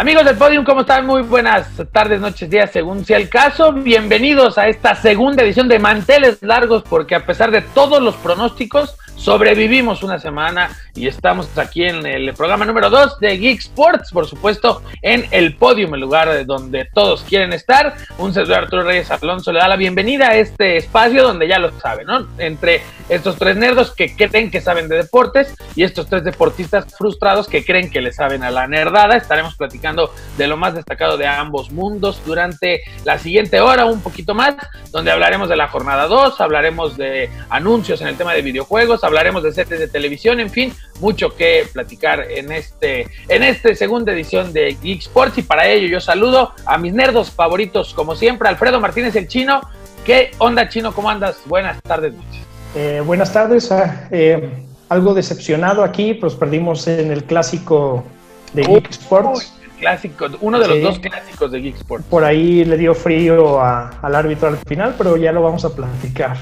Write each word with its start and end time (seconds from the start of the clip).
Amigos 0.00 0.24
del 0.24 0.38
Podium, 0.38 0.64
¿cómo 0.64 0.80
están? 0.80 1.04
Muy 1.04 1.20
buenas 1.20 1.68
tardes, 1.92 2.22
noches, 2.22 2.48
días, 2.48 2.70
según 2.72 3.04
sea 3.04 3.18
el 3.18 3.28
caso. 3.28 3.70
Bienvenidos 3.70 4.56
a 4.56 4.66
esta 4.66 4.94
segunda 4.94 5.42
edición 5.42 5.68
de 5.68 5.78
Manteles 5.78 6.42
Largos, 6.42 6.82
porque 6.88 7.14
a 7.14 7.26
pesar 7.26 7.50
de 7.50 7.60
todos 7.60 8.00
los 8.00 8.16
pronósticos, 8.16 8.96
sobrevivimos 9.20 10.02
una 10.02 10.18
semana 10.18 10.70
y 10.94 11.06
estamos 11.06 11.56
aquí 11.58 11.84
en 11.84 12.06
el 12.06 12.32
programa 12.32 12.64
número 12.64 12.88
2 12.88 13.20
de 13.20 13.36
Geek 13.36 13.58
Sports, 13.60 14.10
por 14.12 14.26
supuesto, 14.26 14.82
en 15.02 15.26
el 15.30 15.56
Podium, 15.56 15.94
el 15.94 16.00
lugar 16.00 16.46
donde 16.46 16.86
todos 16.86 17.22
quieren 17.24 17.52
estar. 17.52 17.94
Un 18.16 18.32
servidor 18.32 18.64
Arturo 18.64 18.82
Reyes 18.82 19.10
Alonso 19.10 19.52
le 19.52 19.58
da 19.58 19.68
la 19.68 19.76
bienvenida 19.76 20.30
a 20.30 20.36
este 20.36 20.78
espacio 20.78 21.22
donde 21.22 21.46
ya 21.46 21.58
lo 21.58 21.70
saben, 21.80 22.06
¿no? 22.06 22.26
Entre 22.38 22.80
estos 23.10 23.36
tres 23.36 23.56
nerdos 23.56 23.92
que 23.94 24.16
creen 24.16 24.50
que 24.50 24.62
saben 24.62 24.88
de 24.88 24.96
deportes 24.96 25.54
y 25.76 25.82
estos 25.82 26.06
tres 26.06 26.24
deportistas 26.24 26.86
frustrados 26.96 27.46
que 27.46 27.64
creen 27.64 27.90
que 27.90 28.00
le 28.00 28.12
saben 28.12 28.42
a 28.42 28.50
la 28.50 28.66
nerdada, 28.68 29.16
estaremos 29.16 29.54
platicando 29.56 30.14
de 30.38 30.46
lo 30.46 30.56
más 30.56 30.74
destacado 30.74 31.18
de 31.18 31.26
ambos 31.26 31.70
mundos 31.72 32.22
durante 32.24 32.82
la 33.04 33.18
siguiente 33.18 33.60
hora, 33.60 33.84
un 33.84 34.00
poquito 34.00 34.34
más, 34.34 34.54
donde 34.92 35.10
hablaremos 35.10 35.48
de 35.48 35.56
la 35.56 35.68
jornada 35.68 36.06
2, 36.06 36.40
hablaremos 36.40 36.96
de 36.96 37.30
anuncios 37.50 38.00
en 38.00 38.08
el 38.08 38.16
tema 38.16 38.32
de 38.32 38.42
videojuegos, 38.42 39.04
hablaremos 39.10 39.42
de 39.42 39.52
series 39.52 39.80
de 39.80 39.88
televisión, 39.88 40.40
en 40.40 40.50
fin, 40.50 40.72
mucho 41.00 41.34
que 41.36 41.66
platicar 41.72 42.30
en 42.30 42.52
este 42.52 43.06
en 43.28 43.42
esta 43.42 43.74
segunda 43.74 44.12
edición 44.12 44.52
de 44.52 44.76
Geek 44.80 45.00
Sports 45.00 45.38
y 45.38 45.42
para 45.42 45.66
ello 45.66 45.88
yo 45.88 46.00
saludo 46.00 46.52
a 46.64 46.78
mis 46.78 46.94
nerdos 46.94 47.30
favoritos 47.30 47.92
como 47.92 48.14
siempre, 48.14 48.48
Alfredo 48.48 48.80
Martínez 48.80 49.14
el 49.16 49.28
Chino. 49.28 49.60
¿Qué 50.04 50.30
onda 50.38 50.68
Chino? 50.68 50.94
¿Cómo 50.94 51.10
andas? 51.10 51.38
Buenas 51.46 51.80
tardes, 51.82 52.14
noches. 52.14 52.42
Eh, 52.74 53.02
buenas 53.04 53.32
tardes. 53.32 53.70
Ah, 53.70 54.08
eh, 54.10 54.48
algo 54.88 55.12
decepcionado 55.12 55.82
aquí, 55.82 56.14
pues 56.14 56.34
perdimos 56.34 56.86
en 56.86 57.10
el 57.10 57.24
clásico 57.24 58.04
de 58.52 58.62
Geek 58.62 58.90
Sports. 58.90 59.52
clásico, 59.78 60.26
uno 60.40 60.58
de 60.58 60.68
los 60.68 60.82
dos 60.82 60.98
clásicos 61.00 61.50
de 61.50 61.60
Geek 61.60 61.76
Sports. 61.76 62.06
Por 62.08 62.24
ahí 62.24 62.64
le 62.64 62.76
dio 62.76 62.94
frío 62.94 63.60
al 63.60 64.14
árbitro 64.14 64.48
al 64.48 64.56
final, 64.58 64.94
pero 64.96 65.16
ya 65.16 65.32
lo 65.32 65.42
vamos 65.42 65.64
a 65.64 65.74
platicar. 65.74 66.36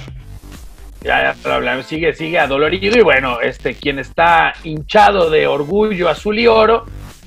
Ya, 1.09 1.35
ya 1.43 1.55
hablamos, 1.55 1.87
sigue, 1.87 2.13
sigue 2.13 2.39
adolorido 2.39 2.99
y 2.99 3.01
bueno, 3.01 3.41
este 3.41 3.73
quien 3.73 3.99
está 3.99 4.53
hinchado 4.63 5.31
de 5.31 5.47
orgullo 5.47 6.07
azul 6.07 6.39
y 6.39 6.47
oro, 6.47 6.85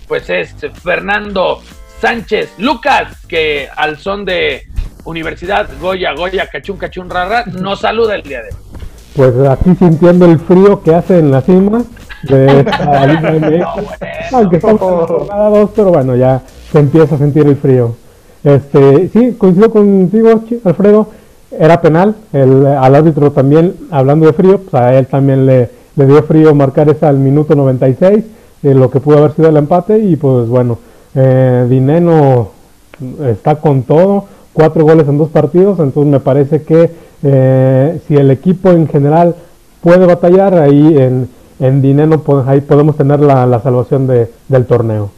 pues 0.07 0.29
es 0.29 0.55
Fernando 0.83 1.63
Sánchez 1.99 2.53
Lucas, 2.59 3.25
que 3.27 3.67
al 3.75 3.97
son 3.97 4.23
de 4.23 4.67
Universidad 5.05 5.67
Goya, 5.79 6.13
Goya, 6.13 6.47
Cachún, 6.47 6.77
Cachún, 6.77 7.09
Rara, 7.09 7.43
nos 7.47 7.79
saluda 7.79 8.13
el 8.13 8.21
día 8.21 8.43
de 8.43 8.49
hoy. 8.49 8.59
Pues 9.15 9.49
aquí 9.49 9.73
sintiendo 9.73 10.27
el 10.27 10.38
frío 10.38 10.83
que 10.83 10.93
hace 10.93 11.17
en 11.17 11.31
la 11.31 11.41
cima 11.41 11.81
de 12.21 12.59
esta 12.59 13.07
Liga 13.07 13.73
aunque 14.31 14.57
estamos 14.57 14.79
en 14.79 14.99
la 14.99 15.07
jornada 15.07 15.49
2, 15.49 15.69
pero 15.75 15.89
bueno, 15.89 16.16
ya 16.16 16.39
se 16.71 16.77
empieza 16.77 17.16
a 17.16 17.17
sentir 17.17 17.47
el 17.47 17.55
frío. 17.55 17.95
Este, 18.43 19.09
sí, 19.09 19.35
coincido 19.39 19.71
contigo, 19.71 20.43
Alfredo, 20.66 21.09
era 21.52 21.81
penal, 21.81 22.16
el, 22.33 22.66
al 22.66 22.95
árbitro 22.95 23.31
también, 23.31 23.75
hablando 23.91 24.25
de 24.25 24.33
frío, 24.33 24.59
pues 24.59 24.73
a 24.73 24.97
él 24.97 25.07
también 25.07 25.45
le, 25.45 25.69
le 25.95 26.05
dio 26.05 26.23
frío 26.23 26.55
marcar 26.55 26.89
esa 26.89 27.09
al 27.09 27.17
minuto 27.17 27.55
96, 27.55 28.23
de 28.61 28.75
lo 28.75 28.89
que 28.89 28.99
pudo 28.99 29.17
haber 29.17 29.33
sido 29.33 29.49
el 29.49 29.57
empate, 29.57 29.99
y 29.99 30.16
pues 30.16 30.47
bueno, 30.47 30.79
eh, 31.16 31.66
Dineno 31.69 32.49
está 33.25 33.55
con 33.55 33.83
todo, 33.83 34.25
cuatro 34.53 34.83
goles 34.83 35.07
en 35.07 35.17
dos 35.17 35.29
partidos, 35.29 35.79
entonces 35.79 36.11
me 36.11 36.19
parece 36.19 36.63
que 36.63 36.91
eh, 37.23 37.99
si 38.07 38.16
el 38.16 38.31
equipo 38.31 38.69
en 38.72 38.88
general 38.88 39.35
puede 39.81 40.05
batallar, 40.05 40.55
ahí 40.55 40.95
en, 40.97 41.27
en 41.59 41.81
Dineno 41.81 42.22
ahí 42.47 42.61
podemos 42.61 42.95
tener 42.95 43.19
la, 43.19 43.45
la 43.45 43.61
salvación 43.61 44.07
de, 44.07 44.29
del 44.47 44.66
torneo. 44.66 45.09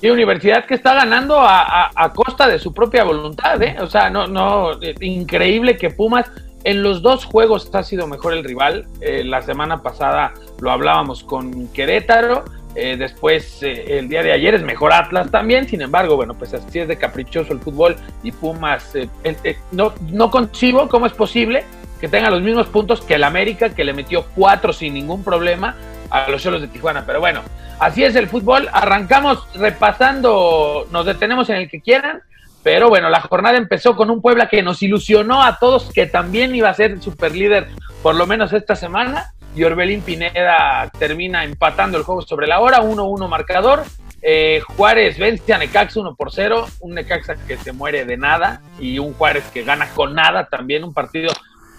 Sí, 0.00 0.10
universidad 0.10 0.64
que 0.64 0.74
está 0.74 0.94
ganando 0.94 1.40
a, 1.40 1.90
a, 1.94 2.12
costa 2.12 2.48
de 2.48 2.58
su 2.58 2.72
propia 2.72 3.04
voluntad, 3.04 3.62
¿eh? 3.62 3.76
O 3.80 3.86
sea, 3.86 4.08
no, 4.08 4.26
no, 4.26 4.72
increíble 5.00 5.76
que 5.76 5.90
Pumas 5.90 6.30
en 6.64 6.82
los 6.82 7.02
dos 7.02 7.26
juegos 7.26 7.70
ha 7.74 7.82
sido 7.82 8.06
mejor 8.06 8.32
el 8.32 8.44
rival. 8.44 8.86
Eh, 9.00 9.22
la 9.24 9.42
semana 9.42 9.82
pasada 9.82 10.32
lo 10.60 10.70
hablábamos 10.70 11.22
con 11.22 11.68
Querétaro. 11.68 12.44
Eh, 12.74 12.96
después, 12.96 13.62
eh, 13.62 13.98
el 13.98 14.08
día 14.08 14.22
de 14.22 14.32
ayer 14.32 14.54
es 14.54 14.62
mejor 14.62 14.92
Atlas 14.92 15.30
también. 15.30 15.68
Sin 15.68 15.82
embargo, 15.82 16.16
bueno, 16.16 16.34
pues 16.34 16.54
así 16.54 16.80
es 16.80 16.88
de 16.88 16.96
caprichoso 16.96 17.52
el 17.52 17.60
fútbol 17.60 17.96
y 18.22 18.32
Pumas. 18.32 18.94
Eh, 18.94 19.56
no, 19.70 19.92
no 20.10 20.30
concibo 20.30 20.88
cómo 20.88 21.06
es 21.06 21.12
posible 21.12 21.64
que 22.00 22.08
tenga 22.08 22.30
los 22.30 22.42
mismos 22.42 22.66
puntos 22.66 23.00
que 23.02 23.14
el 23.14 23.24
América, 23.24 23.70
que 23.70 23.84
le 23.84 23.92
metió 23.92 24.24
cuatro 24.34 24.72
sin 24.72 24.94
ningún 24.94 25.22
problema 25.22 25.76
a 26.14 26.30
los 26.30 26.42
Cholos 26.42 26.60
de 26.60 26.68
Tijuana. 26.68 27.04
Pero 27.04 27.20
bueno, 27.20 27.42
así 27.80 28.04
es 28.04 28.14
el 28.14 28.28
fútbol. 28.28 28.68
Arrancamos 28.72 29.46
repasando, 29.54 30.86
nos 30.90 31.04
detenemos 31.04 31.50
en 31.50 31.56
el 31.56 31.68
que 31.68 31.80
quieran. 31.80 32.22
Pero 32.62 32.88
bueno, 32.88 33.10
la 33.10 33.20
jornada 33.20 33.58
empezó 33.58 33.94
con 33.94 34.10
un 34.10 34.22
Puebla 34.22 34.48
que 34.48 34.62
nos 34.62 34.82
ilusionó 34.82 35.42
a 35.42 35.58
todos 35.58 35.90
que 35.92 36.06
también 36.06 36.54
iba 36.54 36.70
a 36.70 36.74
ser 36.74 37.02
super 37.02 37.34
líder 37.34 37.68
por 38.02 38.14
lo 38.14 38.26
menos 38.26 38.52
esta 38.52 38.76
semana. 38.76 39.32
Y 39.56 39.64
Orbelín 39.64 40.00
Pineda 40.00 40.90
termina 40.98 41.44
empatando 41.44 41.98
el 41.98 42.04
juego 42.04 42.22
sobre 42.22 42.46
la 42.46 42.60
hora, 42.60 42.80
1-1 42.80 43.28
marcador. 43.28 43.84
Eh, 44.22 44.62
Juárez 44.76 45.18
vence 45.18 45.52
a 45.52 45.58
Necaxa 45.58 46.00
1 46.00 46.14
por 46.14 46.32
0, 46.32 46.66
un 46.80 46.94
Necaxa 46.94 47.34
que 47.46 47.58
se 47.58 47.72
muere 47.72 48.06
de 48.06 48.16
nada 48.16 48.62
y 48.80 48.98
un 48.98 49.12
Juárez 49.12 49.44
que 49.52 49.64
gana 49.64 49.90
con 49.90 50.14
nada 50.14 50.46
también, 50.46 50.82
un 50.82 50.94
partido 50.94 51.30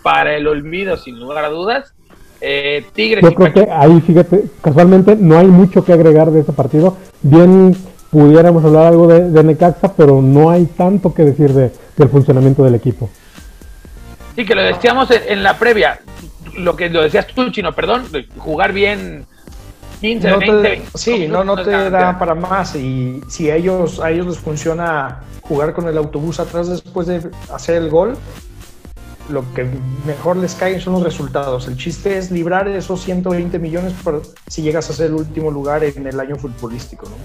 para 0.04 0.36
el 0.36 0.48
olvido 0.48 0.96
sin 0.98 1.20
lugar 1.20 1.44
a 1.44 1.50
dudas. 1.50 1.95
Eh, 2.48 2.86
Tigres. 2.94 3.24
Yo 3.24 3.34
creo 3.34 3.54
que 3.54 3.72
ahí, 3.72 4.00
fíjate, 4.02 4.46
casualmente 4.62 5.16
no 5.16 5.40
hay 5.40 5.48
mucho 5.48 5.84
que 5.84 5.94
agregar 5.94 6.30
de 6.30 6.42
ese 6.42 6.54
partido. 6.54 6.96
Bien 7.24 7.76
pudiéramos 8.12 8.64
hablar 8.64 8.86
algo 8.86 9.08
de, 9.08 9.32
de 9.32 9.44
Necaxa, 9.44 9.94
pero 9.96 10.22
no 10.22 10.52
hay 10.52 10.66
tanto 10.66 11.12
que 11.12 11.24
decir 11.24 11.54
de, 11.54 11.72
del 11.98 12.10
funcionamiento 12.10 12.64
del 12.64 12.76
equipo. 12.76 13.10
Sí, 14.36 14.46
que 14.46 14.54
lo 14.54 14.62
decíamos 14.62 15.10
en, 15.10 15.22
en, 15.28 15.44
la 15.44 15.58
previa, 15.58 16.00
lo 16.58 16.76
que 16.76 16.88
lo 16.90 17.02
decías 17.02 17.26
tú, 17.26 17.50
Chino, 17.50 17.74
perdón, 17.74 18.04
jugar 18.38 18.74
bien 18.74 19.26
15, 20.02 20.30
no 20.30 20.38
20, 20.38 20.56
te, 20.56 20.70
20, 20.70 20.88
Sí, 20.94 21.28
no, 21.28 21.44
no 21.44 21.56
te 21.56 21.72
da 21.72 22.20
para 22.20 22.36
más 22.36 22.76
y 22.76 23.22
si 23.28 23.50
a 23.50 23.56
ellos, 23.56 24.00
a 24.00 24.12
ellos 24.12 24.28
les 24.28 24.38
funciona 24.38 25.22
jugar 25.42 25.74
con 25.74 25.88
el 25.88 25.98
autobús 25.98 26.40
atrás 26.40 26.70
después 26.70 27.08
de 27.08 27.22
hacer 27.52 27.78
el 27.78 27.90
gol, 27.90 28.16
lo 29.30 29.44
que 29.54 29.68
mejor 30.06 30.38
les 30.38 30.56
cae 30.56 30.80
son 30.80 30.94
los 30.94 31.04
resultados. 31.04 31.68
El 31.68 31.78
chiste 31.78 32.18
es 32.18 32.32
librar 32.32 32.68
esos 32.68 33.02
120 33.02 33.60
millones 33.60 33.94
por, 34.04 34.22
si 34.48 34.62
llegas 34.62 34.90
a 34.90 34.94
ser 34.94 35.08
el 35.08 35.14
último 35.14 35.52
lugar 35.52 35.84
en 35.84 36.08
el 36.08 36.20
año 36.20 36.36
futbolístico. 36.36 37.08
¿no? 37.08 37.16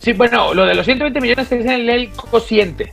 Sí, 0.00 0.12
bueno, 0.12 0.54
lo 0.54 0.66
de 0.66 0.74
los 0.74 0.84
120 0.84 1.20
millones 1.20 1.50
es 1.50 1.66
en 1.66 1.88
el 1.88 2.10
cociente, 2.12 2.92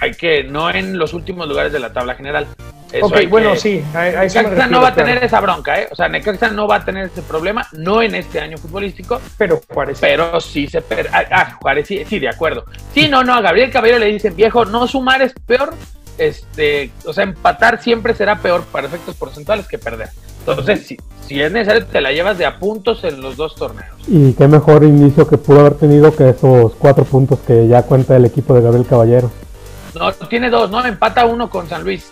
hay 0.00 0.12
que 0.12 0.44
no 0.44 0.70
en 0.70 0.98
los 0.98 1.12
últimos 1.12 1.48
lugares 1.48 1.72
de 1.72 1.78
la 1.78 1.92
tabla 1.92 2.14
general. 2.14 2.46
Eso 2.92 3.06
ok, 3.06 3.28
bueno, 3.28 3.52
que, 3.52 3.58
sí. 3.58 3.84
A, 3.92 4.02
a 4.02 4.04
Necaxa 4.04 4.42
refiero, 4.42 4.66
no 4.68 4.80
va 4.80 4.88
a 4.88 4.94
tener 4.94 5.24
esa 5.24 5.40
bronca, 5.40 5.80
¿eh? 5.80 5.88
O 5.90 5.96
sea, 5.96 6.08
Necaxa 6.08 6.48
no 6.50 6.68
va 6.68 6.76
a 6.76 6.84
tener 6.84 7.06
ese 7.06 7.22
problema, 7.22 7.66
no 7.72 8.00
en 8.00 8.14
este 8.14 8.40
año 8.40 8.56
futbolístico. 8.56 9.20
Pero 9.36 9.60
Juárez. 9.68 9.98
Pero 10.00 10.40
sí 10.40 10.68
se. 10.68 10.78
Ah, 11.12 11.24
ah, 11.30 11.58
Juárez 11.60 11.88
sí, 11.88 12.04
sí, 12.08 12.20
de 12.20 12.28
acuerdo. 12.28 12.64
Sí, 12.92 13.08
no, 13.08 13.24
no, 13.24 13.34
a 13.34 13.40
Gabriel 13.40 13.72
Caballero 13.72 13.98
le 13.98 14.06
dicen, 14.06 14.36
viejo, 14.36 14.64
no 14.64 14.86
sumar 14.86 15.22
es 15.22 15.34
peor. 15.46 15.74
Este, 16.18 16.92
o 17.04 17.12
sea, 17.12 17.24
empatar 17.24 17.82
siempre 17.82 18.14
será 18.14 18.38
peor 18.38 18.62
para 18.64 18.86
efectos 18.86 19.16
porcentuales 19.16 19.66
que 19.66 19.78
perder. 19.78 20.10
Entonces, 20.46 20.86
si, 20.86 20.96
si 21.26 21.40
es 21.40 21.50
necesario, 21.50 21.86
te 21.86 22.00
la 22.00 22.12
llevas 22.12 22.38
de 22.38 22.46
a 22.46 22.58
puntos 22.58 23.02
en 23.04 23.20
los 23.20 23.36
dos 23.36 23.54
torneos. 23.54 23.96
Y 24.06 24.34
qué 24.34 24.46
mejor 24.46 24.84
inicio 24.84 25.26
que 25.26 25.38
pudo 25.38 25.60
haber 25.60 25.74
tenido 25.74 26.14
que 26.14 26.28
esos 26.28 26.74
cuatro 26.74 27.04
puntos 27.04 27.40
que 27.40 27.66
ya 27.66 27.82
cuenta 27.82 28.16
el 28.16 28.26
equipo 28.26 28.54
de 28.54 28.60
Gabriel 28.60 28.86
Caballero. 28.86 29.30
No, 29.94 30.12
tiene 30.12 30.50
dos, 30.50 30.70
¿no? 30.70 30.84
Empata 30.84 31.24
uno 31.24 31.48
con 31.48 31.68
San 31.68 31.82
Luis. 31.82 32.10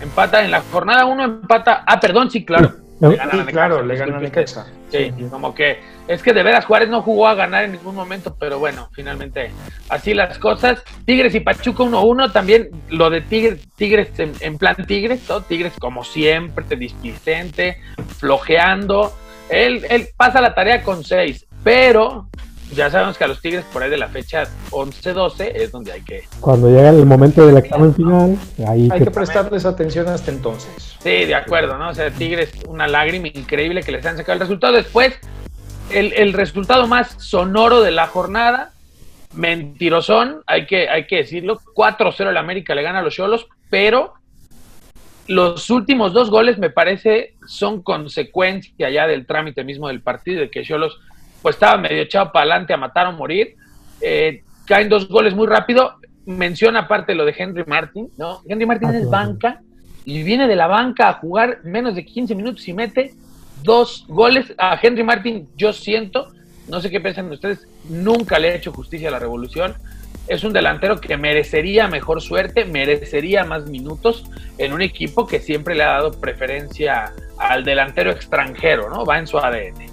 Empata 0.00 0.44
en 0.44 0.50
la 0.50 0.62
jornada 0.72 1.04
uno, 1.04 1.24
empata. 1.24 1.84
Ah, 1.86 1.98
perdón, 1.98 2.30
sí, 2.30 2.44
claro. 2.44 2.74
Le 3.00 3.08
sí, 3.08 3.16
Necaxa, 3.16 3.46
claro, 3.46 3.82
le 3.82 3.96
gana 3.96 4.18
a 4.18 4.20
Necaxa. 4.20 4.66
Sí, 4.90 5.12
sí, 5.16 5.24
como 5.30 5.54
que 5.54 5.78
es 6.06 6.22
que 6.22 6.34
de 6.34 6.42
veras 6.42 6.66
Juárez 6.66 6.88
no 6.88 7.02
jugó 7.02 7.28
a 7.28 7.34
ganar 7.34 7.64
en 7.64 7.72
ningún 7.72 7.94
momento, 7.94 8.36
pero 8.38 8.58
bueno, 8.58 8.90
finalmente 8.92 9.52
así 9.88 10.12
las 10.12 10.38
cosas. 10.38 10.82
Tigres 11.06 11.34
y 11.34 11.40
Pachuca 11.40 11.84
1-1, 11.84 12.32
también 12.32 12.68
lo 12.88 13.08
de 13.08 13.22
Tigres, 13.22 13.66
Tigres 13.76 14.18
en, 14.18 14.32
en 14.40 14.58
plan 14.58 14.76
Tigres, 14.86 15.26
¿no? 15.28 15.40
Tigres 15.40 15.72
como 15.78 16.04
siempre, 16.04 16.76
displicente, 16.76 17.78
flojeando. 18.18 19.12
Él, 19.48 19.86
él 19.88 20.08
pasa 20.16 20.40
la 20.40 20.54
tarea 20.54 20.82
con 20.82 21.02
6, 21.02 21.46
pero 21.64 22.28
ya 22.74 22.90
sabemos 22.90 23.18
que 23.18 23.24
a 23.24 23.28
los 23.28 23.40
Tigres 23.40 23.64
por 23.72 23.82
ahí 23.82 23.90
de 23.90 23.96
la 23.96 24.08
fecha 24.08 24.44
11-12 24.70 25.52
es 25.54 25.72
donde 25.72 25.92
hay 25.92 26.02
que... 26.02 26.24
Cuando 26.40 26.68
llega 26.68 26.90
el 26.90 27.04
momento 27.04 27.46
del 27.46 27.56
examen 27.58 27.94
final, 27.94 28.38
ahí... 28.66 28.88
Hay 28.90 28.98
que, 29.00 29.04
que 29.06 29.10
prestarles 29.10 29.64
atención 29.64 30.08
hasta 30.08 30.30
entonces. 30.30 30.96
Sí, 31.02 31.24
de 31.24 31.34
acuerdo, 31.34 31.76
¿no? 31.78 31.90
O 31.90 31.94
sea, 31.94 32.10
Tigres, 32.10 32.52
una 32.68 32.86
lágrima 32.86 33.28
increíble 33.28 33.82
que 33.82 33.92
les 33.92 34.04
han 34.06 34.16
sacado 34.16 34.34
el 34.34 34.40
resultado. 34.40 34.74
Después, 34.74 35.18
el, 35.90 36.12
el 36.12 36.32
resultado 36.32 36.86
más 36.86 37.16
sonoro 37.18 37.82
de 37.82 37.90
la 37.90 38.06
jornada, 38.06 38.72
mentirosón, 39.34 40.42
hay 40.46 40.66
que, 40.66 40.88
hay 40.88 41.06
que 41.06 41.16
decirlo, 41.16 41.60
4-0 41.74 42.30
el 42.30 42.36
América 42.36 42.74
le 42.74 42.82
gana 42.82 43.00
a 43.00 43.02
los 43.02 43.14
Cholos, 43.14 43.48
pero 43.68 44.14
los 45.26 45.70
últimos 45.70 46.12
dos 46.12 46.30
goles 46.30 46.58
me 46.58 46.70
parece 46.70 47.34
son 47.46 47.82
consecuencia 47.82 48.90
ya 48.90 49.06
del 49.06 49.26
trámite 49.26 49.62
mismo 49.64 49.88
del 49.88 50.00
partido, 50.00 50.40
de 50.40 50.50
que 50.50 50.62
Cholos 50.64 50.98
pues 51.42 51.56
estaba 51.56 51.76
medio 51.78 52.02
echado 52.02 52.32
para 52.32 52.42
adelante 52.42 52.72
a 52.72 52.76
matar 52.76 53.06
o 53.06 53.12
morir. 53.12 53.56
Eh, 54.00 54.42
caen 54.66 54.88
dos 54.88 55.08
goles 55.08 55.34
muy 55.34 55.46
rápido. 55.46 55.96
Menciona 56.26 56.80
aparte 56.80 57.14
lo 57.14 57.24
de 57.24 57.34
Henry 57.36 57.64
Martin, 57.66 58.10
¿no? 58.16 58.42
Henry 58.46 58.66
Martin 58.66 58.90
es 58.90 59.08
banca 59.08 59.60
y 60.04 60.22
viene 60.22 60.46
de 60.46 60.56
la 60.56 60.66
banca 60.66 61.08
a 61.08 61.12
jugar 61.14 61.60
menos 61.64 61.94
de 61.94 62.04
15 62.04 62.34
minutos 62.34 62.66
y 62.68 62.72
mete 62.72 63.14
dos 63.62 64.04
goles. 64.08 64.54
A 64.58 64.78
Henry 64.80 65.02
Martin, 65.02 65.48
yo 65.56 65.72
siento, 65.72 66.32
no 66.68 66.80
sé 66.80 66.90
qué 66.90 67.00
piensan 67.00 67.30
ustedes, 67.30 67.66
nunca 67.88 68.38
le 68.38 68.50
ha 68.50 68.54
hecho 68.54 68.72
justicia 68.72 69.08
a 69.08 69.12
la 69.12 69.18
revolución. 69.18 69.74
Es 70.26 70.44
un 70.44 70.52
delantero 70.52 71.00
que 71.00 71.16
merecería 71.16 71.88
mejor 71.88 72.20
suerte, 72.20 72.64
merecería 72.64 73.44
más 73.44 73.66
minutos 73.66 74.24
en 74.58 74.72
un 74.72 74.82
equipo 74.82 75.26
que 75.26 75.40
siempre 75.40 75.74
le 75.74 75.82
ha 75.82 75.92
dado 75.92 76.12
preferencia 76.12 77.12
al 77.38 77.64
delantero 77.64 78.10
extranjero, 78.10 78.90
¿no? 78.90 79.04
Va 79.04 79.18
en 79.18 79.26
su 79.26 79.38
ADN. 79.38 79.89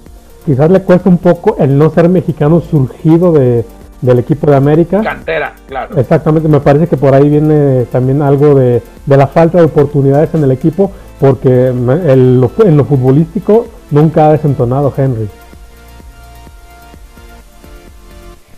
Quizás 0.48 0.72
le 0.72 0.82
cuesta 0.82 1.10
un 1.10 1.18
poco 1.18 1.58
el 1.60 1.78
no 1.78 1.90
ser 1.90 2.08
mexicano 2.08 2.62
surgido 2.62 3.34
de, 3.34 3.66
del 4.00 4.20
equipo 4.20 4.50
de 4.50 4.56
América. 4.56 5.02
Cantera, 5.04 5.54
claro. 5.68 5.98
Exactamente, 5.98 6.48
me 6.48 6.62
parece 6.62 6.88
que 6.88 6.96
por 6.96 7.14
ahí 7.14 7.28
viene 7.28 7.84
también 7.92 8.22
algo 8.22 8.56
de, 8.56 8.82
de 9.06 9.18
la 9.18 9.28
falta 9.28 9.58
de 9.58 9.66
oportunidades 9.66 10.34
en 10.34 10.46
el 10.46 10.52
equipo, 10.52 10.90
porque 11.20 11.68
en 11.68 12.40
lo 12.40 12.86
futbolístico 12.86 13.68
nunca 13.92 14.28
ha 14.28 14.32
desentonado 14.32 14.94
Henry. 14.96 15.28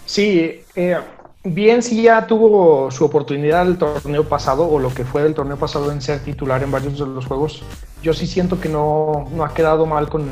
Sí, 0.05 0.61
eh, 0.75 0.97
bien 1.43 1.81
si 1.81 2.03
ya 2.03 2.27
tuvo 2.27 2.91
su 2.91 3.03
oportunidad 3.03 3.67
el 3.67 3.79
torneo 3.79 4.25
pasado, 4.25 4.69
o 4.69 4.77
lo 4.77 4.93
que 4.93 5.05
fue 5.05 5.23
del 5.23 5.33
torneo 5.33 5.57
pasado 5.57 5.91
en 5.91 6.03
ser 6.03 6.19
titular 6.19 6.61
en 6.61 6.69
varios 6.69 6.99
de 6.99 7.07
los 7.07 7.25
juegos, 7.25 7.63
yo 8.03 8.13
sí 8.13 8.27
siento 8.27 8.59
que 8.61 8.69
no, 8.69 9.27
no 9.35 9.43
ha 9.43 9.55
quedado 9.55 9.87
mal 9.87 10.07
con, 10.07 10.27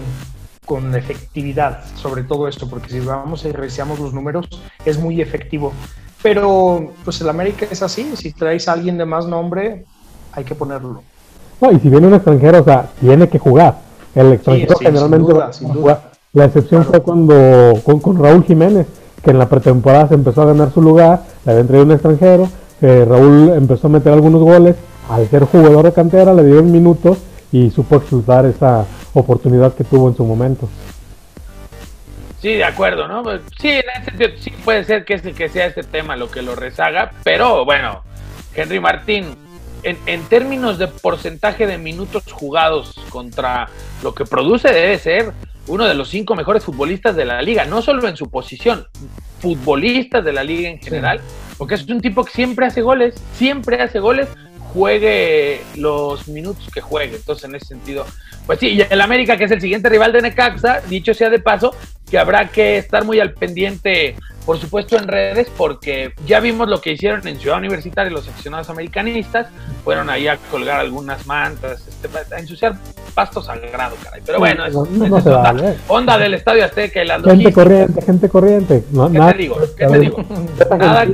con 0.68 0.94
efectividad 0.94 1.80
sobre 1.96 2.24
todo 2.24 2.48
esto, 2.48 2.70
porque 2.70 2.90
si 2.90 3.00
vamos 3.00 3.46
y 3.46 3.52
revisamos 3.52 4.00
los 4.00 4.14
números, 4.14 4.48
es 4.86 5.00
muy 5.00 5.22
efectivo. 5.22 5.72
Pero 6.22 6.92
pues 7.06 7.22
el 7.22 7.30
América 7.30 7.66
es 7.72 7.82
así, 7.82 8.12
si 8.16 8.34
traes 8.34 8.68
a 8.68 8.74
alguien 8.74 8.98
de 8.98 9.06
más 9.06 9.26
nombre, 9.26 9.86
hay 10.34 10.44
que 10.44 10.54
ponerlo. 10.54 11.02
No, 11.62 11.72
y 11.72 11.80
si 11.80 11.90
viene 11.90 12.08
un 12.08 12.14
extranjero, 12.14 12.60
o 12.60 12.64
sea, 12.64 12.90
tiene 13.00 13.30
que 13.30 13.40
jugar. 13.40 13.80
El 14.14 14.34
extranjero 14.34 14.76
generalmente 14.78 15.34
La 16.34 16.46
excepción 16.46 16.84
fue 16.84 17.02
cuando 17.02 17.74
con, 17.84 18.00
con, 18.00 18.22
Raúl 18.22 18.44
Jiménez, 18.44 18.88
que 19.24 19.32
en 19.32 19.40
la 19.40 19.48
pretemporada 19.48 20.10
se 20.10 20.16
empezó 20.16 20.42
a 20.42 20.48
ganar 20.48 20.72
su 20.74 20.82
lugar, 20.82 21.24
le 21.46 21.52
había 21.54 21.66
traído 21.66 21.86
un 21.86 21.92
extranjero, 21.94 22.50
eh, 22.82 23.06
Raúl 23.08 23.54
empezó 23.56 23.88
a 23.88 23.92
meter 23.92 24.12
algunos 24.12 24.42
goles, 24.42 24.76
al 25.10 25.28
ser 25.30 25.46
jugador 25.46 25.86
de 25.86 25.94
cantera 25.94 26.34
le 26.34 26.44
dieron 26.44 26.70
minutos 26.72 27.20
y 27.52 27.70
supo 27.70 27.96
explotar 27.96 28.46
esa 28.46 28.86
oportunidad 29.14 29.74
que 29.74 29.84
tuvo 29.84 30.10
en 30.10 30.16
su 30.16 30.24
momento. 30.24 30.70
Sí, 32.42 32.54
de 32.54 32.64
acuerdo, 32.64 33.08
¿no? 33.08 33.24
Pues, 33.24 33.42
sí, 33.60 33.70
en 33.70 33.86
ese 33.96 34.06
sentido, 34.06 34.30
sí 34.40 34.52
puede 34.64 34.84
ser 34.84 35.06
que, 35.06 35.20
que 35.20 35.50
sea 35.50 35.68
este 35.68 35.84
tema 35.84 36.16
lo 36.16 36.30
que 36.30 36.42
lo 36.42 36.56
rezaga, 36.56 37.12
pero 37.24 37.66
bueno, 37.66 38.04
Henry 38.54 38.80
Martín, 38.80 39.36
en, 39.84 39.98
en, 40.06 40.24
términos 40.26 40.78
de 40.78 40.88
porcentaje 40.88 41.66
de 41.66 41.78
minutos 41.78 42.24
jugados 42.32 42.94
contra 43.10 43.70
lo 44.04 44.14
que 44.14 44.26
produce, 44.26 44.72
debe 44.72 45.00
ser 45.00 45.34
uno 45.68 45.86
de 45.86 45.96
los 45.96 46.10
cinco 46.10 46.36
mejores 46.36 46.64
futbolistas 46.64 47.16
de 47.16 47.26
la 47.26 47.42
liga, 47.42 47.66
no 47.66 47.82
solo 47.82 48.08
en 48.08 48.16
su 48.16 48.30
posición, 48.30 48.88
futbolistas 49.40 50.24
de 50.24 50.34
la 50.34 50.44
liga 50.44 50.70
en 50.70 50.80
general, 50.80 51.22
porque 51.58 51.76
es 51.76 51.88
un 51.88 52.02
tipo 52.02 52.24
que 52.24 52.32
siempre 52.32 52.66
hace 52.66 52.82
goles, 52.82 53.16
siempre 53.34 53.82
hace 53.82 54.00
goles, 54.00 54.28
juegue 54.74 55.62
los 55.76 56.28
minutos 56.28 56.70
que 56.74 56.82
juegue. 56.82 57.16
Entonces, 57.16 57.46
en 57.46 57.56
ese 57.56 57.68
sentido, 57.68 58.06
pues 58.46 58.60
sí, 58.60 58.70
y 58.70 58.82
el 58.82 59.02
América, 59.02 59.38
que 59.38 59.46
es 59.46 59.52
el 59.52 59.62
siguiente 59.62 59.90
rival 59.90 60.12
de 60.14 60.22
Necaxa, 60.22 60.82
dicho 60.88 61.14
sea 61.14 61.30
de 61.30 61.40
paso, 61.40 61.76
que 62.10 62.18
habrá 62.18 62.50
que 62.50 62.78
estar 62.78 63.04
muy 63.04 63.20
al 63.20 63.34
pendiente, 63.34 64.16
por 64.46 64.58
supuesto, 64.58 64.98
en 64.98 65.08
redes, 65.08 65.50
porque 65.58 66.14
ya 66.26 66.40
vimos 66.40 66.70
lo 66.70 66.80
que 66.80 66.94
hicieron 66.94 67.28
en 67.28 67.40
Ciudad 67.40 67.58
Universitaria 67.58 68.12
los 68.12 68.28
aficionados 68.28 68.70
americanistas, 68.70 69.48
fueron 69.84 70.10
ahí 70.10 70.28
a 70.28 70.38
colgar 70.50 70.80
algunas 70.80 71.26
mantas, 71.28 71.86
este, 71.88 72.08
a 72.34 72.40
ensuciar 72.40 72.78
pasto 73.14 73.42
sagrado, 73.42 73.96
caray. 74.04 74.22
Pero 74.26 74.40
bueno, 74.40 74.66
es, 74.66 74.76
onda, 75.88 76.18
del 76.18 76.36
Estadio 76.36 76.64
Azteca 76.64 77.04
y 77.04 77.08
la 77.08 77.20
Gente 77.20 77.52
corriente, 77.52 78.02
gente 78.02 78.30
corriente. 78.30 78.84
¿Qué 79.12 79.20
te 79.20 79.38
digo? 79.38 79.58
¿Qué 79.76 79.88
te 79.88 80.00
digo? 80.00 80.24
Nada, 80.70 81.08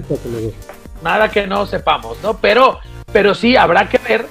nada 1.01 1.29
que 1.29 1.47
no 1.47 1.65
sepamos, 1.65 2.17
¿no? 2.21 2.37
Pero, 2.37 2.79
pero 3.13 3.35
sí 3.35 3.55
habrá 3.55 3.87
que 3.87 3.99
ver 3.99 4.25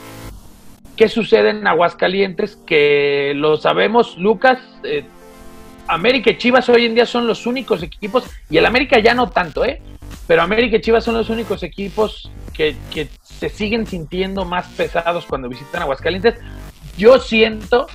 qué 0.96 1.08
sucede 1.08 1.50
en 1.50 1.66
Aguascalientes, 1.66 2.58
que 2.66 3.32
lo 3.34 3.56
sabemos, 3.56 4.18
Lucas, 4.18 4.58
eh, 4.82 5.04
América 5.86 6.30
y 6.30 6.38
Chivas 6.38 6.68
hoy 6.68 6.84
en 6.84 6.94
día 6.94 7.06
son 7.06 7.26
los 7.26 7.46
únicos 7.46 7.82
equipos, 7.82 8.24
y 8.50 8.58
el 8.58 8.66
América 8.66 8.98
ya 8.98 9.14
no 9.14 9.30
tanto, 9.30 9.64
¿eh? 9.64 9.80
Pero 10.26 10.42
América 10.42 10.76
y 10.76 10.80
Chivas 10.80 11.04
son 11.04 11.14
los 11.14 11.30
únicos 11.30 11.62
equipos 11.62 12.30
que, 12.52 12.76
que 12.92 13.08
se 13.22 13.48
siguen 13.48 13.86
sintiendo 13.86 14.44
más 14.44 14.66
pesados 14.68 15.24
cuando 15.26 15.48
visitan 15.48 15.82
Aguascalientes. 15.82 16.34
Yo 16.98 17.18
siento 17.18 17.86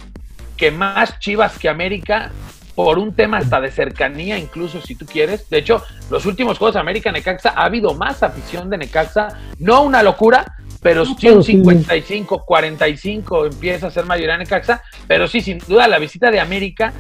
que 0.56 0.72
más 0.72 1.20
Chivas 1.20 1.60
que 1.60 1.70
América 1.70 2.32
por 2.78 3.00
un 3.00 3.16
tema 3.16 3.40
hasta 3.40 3.60
de 3.60 3.72
cercanía, 3.72 4.38
incluso 4.38 4.80
si 4.82 4.94
tú 4.94 5.08
quieres. 5.08 5.50
De 5.50 5.58
hecho, 5.58 5.82
los 6.12 6.28
últimos 6.28 6.60
juegos 6.60 6.76
de 6.76 6.80
América 6.80 7.12
Necaxa 7.12 7.50
ha 7.56 7.66
habido 7.66 7.96
más 7.96 8.22
afición 8.22 8.70
de 8.70 8.78
Necaxa, 8.78 9.30
no 9.58 9.82
una 9.82 10.04
locura, 10.04 10.46
pero 10.80 11.04
sí 11.04 11.28
un 11.28 11.44
55, 11.44 12.46
45 12.46 13.48
empieza 13.48 13.88
a 13.88 13.90
ser 13.90 14.06
mayoría 14.06 14.38
Necaxa, 14.38 14.84
pero 15.08 15.28
sí, 15.28 15.42
sin 15.42 15.58
duda, 15.58 15.88
la 15.88 15.98
visita 15.98 16.30
de 16.30 16.40
América 16.40 16.94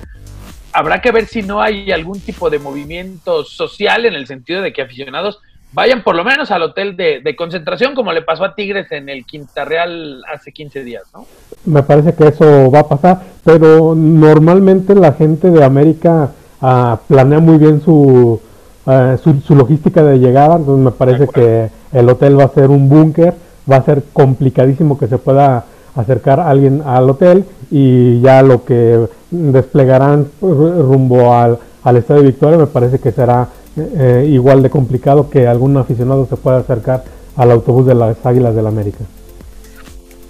habrá 0.73 0.99
que 0.99 1.11
ver 1.11 1.27
si 1.27 1.43
no 1.43 1.61
hay 1.61 1.91
algún 1.91 2.19
tipo 2.21 2.49
de 2.49 2.57
movimiento 2.57 3.43
social 3.43 4.07
en 4.07 4.15
el 4.15 4.25
sentido 4.25 4.63
de 4.63 4.73
que 4.73 4.81
aficionados 4.81 5.41
vayan 5.73 6.03
por 6.03 6.15
lo 6.15 6.23
menos 6.23 6.51
al 6.51 6.63
hotel 6.63 6.95
de, 6.95 7.35
concentración 7.35 7.95
como 7.95 8.13
le 8.13 8.21
pasó 8.21 8.45
a 8.45 8.55
Tigres 8.55 8.91
en 8.91 9.09
el 9.09 9.25
Quinta 9.25 9.65
Real 9.65 10.23
hace 10.33 10.51
15 10.51 10.83
días, 10.83 11.03
¿no? 11.13 11.25
Me 11.65 11.83
parece 11.83 12.13
que 12.13 12.27
eso 12.27 12.71
va 12.71 12.79
a 12.79 12.87
pasar, 12.87 13.21
pero 13.43 13.93
normalmente 13.95 14.95
la 14.95 15.13
gente 15.13 15.49
de 15.49 15.63
América 15.63 16.31
ah, 16.61 16.99
planea 17.07 17.39
muy 17.39 17.57
bien 17.57 17.81
su, 17.81 18.41
ah, 18.85 19.17
su, 19.21 19.41
su, 19.41 19.55
logística 19.55 20.03
de 20.03 20.19
llegada, 20.19 20.55
entonces 20.55 20.85
me 20.85 20.91
parece 20.91 21.27
que 21.27 21.69
el 21.91 22.09
hotel 22.09 22.39
va 22.39 22.45
a 22.45 22.49
ser 22.49 22.69
un 22.69 22.89
búnker 22.89 23.33
va 23.69 23.77
a 23.77 23.83
ser 23.83 24.03
complicadísimo 24.13 24.97
que 24.97 25.07
se 25.07 25.17
pueda 25.17 25.65
acercar 25.95 26.39
alguien 26.39 26.81
al 26.85 27.09
hotel 27.09 27.45
y 27.71 28.21
ya 28.21 28.41
lo 28.43 28.63
que 28.63 29.07
desplegarán 29.31 30.27
rumbo 30.41 31.33
al, 31.33 31.57
al 31.83 31.97
Estadio 31.97 32.23
Victoria 32.23 32.57
me 32.57 32.67
parece 32.67 32.99
que 32.99 33.11
será 33.11 33.47
eh, 33.77 34.25
igual 34.29 34.63
de 34.63 34.69
complicado 34.69 35.29
que 35.29 35.47
algún 35.47 35.77
aficionado 35.77 36.25
se 36.25 36.35
pueda 36.35 36.57
acercar 36.57 37.03
al 37.35 37.51
autobús 37.51 37.85
de 37.85 37.95
las 37.95 38.25
Águilas 38.25 38.55
del 38.55 38.63
la 38.63 38.69
América. 38.69 39.05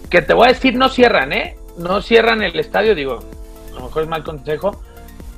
Que 0.09 0.21
te 0.21 0.33
voy 0.33 0.47
a 0.47 0.53
decir, 0.53 0.75
no 0.75 0.89
cierran, 0.89 1.33
¿eh? 1.33 1.57
No 1.77 2.01
cierran 2.01 2.41
el 2.41 2.59
estadio, 2.59 2.95
digo, 2.95 3.19
a 3.71 3.79
lo 3.79 3.85
mejor 3.85 4.03
es 4.03 4.09
mal 4.09 4.23
consejo, 4.23 4.81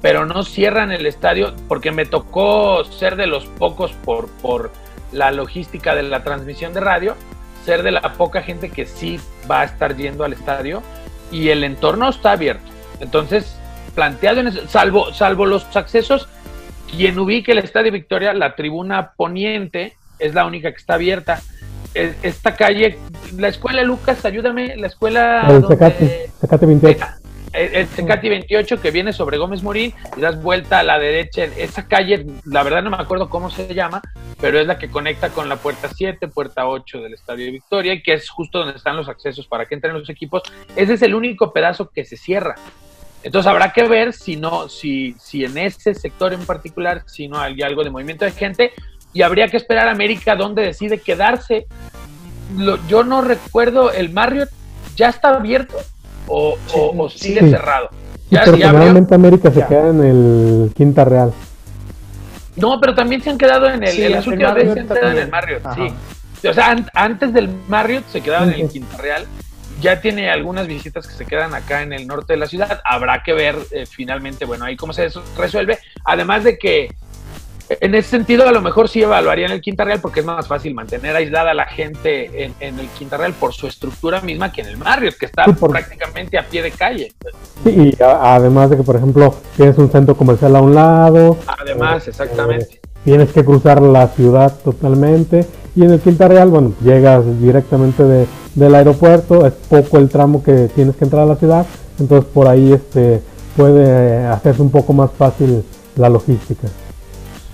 pero 0.01 0.25
no 0.25 0.43
cierran 0.43 0.91
el 0.91 1.05
estadio 1.05 1.53
porque 1.67 1.91
me 1.91 2.05
tocó 2.05 2.83
ser 2.83 3.15
de 3.15 3.27
los 3.27 3.45
pocos 3.45 3.91
por, 4.05 4.27
por 4.41 4.71
la 5.11 5.31
logística 5.31 5.95
de 5.95 6.03
la 6.03 6.23
transmisión 6.23 6.73
de 6.73 6.79
radio 6.79 7.15
ser 7.65 7.83
de 7.83 7.91
la 7.91 8.13
poca 8.13 8.41
gente 8.41 8.69
que 8.69 8.85
sí 8.85 9.19
va 9.49 9.61
a 9.61 9.63
estar 9.65 9.95
yendo 9.95 10.23
al 10.23 10.33
estadio 10.33 10.81
y 11.31 11.49
el 11.49 11.63
entorno 11.63 12.09
está 12.09 12.31
abierto. 12.31 12.63
Entonces, 12.99 13.55
planteado 13.95 14.39
en 14.39 14.67
salvo, 14.67 15.13
salvo 15.13 15.45
los 15.45 15.75
accesos, 15.75 16.27
quien 16.91 17.17
ubique 17.19 17.51
el 17.51 17.59
Estadio 17.59 17.91
Victoria, 17.91 18.33
la 18.33 18.55
tribuna 18.55 19.11
poniente 19.15 19.93
es 20.19 20.33
la 20.33 20.45
única 20.45 20.71
que 20.71 20.77
está 20.77 20.95
abierta. 20.95 21.41
Esta 21.93 22.55
calle, 22.55 22.97
la 23.35 23.47
escuela 23.47 23.83
Lucas, 23.83 24.23
ayúdame, 24.25 24.75
la 24.75 24.87
escuela... 24.87 25.45
El 25.49 25.61
donde, 25.61 26.29
28 26.41 27.05
el 27.53 27.87
Tecati 27.87 28.29
28 28.29 28.81
que 28.81 28.91
viene 28.91 29.13
sobre 29.13 29.37
Gómez 29.37 29.63
Morín 29.63 29.93
y 30.15 30.21
das 30.21 30.41
vuelta 30.41 30.79
a 30.79 30.83
la 30.83 30.99
derecha. 30.99 31.43
Esa 31.43 31.87
calle, 31.87 32.25
la 32.45 32.63
verdad 32.63 32.83
no 32.83 32.91
me 32.91 32.97
acuerdo 32.97 33.29
cómo 33.29 33.49
se 33.49 33.73
llama, 33.73 34.01
pero 34.39 34.59
es 34.59 34.67
la 34.67 34.77
que 34.77 34.89
conecta 34.89 35.29
con 35.29 35.49
la 35.49 35.57
puerta 35.57 35.89
7, 35.93 36.27
puerta 36.27 36.67
8 36.67 37.01
del 37.01 37.13
Estadio 37.13 37.45
de 37.45 37.51
Victoria 37.51 37.93
y 37.93 38.03
que 38.03 38.13
es 38.13 38.29
justo 38.29 38.59
donde 38.59 38.77
están 38.77 38.95
los 38.95 39.09
accesos 39.09 39.47
para 39.47 39.65
que 39.65 39.75
entren 39.75 39.93
los 39.93 40.09
equipos. 40.09 40.43
Ese 40.75 40.93
es 40.93 41.01
el 41.01 41.15
único 41.15 41.51
pedazo 41.51 41.89
que 41.89 42.05
se 42.05 42.17
cierra. 42.17 42.55
Entonces 43.23 43.49
habrá 43.49 43.73
que 43.73 43.87
ver 43.87 44.13
si 44.13 44.37
no, 44.37 44.69
si, 44.69 45.15
si 45.19 45.43
en 45.43 45.57
ese 45.57 45.93
sector 45.93 46.33
en 46.33 46.45
particular, 46.45 47.03
si 47.05 47.27
no 47.27 47.39
hay 47.39 47.61
algo 47.61 47.83
de 47.83 47.89
movimiento 47.89 48.25
de 48.25 48.31
gente 48.31 48.71
y 49.13 49.21
habría 49.21 49.47
que 49.47 49.57
esperar 49.57 49.87
a 49.87 49.91
América 49.91 50.35
donde 50.35 50.61
decide 50.61 50.99
quedarse. 50.99 51.67
yo 52.87 53.03
no 53.03 53.21
recuerdo, 53.21 53.91
el 53.91 54.11
Marriott 54.11 54.49
ya 54.95 55.09
está 55.09 55.29
abierto 55.29 55.77
o, 56.27 56.57
sigue 57.09 57.41
cerrado. 57.49 57.89
Ya, 58.29 58.43
pero 58.45 59.15
América 59.15 59.51
se 59.51 59.65
queda 59.65 59.89
en 59.89 60.03
el 60.03 60.71
Quinta 60.75 61.03
Real. 61.03 61.33
No, 62.55 62.79
pero 62.79 62.93
también 62.93 63.21
se 63.21 63.29
han 63.29 63.37
quedado 63.37 63.69
en 63.69 63.83
el. 63.83 63.99
en 63.99 64.11
las 64.11 64.27
últimas 64.27 64.53
veces 64.53 64.73
se 64.73 64.79
han 64.81 64.87
quedado 64.87 65.11
en 65.11 65.17
el 65.17 65.29
Marriott, 65.29 65.63
sí. 65.75 66.47
O 66.47 66.53
sea, 66.53 66.75
antes 66.93 67.33
del 67.33 67.49
Marriott 67.67 68.05
se 68.09 68.21
quedaban 68.21 68.53
en 68.53 68.61
el 68.61 68.69
Quinta 68.69 68.97
Real. 68.97 69.25
Ya 69.81 70.01
tiene 70.01 70.29
algunas 70.29 70.67
visitas 70.67 71.07
que 71.07 71.13
se 71.13 71.25
quedan 71.25 71.53
acá 71.53 71.81
en 71.81 71.93
el 71.93 72.07
norte 72.07 72.33
de 72.33 72.39
la 72.39 72.47
ciudad. 72.47 72.81
Habrá 72.83 73.23
que 73.23 73.33
ver 73.33 73.55
eh, 73.71 73.85
finalmente, 73.85 74.45
bueno, 74.45 74.65
ahí 74.65 74.75
cómo 74.75 74.93
se 74.93 75.09
resuelve. 75.37 75.79
Además 76.03 76.43
de 76.43 76.57
que 76.57 76.89
en 77.69 77.93
ese 77.93 78.09
sentido, 78.09 78.47
a 78.47 78.51
lo 78.51 78.61
mejor 78.61 78.89
sí 78.89 79.01
evaluarían 79.01 79.51
el 79.51 79.61
Quinta 79.61 79.83
Real 79.83 79.99
porque 80.01 80.21
es 80.21 80.25
más 80.25 80.47
fácil 80.47 80.73
mantener 80.73 81.15
aislada 81.15 81.51
a 81.51 81.53
la 81.53 81.65
gente 81.65 82.45
en, 82.59 82.79
el 82.79 82.87
Quinta 82.97 83.17
Real 83.17 83.33
por 83.33 83.53
su 83.53 83.67
estructura 83.67 84.21
misma 84.21 84.51
que 84.51 84.61
en 84.61 84.67
el 84.67 84.77
Marriott, 84.77 85.15
que 85.15 85.27
está 85.27 85.45
prácticamente 85.45 86.37
a 86.39 86.47
pie 86.47 86.63
de 86.63 86.71
calle. 86.71 87.13
Sí, 87.63 87.69
y 87.69 88.03
además 88.03 88.71
de 88.71 88.77
que, 88.77 88.83
por 88.83 88.95
ejemplo, 88.95 89.35
tienes 89.55 89.77
un 89.77 89.91
centro 89.91 90.15
comercial 90.17 90.55
a 90.55 90.61
un 90.61 90.73
lado. 90.73 91.37
Además, 91.45 92.07
eh, 92.07 92.09
exactamente. 92.09 92.75
Eh, 92.75 92.81
tienes 93.03 93.31
que 93.31 93.45
cruzar 93.45 93.81
la 93.81 94.07
ciudad 94.07 94.51
totalmente. 94.63 95.45
Y 95.79 95.85
en 95.85 95.91
el 95.91 96.01
Quinta 96.01 96.27
Real, 96.27 96.49
bueno, 96.49 96.73
llegas 96.83 97.23
directamente 97.39 98.03
de, 98.03 98.27
del 98.53 98.75
aeropuerto, 98.75 99.47
es 99.47 99.53
poco 99.53 99.97
el 99.97 100.09
tramo 100.09 100.43
que 100.43 100.67
tienes 100.75 100.97
que 100.97 101.05
entrar 101.05 101.23
a 101.23 101.25
la 101.25 101.37
ciudad, 101.37 101.65
entonces 101.97 102.29
por 102.33 102.49
ahí 102.49 102.73
este 102.73 103.21
puede 103.55 104.25
hacerse 104.27 104.61
un 104.61 104.71
poco 104.71 104.91
más 104.91 105.09
fácil 105.17 105.63
la 105.95 106.09
logística. 106.09 106.67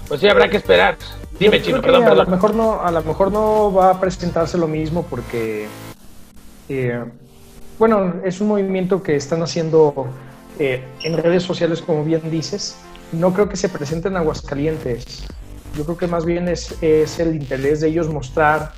Pues 0.07 0.21
sí, 0.21 0.27
habrá 0.27 0.49
que 0.49 0.57
esperar. 0.57 0.97
Dime, 1.39 1.61
Chino, 1.61 1.79
perdón, 1.81 2.03
perdón. 2.03 2.21
A 2.21 2.23
lo, 2.23 2.31
mejor 2.31 2.55
no, 2.55 2.81
a 2.81 2.89
lo 2.89 3.03
mejor 3.03 3.31
no 3.31 3.71
va 3.71 3.91
a 3.91 3.99
presentarse 4.01 4.57
lo 4.57 4.67
mismo 4.67 5.05
porque, 5.07 5.67
eh, 6.67 7.05
bueno, 7.77 8.15
es 8.23 8.41
un 8.41 8.47
movimiento 8.47 9.03
que 9.03 9.15
están 9.17 9.43
haciendo 9.43 10.07
eh, 10.57 10.83
en 11.03 11.15
redes 11.15 11.43
sociales, 11.43 11.79
como 11.79 12.03
bien 12.03 12.31
dices. 12.31 12.75
No 13.11 13.33
creo 13.33 13.49
que 13.49 13.55
se 13.55 13.69
presenten 13.69 14.13
en 14.13 14.17
Aguascalientes. 14.17 15.27
Yo 15.75 15.83
creo 15.83 15.97
que 15.97 16.07
más 16.07 16.25
bien 16.25 16.47
es, 16.47 16.75
es 16.81 17.19
el 17.19 17.35
interés 17.35 17.81
de 17.81 17.89
ellos 17.89 18.09
mostrar 18.09 18.73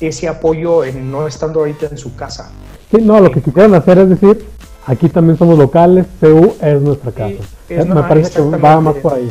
ese 0.00 0.28
apoyo 0.28 0.84
en 0.84 1.10
no 1.10 1.26
estando 1.26 1.60
ahorita 1.60 1.86
en 1.86 1.98
su 1.98 2.14
casa. 2.14 2.50
Sí, 2.90 2.98
no, 3.00 3.20
lo 3.20 3.30
que 3.30 3.40
quisieran 3.40 3.74
hacer 3.74 3.98
es 3.98 4.08
decir, 4.08 4.44
aquí 4.86 5.08
también 5.08 5.38
somos 5.38 5.58
locales, 5.58 6.06
CU 6.20 6.54
es 6.60 6.80
nuestra 6.80 7.12
casa. 7.12 7.42
Me 7.68 8.02
parece 8.02 8.32
que 8.32 8.58
va 8.58 8.80
más 8.80 8.96
por 8.96 9.14
ahí 9.14 9.30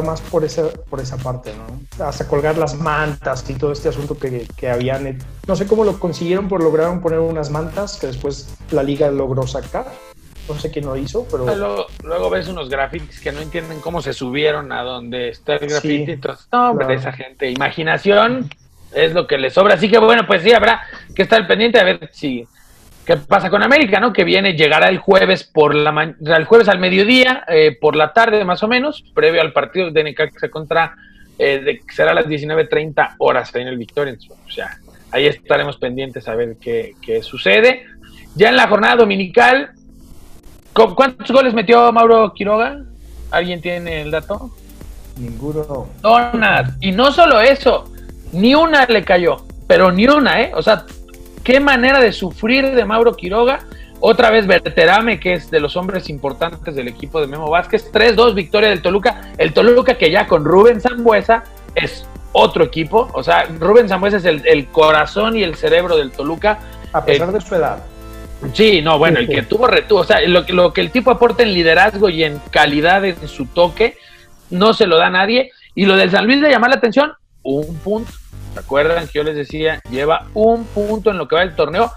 más 0.00 0.20
por 0.20 0.44
esa, 0.44 0.68
por 0.88 1.00
esa 1.00 1.16
parte, 1.16 1.52
¿no? 1.56 2.04
Hasta 2.04 2.28
colgar 2.28 2.56
las 2.56 2.76
mantas 2.76 3.44
y 3.48 3.54
todo 3.54 3.72
este 3.72 3.88
asunto 3.88 4.16
que, 4.16 4.46
que 4.56 4.70
habían. 4.70 5.18
No 5.48 5.56
sé 5.56 5.66
cómo 5.66 5.84
lo 5.84 5.98
consiguieron, 5.98 6.48
pero 6.48 6.62
lograron 6.62 7.00
poner 7.00 7.18
unas 7.18 7.50
mantas 7.50 7.96
que 7.96 8.06
después 8.06 8.48
la 8.70 8.84
liga 8.84 9.10
logró 9.10 9.48
sacar. 9.48 9.86
No 10.54 10.60
sé 10.60 10.70
quién 10.70 10.86
lo 10.86 10.96
hizo, 10.96 11.26
pero. 11.30 11.86
Luego, 12.02 12.30
ves 12.30 12.48
unos 12.48 12.68
grafitis 12.68 13.20
que 13.20 13.32
no 13.32 13.40
entienden 13.40 13.80
cómo 13.80 14.02
se 14.02 14.12
subieron 14.12 14.72
a 14.72 14.82
donde 14.82 15.28
está 15.28 15.54
el 15.54 15.68
grafiti. 15.68 16.18
no, 16.52 16.70
hombre, 16.70 16.94
esa 16.94 17.12
gente. 17.12 17.50
Imaginación 17.50 18.50
es 18.92 19.12
lo 19.12 19.26
que 19.26 19.38
les 19.38 19.52
sobra. 19.52 19.74
Así 19.74 19.88
que 19.88 19.98
bueno, 19.98 20.26
pues 20.26 20.42
sí, 20.42 20.52
habrá 20.52 20.82
que 21.14 21.22
estar 21.22 21.46
pendiente 21.46 21.78
a 21.78 21.84
ver 21.84 22.10
si 22.12 22.46
¿Qué 23.04 23.16
pasa 23.16 23.50
con 23.50 23.62
América, 23.62 23.98
no? 23.98 24.12
Que 24.12 24.24
viene, 24.24 24.52
llegará 24.52 24.88
el 24.88 24.98
jueves 24.98 25.42
por 25.42 25.74
la 25.74 26.14
el 26.20 26.44
jueves 26.44 26.68
al 26.68 26.78
mediodía, 26.78 27.44
eh, 27.48 27.76
por 27.80 27.96
la 27.96 28.12
tarde 28.12 28.44
más 28.44 28.62
o 28.62 28.68
menos, 28.68 29.02
previo 29.14 29.40
al 29.40 29.52
partido 29.52 29.90
de 29.90 30.04
Necaxa 30.04 30.48
contra, 30.48 30.94
eh, 31.38 31.60
de, 31.60 31.80
será 31.92 32.12
a 32.12 32.14
las 32.14 32.26
19.30 32.26 33.16
horas 33.18 33.54
en 33.54 33.66
el 33.66 33.78
Victoria. 33.78 34.16
O 34.46 34.50
sea, 34.50 34.78
ahí 35.10 35.26
estaremos 35.26 35.78
pendientes 35.78 36.28
a 36.28 36.34
ver 36.34 36.56
qué, 36.60 36.94
qué 37.02 37.22
sucede. 37.22 37.84
Ya 38.36 38.50
en 38.50 38.56
la 38.56 38.68
jornada 38.68 38.96
dominical, 38.96 39.72
¿cuántos 40.72 41.30
goles 41.30 41.54
metió 41.54 41.92
Mauro 41.92 42.32
Quiroga? 42.32 42.80
¿Alguien 43.30 43.60
tiene 43.60 44.02
el 44.02 44.10
dato? 44.10 44.50
Ninguno. 45.16 45.88
Donat. 46.00 46.72
Y 46.80 46.92
no 46.92 47.12
solo 47.12 47.40
eso, 47.40 47.90
ni 48.32 48.54
una 48.54 48.86
le 48.86 49.04
cayó, 49.04 49.44
pero 49.66 49.92
ni 49.92 50.06
una, 50.06 50.40
¿eh? 50.40 50.52
O 50.54 50.62
sea, 50.62 50.84
qué 51.44 51.60
manera 51.60 52.00
de 52.00 52.12
sufrir 52.12 52.74
de 52.74 52.84
Mauro 52.84 53.14
Quiroga. 53.14 53.60
Otra 54.02 54.30
vez 54.30 54.46
Berterame, 54.46 55.20
que 55.20 55.34
es 55.34 55.50
de 55.50 55.60
los 55.60 55.76
hombres 55.76 56.08
importantes 56.08 56.74
del 56.74 56.88
equipo 56.88 57.20
de 57.20 57.26
Memo 57.26 57.50
Vázquez. 57.50 57.92
3-2 57.92 58.34
victoria 58.34 58.70
del 58.70 58.80
Toluca. 58.80 59.32
El 59.36 59.52
Toluca 59.52 59.94
que 59.94 60.10
ya 60.10 60.26
con 60.26 60.44
Rubén 60.44 60.80
Zambuesa 60.80 61.44
es 61.74 62.06
otro 62.32 62.64
equipo. 62.64 63.08
O 63.12 63.22
sea, 63.22 63.44
Rubén 63.58 63.88
Zambuesa 63.88 64.16
es 64.16 64.24
el, 64.24 64.68
corazón 64.68 65.36
y 65.36 65.42
el 65.42 65.54
cerebro 65.54 65.98
del 65.98 66.12
Toluca. 66.12 66.58
A 66.92 67.04
pesar 67.04 67.28
eh, 67.28 67.32
de 67.32 67.40
su 67.42 67.54
edad. 67.54 67.82
Sí, 68.54 68.80
no, 68.80 68.98
bueno, 68.98 69.18
el 69.18 69.28
que 69.28 69.42
tuvo 69.42 69.66
retuvo, 69.66 70.00
o 70.00 70.04
sea, 70.04 70.20
lo, 70.26 70.44
lo 70.48 70.72
que 70.72 70.80
el 70.80 70.90
tipo 70.90 71.10
aporta 71.10 71.42
en 71.42 71.52
liderazgo 71.52 72.08
y 72.08 72.24
en 72.24 72.38
calidad 72.50 73.04
en 73.04 73.28
su 73.28 73.46
toque, 73.46 73.96
no 74.48 74.72
se 74.72 74.86
lo 74.86 74.96
da 74.96 75.06
a 75.06 75.10
nadie. 75.10 75.50
Y 75.74 75.86
lo 75.86 75.96
del 75.96 76.10
San 76.10 76.26
Luis 76.26 76.40
de 76.40 76.50
llamar 76.50 76.70
la 76.70 76.76
atención, 76.76 77.12
un 77.42 77.76
punto. 77.78 78.12
¿Se 78.54 78.60
acuerdan 78.60 79.06
que 79.06 79.12
yo 79.14 79.22
les 79.22 79.36
decía? 79.36 79.80
Lleva 79.90 80.26
un 80.34 80.64
punto 80.64 81.10
en 81.10 81.18
lo 81.18 81.28
que 81.28 81.36
va 81.36 81.42
el 81.42 81.54
torneo. 81.54 81.92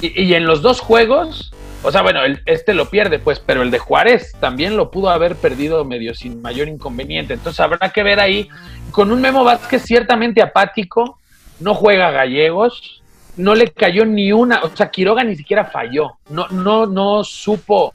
Y, 0.00 0.34
en 0.34 0.44
los 0.44 0.62
dos 0.62 0.80
juegos, 0.80 1.52
o 1.82 1.90
sea, 1.90 2.02
bueno, 2.02 2.20
este 2.46 2.74
lo 2.74 2.90
pierde, 2.90 3.18
pues, 3.18 3.40
pero 3.40 3.62
el 3.62 3.70
de 3.70 3.78
Juárez 3.78 4.32
también 4.38 4.76
lo 4.76 4.90
pudo 4.90 5.10
haber 5.10 5.34
perdido 5.34 5.84
medio 5.84 6.14
sin 6.14 6.42
mayor 6.42 6.68
inconveniente. 6.68 7.34
Entonces 7.34 7.58
habrá 7.60 7.88
que 7.90 8.02
ver 8.02 8.20
ahí, 8.20 8.48
con 8.90 9.10
un 9.10 9.20
Memo 9.20 9.42
Vázquez 9.44 9.82
ciertamente 9.82 10.42
apático, 10.42 11.18
no 11.58 11.74
juega 11.74 12.10
gallegos, 12.10 13.01
no 13.36 13.54
le 13.54 13.70
cayó 13.72 14.04
ni 14.04 14.32
una, 14.32 14.62
o 14.62 14.74
sea, 14.76 14.90
Quiroga 14.90 15.24
ni 15.24 15.36
siquiera 15.36 15.64
falló, 15.64 16.18
no, 16.28 16.48
no, 16.48 16.86
no 16.86 17.24
supo, 17.24 17.94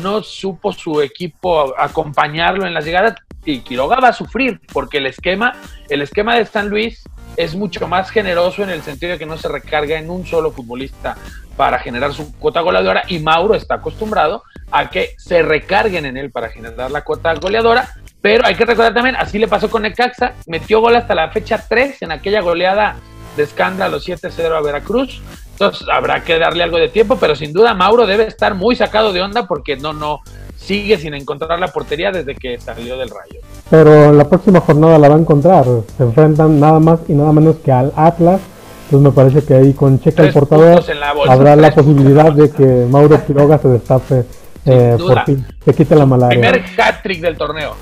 no 0.00 0.22
supo 0.22 0.72
su 0.72 1.00
equipo 1.00 1.74
acompañarlo 1.78 2.66
en 2.66 2.74
las 2.74 2.84
llegadas 2.84 3.14
y 3.44 3.60
Quiroga 3.60 3.98
va 4.00 4.08
a 4.08 4.12
sufrir 4.12 4.60
porque 4.72 4.98
el 4.98 5.06
esquema, 5.06 5.54
el 5.88 6.02
esquema 6.02 6.36
de 6.36 6.46
San 6.46 6.68
Luis 6.68 7.04
es 7.36 7.54
mucho 7.54 7.86
más 7.86 8.10
generoso 8.10 8.62
en 8.62 8.70
el 8.70 8.82
sentido 8.82 9.12
de 9.12 9.18
que 9.18 9.26
no 9.26 9.36
se 9.36 9.48
recarga 9.48 9.98
en 9.98 10.10
un 10.10 10.26
solo 10.26 10.52
futbolista 10.52 11.16
para 11.56 11.78
generar 11.78 12.12
su 12.12 12.36
cuota 12.38 12.60
goleadora 12.60 13.04
y 13.08 13.18
Mauro 13.18 13.54
está 13.54 13.76
acostumbrado 13.76 14.42
a 14.70 14.90
que 14.90 15.14
se 15.18 15.42
recarguen 15.42 16.06
en 16.06 16.16
él 16.16 16.30
para 16.30 16.48
generar 16.48 16.90
la 16.90 17.02
cuota 17.02 17.34
goleadora, 17.34 17.88
pero 18.20 18.46
hay 18.46 18.54
que 18.54 18.64
recordar 18.64 18.94
también, 18.94 19.16
así 19.16 19.38
le 19.38 19.48
pasó 19.48 19.70
con 19.70 19.82
Necaxa, 19.82 20.34
metió 20.46 20.80
gol 20.80 20.96
hasta 20.96 21.14
la 21.14 21.30
fecha 21.30 21.62
3 21.66 22.02
en 22.02 22.12
aquella 22.12 22.40
goleada 22.40 22.96
de 23.36 23.42
escándalo 23.42 23.98
7-0 23.98 24.56
a 24.56 24.60
Veracruz, 24.60 25.20
entonces 25.52 25.86
habrá 25.92 26.22
que 26.22 26.38
darle 26.38 26.62
algo 26.62 26.78
de 26.78 26.88
tiempo, 26.88 27.16
pero 27.16 27.34
sin 27.34 27.52
duda 27.52 27.74
Mauro 27.74 28.06
debe 28.06 28.26
estar 28.26 28.54
muy 28.54 28.76
sacado 28.76 29.12
de 29.12 29.22
onda 29.22 29.46
porque 29.46 29.76
no, 29.76 29.92
no, 29.92 30.20
sigue 30.56 30.98
sin 30.98 31.14
encontrar 31.14 31.58
la 31.58 31.68
portería 31.68 32.10
desde 32.10 32.34
que 32.34 32.58
salió 32.60 32.98
del 32.98 33.10
Rayo. 33.10 33.40
Pero 33.70 34.12
la 34.12 34.28
próxima 34.28 34.60
jornada 34.60 34.98
la 34.98 35.08
va 35.08 35.14
a 35.14 35.18
encontrar. 35.18 35.64
Se 35.96 36.02
enfrentan 36.02 36.58
nada 36.58 36.80
más 36.80 37.00
y 37.08 37.12
nada 37.12 37.32
menos 37.32 37.56
que 37.64 37.72
al 37.72 37.92
Atlas. 37.96 38.40
Entonces 38.84 39.00
me 39.00 39.12
parece 39.12 39.44
que 39.44 39.54
ahí 39.54 39.72
con 39.72 40.00
Checa 40.00 40.22
el 40.22 40.32
portador 40.32 40.84
habrá 41.28 41.56
la 41.56 41.74
posibilidad 41.74 42.32
de 42.32 42.50
que 42.50 42.86
Mauro 42.88 43.24
Quiroga 43.24 43.58
se 43.58 43.68
destape 43.68 44.24
eh, 44.64 44.96
por 44.98 45.24
fin, 45.24 45.46
se 45.64 45.74
quite 45.74 45.94
la 45.94 46.06
malaria. 46.06 46.40
Primer 46.40 46.64
hat-trick 46.76 47.20
del 47.20 47.36
torneo. 47.36 47.74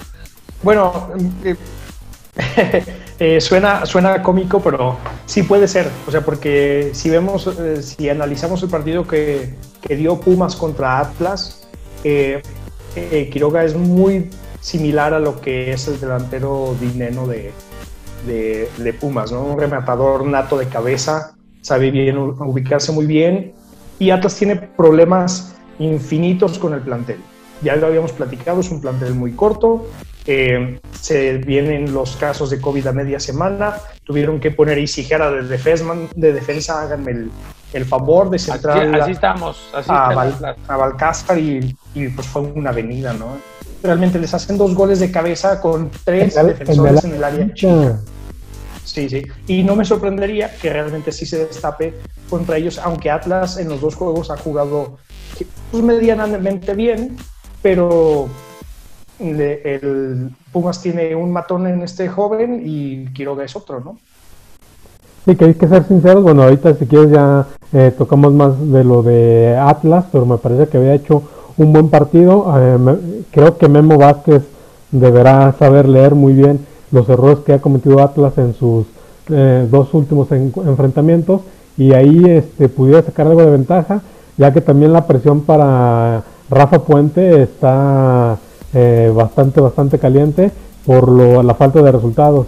Bueno, 0.62 1.10
eh, 1.44 1.56
eh, 3.26 3.40
suena, 3.40 3.86
suena 3.86 4.22
cómico, 4.22 4.60
pero 4.60 4.98
sí 5.24 5.44
puede 5.44 5.66
ser. 5.66 5.88
O 6.06 6.10
sea, 6.10 6.20
porque 6.20 6.90
si 6.92 7.08
vemos, 7.08 7.48
si 7.80 8.10
analizamos 8.10 8.62
el 8.62 8.68
partido 8.68 9.08
que, 9.08 9.54
que 9.80 9.96
dio 9.96 10.20
Pumas 10.20 10.54
contra 10.54 10.98
Atlas, 10.98 11.66
eh, 12.04 12.42
eh, 12.96 13.30
Quiroga 13.32 13.64
es 13.64 13.74
muy 13.74 14.28
similar 14.60 15.14
a 15.14 15.20
lo 15.20 15.40
que 15.40 15.72
es 15.72 15.88
el 15.88 15.98
delantero 15.98 16.76
dineno 16.78 17.26
de, 17.26 17.54
de, 18.26 18.92
Pumas, 18.92 19.32
¿no? 19.32 19.42
Un 19.42 19.58
rematador 19.58 20.26
nato 20.26 20.58
de 20.58 20.68
cabeza, 20.68 21.34
sabe 21.62 21.90
bien 21.90 22.18
ubicarse 22.18 22.92
muy 22.92 23.06
bien 23.06 23.54
y 23.98 24.10
Atlas 24.10 24.36
tiene 24.36 24.56
problemas 24.56 25.54
infinitos 25.78 26.58
con 26.58 26.74
el 26.74 26.80
plantel. 26.80 27.20
Ya 27.62 27.76
lo 27.76 27.86
habíamos 27.86 28.12
platicado, 28.12 28.60
es 28.60 28.70
un 28.70 28.80
plantel 28.80 29.14
muy 29.14 29.32
corto, 29.32 29.86
eh, 30.26 30.80
se 30.98 31.38
vienen 31.38 31.92
los 31.92 32.16
casos 32.16 32.48
de 32.48 32.60
COVID 32.60 32.86
a 32.86 32.92
media 32.92 33.20
semana, 33.20 33.76
tuvieron 34.04 34.40
que 34.40 34.50
poner 34.50 34.78
Isijera 34.78 35.30
de 35.30 35.42
defensa, 35.42 35.94
de 36.14 36.32
defensa 36.32 36.82
háganme 36.82 37.28
el, 37.72 37.84
favor 37.84 38.30
de 38.30 38.38
centrar 38.38 38.94
así, 39.02 39.12
estamos, 39.12 39.70
a, 39.86 40.46
Balcázar 40.66 41.38
y, 41.38 41.76
pues 42.14 42.26
fue 42.26 42.42
una 42.42 42.70
avenida, 42.70 43.12
¿no? 43.12 43.36
Realmente 43.82 44.18
les 44.18 44.32
hacen 44.32 44.56
dos 44.56 44.74
goles 44.74 45.00
de 45.00 45.10
cabeza 45.10 45.60
con 45.60 45.90
tres 46.04 46.34
defensores 46.34 47.04
en 47.04 47.14
el, 47.16 47.24
área 47.24 47.52
chica. 47.52 48.00
Sí, 48.82 49.08
sí. 49.08 49.22
Y 49.46 49.62
no 49.62 49.76
me 49.76 49.84
sorprendería 49.84 50.54
que 50.56 50.70
realmente 50.70 51.12
sí 51.12 51.26
se 51.26 51.44
destape 51.46 51.94
contra 52.30 52.56
ellos, 52.56 52.78
aunque 52.78 53.10
Atlas 53.10 53.58
en 53.58 53.68
los 53.68 53.80
dos 53.80 53.94
juegos 53.94 54.30
ha 54.30 54.36
jugado 54.38 54.98
pues, 55.70 55.82
medianamente 55.82 56.74
bien, 56.74 57.16
pero 57.64 58.28
el 59.18 60.30
Pumas 60.52 60.82
tiene 60.82 61.16
un 61.16 61.32
matón 61.32 61.66
en 61.66 61.80
este 61.80 62.08
joven 62.08 62.60
y 62.62 63.06
Quiroga 63.14 63.42
es 63.42 63.56
otro, 63.56 63.80
¿no? 63.80 63.96
Sí, 65.24 65.34
que 65.34 65.46
hay 65.46 65.54
que 65.54 65.66
ser 65.66 65.82
sinceros. 65.88 66.22
Bueno, 66.22 66.42
ahorita 66.42 66.74
si 66.74 66.84
quieres 66.84 67.10
ya 67.10 67.46
eh, 67.72 67.90
tocamos 67.96 68.34
más 68.34 68.70
de 68.70 68.84
lo 68.84 69.02
de 69.02 69.56
Atlas, 69.58 70.04
pero 70.12 70.26
me 70.26 70.36
parece 70.36 70.68
que 70.68 70.76
había 70.76 70.92
hecho 70.92 71.22
un 71.56 71.72
buen 71.72 71.88
partido. 71.88 72.52
Eh, 72.54 73.24
creo 73.30 73.56
que 73.56 73.66
Memo 73.66 73.96
Vázquez 73.96 74.42
deberá 74.90 75.50
saber 75.58 75.88
leer 75.88 76.14
muy 76.14 76.34
bien 76.34 76.66
los 76.92 77.08
errores 77.08 77.38
que 77.46 77.54
ha 77.54 77.62
cometido 77.62 78.02
Atlas 78.02 78.36
en 78.36 78.52
sus 78.52 78.84
eh, 79.30 79.66
dos 79.70 79.94
últimos 79.94 80.30
enfrentamientos 80.30 81.40
y 81.78 81.94
ahí 81.94 82.24
este, 82.26 82.68
pudiera 82.68 83.00
sacar 83.00 83.26
algo 83.26 83.40
de 83.40 83.52
ventaja, 83.52 84.02
ya 84.36 84.52
que 84.52 84.60
también 84.60 84.92
la 84.92 85.06
presión 85.06 85.40
para 85.40 86.24
Rafa 86.50 86.78
Puente 86.80 87.42
está 87.42 88.38
eh, 88.72 89.10
bastante, 89.14 89.60
bastante 89.60 89.98
caliente 89.98 90.50
por 90.84 91.08
lo, 91.08 91.42
la 91.42 91.54
falta 91.54 91.80
de 91.82 91.92
resultados. 91.92 92.46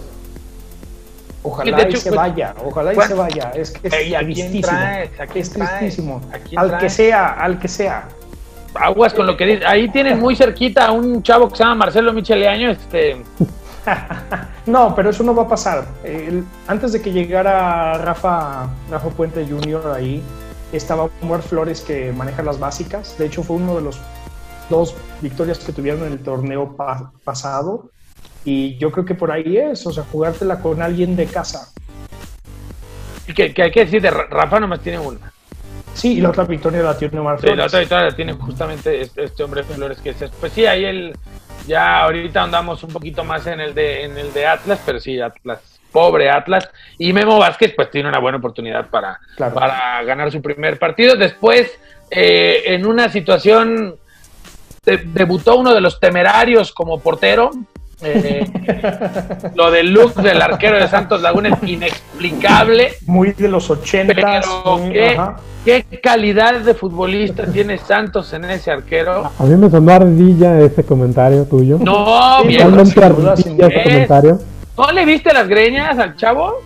Ojalá 1.43 1.87
y 1.87 1.95
se 1.95 2.09
pues, 2.09 2.15
vaya, 2.15 2.53
ojalá 2.65 2.93
y 2.93 3.01
se 3.01 3.13
vaya. 3.13 3.51
Es 3.55 3.71
que 3.71 3.87
es 3.87 3.91
tristísimo. 3.91 4.77
es 5.33 5.49
tristísimo. 5.51 6.21
Al 6.57 6.77
que 6.77 6.89
sea, 6.89 7.33
al 7.33 7.57
que 7.57 7.67
sea. 7.67 8.09
Aguas 8.75 9.13
con 9.13 9.25
lo 9.25 9.37
que 9.37 9.45
dice. 9.45 9.65
Ahí 9.65 9.89
tienen 9.89 10.19
muy 10.19 10.35
cerquita 10.35 10.87
a 10.87 10.91
un 10.91 11.23
chavo 11.23 11.49
que 11.49 11.55
se 11.55 11.63
llama 11.63 11.75
Marcelo 11.75 12.11
Micheleaño. 12.11 12.71
Este. 12.71 13.23
no, 14.65 14.93
pero 14.93 15.09
eso 15.09 15.23
no 15.23 15.33
va 15.33 15.43
a 15.43 15.47
pasar. 15.47 15.85
antes 16.67 16.91
de 16.91 17.01
que 17.01 17.11
llegara 17.11 17.97
Rafa, 17.97 18.67
Rafa 18.91 19.09
Puente 19.09 19.45
Jr. 19.47 19.93
ahí, 19.95 20.21
estaba 20.71 21.09
Omar 21.21 21.41
Flores 21.41 21.81
que 21.81 22.11
maneja 22.11 22.43
las 22.43 22.59
básicas. 22.59 23.17
De 23.17 23.25
hecho, 23.25 23.43
fue 23.43 23.57
uno 23.57 23.75
de 23.75 23.81
los 23.81 23.99
dos 24.69 24.95
victorias 25.21 25.59
que 25.59 25.71
tuvieron 25.71 26.05
en 26.05 26.13
el 26.13 26.19
torneo 26.19 26.75
pasado. 27.23 27.89
Y 28.43 28.77
yo 28.77 28.91
creo 28.91 29.05
que 29.05 29.15
por 29.15 29.31
ahí 29.31 29.57
es, 29.57 29.85
o 29.85 29.91
sea, 29.91 30.03
jugártela 30.11 30.59
con 30.59 30.81
alguien 30.81 31.15
de 31.15 31.25
casa. 31.25 31.71
Y 33.27 33.33
que, 33.33 33.53
hay 33.61 33.71
que 33.71 33.85
decir, 33.85 34.01
de 34.01 34.11
Rafa 34.11 34.59
nomás 34.59 34.79
tiene 34.81 34.99
una. 34.99 35.33
Sí, 35.93 36.17
y 36.17 36.21
la 36.21 36.29
otra 36.29 36.43
victoria 36.43 36.81
la 36.81 36.97
tiene 36.97 37.19
Omar 37.19 37.39
Flores. 37.39 37.53
Sí, 37.53 37.57
la 37.57 37.65
otra 37.65 37.79
victoria 37.79 38.05
la 38.05 38.15
tiene 38.15 38.33
justamente 38.33 39.01
este, 39.01 39.23
este 39.23 39.43
hombre 39.43 39.63
Flores 39.63 39.97
que 39.99 40.11
es. 40.11 40.17
Pues 40.39 40.53
sí, 40.53 40.65
ahí 40.65 40.85
él. 40.85 41.17
Ya 41.67 42.03
ahorita 42.03 42.43
andamos 42.43 42.81
un 42.83 42.91
poquito 42.91 43.25
más 43.25 43.45
en 43.47 43.59
el 43.59 43.73
de, 43.73 44.05
en 44.05 44.17
el 44.17 44.31
de 44.31 44.47
Atlas, 44.47 44.79
pero 44.85 45.01
sí, 45.01 45.19
Atlas 45.19 45.59
pobre 45.97 46.29
Atlas. 46.29 46.69
Y 46.99 47.11
Memo 47.11 47.39
Vázquez, 47.39 47.73
pues 47.75 47.89
tiene 47.89 48.07
una 48.07 48.19
buena 48.19 48.37
oportunidad 48.37 48.85
para, 48.85 49.19
para 49.35 50.03
ganar 50.03 50.31
su 50.31 50.43
primer 50.43 50.77
partido. 50.77 51.15
Después, 51.15 51.71
eh, 52.11 52.61
en 52.67 52.85
una 52.85 53.09
situación, 53.09 53.95
debutó 54.85 55.57
uno 55.57 55.73
de 55.73 55.81
los 55.81 55.99
temerarios 55.99 56.71
como 56.71 56.99
portero. 56.99 57.49
Eh, 58.03 58.45
lo 59.55 59.71
del 59.71 59.91
look 59.91 60.13
del 60.21 60.39
arquero 60.39 60.77
de 60.77 60.87
Santos 60.87 61.19
Laguna 61.19 61.49
es 61.49 61.67
inexplicable. 61.67 62.93
Muy 63.07 63.31
de 63.31 63.47
los 63.47 63.67
80. 63.67 64.13
Pero 64.13 64.79
qué, 65.65 65.83
calidad 65.99 66.59
de 66.59 66.75
futbolista 66.75 67.51
tiene 67.51 67.79
Santos 67.79 68.31
en 68.33 68.45
ese 68.45 68.69
arquero. 68.69 69.31
A 69.39 69.43
mí 69.45 69.55
me 69.55 69.67
sonó 69.67 69.91
ardilla 69.91 70.59
ese 70.59 70.83
comentario 70.83 71.45
tuyo. 71.45 71.79
No, 71.81 72.43
bien. 72.43 72.79
ese 72.79 73.01
comentario. 73.81 74.39
¿No 74.77 74.91
le 74.91 75.05
viste 75.05 75.33
las 75.33 75.47
greñas 75.47 75.97
al 75.97 76.15
chavo? 76.15 76.61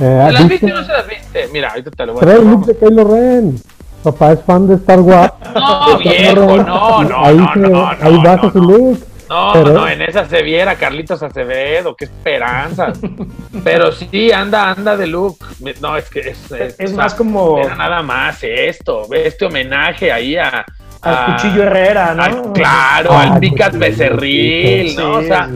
Eh, 0.00 0.24
¿Se 0.26 0.32
las 0.32 0.48
viste 0.48 0.72
o 0.72 0.76
no 0.76 0.84
se 0.84 0.92
las 0.92 1.06
viste? 1.06 1.48
Mira, 1.52 1.70
ahorita 1.70 1.90
te 1.92 2.06
lo 2.06 2.14
voy 2.14 2.22
a 2.22 2.26
decir. 2.26 2.44
Trae 2.44 2.74
de 2.74 2.78
Kylo 2.78 3.04
Ren. 3.04 3.62
Papá 4.02 4.32
es 4.32 4.42
fan 4.42 4.66
de 4.66 4.74
Star 4.74 5.00
Wars. 5.00 5.32
No, 5.54 5.98
viejo, 5.98 6.56
no, 6.56 7.02
no, 7.04 7.18
ahí 7.24 7.36
no, 7.36 7.54
no, 7.56 7.68
no, 7.68 7.88
Ahí 8.00 8.16
baja 8.22 8.50
su 8.52 8.60
look. 8.60 9.04
No, 9.28 9.50
pero... 9.52 9.72
no, 9.72 9.88
en 9.88 10.02
esa 10.02 10.24
se 10.24 10.42
viera 10.42 10.76
Carlitos 10.76 11.22
Acevedo, 11.22 11.94
qué 11.94 12.06
esperanza. 12.06 12.92
pero 13.64 13.92
sí, 13.92 14.32
anda, 14.32 14.70
anda 14.70 14.96
de 14.96 15.06
look. 15.06 15.36
No, 15.80 15.96
es 15.96 16.08
que 16.08 16.20
es, 16.20 16.50
es, 16.78 16.92
más 16.94 17.14
como. 17.14 17.58
Era 17.58 17.76
nada 17.76 18.02
más 18.02 18.38
esto, 18.42 19.06
este 19.12 19.44
homenaje 19.44 20.10
ahí 20.10 20.36
a. 20.36 20.64
Al 21.00 21.36
cuchillo 21.36 21.62
Herrera, 21.62 22.12
¿no? 22.12 22.52
claro, 22.52 23.16
al 23.16 23.34
ah, 23.34 23.38
Picas 23.38 23.78
Becerril, 23.78 24.96
¿no? 24.96 25.18
o 25.18 25.22
sea, 25.22 25.48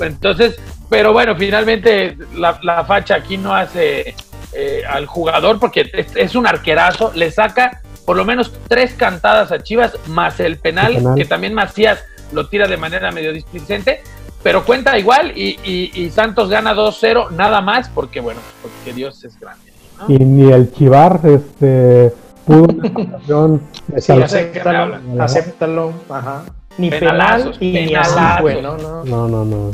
entonces, 0.00 0.58
pero 0.90 1.12
bueno, 1.12 1.36
finalmente 1.36 2.18
la, 2.34 2.84
facha 2.84 3.14
aquí 3.14 3.38
no 3.38 3.54
hace 3.54 4.14
eh, 4.52 4.82
al 4.86 5.06
jugador 5.06 5.60
porque 5.60 5.88
es, 6.16 6.34
un 6.34 6.48
arquerazo, 6.48 7.12
le 7.14 7.30
saca 7.30 7.80
por 8.04 8.16
lo 8.16 8.24
menos 8.24 8.52
tres 8.66 8.94
cantadas 8.94 9.52
a 9.52 9.62
Chivas, 9.62 9.96
más 10.08 10.40
el 10.40 10.58
penal, 10.58 11.14
que 11.14 11.24
también 11.24 11.54
Macías 11.54 12.02
lo 12.32 12.48
tira 12.48 12.66
de 12.66 12.76
manera 12.76 13.12
medio 13.12 13.32
displicente, 13.32 14.02
pero 14.42 14.64
cuenta 14.64 14.98
igual 14.98 15.32
y, 15.36 16.10
Santos 16.12 16.50
gana 16.50 16.74
2-0, 16.74 17.30
nada 17.30 17.60
más, 17.60 17.88
porque 17.88 18.18
bueno, 18.18 18.40
porque 18.60 18.92
Dios 18.92 19.22
es 19.22 19.38
grande. 19.38 19.72
Y 20.08 20.18
ni 20.18 20.50
el 20.50 20.72
Chivar 20.72 21.20
este, 21.22 22.12
pudo 22.44 22.64
una 22.64 23.60
sí, 24.00 24.12
acéptalo, 24.12 24.98
acéptalo, 25.22 25.92
ajá. 26.08 26.42
Ni 26.78 26.90
penal 26.90 27.54
y 27.60 27.72
ni 27.72 27.94
así 27.94 28.18
fue, 28.40 28.60
¿no? 28.60 28.76
No, 28.76 29.04
no, 29.04 29.28
no. 29.28 29.44
no. 29.44 29.70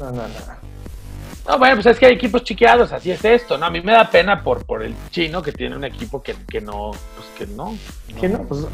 No, 0.00 0.22
no, 1.50 1.56
no. 1.56 1.56
No, 1.56 1.58
bueno, 1.58 1.74
pues 1.76 1.86
es 1.86 1.98
que 1.98 2.06
hay 2.06 2.12
equipos 2.12 2.44
chiqueados, 2.44 2.92
así 2.92 3.10
es 3.10 3.24
esto, 3.24 3.58
¿no? 3.58 3.66
A 3.66 3.70
mí 3.70 3.80
me 3.80 3.92
da 3.92 4.08
pena 4.08 4.42
por, 4.42 4.64
por 4.64 4.84
el 4.84 4.94
chino 5.10 5.42
que 5.42 5.50
tiene 5.50 5.74
un 5.74 5.84
equipo 5.84 6.22
que, 6.22 6.36
que 6.48 6.60
no, 6.60 6.92
pues 7.16 7.28
que 7.36 7.46
no. 7.54 7.76
Que 8.20 8.28
no, 8.28 8.42
pues 8.44 8.66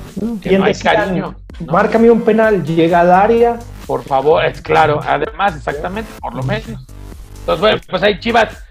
que 0.43 0.59
no 0.59 0.65
hay 0.65 0.75
cariño. 0.75 1.35
Márcame 1.67 2.11
un 2.11 2.23
penal, 2.23 2.65
llega 2.65 3.01
al 3.01 3.13
área. 3.13 3.59
Por 3.87 4.03
favor, 4.03 4.45
es 4.45 4.61
claro, 4.61 5.01
además, 5.07 5.57
exactamente, 5.57 6.11
por 6.21 6.35
lo 6.35 6.43
menos. 6.43 6.85
Entonces, 7.41 7.61
bueno, 7.61 7.81
pues 7.89 8.03
hay 8.03 8.21
Chivas. 8.21 8.63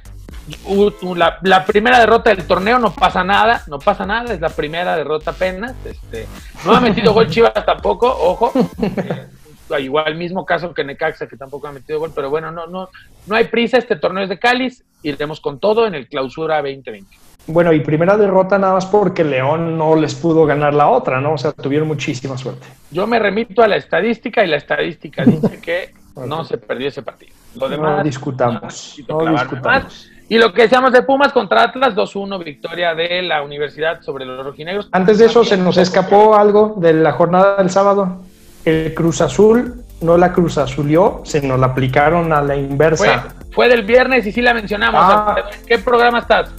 La, 1.16 1.40
la, 1.42 1.66
primera 1.66 1.98
derrota 1.98 2.30
del 2.30 2.46
torneo 2.46 2.78
no 2.78 2.94
pasa 2.94 3.24
nada, 3.24 3.64
no 3.66 3.80
pasa 3.80 4.06
nada, 4.06 4.32
es 4.32 4.40
la 4.40 4.50
primera 4.50 4.96
derrota 4.96 5.32
apenas. 5.32 5.74
Este, 5.84 6.28
no 6.64 6.76
ha 6.76 6.80
metido 6.80 7.14
gol 7.14 7.28
Chivas 7.28 7.66
tampoco, 7.66 8.08
ojo. 8.08 8.54
igual 9.80 10.16
mismo 10.16 10.46
caso 10.46 10.74
que 10.74 10.84
Necaxa, 10.84 11.28
que 11.28 11.38
tampoco 11.38 11.68
ha 11.68 11.72
metido 11.72 12.00
gol, 12.00 12.12
pero 12.14 12.30
bueno, 12.30 12.52
no, 12.52 12.68
no, 12.68 12.90
no 13.28 13.36
hay 13.36 13.46
prisa, 13.46 13.78
este 13.78 13.96
torneo 13.96 14.24
es 14.24 14.30
de 14.30 14.40
Cáliz, 14.40 14.84
iremos 15.04 15.40
con 15.40 15.60
todo 15.60 15.88
en 15.88 15.96
el 15.96 16.08
clausura 16.08 16.58
2020. 16.58 17.18
Bueno, 17.48 17.72
y 17.74 17.80
primera 17.82 18.18
derrota 18.18 18.58
nada 18.58 18.74
más 18.74 18.88
porque 18.88 19.24
León 19.24 19.78
no 19.78 19.96
les 19.96 20.16
pudo 20.16 20.46
ganar 20.46 20.74
la 20.74 20.90
otra, 20.90 21.22
¿no? 21.22 21.34
O 21.34 21.38
sea, 21.38 21.52
tuvieron 21.52 21.88
muchísima 21.88 22.38
suerte. 22.38 22.66
Yo 22.90 23.06
me 23.06 23.20
remito 23.20 23.62
a 23.62 23.68
la 23.68 23.76
estadística 23.76 24.44
y 24.44 24.48
la 24.48 24.58
estadística 24.58 25.24
dice 25.24 25.62
que 25.62 25.94
no 26.28 26.44
se 26.44 26.58
perdió 26.58 26.88
ese 26.88 27.04
partido. 27.04 27.34
Lo 27.56 27.70
demás, 27.70 27.98
no 27.98 28.04
discutamos. 28.04 28.96
No, 29.08 29.32
discutamos. 29.32 30.12
Y 30.28 30.40
lo 30.40 30.54
que 30.54 30.64
decíamos 30.64 30.92
de 30.92 31.04
Pumas 31.04 31.32
contra 31.32 31.64
Atlas, 31.64 31.94
2-1, 31.94 32.44
victoria 32.44 32.96
de 32.96 33.22
la 33.22 33.44
Universidad 33.44 34.02
sobre 34.02 34.26
los 34.26 34.44
rojinegros. 34.44 34.90
Antes 34.92 35.20
de 35.20 35.28
eso, 35.28 35.44
¿se 35.44 35.56
nos 35.56 35.78
escapó 35.78 36.36
algo 36.36 36.74
de 36.78 36.94
la 36.94 37.12
jornada 37.12 37.58
del 37.58 37.70
sábado? 37.70 38.22
El 38.66 38.94
Cruz 38.94 39.22
Azul 39.22 39.86
no 40.02 40.18
la 40.18 40.34
Cruz 40.34 40.58
Azulió, 40.58 41.22
se 41.24 41.42
nos 41.42 41.60
la 41.60 41.68
aplicaron 41.68 42.34
a 42.34 42.42
la 42.42 42.56
inversa. 42.56 43.30
Fue, 43.54 43.70
del 43.70 43.84
viernes 43.84 44.26
y 44.26 44.32
sí 44.32 44.42
la 44.42 44.54
mencionamos. 44.54 45.00
Ah. 45.02 45.36
¿En 45.60 45.66
qué 45.66 45.78
programa 45.80 46.20
estás? 46.20 46.50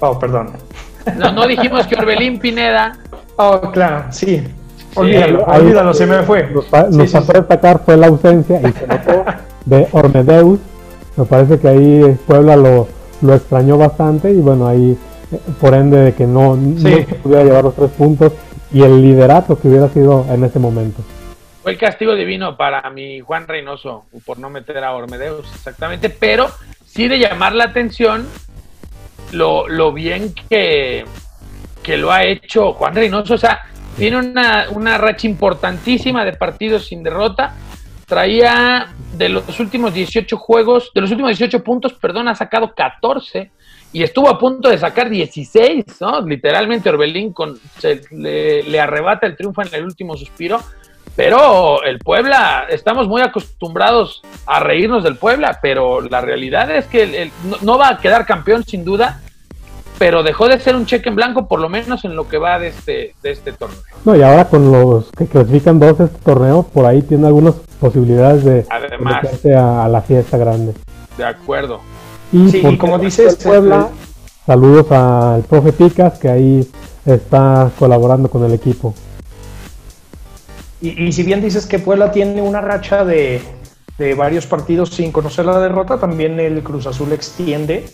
Oh, 0.00 0.18
perdón. 0.18 0.52
No, 1.16 1.30
no 1.32 1.46
dijimos 1.46 1.86
que 1.86 1.96
Orbelín 1.96 2.38
Pineda. 2.38 2.98
Oh, 3.36 3.60
claro, 3.70 4.06
sí. 4.10 4.42
Olvídalo, 4.94 5.44
olvídalo, 5.44 5.94
se 5.94 6.06
me 6.06 6.22
fue. 6.22 6.48
Nos, 6.50 6.72
nos 6.72 7.10
sí, 7.10 7.18
destacar 7.32 7.82
fue 7.84 7.96
la 7.98 8.06
ausencia 8.06 8.60
y 8.60 8.72
se 8.72 8.86
notó 8.86 9.24
de 9.66 9.88
Ormedeus. 9.92 10.58
Me 11.16 11.24
parece 11.26 11.58
que 11.58 11.68
ahí 11.68 12.18
Puebla 12.26 12.56
lo, 12.56 12.88
lo 13.20 13.34
extrañó 13.34 13.76
bastante 13.76 14.32
y 14.32 14.40
bueno, 14.40 14.66
ahí 14.66 14.96
eh, 15.32 15.40
por 15.60 15.74
ende 15.74 15.98
de 15.98 16.14
que 16.14 16.26
no, 16.26 16.56
no 16.56 16.80
se 16.80 17.02
pudiera 17.22 17.44
llevar 17.44 17.64
los 17.64 17.74
tres 17.74 17.90
puntos 17.90 18.32
y 18.72 18.82
el 18.82 19.02
liderato 19.02 19.58
que 19.58 19.68
hubiera 19.68 19.88
sido 19.90 20.24
en 20.30 20.44
ese 20.44 20.58
momento. 20.58 21.02
Fue 21.66 21.72
el 21.72 21.78
castigo 21.78 22.14
divino 22.14 22.56
para 22.56 22.88
mi 22.90 23.18
Juan 23.18 23.48
Reynoso 23.48 24.04
por 24.24 24.38
no 24.38 24.48
meter 24.48 24.84
a 24.84 24.92
Ormedeus, 24.92 25.52
exactamente, 25.52 26.10
pero 26.10 26.48
sí 26.84 27.08
de 27.08 27.18
llamar 27.18 27.56
la 27.56 27.64
atención 27.64 28.28
lo, 29.32 29.92
bien 29.92 30.32
que, 30.48 31.04
que 31.82 31.96
lo 31.96 32.12
ha 32.12 32.22
hecho 32.22 32.72
Juan 32.74 32.94
Reynoso. 32.94 33.34
O 33.34 33.38
sea, 33.38 33.62
tiene 33.96 34.16
una, 34.16 34.66
una 34.70 34.96
racha 34.96 35.26
importantísima 35.26 36.24
de 36.24 36.34
partidos 36.34 36.86
sin 36.86 37.02
derrota. 37.02 37.56
Traía 38.06 38.94
de 39.14 39.28
los 39.28 39.58
últimos 39.58 39.92
18 39.92 40.36
juegos, 40.36 40.92
de 40.94 41.00
los 41.00 41.10
últimos 41.10 41.30
18 41.30 41.64
puntos, 41.64 41.94
perdón, 41.94 42.28
ha 42.28 42.36
sacado 42.36 42.76
14 42.76 43.50
y 43.92 44.04
estuvo 44.04 44.28
a 44.28 44.38
punto 44.38 44.68
de 44.68 44.78
sacar 44.78 45.10
16, 45.10 45.84
¿no? 46.00 46.20
Literalmente 46.20 46.90
Orbelín 46.90 47.32
con, 47.32 47.58
se, 47.78 48.02
le, 48.12 48.78
arrebata 48.78 49.26
el 49.26 49.36
triunfo 49.36 49.62
en 49.62 49.74
el 49.74 49.84
último 49.84 50.16
suspiro 50.16 50.60
pero 51.16 51.82
el 51.82 51.98
Puebla, 51.98 52.66
estamos 52.68 53.08
muy 53.08 53.22
acostumbrados 53.22 54.22
a 54.44 54.60
reírnos 54.60 55.02
del 55.02 55.16
Puebla, 55.16 55.58
pero 55.62 56.02
la 56.02 56.20
realidad 56.20 56.70
es 56.70 56.84
que 56.86 57.30
no, 57.62 57.78
va 57.78 57.88
a 57.88 57.98
quedar 57.98 58.26
campeón 58.26 58.64
sin 58.64 58.84
duda, 58.84 59.22
pero 59.98 60.22
dejó 60.22 60.46
de 60.46 60.60
ser 60.60 60.76
un 60.76 60.84
cheque 60.84 61.08
en 61.08 61.16
blanco 61.16 61.48
por 61.48 61.58
lo 61.58 61.70
menos 61.70 62.04
en 62.04 62.14
lo 62.14 62.28
que 62.28 62.36
va 62.36 62.58
de 62.58 62.68
este, 62.68 63.14
de 63.22 63.30
este 63.30 63.52
torneo. 63.52 63.78
No, 64.04 64.14
y 64.14 64.20
ahora 64.20 64.44
con 64.44 64.70
los 64.70 65.10
que 65.12 65.26
clasifican 65.26 65.80
dos 65.80 65.98
este 65.98 66.18
torneo, 66.22 66.64
por 66.64 66.84
ahí 66.84 67.00
tiene 67.00 67.26
algunas 67.26 67.54
posibilidades 67.80 68.44
de 68.44 68.66
meterse 69.00 69.54
a, 69.54 69.88
la 69.88 70.02
fiesta 70.02 70.36
grande. 70.36 70.74
De 71.16 71.24
acuerdo. 71.24 71.80
Y 72.30 72.50
sí, 72.50 72.76
como 72.76 72.98
dices, 72.98 73.36
Puebla, 73.36 73.88
saludos 74.44 74.92
al 74.92 75.44
profe 75.44 75.72
Picas 75.72 76.18
que 76.18 76.28
ahí 76.28 76.70
está 77.06 77.70
colaborando 77.78 78.28
con 78.28 78.44
el 78.44 78.52
equipo. 78.52 78.94
Y, 80.90 81.12
si 81.12 81.22
bien 81.22 81.42
dices 81.42 81.66
que 81.66 81.78
Puebla 81.78 82.12
tiene 82.12 82.42
una 82.42 82.60
racha 82.60 83.04
de, 83.04 83.42
varios 84.16 84.46
partidos 84.46 84.90
sin 84.90 85.10
conocer 85.10 85.46
la 85.46 85.58
derrota, 85.58 85.98
también 85.98 86.38
el 86.38 86.62
Cruz 86.62 86.86
Azul 86.86 87.12
extiende 87.12 87.86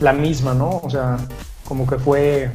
la 0.00 0.12
misma, 0.12 0.54
¿no? 0.54 0.80
O 0.82 0.90
sea, 0.90 1.16
como 1.64 1.86
que 1.86 1.98
fue 1.98 2.50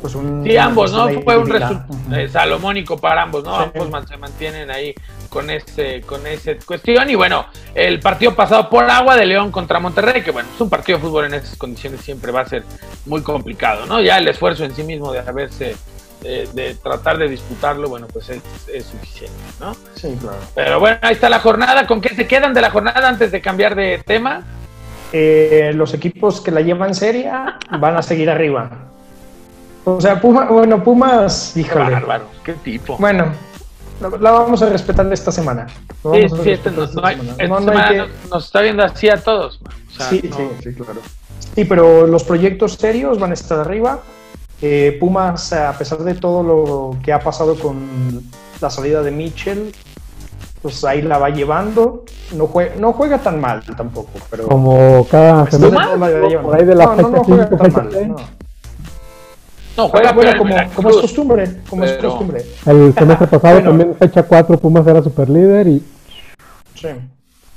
pues 0.00 0.14
un... 0.14 0.42
Sí, 0.44 0.56
ambos, 0.56 0.92
¿no? 0.92 1.08
Fue 1.22 1.36
un 1.36 1.48
resultado 1.48 1.86
eh, 2.16 2.28
salomónico 2.28 2.96
para 2.98 3.22
ambos, 3.22 3.44
¿no? 3.44 3.54
Ambos 3.54 4.08
se 4.08 4.16
mantienen 4.16 4.70
ahí 4.70 4.94
con 5.28 5.48
ese, 5.50 6.00
con 6.02 6.26
ese 6.26 6.58
cuestión. 6.58 7.08
Y 7.08 7.14
bueno, 7.14 7.46
el 7.74 8.00
partido 8.00 8.34
pasado 8.34 8.68
por 8.68 8.88
agua 8.90 9.16
de 9.16 9.26
León 9.26 9.50
contra 9.50 9.80
Monterrey, 9.80 10.22
que 10.22 10.30
bueno, 10.30 10.48
es 10.54 10.60
un 10.60 10.68
partido 10.68 10.98
de 10.98 11.04
fútbol 11.04 11.26
en 11.26 11.34
esas 11.34 11.56
condiciones 11.56 12.00
siempre 12.00 12.32
va 12.32 12.40
a 12.40 12.48
ser 12.48 12.64
muy 13.06 13.22
complicado, 13.22 13.86
¿no? 13.86 14.00
Ya 14.00 14.18
el 14.18 14.28
esfuerzo 14.28 14.64
en 14.64 14.74
sí 14.74 14.82
mismo 14.82 15.12
de 15.12 15.20
haberse, 15.20 15.76
de 16.22 16.76
tratar 16.82 17.18
de 17.18 17.28
disputarlo, 17.28 17.88
bueno, 17.88 18.06
pues 18.12 18.30
es, 18.30 18.42
suficiente, 18.84 19.36
¿no? 19.60 19.74
Sí, 19.94 20.16
claro. 20.20 20.38
Pero 20.54 20.80
bueno, 20.80 20.98
ahí 21.02 21.14
está 21.14 21.28
la 21.28 21.40
jornada. 21.40 21.86
¿Con 21.86 22.00
qué 22.00 22.14
se 22.14 22.26
quedan 22.26 22.54
de 22.54 22.60
la 22.60 22.70
jornada 22.70 23.08
antes 23.08 23.32
de 23.32 23.40
cambiar 23.40 23.74
de 23.74 24.02
tema? 24.06 24.44
Eh, 25.12 25.72
los 25.74 25.92
equipos 25.94 26.40
que 26.40 26.50
la 26.50 26.62
llevan 26.62 26.94
seria 26.94 27.58
van 27.78 27.96
a 27.96 28.02
seguir 28.02 28.30
arriba. 28.30 28.70
O 29.84 30.00
sea, 30.00 30.20
Puma, 30.20 30.46
bueno, 30.46 30.82
Pumas, 30.82 31.56
híjole. 31.56 31.86
Qué 31.86 31.92
bárbaro, 31.92 32.24
qué 32.44 32.52
tipo. 32.54 32.96
Bueno, 32.98 33.32
la 34.20 34.30
vamos 34.30 34.62
a 34.62 34.68
respetar 34.68 35.10
esta 35.12 35.32
semana. 35.32 35.66
Sí, 35.66 36.28
sí, 36.42 36.50
este 36.50 36.70
nos 36.70 36.94
está 38.44 38.60
viendo 38.60 38.84
así 38.84 39.08
a 39.08 39.16
todos. 39.22 39.60
sí, 39.88 40.20
sí, 40.22 40.48
sí, 40.62 40.74
claro. 40.74 41.00
Sí, 41.54 41.64
pero 41.64 42.06
los 42.06 42.24
proyectos 42.24 42.74
serios 42.74 43.18
van 43.18 43.32
a 43.32 43.34
estar 43.34 43.58
arriba. 43.58 44.00
Eh, 44.64 44.96
Pumas, 45.00 45.52
a 45.52 45.76
pesar 45.76 45.98
de 45.98 46.14
todo 46.14 46.44
lo 46.44 46.96
que 47.02 47.12
ha 47.12 47.18
pasado 47.18 47.56
con 47.56 48.22
la 48.60 48.70
salida 48.70 49.02
de 49.02 49.10
Mitchell, 49.10 49.72
pues 50.62 50.84
ahí 50.84 51.02
la 51.02 51.18
va 51.18 51.30
llevando. 51.30 52.04
No 52.36 52.46
juega, 52.46 52.76
no 52.78 52.92
juega 52.92 53.18
tan 53.18 53.40
mal 53.40 53.64
tampoco, 53.76 54.12
pero... 54.30 54.46
Como 54.46 55.04
cada 55.10 55.50
semana, 55.50 56.40
por 56.40 56.56
ahí 56.56 56.64
de 56.64 56.74
la 56.76 56.86
no, 56.94 57.08
no, 57.08 57.24
juega 57.24 57.48
tan 57.50 57.72
mal. 57.72 58.16
No, 59.76 59.88
juega, 59.88 60.14
como, 60.36 60.54
como, 60.76 60.90
es 60.90 60.96
costumbre, 60.96 61.44
como 61.68 61.84
es 61.84 61.92
costumbre. 61.94 62.44
El 62.64 62.94
semestre 62.94 63.26
pasado 63.26 63.62
también 63.62 63.96
fecha 63.96 64.22
4 64.22 64.58
Pumas 64.58 64.86
era 64.86 65.02
super 65.02 65.28
líder 65.28 65.66
y... 65.66 65.82
Sí. 66.76 66.88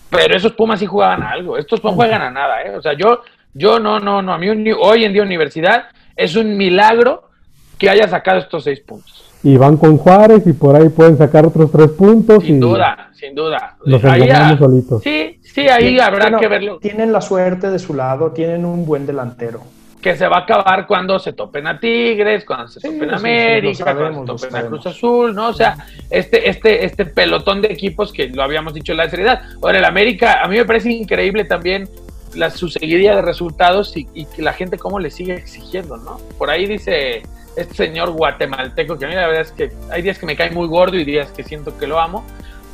Pero 0.10 0.36
esos 0.36 0.54
Pumas 0.54 0.80
sí 0.80 0.88
jugaban 0.88 1.22
algo, 1.22 1.56
estos 1.58 1.84
no 1.84 1.92
juegan 1.92 2.22
a 2.24 2.32
nada, 2.32 2.64
¿eh? 2.64 2.76
O 2.76 2.82
sea, 2.82 2.94
yo, 2.94 3.20
yo 3.54 3.80
no, 3.80 4.00
no, 4.00 4.24
no, 4.24 4.34
a 4.34 4.38
mí 4.40 4.48
hoy 4.72 5.04
en 5.04 5.14
día 5.14 5.22
universidad 5.22 5.86
es 6.16 6.36
un 6.36 6.58
milagro 6.58 7.30
que 7.78 7.90
haya 7.90 8.08
sacado 8.08 8.40
estos 8.40 8.64
seis 8.64 8.80
puntos. 8.80 9.24
Y 9.44 9.58
van 9.58 9.78
con 9.78 9.98
Juárez 9.98 10.48
y 10.48 10.54
por 10.54 10.76
ahí 10.76 10.90
pueden 10.90 11.18
sacar 11.18 11.46
otros 11.46 11.72
tres 11.72 11.92
puntos. 11.92 12.44
Sin 12.44 12.60
duda, 12.60 13.12
sin 13.14 13.36
duda. 13.36 13.78
Los 13.86 14.04
ahí, 14.04 14.28
solitos. 14.58 15.04
Sí, 15.04 15.40
sí, 15.44 15.68
ahí 15.68 16.00
habrá 16.00 16.38
que 16.40 16.48
verlo. 16.48 16.80
Tienen 16.80 17.12
la 17.12 17.22
suerte 17.22 17.70
de 17.70 17.78
su 17.78 17.94
lado, 17.94 18.32
tienen 18.32 18.66
un 18.66 18.86
buen 18.86 19.06
delantero 19.06 19.62
que 20.06 20.16
se 20.16 20.28
va 20.28 20.38
a 20.38 20.40
acabar 20.42 20.86
cuando 20.86 21.18
se 21.18 21.34
topen 21.34 21.66
a 21.66 21.80
Tigres, 21.80 22.46
cuando 22.46 22.68
se 22.68 22.80
topen 22.80 23.10
a 23.10 23.18
América, 23.18 23.96
cuando 23.96 24.38
se 24.38 24.46
topen 24.46 24.64
a 24.64 24.68
Cruz 24.68 24.86
Azul, 24.86 25.34
¿no? 25.34 25.48
O 25.48 25.54
sea, 25.54 25.78
este, 26.12 26.48
este, 26.48 26.86
este 26.86 27.06
pelotón 27.08 27.60
de 27.60 27.70
equipos 27.70 28.14
que 28.14 28.30
lo 28.30 28.44
habíamos 28.44 28.76
dicho 28.76 28.92
en 28.92 29.00
la 29.00 29.10
seriedad. 29.10 29.42
Ahora, 29.64 29.80
el 29.80 29.86
América, 29.86 30.44
a 30.44 30.48
mí 30.48 30.58
me 30.58 30.66
parece 30.66 30.92
increíble 30.92 31.46
también 31.46 31.90
la, 32.36 32.52
su 32.52 32.68
de 32.68 33.22
resultados 33.22 33.96
y, 33.98 34.08
y, 34.14 34.28
la 34.38 34.54
gente 34.54 34.78
cómo 34.78 35.00
le 35.00 35.12
sigue 35.12 35.36
exigiendo, 35.36 35.98
¿no? 35.98 36.20
Por 36.38 36.50
ahí 36.50 36.66
dice 36.66 37.24
este 37.56 37.74
señor 37.74 38.12
guatemalteco, 38.12 38.98
que 38.98 39.06
a 39.06 39.08
mí 39.08 39.16
la 39.16 39.28
verdad 39.28 39.42
es 39.42 39.52
que 39.52 39.72
hay 39.90 40.02
días 40.02 40.18
que 40.20 40.26
me 40.26 40.36
cae 40.36 40.52
muy 40.52 40.68
gordo 40.68 40.98
y 40.98 41.06
días 41.06 41.32
que 41.32 41.44
siento 41.44 41.78
que 41.78 41.88
lo 41.88 42.00
amo, 42.00 42.26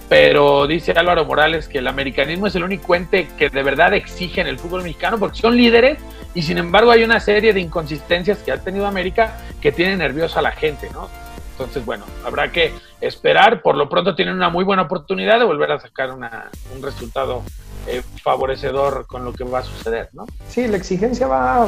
pero 0.09 0.67
dice 0.67 0.91
Álvaro 0.91 1.25
Morales 1.25 1.67
que 1.67 1.77
el 1.77 1.87
americanismo 1.87 2.47
es 2.47 2.55
el 2.55 2.63
único 2.63 2.95
ente 2.95 3.27
que 3.37 3.49
de 3.49 3.63
verdad 3.63 3.93
exige 3.93 4.41
en 4.41 4.47
el 4.47 4.59
fútbol 4.59 4.83
mexicano 4.83 5.17
porque 5.17 5.39
son 5.39 5.55
líderes 5.55 5.99
y 6.33 6.41
sin 6.41 6.57
embargo 6.57 6.91
hay 6.91 7.03
una 7.03 7.19
serie 7.19 7.53
de 7.53 7.59
inconsistencias 7.59 8.39
que 8.39 8.51
ha 8.51 8.57
tenido 8.57 8.87
América 8.87 9.37
que 9.61 9.71
tiene 9.71 9.95
nerviosa 9.95 10.39
a 10.39 10.41
la 10.41 10.51
gente, 10.51 10.89
¿no? 10.91 11.09
Entonces, 11.51 11.85
bueno, 11.85 12.05
habrá 12.25 12.51
que 12.51 12.73
esperar. 13.01 13.61
Por 13.61 13.75
lo 13.75 13.87
pronto 13.87 14.15
tienen 14.15 14.33
una 14.33 14.49
muy 14.49 14.63
buena 14.63 14.83
oportunidad 14.83 15.37
de 15.37 15.45
volver 15.45 15.71
a 15.71 15.79
sacar 15.79 16.11
un 16.11 16.81
resultado 16.81 17.43
eh, 17.87 18.01
favorecedor 18.21 19.07
con 19.07 19.25
lo 19.25 19.33
que 19.33 19.43
va 19.43 19.59
a 19.59 19.63
suceder, 19.63 20.09
¿no? 20.13 20.25
Sí, 20.47 20.67
la 20.67 20.77
exigencia 20.77 21.27
va 21.27 21.67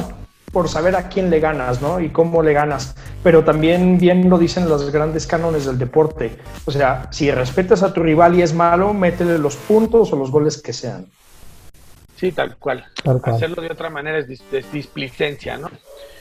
por 0.53 0.69
saber 0.69 0.95
a 0.95 1.09
quién 1.09 1.31
le 1.31 1.39
ganas, 1.39 1.81
¿no? 1.81 1.99
Y 1.99 2.09
cómo 2.09 2.43
le 2.43 2.53
ganas. 2.53 2.95
Pero 3.23 3.43
también 3.43 3.97
bien 3.97 4.29
lo 4.29 4.37
dicen 4.37 4.69
los 4.69 4.91
grandes 4.91 5.25
cánones 5.25 5.65
del 5.65 5.79
deporte. 5.79 6.37
O 6.65 6.71
sea, 6.71 7.07
si 7.11 7.31
respetas 7.31 7.81
a 7.81 7.91
tu 7.91 8.03
rival 8.03 8.35
y 8.35 8.43
es 8.43 8.53
malo, 8.53 8.93
métele 8.93 9.39
los 9.39 9.55
puntos 9.55 10.13
o 10.13 10.15
los 10.15 10.29
goles 10.29 10.61
que 10.61 10.71
sean. 10.71 11.07
Sí, 12.15 12.31
tal 12.31 12.55
cual. 12.57 12.85
Hacerlo 13.23 13.63
de 13.63 13.71
otra 13.71 13.89
manera 13.89 14.19
es, 14.19 14.27
displicencia, 14.71 15.57
¿no? 15.57 15.71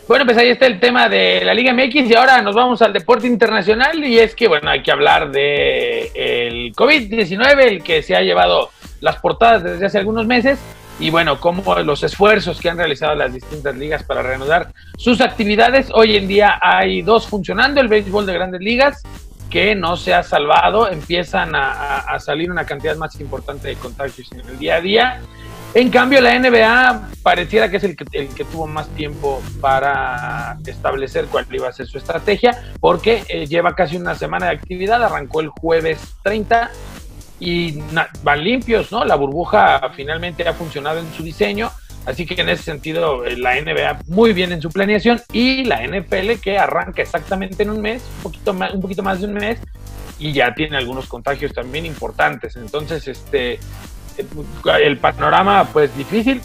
Bueno, 0.08 0.24
pues 0.24 0.36
ahí 0.36 0.48
está 0.48 0.66
el 0.66 0.80
tema 0.80 1.08
de 1.08 1.42
la 1.44 1.54
Liga 1.54 1.72
MX 1.72 2.10
y 2.10 2.14
ahora 2.14 2.40
nos 2.42 2.56
vamos 2.56 2.82
al 2.82 2.92
deporte 2.92 3.26
internacional 3.26 4.02
y 4.02 4.18
es 4.18 4.34
que, 4.34 4.48
bueno, 4.48 4.70
hay 4.70 4.82
que 4.82 4.90
hablar 4.90 5.30
de 5.30 6.10
el 6.14 6.74
COVID-19, 6.74 7.58
el 7.60 7.82
que 7.84 8.02
se 8.02 8.16
ha 8.16 8.22
llevado 8.22 8.70
las 9.02 9.16
portadas 9.16 9.62
desde 9.62 9.84
hace 9.84 9.98
algunos 9.98 10.26
meses 10.26 10.58
y 10.98 11.10
bueno, 11.10 11.40
como 11.40 11.74
los 11.80 12.02
esfuerzos 12.04 12.60
que 12.60 12.70
han 12.70 12.78
realizado 12.78 13.14
las 13.14 13.34
distintas 13.34 13.76
ligas 13.76 14.04
para 14.04 14.22
reanudar 14.22 14.72
sus 14.96 15.20
actividades. 15.20 15.88
Hoy 15.92 16.16
en 16.16 16.28
día 16.28 16.58
hay 16.62 17.02
dos 17.02 17.26
funcionando, 17.26 17.80
el 17.80 17.88
béisbol 17.88 18.24
de 18.24 18.32
grandes 18.32 18.60
ligas 18.60 19.02
que 19.50 19.74
no 19.74 19.96
se 19.96 20.14
ha 20.14 20.22
salvado, 20.22 20.90
empiezan 20.90 21.52
a, 21.54 22.18
salir 22.20 22.50
una 22.50 22.64
cantidad 22.64 22.96
más 22.96 23.20
importante 23.20 23.68
de 23.68 23.74
contagios 23.74 24.30
en 24.32 24.48
el 24.48 24.58
día 24.58 24.76
a 24.76 24.80
día. 24.80 25.20
En 25.74 25.90
cambio, 25.90 26.20
la 26.20 26.38
NBA 26.38 27.08
pareciera 27.22 27.68
que 27.68 27.78
es 27.78 27.84
el 27.84 27.96
que, 27.96 28.44
tuvo 28.44 28.66
más 28.66 28.88
tiempo 28.90 29.42
para 29.60 30.56
establecer 30.64 31.26
cuál 31.26 31.46
iba 31.50 31.68
a 31.68 31.72
ser 31.72 31.86
su 31.86 31.98
estrategia, 31.98 32.62
porque 32.80 33.24
eh, 33.28 33.46
lleva 33.46 33.74
casi 33.74 33.96
una 33.96 34.14
semana 34.14 34.46
de 34.46 34.52
actividad, 34.52 35.02
arrancó 35.02 35.40
el 35.40 35.48
jueves 35.48 35.98
30 36.22 36.70
y 37.42 37.76
van 38.22 38.44
limpios, 38.44 38.92
¿no? 38.92 39.04
La 39.04 39.16
burbuja 39.16 39.90
finalmente 39.96 40.46
ha 40.46 40.54
funcionado 40.54 41.00
en 41.00 41.12
su 41.12 41.24
diseño, 41.24 41.72
así 42.06 42.24
que 42.24 42.40
en 42.40 42.48
ese 42.48 42.62
sentido 42.62 43.24
eh, 43.24 43.36
la 43.36 43.60
NBA 43.60 43.98
muy 44.06 44.32
bien 44.32 44.52
en 44.52 44.62
su 44.62 44.70
planeación 44.70 45.20
y 45.32 45.64
la 45.64 45.84
NFL 45.84 46.34
que 46.40 46.56
arranca 46.56 47.02
exactamente 47.02 47.64
en 47.64 47.70
un 47.70 47.80
mes, 47.80 48.04
un 48.18 48.22
poquito 48.22 48.54
más, 48.54 48.72
un 48.72 48.80
poquito 48.80 49.02
más 49.02 49.20
de 49.20 49.26
un 49.26 49.34
mes 49.34 49.58
y 50.20 50.32
ya 50.32 50.54
tiene 50.54 50.76
algunos 50.76 51.08
contagios 51.08 51.52
también 51.52 51.84
importantes. 51.84 52.54
Entonces, 52.54 53.08
este 53.08 53.58
el 54.82 54.98
panorama 54.98 55.68
pues 55.72 55.96
difícil 55.96 56.40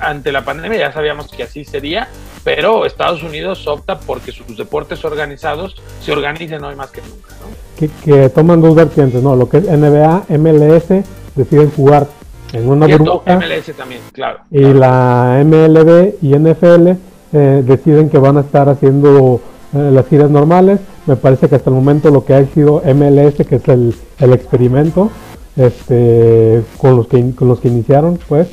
ante 0.00 0.32
la 0.32 0.44
pandemia, 0.44 0.78
ya 0.78 0.92
sabíamos 0.92 1.28
que 1.28 1.42
así 1.42 1.64
sería, 1.64 2.08
pero 2.44 2.84
Estados 2.84 3.22
Unidos 3.22 3.66
opta 3.66 3.98
porque 4.00 4.32
sus 4.32 4.56
deportes 4.56 5.04
organizados 5.04 5.76
se 6.00 6.12
organicen 6.12 6.62
hoy 6.64 6.74
más 6.76 6.90
que 6.90 7.00
nunca. 7.00 7.34
Que, 7.78 7.88
que, 8.04 8.28
toman 8.28 8.60
dos 8.60 8.74
vertientes, 8.74 9.22
¿no? 9.22 9.34
Lo 9.34 9.48
que 9.48 9.58
es 9.58 9.64
NBA, 9.64 10.26
MLS, 10.28 11.04
deciden 11.34 11.70
jugar 11.70 12.06
en 12.52 12.68
una 12.68 12.86
burbuja. 12.86 13.36
MLS 13.36 13.74
también, 13.76 14.00
claro. 14.12 14.40
Y 14.50 14.60
la 14.60 15.42
MLB 15.44 16.14
y 16.20 16.34
NFL 16.34 16.88
eh, 17.32 17.62
deciden 17.64 18.10
que 18.10 18.18
van 18.18 18.36
a 18.36 18.40
estar 18.40 18.68
haciendo 18.68 19.40
eh, 19.74 19.90
las 19.92 20.06
giras 20.08 20.30
normales. 20.30 20.80
Me 21.06 21.16
parece 21.16 21.48
que 21.48 21.56
hasta 21.56 21.70
el 21.70 21.76
momento 21.76 22.10
lo 22.10 22.24
que 22.24 22.34
ha 22.34 22.44
sido 22.46 22.82
MLS, 22.84 23.46
que 23.46 23.56
es 23.56 23.68
el, 23.68 23.94
el 24.18 24.32
experimento, 24.32 25.10
este, 25.56 26.62
con 26.78 26.96
los 26.96 27.06
que 27.06 27.34
con 27.34 27.48
los 27.48 27.60
que 27.60 27.68
iniciaron, 27.68 28.18
pues 28.28 28.48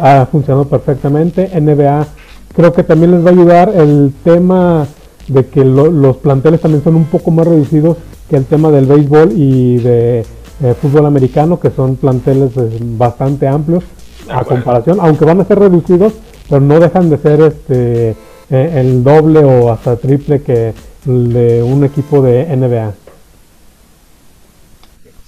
ha 0.00 0.26
funcionado 0.30 0.66
perfectamente. 0.66 1.48
NBA 1.60 2.06
creo 2.54 2.72
que 2.72 2.82
también 2.82 3.12
les 3.12 3.24
va 3.24 3.30
a 3.30 3.32
ayudar 3.32 3.72
el 3.74 4.12
tema 4.24 4.86
de 5.28 5.46
que 5.46 5.64
los 5.64 6.16
planteles 6.18 6.60
también 6.60 6.82
son 6.82 6.96
un 6.96 7.04
poco 7.04 7.30
más 7.30 7.46
reducidos 7.46 7.96
que 8.28 8.36
el 8.36 8.44
tema 8.44 8.70
del 8.70 8.86
béisbol 8.86 9.32
y 9.32 9.78
de 9.78 10.20
eh, 10.62 10.74
fútbol 10.80 11.06
americano, 11.06 11.58
que 11.58 11.70
son 11.70 11.96
planteles 11.96 12.52
pues, 12.54 12.70
bastante 12.96 13.48
amplios 13.48 13.84
a 14.28 14.44
comparación, 14.44 14.98
aunque 15.00 15.24
van 15.24 15.40
a 15.40 15.44
ser 15.44 15.58
reducidos, 15.58 16.12
pero 16.48 16.60
no 16.60 16.78
dejan 16.78 17.10
de 17.10 17.18
ser 17.18 17.40
este 17.40 18.10
eh, 18.50 18.72
el 18.76 19.02
doble 19.02 19.40
o 19.44 19.72
hasta 19.72 19.96
triple 19.96 20.42
que 20.42 20.74
de 21.04 21.62
un 21.62 21.84
equipo 21.84 22.22
de 22.22 22.44
NBA. 22.56 22.92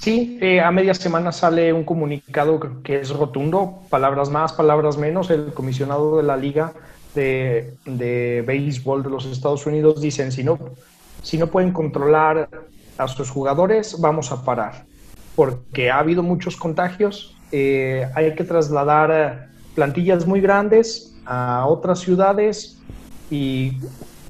Sí, 0.05 0.37
eh, 0.43 0.61
a 0.61 0.71
media 0.71 0.93
semana 0.93 1.33
sale 1.33 1.73
un 1.73 1.83
comunicado 1.83 2.61
que 2.83 3.01
es 3.01 3.09
rotundo, 3.09 3.79
palabras 3.89 4.29
más, 4.29 4.53
palabras 4.53 4.99
menos. 4.99 5.31
El 5.31 5.55
comisionado 5.55 6.19
de 6.19 6.23
la 6.25 6.37
Liga 6.37 6.75
de, 7.15 7.73
de 7.87 8.45
Béisbol 8.47 9.03
de 9.03 9.09
los 9.09 9.25
Estados 9.25 9.65
Unidos 9.65 10.03
dicen, 10.03 10.31
si 10.31 10.45
no, 10.45 10.59
si 11.23 11.39
no 11.39 11.47
pueden 11.47 11.73
controlar 11.73 12.51
a 12.99 13.09
sus 13.09 13.31
jugadores, 13.31 13.99
vamos 13.99 14.31
a 14.31 14.45
parar, 14.45 14.85
porque 15.37 15.91
ha 15.91 16.01
habido 16.01 16.23
muchos 16.23 16.59
contagios, 16.59 17.35
eh, 17.51 18.07
hay 18.15 18.35
que 18.35 18.45
trasladar 18.45 19.49
plantillas 19.75 20.27
muy 20.27 20.43
grandes 20.43 21.17
a 21.25 21.65
otras 21.67 22.01
ciudades 22.01 22.79
y 23.31 23.79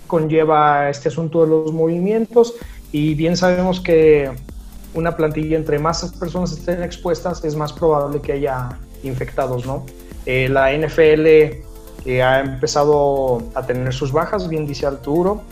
conlleva 0.06 0.88
este 0.88 1.08
asunto 1.08 1.42
de 1.42 1.48
los 1.48 1.72
movimientos. 1.72 2.54
Y 2.92 3.16
bien 3.16 3.36
sabemos 3.36 3.80
que 3.80 4.30
una 4.94 5.16
plantilla, 5.16 5.56
entre 5.56 5.78
más 5.78 6.04
personas 6.18 6.52
estén 6.52 6.82
expuestas, 6.82 7.44
es 7.44 7.56
más 7.56 7.72
probable 7.72 8.20
que 8.20 8.32
haya 8.32 8.78
infectados, 9.02 9.66
¿no? 9.66 9.84
Eh, 10.26 10.48
la 10.48 10.72
NFL 10.72 11.62
ha 12.22 12.40
empezado 12.40 13.42
a 13.54 13.62
tener 13.64 13.92
sus 13.92 14.12
bajas, 14.12 14.48
bien 14.48 14.66
dice 14.66 14.86
Arturo. 14.86 15.42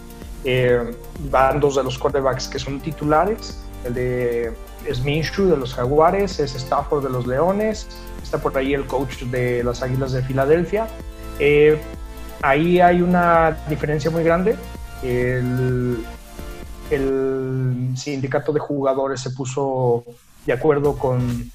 Eh, 0.44 0.96
van 1.30 1.60
dos 1.60 1.76
de 1.76 1.84
los 1.84 1.98
quarterbacks 1.98 2.48
que 2.48 2.58
son 2.58 2.80
titulares, 2.80 3.62
el 3.84 3.94
de 3.94 4.52
Sminshu 4.92 5.46
de 5.46 5.56
los 5.56 5.74
Jaguares, 5.74 6.40
es 6.40 6.54
Stafford 6.56 7.04
de 7.04 7.10
los 7.10 7.26
Leones, 7.26 7.86
está 8.22 8.38
por 8.38 8.56
ahí 8.58 8.74
el 8.74 8.86
coach 8.86 9.22
de 9.24 9.62
las 9.62 9.82
Águilas 9.82 10.12
de 10.12 10.22
Filadelfia. 10.22 10.88
Eh, 11.38 11.78
ahí 12.42 12.80
hay 12.80 13.02
una 13.02 13.56
diferencia 13.68 14.10
muy 14.10 14.24
grande. 14.24 14.56
El, 15.02 16.04
el 16.96 17.92
sindicato 17.96 18.52
de 18.52 18.60
jugadores 18.60 19.20
se 19.20 19.30
puso 19.30 20.04
de 20.46 20.52
acuerdo 20.52 20.98
con, 20.98 21.50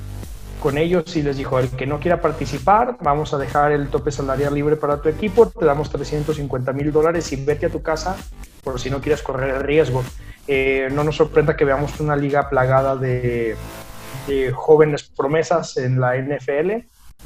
con 0.62 0.78
ellos 0.78 1.15
y 1.15 1.23
les 1.23 1.38
dijo, 1.38 1.60
el 1.60 1.69
que 1.69 1.86
no 1.86 2.00
quiera 2.00 2.21
participar, 2.21 2.97
vamos 3.02 3.34
a 3.34 3.38
dejar 3.38 3.71
el 3.71 3.89
tope 3.89 4.12
salarial 4.12 4.54
libre 4.54 4.76
para 4.76 5.02
tu 5.02 5.10
equipo, 5.10 5.47
te 5.47 5.65
damos 5.65 5.89
350 5.89 6.73
mil 6.73 6.91
dólares 6.91 7.32
y 7.32 7.43
vete 7.43 7.67
a 7.67 7.69
tu 7.69 7.82
casa 7.82 8.15
por 8.63 8.80
si 8.80 8.89
no 8.89 9.00
quieres 9.00 9.21
correr 9.21 9.56
el 9.56 9.63
riesgo. 9.63 10.04
Eh, 10.47 10.89
no 10.91 11.04
nos 11.04 11.17
sorprenda 11.17 11.56
que 11.56 11.65
veamos 11.65 12.00
una 12.00 12.15
liga 12.15 12.50
plagada 12.50 12.95
de, 12.95 13.56
de, 14.28 14.52
jóvenes 14.52 15.04
promesas 15.15 15.78
en 15.78 16.00
la 16.00 16.15
NFL. 16.17 16.71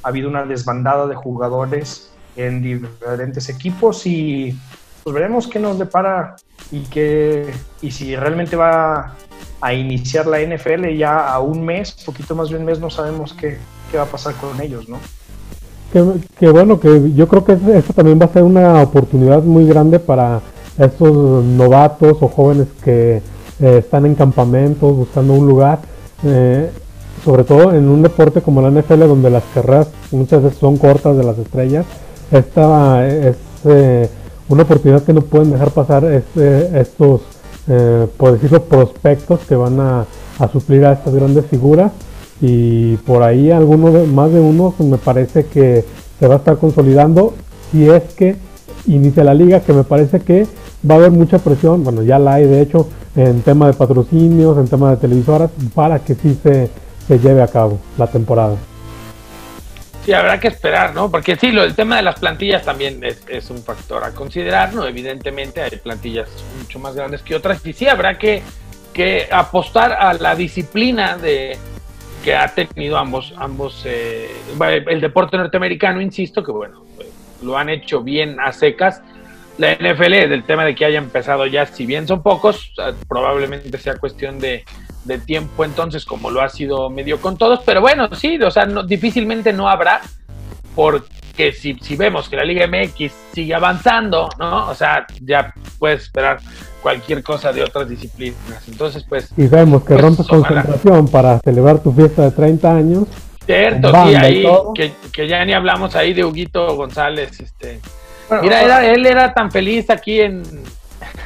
Ha 0.03 0.07
habido 0.07 0.29
una 0.29 0.45
desbandada 0.45 1.07
de 1.07 1.15
jugadores 1.15 2.11
en 2.35 2.61
diferentes 2.61 3.49
equipos 3.49 4.05
y 4.05 4.57
pues 5.03 5.13
veremos 5.13 5.47
qué 5.47 5.59
nos 5.59 5.79
depara 5.79 6.35
y, 6.71 6.81
qué, 6.81 7.51
y 7.81 7.91
si 7.91 8.15
realmente 8.15 8.55
va 8.55 9.13
a 9.59 9.73
iniciar 9.73 10.25
la 10.25 10.39
NFL 10.39 10.87
ya 10.97 11.27
a 11.27 11.39
un 11.39 11.63
mes, 11.63 11.91
poquito 12.05 12.35
más 12.35 12.49
de 12.49 12.57
un 12.57 12.65
mes, 12.65 12.79
no 12.79 12.89
sabemos 12.89 13.33
qué, 13.33 13.57
qué 13.91 13.97
va 13.97 14.03
a 14.03 14.07
pasar 14.07 14.33
con 14.35 14.59
ellos, 14.61 14.89
¿no? 14.89 14.97
Que, 16.39 16.49
bueno, 16.49 16.79
que 16.79 17.11
yo 17.13 17.27
creo 17.27 17.43
que 17.43 17.57
esto 17.77 17.93
también 17.93 18.17
va 18.19 18.25
a 18.25 18.29
ser 18.31 18.43
una 18.43 18.81
oportunidad 18.81 19.43
muy 19.43 19.65
grande 19.65 19.99
para 19.99 20.39
estos 20.77 21.43
novatos 21.43 22.17
o 22.21 22.29
jóvenes 22.29 22.67
que 22.81 23.21
eh, 23.59 23.77
están 23.79 24.05
en 24.05 24.15
campamentos 24.15 24.95
buscando 24.95 25.33
un 25.33 25.45
lugar, 25.45 25.79
eh, 26.23 26.71
sobre 27.25 27.43
todo 27.43 27.73
en 27.73 27.89
un 27.89 28.01
deporte 28.01 28.41
como 28.41 28.61
la 28.61 28.71
NFL 28.71 28.99
donde 28.99 29.29
las 29.29 29.43
carreras 29.53 29.89
muchas 30.11 30.41
veces 30.41 30.59
son 30.59 30.77
cortas 30.77 31.17
de 31.17 31.23
las 31.23 31.37
estrellas, 31.37 31.85
esta 32.31 33.05
es 33.05 33.35
eh, 33.65 34.09
una 34.51 34.63
oportunidad 34.63 35.03
que 35.03 35.13
no 35.13 35.21
pueden 35.21 35.51
dejar 35.51 35.71
pasar 35.71 36.03
estos 36.05 37.21
eh, 37.67 38.07
por 38.17 38.33
decirlo, 38.33 38.63
prospectos 38.63 39.41
que 39.47 39.55
van 39.55 39.79
a, 39.79 40.05
suplir 40.51 40.83
a 40.85 40.93
estas 40.93 41.13
grandes 41.13 41.45
figuras. 41.45 41.91
Y 42.41 42.97
por 42.97 43.21
ahí 43.21 43.51
alguno 43.51 43.91
más 44.07 44.31
de 44.31 44.39
uno 44.39 44.73
pues, 44.75 44.89
me 44.89 44.97
parece 44.97 45.45
que 45.45 45.85
se 46.19 46.27
va 46.27 46.35
a 46.35 46.37
estar 46.37 46.57
consolidando 46.57 47.33
si 47.71 47.87
es 47.87 48.03
que 48.15 48.35
inicia 48.87 49.23
la 49.23 49.35
liga, 49.35 49.59
que 49.59 49.73
me 49.73 49.83
parece 49.83 50.21
que 50.21 50.47
va 50.89 50.95
a 50.95 50.97
haber 50.97 51.11
mucha 51.11 51.37
presión, 51.37 51.83
bueno, 51.83 52.01
ya 52.01 52.17
la 52.17 52.35
hay 52.35 52.45
de 52.45 52.61
hecho, 52.61 52.87
en 53.15 53.41
tema 53.43 53.67
de 53.67 53.73
patrocinios, 53.73 54.57
en 54.57 54.67
tema 54.67 54.89
de 54.89 54.97
televisoras, 54.97 55.51
para 55.75 55.99
que 55.99 56.15
sí 56.15 56.37
se, 56.41 56.69
se 57.07 57.19
lleve 57.19 57.43
a 57.43 57.47
cabo 57.47 57.77
la 57.97 58.07
temporada. 58.07 58.55
Sí, 60.05 60.13
habrá 60.13 60.39
que 60.39 60.47
esperar, 60.47 60.95
¿no? 60.95 61.11
Porque 61.11 61.35
sí, 61.35 61.51
lo, 61.51 61.63
el 61.63 61.75
tema 61.75 61.97
de 61.97 62.01
las 62.01 62.19
plantillas 62.19 62.63
también 62.63 63.03
es, 63.03 63.49
un 63.51 63.63
factor 63.63 64.03
a 64.03 64.11
considerar, 64.11 64.73
¿no? 64.73 64.85
Evidentemente 64.85 65.61
hay 65.61 65.69
plantillas 65.77 66.27
mucho 66.57 66.79
más 66.79 66.95
grandes 66.95 67.21
que 67.21 67.35
otras 67.35 67.63
y 67.65 67.73
sí 67.73 67.87
habrá 67.87 68.17
que, 68.17 68.41
que 68.93 69.27
apostar 69.31 69.93
a 69.93 70.13
la 70.13 70.35
disciplina 70.35 71.17
de 71.17 71.57
que 72.23 72.35
ha 72.35 72.47
tenido 72.47 72.97
ambos, 72.97 73.33
ambos 73.37 73.83
eh, 73.85 74.29
el 74.59 75.01
deporte 75.01 75.37
norteamericano, 75.37 76.01
insisto, 76.01 76.43
que 76.43 76.51
bueno, 76.51 76.83
pues, 76.95 77.07
lo 77.43 77.57
han 77.57 77.69
hecho 77.69 78.01
bien 78.01 78.39
a 78.39 78.51
secas. 78.53 79.01
La 79.57 79.73
NFL, 79.75 80.29
del 80.29 80.43
tema 80.43 80.65
de 80.65 80.73
que 80.73 80.85
haya 80.85 80.97
empezado 80.97 81.45
ya, 81.45 81.67
si 81.67 81.85
bien 81.85 82.07
son 82.07 82.23
pocos, 82.23 82.73
probablemente 83.07 83.77
sea 83.77 83.97
cuestión 83.97 84.39
de, 84.39 84.63
de 85.05 85.17
tiempo 85.17 85.65
entonces 85.65 86.05
como 86.05 86.29
lo 86.29 86.41
ha 86.41 86.49
sido 86.49 86.89
medio 86.89 87.19
con 87.19 87.37
todos, 87.37 87.61
pero 87.65 87.81
bueno, 87.81 88.13
sí, 88.13 88.41
o 88.41 88.51
sea, 88.51 88.65
no, 88.65 88.83
difícilmente 88.83 89.53
no 89.53 89.67
habrá, 89.67 90.01
porque 90.75 91.51
si, 91.53 91.75
si 91.75 91.95
vemos 91.95 92.29
que 92.29 92.35
la 92.35 92.43
Liga 92.43 92.67
MX 92.67 93.11
sigue 93.33 93.53
avanzando, 93.53 94.29
¿no? 94.39 94.69
O 94.69 94.75
sea, 94.75 95.05
ya 95.21 95.53
puedes 95.79 96.03
esperar 96.03 96.39
cualquier 96.81 97.23
cosa 97.23 97.51
de 97.51 97.63
otras 97.63 97.87
disciplinas. 97.89 98.67
Entonces, 98.67 99.05
pues... 99.07 99.29
Y 99.37 99.47
vemos 99.47 99.83
que 99.83 99.93
pues, 99.93 100.01
rompes 100.01 100.27
concentración 100.27 101.07
para 101.07 101.39
celebrar 101.39 101.79
tu 101.79 101.91
fiesta 101.91 102.23
de 102.23 102.31
30 102.31 102.75
años. 102.75 103.07
Cierto, 103.45 103.89
sí, 103.89 104.15
ahí, 104.15 104.45
que, 104.75 104.93
que, 105.11 105.27
ya 105.27 105.43
ni 105.43 105.53
hablamos 105.53 105.95
ahí 105.95 106.13
de 106.13 106.23
Huguito 106.23 106.75
González, 106.75 107.39
este... 107.39 107.79
Mira, 108.41 108.61
era, 108.61 108.85
él 108.85 109.05
era 109.05 109.33
tan 109.33 109.51
feliz 109.51 109.89
aquí 109.89 110.21
en, 110.21 110.43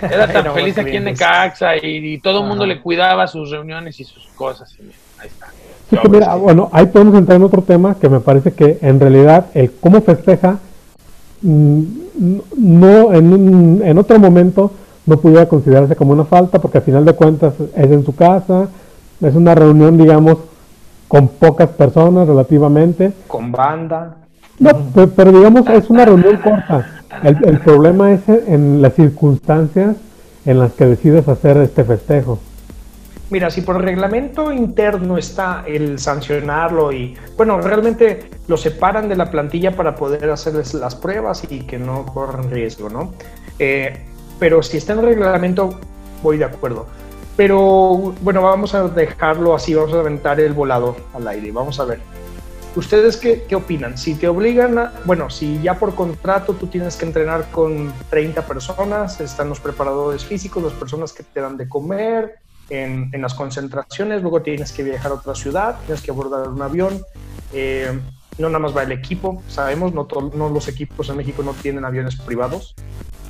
era 0.02 0.28
tan 0.28 0.54
feliz 0.54 0.78
aquí 0.78 0.98
en 0.98 1.06
Necaxa 1.06 1.76
y, 1.78 2.18
todo 2.20 2.42
el 2.42 2.48
mundo 2.48 2.66
le 2.66 2.82
cuidaba 2.82 3.28
sus 3.28 3.52
reuniones 3.52 4.00
y 4.00 4.04
sus 4.04 4.28
cosas. 4.36 4.76
ahí 5.20 5.28
está. 5.28 6.10
mira, 6.10 6.36
bueno, 6.36 6.70
ahí 6.72 6.86
podemos 6.88 7.16
entrar 7.16 7.38
en 7.38 7.44
otro 7.44 7.62
tema 7.62 7.96
que 8.00 8.10
me 8.10 8.20
parece 8.20 8.54
que 8.54 8.80
en 8.82 9.00
realidad 9.00 9.48
el 9.54 9.72
cómo 9.80 10.02
festeja, 10.02 10.60
mm, 11.42 11.84
no 12.58 13.14
en, 13.14 13.82
en 13.84 13.98
otro 13.98 14.20
momento 14.20 14.72
no 15.06 15.18
pudiera 15.18 15.48
considerarse 15.48 15.96
como 15.96 16.14
una 16.14 16.26
falta 16.26 16.60
porque 16.60 16.80
al 16.80 16.84
final 16.84 17.06
de 17.06 17.14
cuentas 17.14 17.54
es 17.76 17.92
en 17.92 18.04
su 18.04 18.16
casa, 18.16 18.70
es 19.22 19.36
una 19.36 19.56
reunión, 19.56 19.98
digamos, 19.98 20.38
con 21.08 21.28
pocas 21.28 21.70
personas 21.70 22.28
relativamente. 22.28 23.14
Con 23.28 23.52
banda. 23.52 24.16
No, 24.60 24.72
pero 25.16 25.32
digamos, 25.32 25.68
es 25.70 25.90
una 25.90 26.06
reunión 26.06 26.38
corta. 26.38 27.04
El, 27.24 27.60
problema 27.60 28.12
es 28.12 28.28
en 28.28 28.82
las 28.82 28.94
circunstancias 28.94 29.96
en 30.46 30.60
las 30.60 30.74
que 30.74 30.86
decides 30.86 31.28
hacer 31.28 31.58
este 31.58 31.84
festejo. 31.84 32.40
Mira, 33.30 33.50
si 33.50 33.62
por 33.62 33.82
reglamento 33.82 34.52
interno 34.52 35.18
está 35.18 35.64
el 35.66 35.98
sancionarlo 35.98 36.92
y, 36.92 37.18
bueno, 37.36 37.60
realmente 37.60 38.30
lo 38.48 38.56
separan 38.56 39.10
de 39.10 39.16
la 39.16 39.32
plantilla 39.32 39.76
para 39.76 39.96
poder 39.96 40.30
hacerles 40.30 40.76
las 40.76 40.96
pruebas 40.96 41.44
y 41.50 41.62
que 41.62 41.80
no 41.80 42.06
corran 42.06 42.52
riesgo, 42.52 42.90
¿no? 42.90 43.14
Eh, 43.58 44.06
pero 44.40 44.62
si 44.62 44.78
está 44.78 44.94
en 44.94 45.00
el 45.00 45.06
reglamento, 45.06 45.80
voy 46.22 46.38
de 46.38 46.46
acuerdo. 46.46 46.86
Pero 47.36 48.14
bueno, 48.22 48.42
vamos 48.42 48.76
a 48.76 48.88
dejarlo 48.88 49.56
así, 49.56 49.74
vamos 49.74 49.94
a 49.94 50.00
aventar 50.00 50.40
el 50.40 50.54
volado 50.54 50.96
al 51.14 51.28
aire, 51.28 51.52
vamos 51.52 51.80
a 51.80 51.86
ver. 51.86 52.00
¿Ustedes 52.76 53.16
qué, 53.18 53.46
qué, 53.48 53.56
opinan? 53.56 53.98
Si 53.98 54.16
te 54.16 54.28
obligan 54.28 54.78
a, 54.78 54.94
bueno, 55.06 55.30
si 55.30 55.62
ya 55.62 55.80
por 55.80 55.96
contrato 55.96 56.54
tú 56.54 56.68
tienes 56.68 56.98
que 56.98 57.06
entrenar 57.06 57.50
con 57.52 57.94
30 58.10 58.46
personas, 58.46 59.22
están 59.22 59.48
los 59.48 59.62
preparadores 59.62 60.26
físicos, 60.26 60.62
las 60.62 60.74
personas 60.74 61.14
que 61.14 61.24
te 61.24 61.40
dan 61.40 61.56
de 61.56 61.70
comer, 61.70 62.40
en, 62.70 63.10
en 63.14 63.22
las 63.22 63.34
concentraciones, 63.34 64.22
luego 64.22 64.42
tienes 64.42 64.72
que 64.72 64.84
viajar 64.84 65.12
a 65.12 65.16
otra 65.16 65.36
ciudad, 65.36 65.80
tienes 65.86 66.02
que 66.02 66.12
abordar 66.12 66.50
un 66.50 66.62
avión, 66.62 67.02
eh, 67.54 67.98
no 68.38 68.50
nada 68.50 68.60
más 68.60 68.76
va 68.76 68.84
el 68.84 68.92
equipo, 68.92 69.42
sabemos, 69.48 69.94
no, 69.94 70.08
no 70.34 70.50
los 70.50 70.68
equipos 70.68 71.10
en 71.10 71.18
México 71.18 71.44
no 71.44 71.54
tienen 71.54 71.86
aviones 71.86 72.16
privados, 72.16 72.76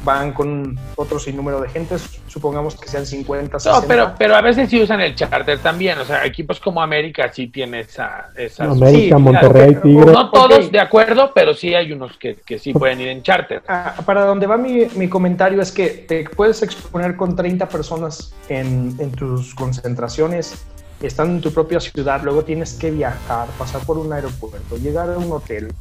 van 0.05 0.31
con 0.31 0.77
otro 0.95 1.19
sinnúmero 1.19 1.59
de 1.59 1.67
gentes, 1.67 2.21
supongamos 2.27 2.79
que 2.79 2.87
sean 2.87 3.05
50, 3.05 3.59
60. 3.59 3.81
No, 3.81 3.87
pero, 3.87 4.13
pero 4.17 4.35
a 4.35 4.41
veces 4.41 4.69
sí 4.69 4.81
usan 4.81 5.01
el 5.01 5.15
charter 5.15 5.57
también, 5.59 5.97
o 5.97 6.05
sea, 6.05 6.25
equipos 6.25 6.59
como 6.59 6.81
América 6.81 7.31
sí 7.33 7.47
tienen 7.47 7.81
esa... 7.81 8.29
esa 8.35 8.65
América, 8.65 9.17
Monterrey, 9.17 9.75
Tigres. 9.81 10.13
No 10.13 10.29
todos 10.29 10.71
de 10.71 10.79
acuerdo, 10.79 11.31
pero 11.33 11.53
sí 11.53 11.73
hay 11.73 11.91
unos 11.91 12.17
que, 12.17 12.35
que 12.35 12.59
sí 12.59 12.71
pueden 12.71 13.01
ir 13.01 13.07
en 13.09 13.23
charter. 13.23 13.63
Ah, 13.67 13.95
para 14.05 14.25
donde 14.25 14.45
va 14.45 14.57
mi, 14.57 14.85
mi, 14.95 15.09
comentario 15.09 15.59
es 15.61 15.71
que 15.71 15.87
te 15.87 16.23
puedes 16.29 16.61
exponer 16.61 17.15
con 17.15 17.35
30 17.35 17.67
personas 17.67 18.33
en, 18.47 18.95
en 18.99 19.11
tus 19.11 19.55
concentraciones, 19.55 20.65
estando 21.01 21.35
en 21.35 21.41
tu 21.41 21.51
propia 21.51 21.79
ciudad, 21.79 22.21
luego 22.23 22.43
tienes 22.43 22.73
que 22.73 22.91
viajar, 22.91 23.47
pasar 23.57 23.81
por 23.81 23.97
un 23.97 24.11
aeropuerto, 24.13 24.77
llegar 24.77 25.09
a 25.09 25.17
un 25.17 25.31
hotel. 25.31 25.73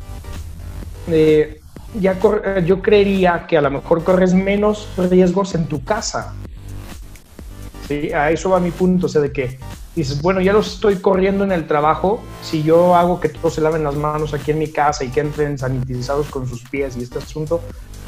Eh, 1.09 1.61
ya 2.00 2.18
eh, 2.44 2.62
yo 2.66 2.83
creería 2.83 3.46
que 3.46 3.57
a 3.57 3.61
lo 3.61 3.70
mejor 3.70 4.03
corres 4.03 4.35
menos 4.35 4.88
riesgos 4.96 5.55
en 5.55 5.66
tu 5.66 5.85
casa. 5.85 6.35
¿Sí? 7.88 8.12
A 8.12 8.31
eso 8.31 8.50
va 8.50 8.61
mi 8.61 8.70
punto, 8.70 9.07
o 9.07 9.09
sea, 9.09 9.20
de 9.20 9.31
que 9.31 9.59
dices, 9.94 10.20
bueno, 10.22 10.40
ya 10.40 10.53
los 10.53 10.74
estoy 10.74 10.96
corriendo 10.96 11.44
en 11.44 11.53
el 11.53 11.66
trabajo, 11.66 12.20
si 12.42 12.62
yo 12.62 12.96
hago 12.96 13.20
que 13.20 13.29
todos 13.29 13.55
se 13.55 13.61
laven 13.61 13.85
las 13.85 13.94
manos 13.94 14.35
aquí 14.35 14.50
en 14.50 14.59
mi 14.59 14.68
casa 14.68 15.05
y 15.05 15.11
que 15.11 15.20
entren 15.20 15.59
sanitizados 15.59 16.29
con 16.29 16.48
sus 16.48 16.62
pies 16.68 16.96
y 16.96 17.03
este 17.03 17.18
asunto, 17.18 17.61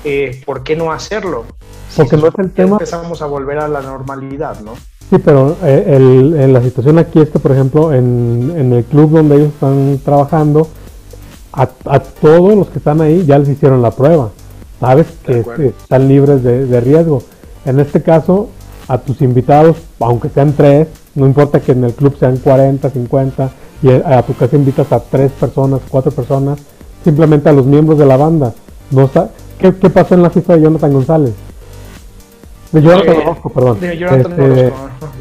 eh, 0.02 0.42
¿por 0.44 0.62
qué 0.62 0.74
no 0.76 0.92
hacerlo? 0.92 1.44
Porque 1.94 2.16
no 2.16 2.28
es 2.28 2.34
el 2.38 2.52
tema. 2.52 2.72
Empezamos 2.72 3.22
a 3.22 3.26
volver 3.26 3.58
a 3.58 3.68
la 3.68 3.82
normalidad, 3.82 4.60
¿no? 4.60 4.74
Sí, 5.10 5.18
pero 5.24 5.56
eh, 5.62 5.84
el, 5.96 6.52
la 6.52 6.62
situación 6.62 6.98
aquí 6.98 7.20
es 7.20 7.30
que, 7.30 7.38
por 7.38 7.52
ejemplo, 7.52 7.92
en, 7.92 8.52
en 8.56 8.72
el 8.72 8.84
club 8.84 9.10
donde 9.10 9.36
ellos 9.36 9.48
están 9.48 10.00
trabajando, 10.04 10.68
a, 11.56 12.00
todos 12.20 12.54
los 12.54 12.68
que 12.68 12.78
están 12.78 13.00
ahí 13.00 13.24
ya 13.24 13.38
les 13.38 13.48
hicieron 13.48 13.82
la 13.82 13.90
prueba. 13.90 14.30
Sabes 14.78 15.06
que, 15.24 15.40
están 15.68 16.06
libres 16.06 16.42
de, 16.42 16.80
riesgo. 16.80 17.22
En 17.64 17.80
este 17.80 18.02
caso, 18.02 18.50
a 18.88 18.98
tus 18.98 19.22
invitados, 19.22 19.76
aunque 19.98 20.28
sean 20.28 20.52
tres, 20.52 20.88
no 21.14 21.26
importa 21.26 21.60
que 21.60 21.72
en 21.72 21.84
el 21.84 21.94
club 21.94 22.16
sean 22.18 22.36
40, 22.36 22.90
50, 22.90 23.50
y 23.82 23.90
a 23.90 24.22
tu 24.22 24.34
casa 24.34 24.56
invitas 24.56 24.92
a 24.92 25.00
tres 25.00 25.32
personas, 25.32 25.80
cuatro 25.88 26.12
personas, 26.12 26.58
simplemente 27.04 27.48
a 27.48 27.52
los 27.52 27.64
miembros 27.64 27.98
de 27.98 28.06
la 28.06 28.16
banda. 28.16 28.52
No 28.90 29.10
¿Qué, 29.58 29.74
¿Qué 29.74 29.88
pasó 29.88 30.14
en 30.14 30.22
la 30.22 30.30
fiesta 30.30 30.54
de 30.54 30.62
Jonathan 30.62 30.92
González? 30.92 31.32
De 32.72 32.82
Jonathan 32.82 33.16
Orozco, 33.18 33.50
perdón. 33.50 33.80
De 33.80 33.96
Jonathan 33.96 34.32
este, 34.32 34.72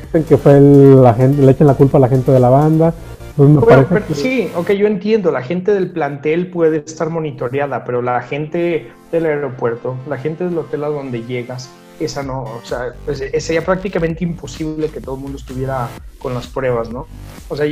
Dicen 0.05 0.23
que 0.23 0.37
fue 0.37 0.57
el, 0.57 1.01
la 1.01 1.13
gente, 1.13 1.41
le 1.41 1.51
echan 1.51 1.67
la 1.67 1.75
culpa 1.75 1.97
a 1.97 2.01
la 2.01 2.07
gente 2.07 2.31
de 2.31 2.39
la 2.39 2.49
banda. 2.49 2.93
Pues 3.35 4.03
sí, 4.13 4.49
ok, 4.55 4.71
yo 4.71 4.87
entiendo, 4.87 5.29
la 5.29 5.41
gente 5.41 5.73
del 5.73 5.91
plantel 5.91 6.47
puede 6.47 6.77
estar 6.77 7.09
monitoreada, 7.09 7.83
pero 7.83 8.01
la 8.01 8.21
gente 8.21 8.89
del 9.11 9.25
aeropuerto, 9.25 9.97
la 10.07 10.17
gente 10.17 10.45
del 10.45 10.57
hotel 10.57 10.85
a 10.85 10.87
donde 10.87 11.21
llegas, 11.21 11.69
esa 11.99 12.23
no, 12.23 12.43
o 12.43 12.61
sea, 12.63 12.93
pues, 13.03 13.21
sería 13.39 13.63
prácticamente 13.63 14.23
imposible 14.23 14.87
que 14.87 15.01
todo 15.01 15.15
el 15.15 15.21
mundo 15.21 15.37
estuviera 15.37 15.89
con 16.17 16.33
las 16.33 16.47
pruebas, 16.47 16.89
¿no? 16.89 17.07
O 17.49 17.57
sea, 17.57 17.65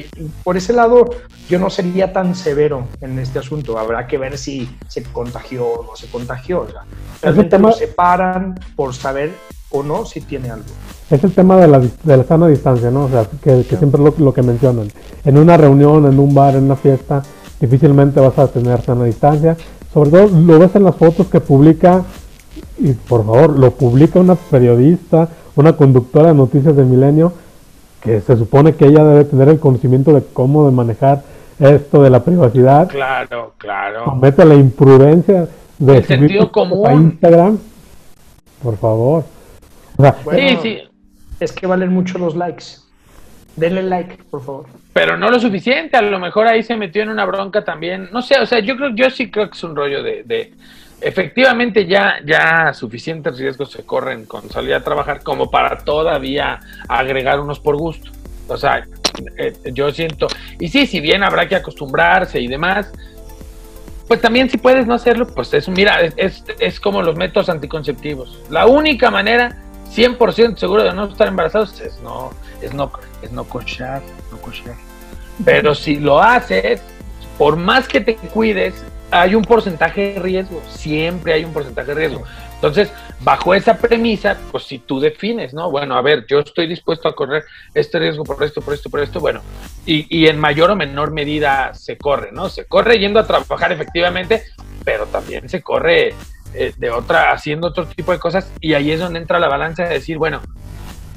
por 0.44 0.58
ese 0.58 0.74
lado 0.74 1.10
yo 1.50 1.60
no 1.60 1.70
sería 1.70 2.12
tan 2.12 2.36
severo 2.36 2.86
en 3.00 3.18
este 3.20 3.40
asunto, 3.40 3.78
habrá 3.78 4.06
que 4.06 4.18
ver 4.18 4.38
si 4.38 4.70
se 4.90 5.04
contagió 5.04 5.66
o 5.66 5.84
no 5.86 5.96
se 5.96 6.08
contagió, 6.08 6.62
o 6.62 6.70
sea, 6.70 6.84
realmente 7.22 7.58
lo 7.58 7.72
separan 7.72 8.60
por 8.76 8.94
saber 8.94 9.32
o 9.74 9.84
no 9.84 10.06
si 10.06 10.22
tiene 10.22 10.50
algo. 10.50 10.66
Es 11.10 11.24
el 11.24 11.34
tema 11.34 11.58
de 11.58 11.68
la, 11.68 11.80
de 11.80 12.18
la 12.18 12.24
sana 12.24 12.48
distancia, 12.48 12.90
¿no? 12.90 13.06
O 13.06 13.10
sea, 13.10 13.26
que, 13.42 13.64
siempre 13.64 14.02
es 14.04 14.20
lo, 14.20 14.34
que 14.34 14.42
mencionan. 14.42 14.88
En 15.26 15.38
una 15.38 15.58
reunión, 15.58 16.06
en 16.06 16.20
un 16.20 16.34
bar, 16.34 16.56
en 16.56 16.66
una 16.66 16.76
fiesta, 16.76 17.22
difícilmente 17.60 18.20
vas 18.20 18.38
a 18.40 18.48
tener 18.48 18.82
sana 18.82 19.04
distancia. 19.04 19.58
Sobre 19.94 20.12
todo 20.12 20.28
lo 20.28 20.60
ves 20.60 20.76
en 20.76 20.84
las 20.84 20.96
fotos 20.96 21.28
que 21.28 21.40
publica, 21.40 22.04
y 22.80 22.94
por 22.94 23.26
favor, 23.26 23.60
lo 23.60 23.72
publica 23.72 24.20
una 24.20 24.36
periodista, 24.36 25.28
una 25.56 25.74
conductora 25.74 26.30
de 26.30 26.36
noticias 26.36 26.76
de 26.76 26.84
Milenio, 26.84 27.34
que 28.02 28.22
se 28.22 28.38
supone 28.38 28.74
que 28.76 28.86
ella 28.86 29.04
debe 29.04 29.26
tener 29.26 29.50
el 29.50 29.60
conocimiento 29.60 30.14
de 30.14 30.24
cómo 30.34 30.66
de 30.66 30.72
manejar 30.72 31.24
esto 31.60 32.02
de 32.02 32.10
la 32.10 32.24
privacidad. 32.24 32.90
Claro, 32.90 33.54
claro. 33.58 34.06
Comete 34.06 34.46
la 34.46 34.56
imprudencia 34.56 35.48
de 35.80 35.98
el 35.98 36.06
sentido 36.06 36.52
común. 36.52 36.88
a 36.88 36.94
Instagram. 36.94 37.58
Por 38.62 38.78
favor 38.78 39.33
sí, 40.32 40.58
sí. 40.62 40.82
Es 41.40 41.52
que 41.52 41.68
valen 41.68 41.90
mucho 41.90 42.18
los 42.18 42.36
likes. 42.36 42.66
Denle 43.56 43.84
like, 43.84 44.18
por 44.30 44.44
favor. 44.44 44.66
Pero 44.94 45.18
no 45.18 45.30
lo 45.30 45.40
suficiente, 45.40 45.98
a 45.98 46.02
lo 46.02 46.20
mejor 46.20 46.48
ahí 46.48 46.64
se 46.64 46.76
metió 46.76 47.04
en 47.04 47.10
una 47.10 47.26
bronca 47.26 47.64
también. 47.64 48.10
No 48.12 48.22
sé, 48.22 48.40
o 48.40 48.46
sea, 48.46 48.60
yo 48.60 48.76
creo, 48.76 48.96
yo 48.96 49.10
sí 49.10 49.30
creo 49.30 49.50
que 49.50 49.58
es 49.58 49.64
un 49.64 49.76
rollo 49.76 50.02
de, 50.02 50.54
efectivamente 51.02 51.86
ya, 51.86 52.16
ya 52.26 52.74
suficientes 52.74 53.38
riesgos 53.38 53.72
se 53.72 53.84
corren 53.84 54.26
con 54.26 54.50
salir 54.50 54.74
a 54.74 54.84
trabajar 54.84 55.22
como 55.22 55.52
para 55.52 55.78
todavía 55.78 56.60
agregar 56.88 57.40
unos 57.40 57.60
por 57.60 57.76
gusto. 57.76 58.12
O 58.48 58.58
sea, 58.58 58.86
eh, 59.38 59.54
yo 59.74 59.92
siento, 59.92 60.28
y 60.60 60.68
sí, 60.70 60.88
si 60.88 61.00
bien 61.00 61.24
habrá 61.24 61.48
que 61.48 61.56
acostumbrarse 61.56 62.40
y 62.40 62.48
demás, 62.48 62.92
pues 64.08 64.20
también 64.22 64.50
si 64.50 64.58
puedes 64.58 64.88
no 64.88 64.96
hacerlo, 64.96 65.28
pues 65.28 65.54
es, 65.54 65.68
mira, 65.70 66.02
es, 66.02 66.44
es 66.60 66.80
como 66.80 67.02
los 67.02 67.16
métodos 67.16 67.50
anticonceptivos. 67.50 68.42
La 68.50 68.66
única 68.66 69.12
manera 69.12 69.63
100% 69.92 70.58
seguro 70.58 70.84
de 70.84 70.94
no 70.94 71.06
estar 71.06 71.28
embarazados 71.28 71.80
es 71.82 72.00
no, 72.02 72.32
es 72.62 72.74
no, 72.74 72.92
es 73.22 73.32
no 73.32 73.44
cochar, 73.44 74.02
no 74.32 74.38
cochar. 74.40 74.76
Pero 75.44 75.76
si 75.76 75.98
lo 75.98 76.22
haces, 76.22 76.82
por 77.38 77.56
más 77.56 77.88
que 77.88 78.02
te 78.02 78.16
cuides, 78.16 78.74
hay 79.12 79.36
un 79.36 79.44
porcentaje 79.44 80.14
de 80.14 80.20
riesgo, 80.20 80.62
siempre 80.68 81.34
hay 81.34 81.46
un 81.46 81.54
porcentaje 81.54 81.94
de 81.94 81.96
riesgo. 81.96 82.24
Entonces, 82.56 82.92
bajo 83.20 83.54
esa 83.54 83.78
premisa, 83.78 84.38
pues 84.52 84.64
si 84.64 84.80
tú 84.80 85.00
defines, 85.00 85.54
¿no? 85.54 85.70
Bueno, 85.70 85.96
a 85.96 86.02
ver, 86.02 86.26
yo 86.28 86.40
estoy 86.40 86.66
dispuesto 86.66 87.08
a 87.08 87.16
correr 87.16 87.44
este 87.74 88.00
riesgo 88.00 88.24
por 88.24 88.42
esto, 88.44 88.62
por 88.62 88.74
esto, 88.74 88.90
por 88.90 89.02
esto, 89.02 89.20
bueno, 89.20 89.42
y, 89.86 90.08
y 90.10 90.28
en 90.28 90.40
mayor 90.40 90.72
o 90.72 90.76
menor 90.76 91.12
medida 91.12 91.74
se 91.74 91.98
corre, 91.98 92.32
¿no? 92.32 92.50
Se 92.50 92.66
corre 92.66 93.00
yendo 93.00 93.20
a 93.20 93.28
trabajar 93.28 93.72
efectivamente, 93.72 94.44
pero 94.84 95.06
también 95.08 95.50
se 95.50 95.62
corre 95.62 96.16
eh, 96.54 96.74
de 96.78 96.90
otra, 96.90 97.32
haciendo 97.32 97.68
otro 97.68 97.86
tipo 97.86 98.12
de 98.12 98.20
cosas, 98.20 98.52
y 98.60 98.74
ahí 98.74 98.92
es 98.92 99.00
donde 99.00 99.20
entra 99.20 99.40
la 99.40 99.48
balanza 99.48 99.84
de 99.84 99.96
decir, 99.96 100.18
bueno, 100.18 100.42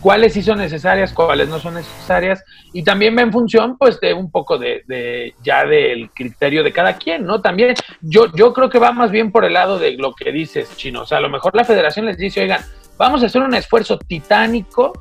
cuáles 0.01 0.35
sí 0.35 0.43
son 0.43 0.59
necesarias, 0.59 1.13
cuáles 1.13 1.49
no 1.49 1.59
son 1.59 1.75
necesarias, 1.75 2.45
y 2.73 2.83
también 2.83 3.17
va 3.17 3.23
en 3.23 3.33
función, 3.33 3.77
pues, 3.77 3.99
de 4.01 4.15
un 4.15 4.31
poco 4.31 4.59
de, 4.59 5.35
ya 5.43 5.65
del 5.65 6.11
criterio 6.11 6.63
de 6.63 6.73
cada 6.73 6.97
quien, 6.97 7.25
¿no? 7.25 7.41
También 7.41 7.75
yo, 8.01 8.33
yo 8.35 8.53
creo 8.53 8.71
que 8.71 8.79
va 8.79 8.93
más 8.93 9.11
bien 9.11 9.33
por 9.33 9.45
el 9.45 9.55
lado 9.55 9.79
de 9.79 9.93
lo 9.93 10.15
que 10.15 10.33
dices, 10.33 10.77
Chino, 10.77 11.03
o 11.03 11.07
sea, 11.07 11.19
a 11.19 11.23
lo 11.23 11.29
mejor 11.29 11.55
la 11.57 11.65
federación 11.65 12.07
les 12.07 12.19
dice, 12.19 12.43
oigan, 12.43 12.61
vamos 12.97 13.23
a 13.23 13.27
hacer 13.27 13.43
un 13.43 13.55
esfuerzo 13.55 13.99
titánico 13.99 14.93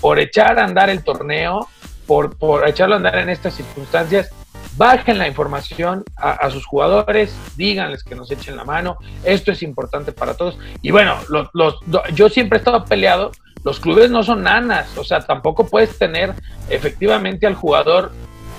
por 0.00 0.18
echar 0.18 0.58
a 0.58 0.64
andar 0.64 0.90
el 0.90 1.02
torneo, 1.02 1.68
por, 2.06 2.36
por 2.36 2.68
echarlo 2.68 2.94
a 2.94 2.98
andar 2.98 3.18
en 3.18 3.30
estas 3.30 3.54
circunstancias, 3.54 4.30
bajen 4.76 5.18
la 5.18 5.28
información 5.28 6.04
a, 6.16 6.48
sus 6.50 6.64
jugadores, 6.64 7.34
díganles 7.56 8.02
que 8.04 8.14
nos 8.14 8.30
echen 8.30 8.56
la 8.56 8.64
mano, 8.64 8.96
esto 9.24 9.52
es 9.52 9.62
importante 9.62 10.12
para 10.12 10.34
todos. 10.34 10.58
Y 10.80 10.90
bueno, 10.90 11.16
los, 11.28 11.78
yo 12.14 12.28
siempre 12.28 12.56
he 12.56 12.60
estado 12.60 12.84
peleado, 12.84 13.32
los 13.64 13.80
clubes 13.80 14.10
no 14.10 14.22
son 14.22 14.42
nanas, 14.42 14.96
o 14.96 15.04
sea, 15.04 15.20
tampoco 15.20 15.66
puedes 15.66 15.98
tener 15.98 16.34
efectivamente 16.68 17.46
al 17.46 17.54
jugador 17.54 18.12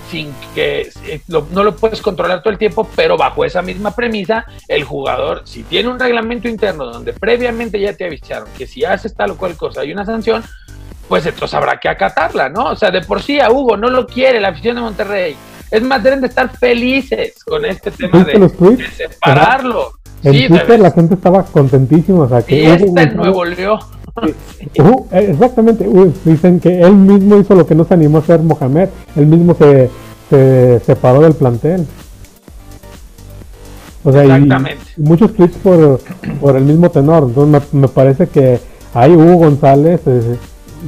sin 0.10 0.34
que 0.54 0.90
no 1.28 1.64
lo 1.64 1.76
puedes 1.76 2.02
controlar 2.02 2.44
todo 2.44 2.52
el 2.52 2.60
tiempo, 2.60 2.88
pero 2.96 3.18
bajo 3.18 3.44
esa 3.46 3.62
misma 3.62 3.96
premisa, 3.96 4.46
el 4.68 4.84
jugador, 4.84 5.42
si 5.46 5.64
tiene 5.64 5.90
un 5.90 6.00
reglamento 6.00 6.48
interno 6.48 6.86
donde 6.86 7.14
previamente 7.14 7.80
ya 7.80 7.94
te 7.94 8.06
avisaron 8.06 8.48
que 8.56 8.68
si 8.68 8.86
haces 8.86 9.16
tal 9.16 9.32
o 9.32 9.38
cual 9.38 9.58
cosa 9.58 9.82
hay 9.82 9.92
una 9.92 10.06
sanción, 10.06 10.44
pues 11.08 11.26
entonces 11.26 11.56
habrá 11.56 11.80
que 11.80 11.90
acatarla, 11.90 12.50
¿no? 12.50 12.66
O 12.66 12.76
sea, 12.76 12.92
de 12.92 13.02
por 13.02 13.22
sí 13.22 13.40
a 13.40 13.50
Hugo 13.50 13.76
no 13.76 13.90
lo 13.90 14.06
quiere 14.06 14.40
la 14.40 14.50
afición 14.50 14.76
de 14.76 14.82
Monterrey, 14.82 15.36
es 15.74 15.82
más, 15.82 16.04
deben 16.04 16.22
de 16.22 16.28
estar 16.28 16.56
felices 16.56 17.44
con 17.44 17.66
este 17.66 17.90
tema 17.90 18.24
de, 18.24 18.48
separarlo. 18.96 19.94
En 20.22 20.48
Twitter 20.48 20.80
la 20.80 20.92
gente 20.92 21.16
estaba 21.16 21.44
contentísima. 21.44 22.20
O 22.20 22.30
sea, 22.30 22.44
que 22.44 22.62
y 22.62 22.66
está 22.66 23.02
en 23.02 23.18
Nuevo 23.18 23.44
León. 23.44 23.80
Eh, 24.22 25.30
exactamente, 25.32 25.90
dicen 26.24 26.60
que 26.60 26.80
él 26.80 26.94
mismo 26.94 27.40
hizo 27.40 27.56
lo 27.56 27.66
que 27.66 27.74
no 27.74 27.86
se 27.86 27.96
animó 27.96 28.20
a 28.20 28.22
hacer 28.22 28.42
Mohamed, 28.42 28.90
él 29.16 29.26
mismo 29.26 29.56
se, 29.56 29.90
se 30.30 30.80
separó 30.86 31.22
del 31.22 31.34
plantel. 31.34 31.88
O 34.04 34.12
sea, 34.12 34.22
Exactamente. 34.22 34.84
Y, 34.96 35.02
muchos 35.02 35.34
tweets 35.34 35.58
por, 35.58 36.02
por 36.40 36.56
el 36.56 36.66
mismo 36.66 36.92
tenor. 36.92 37.24
Entonces 37.24 37.74
me, 37.74 37.88
parece 37.88 38.28
que 38.28 38.60
ahí 38.94 39.12
Hugo 39.12 39.38
González 39.38 40.02
eh, 40.06 40.38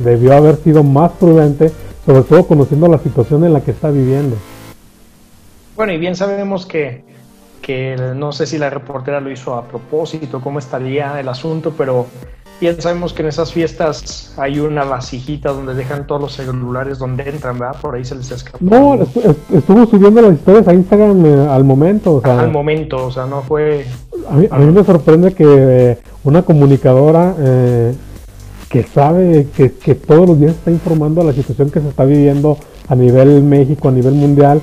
debió 0.03 0.33
haber 0.33 0.57
sido 0.57 0.83
más 0.83 1.11
prudente, 1.13 1.71
sobre 2.05 2.21
todo 2.21 2.45
conociendo 2.45 2.87
la 2.87 2.99
situación 2.99 3.45
en 3.45 3.53
la 3.53 3.61
que 3.61 3.71
está 3.71 3.89
viviendo. 3.89 4.35
Bueno, 5.75 5.93
y 5.93 5.97
bien 5.97 6.15
sabemos 6.15 6.65
que, 6.65 7.03
que 7.61 7.95
no 8.15 8.31
sé 8.31 8.45
si 8.45 8.57
la 8.57 8.69
reportera 8.69 9.19
lo 9.19 9.31
hizo 9.31 9.55
a 9.55 9.65
propósito, 9.65 10.39
cómo 10.39 10.59
estaría 10.59 11.19
el 11.19 11.27
asunto, 11.27 11.73
pero 11.77 12.05
bien 12.61 12.81
sabemos 12.81 13.13
que 13.13 13.23
en 13.23 13.27
esas 13.27 13.51
fiestas 13.51 14.33
hay 14.37 14.59
una 14.59 14.85
vasijita 14.85 15.51
donde 15.51 15.73
dejan 15.73 16.07
todos 16.07 16.21
los 16.21 16.33
celulares 16.33 16.97
donde 16.97 17.27
entran, 17.29 17.59
¿verdad? 17.59 17.75
Por 17.81 17.95
ahí 17.95 18.05
se 18.05 18.15
les 18.15 18.31
escapa. 18.31 18.57
No, 18.61 18.95
estuvo 19.53 19.85
subiendo 19.85 20.21
las 20.21 20.33
historias 20.33 20.67
a 20.67 20.73
Instagram 20.73 21.25
eh, 21.25 21.47
al 21.49 21.63
momento. 21.63 22.15
O 22.15 22.21
sea, 22.21 22.39
al 22.39 22.51
momento, 22.51 23.07
o 23.07 23.11
sea, 23.11 23.25
no 23.25 23.41
fue... 23.41 23.85
A 24.29 24.35
mí, 24.35 24.47
a 24.49 24.57
mí 24.57 24.71
me 24.71 24.83
sorprende 24.83 25.33
que 25.33 25.45
eh, 25.45 25.97
una 26.23 26.41
comunicadora 26.43 27.35
eh, 27.37 27.93
que 28.69 28.83
sabe 28.83 29.47
que, 29.55 29.73
que 29.73 29.95
todos 29.95 30.27
los 30.27 30.39
días 30.39 30.53
está 30.53 30.71
informando 30.71 31.21
a 31.21 31.25
la 31.25 31.33
situación 31.33 31.69
que 31.69 31.81
se 31.81 31.89
está 31.89 32.05
viviendo 32.05 32.57
a 32.87 32.95
nivel 32.95 33.43
México, 33.43 33.89
a 33.89 33.91
nivel 33.91 34.13
mundial, 34.13 34.61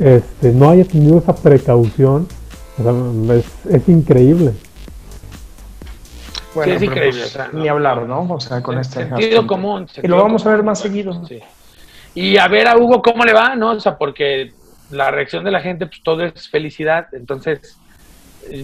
este, 0.00 0.52
no 0.52 0.70
haya 0.70 0.84
tenido 0.84 1.18
esa 1.18 1.34
precaución, 1.34 2.28
es, 3.70 3.88
increíble. 3.88 4.52
Bueno, 6.54 6.72
es 6.74 6.82
increíble. 6.82 7.22
Pues, 7.32 7.52
ni 7.54 7.68
hablar, 7.68 8.02
¿no? 8.06 8.22
O 8.22 8.40
sea, 8.40 8.62
con 8.62 8.78
este 8.78 9.06
sentido 9.06 9.46
común. 9.46 9.86
y 10.02 10.06
lo 10.06 10.16
vamos 10.16 10.46
a 10.46 10.50
ver 10.50 10.62
más 10.62 10.80
seguido. 10.80 11.20
Y 12.14 12.36
a 12.36 12.48
ver 12.48 12.68
a 12.68 12.76
Hugo 12.76 13.02
cómo 13.02 13.24
le 13.24 13.32
va, 13.32 13.54
¿no? 13.56 13.72
O 13.72 13.80
sea, 13.80 13.96
porque 13.96 14.52
la 14.90 15.10
reacción 15.10 15.44
de 15.44 15.50
la 15.50 15.60
gente, 15.60 15.86
pues 15.86 16.02
todo 16.02 16.24
es 16.24 16.48
felicidad. 16.48 17.06
Entonces, 17.12 17.78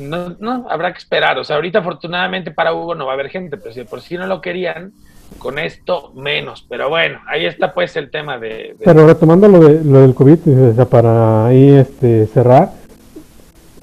no, 0.01 0.31
no, 0.39 0.67
habrá 0.71 0.93
que 0.93 0.99
esperar. 0.99 1.39
O 1.39 1.45
sea, 1.45 1.57
ahorita 1.57 1.81
afortunadamente 1.81 2.51
para 2.51 2.73
Hugo 2.73 2.95
no 2.95 3.07
va 3.07 3.13
a 3.13 3.15
haber 3.15 3.31
gente, 3.31 3.57
pero 3.57 3.75
si 3.75 3.85
por 3.85 4.01
si 4.01 4.17
no 4.17 4.27
lo 4.27 4.41
querían, 4.41 4.93
con 5.39 5.59
esto 5.59 6.13
menos. 6.15 6.65
Pero 6.69 6.89
bueno, 6.89 7.19
ahí 7.27 7.47
está 7.47 7.75
pues 7.75 7.97
el 7.97 8.11
tema 8.11 8.39
de... 8.39 8.77
Pero 8.85 9.07
retomando 9.07 9.49
lo, 9.49 9.61
de, 9.61 9.85
lo 9.85 10.01
del 10.01 10.15
COVID, 10.15 10.71
o 10.71 10.75
sea, 10.75 10.85
para 10.87 11.47
ahí 11.47 11.71
este, 11.71 12.27
cerrar, 12.27 12.73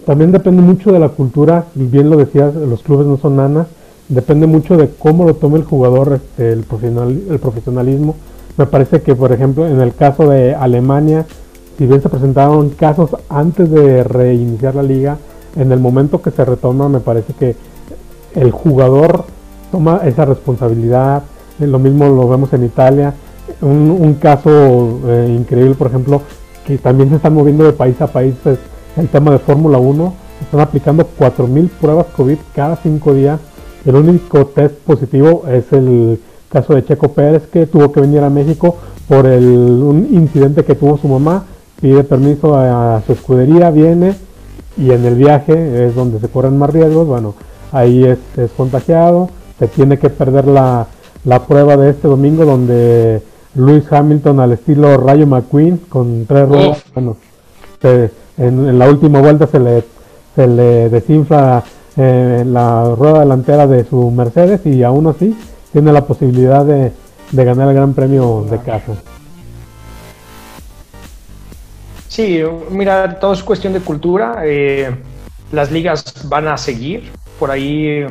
también 0.06 0.32
depende 0.32 0.62
mucho 0.62 0.92
de 0.92 1.00
la 1.00 1.10
cultura, 1.10 1.66
bien 1.76 2.10
lo 2.10 2.18
decías, 2.18 2.56
los 2.56 2.82
clubes 2.82 3.06
no 3.06 3.18
son 3.18 3.36
nanas, 3.36 3.68
depende 4.10 4.48
mucho 4.48 4.76
de 4.76 4.90
cómo 4.90 5.26
lo 5.26 5.36
tome 5.36 5.58
el 5.58 5.64
jugador, 5.64 6.14
este, 6.14 6.52
el, 6.52 6.64
profesional, 6.64 7.22
el 7.30 7.40
profesionalismo. 7.40 8.16
Me 8.58 8.66
parece 8.66 9.02
que, 9.02 9.16
por 9.16 9.32
ejemplo, 9.32 9.68
en 9.68 9.80
el 9.80 9.94
caso 9.94 10.28
de 10.30 10.56
Alemania, 10.56 11.26
si 11.78 11.86
bien 11.86 12.02
se 12.02 12.10
presentaron 12.10 12.72
casos 12.72 13.12
antes 13.30 13.70
de 13.70 14.04
reiniciar 14.04 14.76
la 14.76 14.84
liga, 14.84 15.18
en 15.56 15.72
el 15.72 15.80
momento 15.80 16.22
que 16.22 16.32
se 16.32 16.46
retoma, 16.46 16.90
me 16.90 17.00
parece 17.00 17.34
que 17.34 17.56
el 18.36 18.52
jugador 18.52 19.26
toma 19.72 20.02
esa 20.06 20.26
responsabilidad, 20.26 21.24
lo 21.60 21.80
mismo 21.80 22.08
lo 22.10 22.28
vemos 22.28 22.52
en 22.54 22.66
Italia. 22.66 23.14
Un, 23.62 24.16
caso 24.16 25.00
eh, 25.08 25.36
increíble, 25.38 25.76
por 25.76 25.88
ejemplo, 25.88 26.22
que 26.66 26.78
también 26.78 27.10
se 27.10 27.16
están 27.18 27.34
moviendo 27.34 27.64
de 27.64 27.74
país 27.74 28.00
a 28.02 28.08
país, 28.08 28.36
es 28.46 28.60
el 28.98 29.08
tema 29.08 29.32
de 29.32 29.40
Fórmula 29.40 29.78
1. 29.78 30.14
están 30.42 30.60
aplicando 30.60 31.08
4.000 31.20 31.70
pruebas 31.70 32.08
COVID 32.16 32.38
cada 32.56 32.76
5 32.76 33.14
días. 33.14 33.40
El 33.86 33.96
único 33.96 34.46
test 34.48 34.76
positivo 34.86 35.44
es 35.50 35.72
el 35.74 36.20
caso 36.52 36.76
de 36.76 36.86
Checo 36.86 37.14
Pérez 37.14 37.48
que 37.48 37.66
tuvo 37.66 37.92
que 37.92 38.02
venir 38.02 38.22
a 38.22 38.30
México 38.30 38.76
por 39.08 39.26
el, 39.26 39.44
un 39.44 40.08
incidente 40.12 40.64
que 40.64 40.76
tuvo 40.76 40.98
su 40.98 41.08
mamá, 41.08 41.46
pide 41.82 42.04
permiso 42.04 42.56
a, 42.56 43.02
su 43.06 43.14
escudería, 43.14 43.72
viene 43.72 44.16
y 44.78 44.92
en 44.92 45.06
el 45.06 45.16
viaje 45.16 45.86
es 45.86 45.96
donde 45.96 46.20
se 46.20 46.30
corren 46.30 46.58
más 46.58 46.70
riesgos, 46.70 47.08
bueno, 47.08 47.34
ahí 47.72 48.06
es, 48.06 48.20
contagiado, 48.56 49.30
se 49.62 49.68
tiene 49.68 50.00
que 50.00 50.10
perder 50.10 50.48
la, 50.48 50.88
prueba 51.48 51.78
de 51.78 51.92
este 51.92 52.08
domingo 52.08 52.46
donde 52.46 53.22
Luis 53.54 53.84
Hamilton 53.92 54.40
al 54.40 54.54
estilo 54.54 54.98
Rayo 54.98 55.28
McQueen 55.28 55.78
con 55.88 56.26
tres 56.26 56.50
ruedas, 56.50 56.84
bueno, 56.96 57.16
en, 58.38 58.80
la 58.80 58.90
última 58.90 59.22
vuelta 59.22 59.46
se 59.46 59.60
le, 59.60 59.84
se 60.36 60.48
le 60.48 60.90
desinfla 60.90 61.64
eh, 61.96 62.44
la 62.44 62.96
rueda 62.96 63.20
delantera 63.20 63.68
de 63.68 63.86
su 63.86 64.10
Mercedes 64.10 64.66
y 64.66 64.82
aún 64.82 65.06
así 65.06 65.38
tiene 65.72 65.94
la 65.94 66.06
posibilidad 66.08 66.66
de, 66.66 66.92
ganar 67.32 67.70
el 67.70 67.76
Gran 67.76 67.94
Premio 67.94 68.44
de 68.50 68.58
casa. 68.58 68.94
Sí, 72.08 72.42
mira, 72.72 73.20
todo 73.20 73.34
es 73.34 73.44
cuestión 73.44 73.74
de 73.74 73.82
cultura. 73.82 74.42
Eh, 74.44 74.90
las 75.52 75.72
ligas 75.72 76.04
van 76.28 76.48
a 76.48 76.58
seguir. 76.58 77.12
Por 77.40 77.52
ahí 77.52 78.06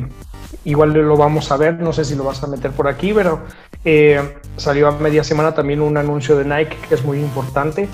igual 0.65 0.93
lo 0.93 1.17
vamos 1.17 1.51
a 1.51 1.57
ver. 1.57 1.79
No 1.79 1.93
sé 1.93 2.05
si 2.05 2.15
lo 2.15 2.23
vas 2.23 2.43
a 2.43 2.47
meter 2.47 2.71
por 2.71 2.87
aquí, 2.87 3.13
pero 3.13 3.41
eh, 3.85 4.37
salió 4.57 4.87
a 4.87 4.91
media 4.91 5.23
semana 5.23 5.53
también 5.53 5.81
un 5.81 5.97
anuncio 5.97 6.37
de 6.37 6.45
Nike 6.45 6.77
que 6.87 6.95
es 6.95 7.03
muy 7.03 7.19
importante. 7.19 7.87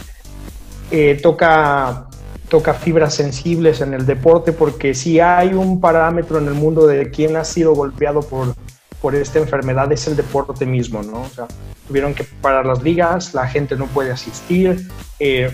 Eh, 0.92 1.20
toca, 1.22 2.08
toca 2.50 2.74
fibras 2.74 3.14
sensibles 3.14 3.82
en 3.82 3.94
el 3.94 4.06
deporte 4.06 4.54
porque 4.54 4.94
si 4.94 5.20
hay 5.20 5.54
un 5.54 5.82
parámetro 5.82 6.38
en 6.38 6.48
el 6.48 6.54
mundo 6.54 6.88
de 6.88 7.12
quién 7.12 7.36
ha 7.36 7.44
sido 7.44 7.74
golpeado 7.74 8.22
por 8.22 8.56
por 9.02 9.16
esta 9.16 9.40
enfermedad 9.40 9.92
es 9.92 10.08
el 10.08 10.16
deporte 10.16 10.66
mismo, 10.66 11.04
¿no? 11.04 11.22
O 11.22 11.30
sea, 11.30 11.48
tuvieron 11.88 12.14
que 12.14 12.24
parar 12.24 12.66
las 12.66 12.82
ligas, 12.82 13.34
la 13.34 13.48
gente 13.48 13.76
no 13.76 13.86
puede 13.88 14.12
asistir, 14.12 14.88
eh, 15.20 15.52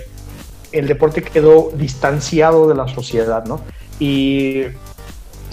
el 0.71 0.87
deporte 0.87 1.21
quedó 1.21 1.71
distanciado 1.75 2.67
de 2.67 2.75
la 2.75 2.87
sociedad, 2.87 3.45
¿no? 3.45 3.61
Y 3.99 4.63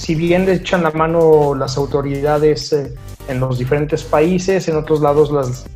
si 0.01 0.14
bien 0.14 0.46
le 0.46 0.55
echan 0.55 0.82
la 0.82 0.92
mano 0.92 1.55
las 1.55 1.76
autoridades 1.76 2.72
eh, 2.72 2.94
en 3.28 3.38
los 3.38 3.59
diferentes 3.59 4.03
países, 4.03 4.66
en 4.66 4.76
otros 4.76 5.03
lados 5.03 5.30
las, 5.30 5.66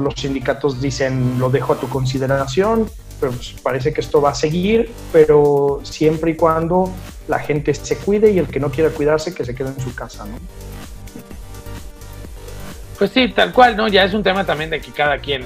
los 0.00 0.14
sindicatos 0.16 0.80
dicen 0.80 1.38
lo 1.38 1.48
dejo 1.48 1.74
a 1.74 1.76
tu 1.76 1.88
consideración, 1.88 2.90
pero 3.20 3.30
pues 3.30 3.54
parece 3.62 3.92
que 3.92 4.00
esto 4.00 4.20
va 4.20 4.30
a 4.30 4.34
seguir, 4.34 4.90
pero 5.12 5.80
siempre 5.84 6.32
y 6.32 6.34
cuando 6.34 6.90
la 7.28 7.38
gente 7.38 7.72
se 7.72 7.96
cuide 7.98 8.32
y 8.32 8.38
el 8.40 8.48
que 8.48 8.58
no 8.58 8.68
quiera 8.68 8.90
cuidarse 8.90 9.32
que 9.32 9.44
se 9.44 9.54
quede 9.54 9.68
en 9.68 9.80
su 9.80 9.94
casa, 9.94 10.24
¿no? 10.26 10.38
Pues 12.98 13.12
sí, 13.12 13.28
tal 13.28 13.52
cual, 13.52 13.76
¿no? 13.76 13.86
Ya 13.86 14.04
es 14.04 14.12
un 14.12 14.24
tema 14.24 14.44
también 14.44 14.70
de 14.70 14.80
que 14.80 14.90
cada 14.90 15.18
quien 15.18 15.42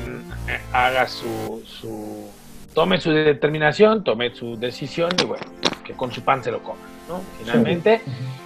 eh, 0.49 0.59
haga 0.73 1.07
su, 1.07 1.63
su 1.67 2.31
tome 2.73 2.99
su 2.99 3.11
determinación, 3.11 4.03
tome 4.05 4.35
su 4.35 4.57
decisión 4.57 5.11
y 5.23 5.25
bueno, 5.27 5.45
que 5.85 5.93
con 5.93 6.11
su 6.11 6.23
pan 6.23 6.43
se 6.43 6.51
lo 6.51 6.63
coma, 6.63 6.81
¿no? 7.11 7.23
Finalmente. 7.39 8.01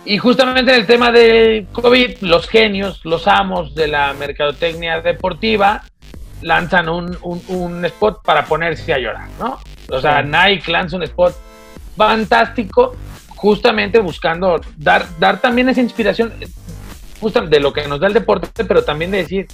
Y 0.04 0.18
justamente 0.18 0.72
en 0.72 0.80
el 0.80 0.86
tema 0.86 1.12
del 1.12 1.66
COVID, 1.72 2.18
los 2.22 2.48
genios, 2.48 3.00
los 3.04 3.28
amos 3.28 3.74
de 3.74 3.88
la 3.88 4.12
mercadotecnia 4.14 5.00
deportiva 5.00 5.82
lanzan 6.42 6.88
un, 6.88 7.16
un, 7.22 7.84
spot 7.86 8.22
para 8.22 8.44
ponerse 8.44 8.92
a 8.92 8.98
llorar, 8.98 9.28
¿no? 9.38 9.58
O 9.88 10.00
sea, 10.00 10.22
Nike 10.22 10.70
lanza 10.70 10.96
un 10.96 11.04
spot 11.04 11.34
fantástico 11.96 12.96
justamente 13.34 13.98
buscando 13.98 14.60
dar, 14.76 15.06
dar 15.18 15.40
también 15.40 15.68
esa 15.68 15.80
inspiración 15.80 16.32
de 17.48 17.60
lo 17.60 17.72
que 17.72 17.88
nos 17.88 18.00
da 18.00 18.08
el 18.08 18.12
deporte, 18.12 18.64
pero 18.64 18.84
también 18.84 19.10
de 19.10 19.18
decir, 19.18 19.46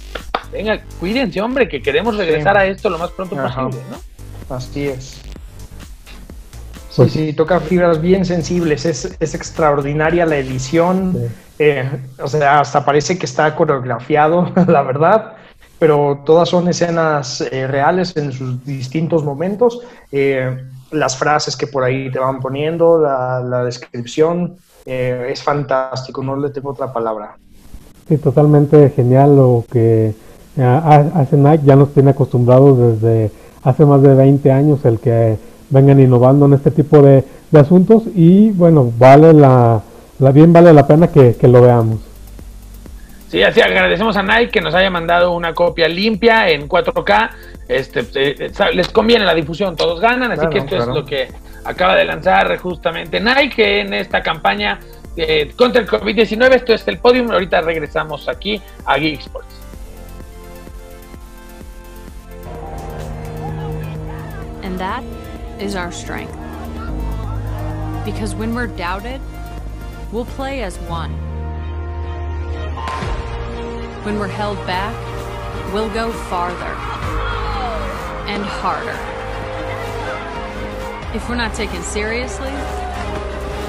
venga, 0.51 0.81
cuídense, 0.99 1.41
hombre, 1.41 1.69
que 1.69 1.81
queremos 1.81 2.17
regresar 2.17 2.57
a 2.57 2.65
esto 2.65 2.89
lo 2.89 2.97
más 2.97 3.11
pronto 3.11 3.37
posible, 3.37 3.81
¿no? 3.89 4.55
Así 4.55 4.87
es. 4.87 5.21
Sí, 6.91 7.09
sí, 7.09 7.33
toca 7.33 7.59
fibras 7.59 8.01
bien 8.01 8.25
sensibles, 8.25 8.85
es, 8.85 9.15
es 9.19 9.33
extraordinaria 9.33 10.25
la 10.25 10.37
edición, 10.37 11.17
eh, 11.57 11.89
o 12.21 12.27
sea, 12.27 12.59
hasta 12.59 12.83
parece 12.83 13.17
que 13.17 13.25
está 13.25 13.55
coreografiado, 13.55 14.51
la 14.67 14.81
verdad, 14.81 15.33
pero 15.79 16.21
todas 16.25 16.49
son 16.49 16.67
escenas 16.67 17.41
eh, 17.41 17.65
reales 17.65 18.15
en 18.17 18.31
sus 18.31 18.63
distintos 18.65 19.23
momentos, 19.23 19.79
eh, 20.11 20.57
las 20.91 21.17
frases 21.17 21.55
que 21.55 21.67
por 21.67 21.83
ahí 21.83 22.11
te 22.11 22.19
van 22.19 22.41
poniendo, 22.41 22.99
la, 22.99 23.39
la 23.39 23.63
descripción, 23.63 24.57
es 24.85 25.43
fantástico, 25.43 26.23
no 26.23 26.35
le 26.35 26.49
tengo 26.49 26.71
otra 26.71 26.91
palabra. 26.91 27.37
Sí, 28.09 28.17
totalmente 28.17 28.89
genial 28.89 29.35
lo 29.37 29.63
que 29.71 30.13
eh, 30.57 30.63
hace 31.15 31.37
Nike, 31.37 31.65
ya 31.65 31.75
nos 31.75 31.93
tiene 31.93 32.11
acostumbrados 32.11 32.99
desde 32.99 33.31
hace 33.63 33.85
más 33.85 34.01
de 34.01 34.13
20 34.13 34.51
años 34.51 34.83
el 34.85 34.99
que 34.99 35.37
vengan 35.71 35.99
innovando 35.99 36.45
en 36.45 36.53
este 36.53 36.69
tipo 36.69 37.01
de, 37.01 37.23
asuntos 37.53 38.03
y 38.15 38.51
bueno, 38.51 38.93
vale 38.97 39.33
la, 39.33 39.81
bien 40.33 40.53
vale 40.53 40.71
la 40.71 40.87
pena 40.87 41.07
que, 41.07 41.35
lo 41.41 41.61
veamos. 41.61 41.99
Sí, 43.27 43.43
así 43.43 43.61
agradecemos 43.61 44.15
a 44.15 44.23
Nike 44.23 44.51
que 44.51 44.61
nos 44.61 44.73
haya 44.75 44.89
mandado 44.89 45.33
una 45.33 45.53
copia 45.53 45.87
limpia 45.87 46.49
en 46.49 46.69
4K. 46.69 47.29
Este, 47.67 48.05
eh, 48.15 48.51
les 48.73 48.89
conviene 48.89 49.25
la 49.25 49.33
difusión, 49.33 49.75
todos 49.75 49.99
ganan, 49.99 50.31
así 50.31 50.47
que 50.47 50.59
esto 50.59 50.77
es 50.77 50.87
lo 50.87 51.05
que 51.05 51.29
acaba 51.63 51.95
de 51.95 52.05
lanzar 52.05 52.57
justamente 52.57 53.19
Nike 53.19 53.81
en 53.81 53.93
esta 53.93 54.21
campaña 54.21 54.79
eh, 55.15 55.51
contra 55.57 55.81
el 55.81 55.87
COVID-19. 55.87 56.55
Esto 56.55 56.73
es 56.73 56.87
el 56.87 56.97
podium. 56.97 57.31
Ahorita 57.31 57.61
regresamos 57.61 58.27
aquí 58.27 58.61
a 58.85 58.97
Geek 58.97 59.19
Sports. 59.19 59.61
And 64.63 64.77
that 64.77 65.03
is 65.61 65.75
our 65.75 65.91
strength. 65.91 66.33
Because 68.03 68.33
when 68.33 68.55
we're 68.55 68.67
doubted, 68.67 69.21
we'll 70.11 70.25
play 70.25 70.63
as 70.63 70.77
one. 70.79 71.11
When 74.03 74.17
we're 74.17 74.27
held 74.27 74.57
back, 74.65 74.95
we'll 75.71 75.93
go 75.93 76.11
farther 76.11 76.75
and 78.27 78.43
harder. 78.43 78.97
If 81.15 81.29
we're 81.29 81.35
not 81.35 81.53
taken 81.53 81.83
seriously, 81.83 82.51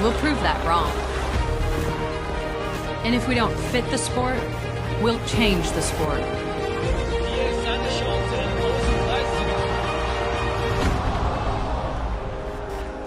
we'll 0.01 0.19
prove 0.21 0.41
that 0.41 0.65
wrong. 0.67 0.91
And 3.05 3.15
if 3.15 3.29
we 3.29 3.35
don't 3.35 3.55
fit 3.71 3.85
the 3.91 3.99
sport, 3.99 4.39
we'll 5.03 5.23
change 5.27 5.71
the 5.73 5.83
sport. 5.83 6.23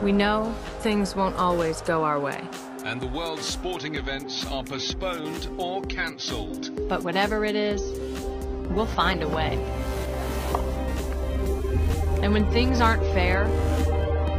We 0.05 0.11
know 0.11 0.53
things 0.81 1.15
won't 1.15 1.35
always 1.35 1.81
go 1.81 2.03
our 2.03 2.19
way. 2.19 2.47
And 2.83 3.01
the 3.01 3.07
world's 3.07 3.43
sporting 3.43 3.95
events 3.95 4.45
are 4.51 4.63
postponed 4.63 5.49
or 5.57 5.81
cancelled. 5.81 6.87
But 6.87 7.03
whatever 7.03 7.43
it 7.43 7.55
is, 7.55 7.81
we'll 8.69 8.85
find 8.85 9.23
a 9.23 9.27
way. 9.27 9.55
And 12.21 12.33
when 12.33 12.47
things 12.51 12.81
aren't 12.81 13.01
fair, 13.15 13.47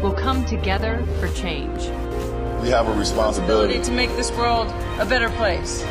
we'll 0.00 0.14
come 0.14 0.44
together 0.44 1.04
for 1.18 1.28
change 1.34 1.90
we 2.62 2.72
have 2.72 2.88
a 2.88 2.94
responsibility 2.94 3.80
to 3.80 3.92
make 3.92 4.10
this 4.16 4.30
world 4.32 4.66
a 4.98 5.06
better 5.06 5.28
place. 5.30 5.82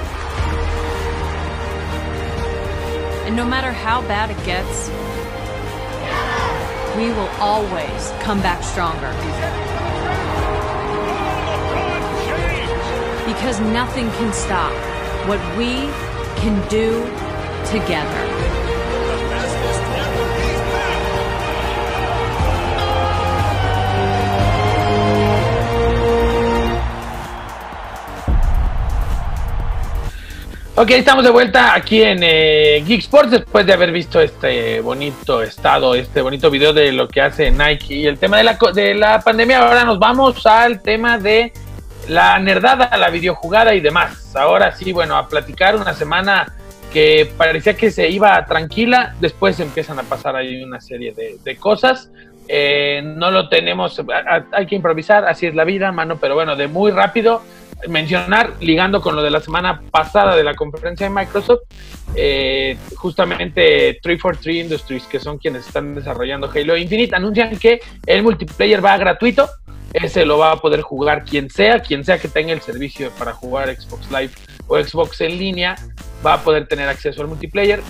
And 3.26 3.36
no 3.36 3.46
matter 3.46 3.72
how 3.72 4.02
bad 4.02 4.32
it 4.32 4.46
gets, 4.46 4.90
we 6.98 7.10
will 7.10 7.30
always 7.40 8.12
come 8.22 8.42
back 8.42 8.64
stronger. 8.64 9.12
Because 13.26 13.60
nothing 13.60 14.10
can 14.12 14.32
stop 14.32 14.72
what 15.28 15.40
we 15.58 15.88
can 16.40 16.66
do 16.70 17.04
together. 17.70 18.45
Ok, 30.78 30.92
estamos 30.92 31.24
de 31.24 31.30
vuelta 31.30 31.74
aquí 31.74 32.04
en 32.04 32.20
eh, 32.22 32.84
Geek 32.86 33.00
Sports 33.00 33.32
después 33.32 33.66
de 33.66 33.72
haber 33.72 33.94
visto 33.94 34.20
este 34.20 34.82
bonito 34.82 35.42
estado, 35.42 35.96
este 35.96 36.22
bonito 36.22 36.52
video 36.52 36.74
de 36.74 36.92
lo 36.92 37.08
que 37.08 37.22
hace 37.22 37.50
Nike 37.50 37.94
y 37.94 38.08
el 38.08 38.18
tema 38.18 38.40
de 38.40 38.44
la, 38.44 38.58
de 38.74 38.94
la 38.94 39.22
pandemia. 39.22 39.60
Ahora 39.60 39.86
nos 39.86 40.00
vamos 40.00 40.46
al 40.46 40.82
tema 40.82 41.18
de 41.18 41.54
la 42.10 42.38
nerdada, 42.40 42.90
la 42.98 43.10
videojugada 43.10 43.74
y 43.74 43.80
demás. 43.80 44.36
Ahora 44.36 44.76
sí, 44.76 44.92
bueno, 44.92 45.16
a 45.16 45.30
platicar 45.30 45.78
una 45.78 45.94
semana 45.94 46.54
que 46.92 47.32
parecía 47.38 47.78
que 47.78 47.90
se 47.90 48.10
iba 48.10 48.46
tranquila, 48.46 49.16
después 49.22 49.58
empiezan 49.62 49.98
a 50.00 50.04
pasar 50.04 50.36
ahí 50.36 50.62
una 50.62 50.82
serie 50.82 51.14
de, 51.14 51.38
de 51.42 51.56
cosas. 51.56 52.12
Eh, 52.50 53.02
no 53.02 53.32
lo 53.32 53.48
tenemos, 53.48 54.02
hay 54.52 54.66
que 54.68 54.76
improvisar, 54.76 55.26
así 55.26 55.48
es 55.48 55.56
la 55.56 55.64
vida, 55.64 55.94
mano, 55.94 56.18
pero 56.18 56.36
bueno, 56.36 56.58
de 56.58 56.68
muy 56.68 56.92
rápido 56.92 57.42
mencionar, 57.88 58.54
ligando 58.60 59.02
con 59.02 59.16
lo 59.16 59.24
de 59.24 59.32
la 59.32 59.42
semana 59.42 59.82
pasada 59.92 60.36
de 60.36 60.44
la 60.44 60.54
conferencia 60.54 61.08
de 61.08 61.14
Microsoft, 61.14 61.64
eh, 62.16 62.78
justamente 62.96 64.00
343 64.02 64.66
Industries, 64.66 65.04
que 65.04 65.20
son 65.20 65.38
quienes 65.38 65.68
están 65.68 65.96
desarrollando 65.96 66.50
Halo 66.54 66.78
Infinite, 66.78 67.16
anuncian 67.16 67.58
que 67.58 67.80
el 68.06 68.24
multiplayer 68.24 68.84
va 68.84 68.98
gratuito. 68.98 69.50
Ese 69.94 70.26
lo 70.26 70.38
va 70.38 70.52
a 70.52 70.56
poder 70.58 70.82
jugar 70.82 71.24
quien 71.24 71.50
sea, 71.50 71.80
quien 71.80 72.04
sea 72.04 72.18
que 72.18 72.28
tenga 72.28 72.52
el 72.52 72.62
servicio 72.62 73.12
para 73.12 73.32
jugar 73.32 73.74
Xbox 73.74 74.12
Live 74.12 74.32
o 74.68 74.78
Xbox 74.78 75.22
en 75.22 75.38
línea, 75.38 75.76
va 76.26 76.34
a 76.34 76.42
poder 76.42 76.68
tener 76.68 76.90
acceso 76.90 77.22
al 77.22 77.30
multiplayer. 77.30 77.82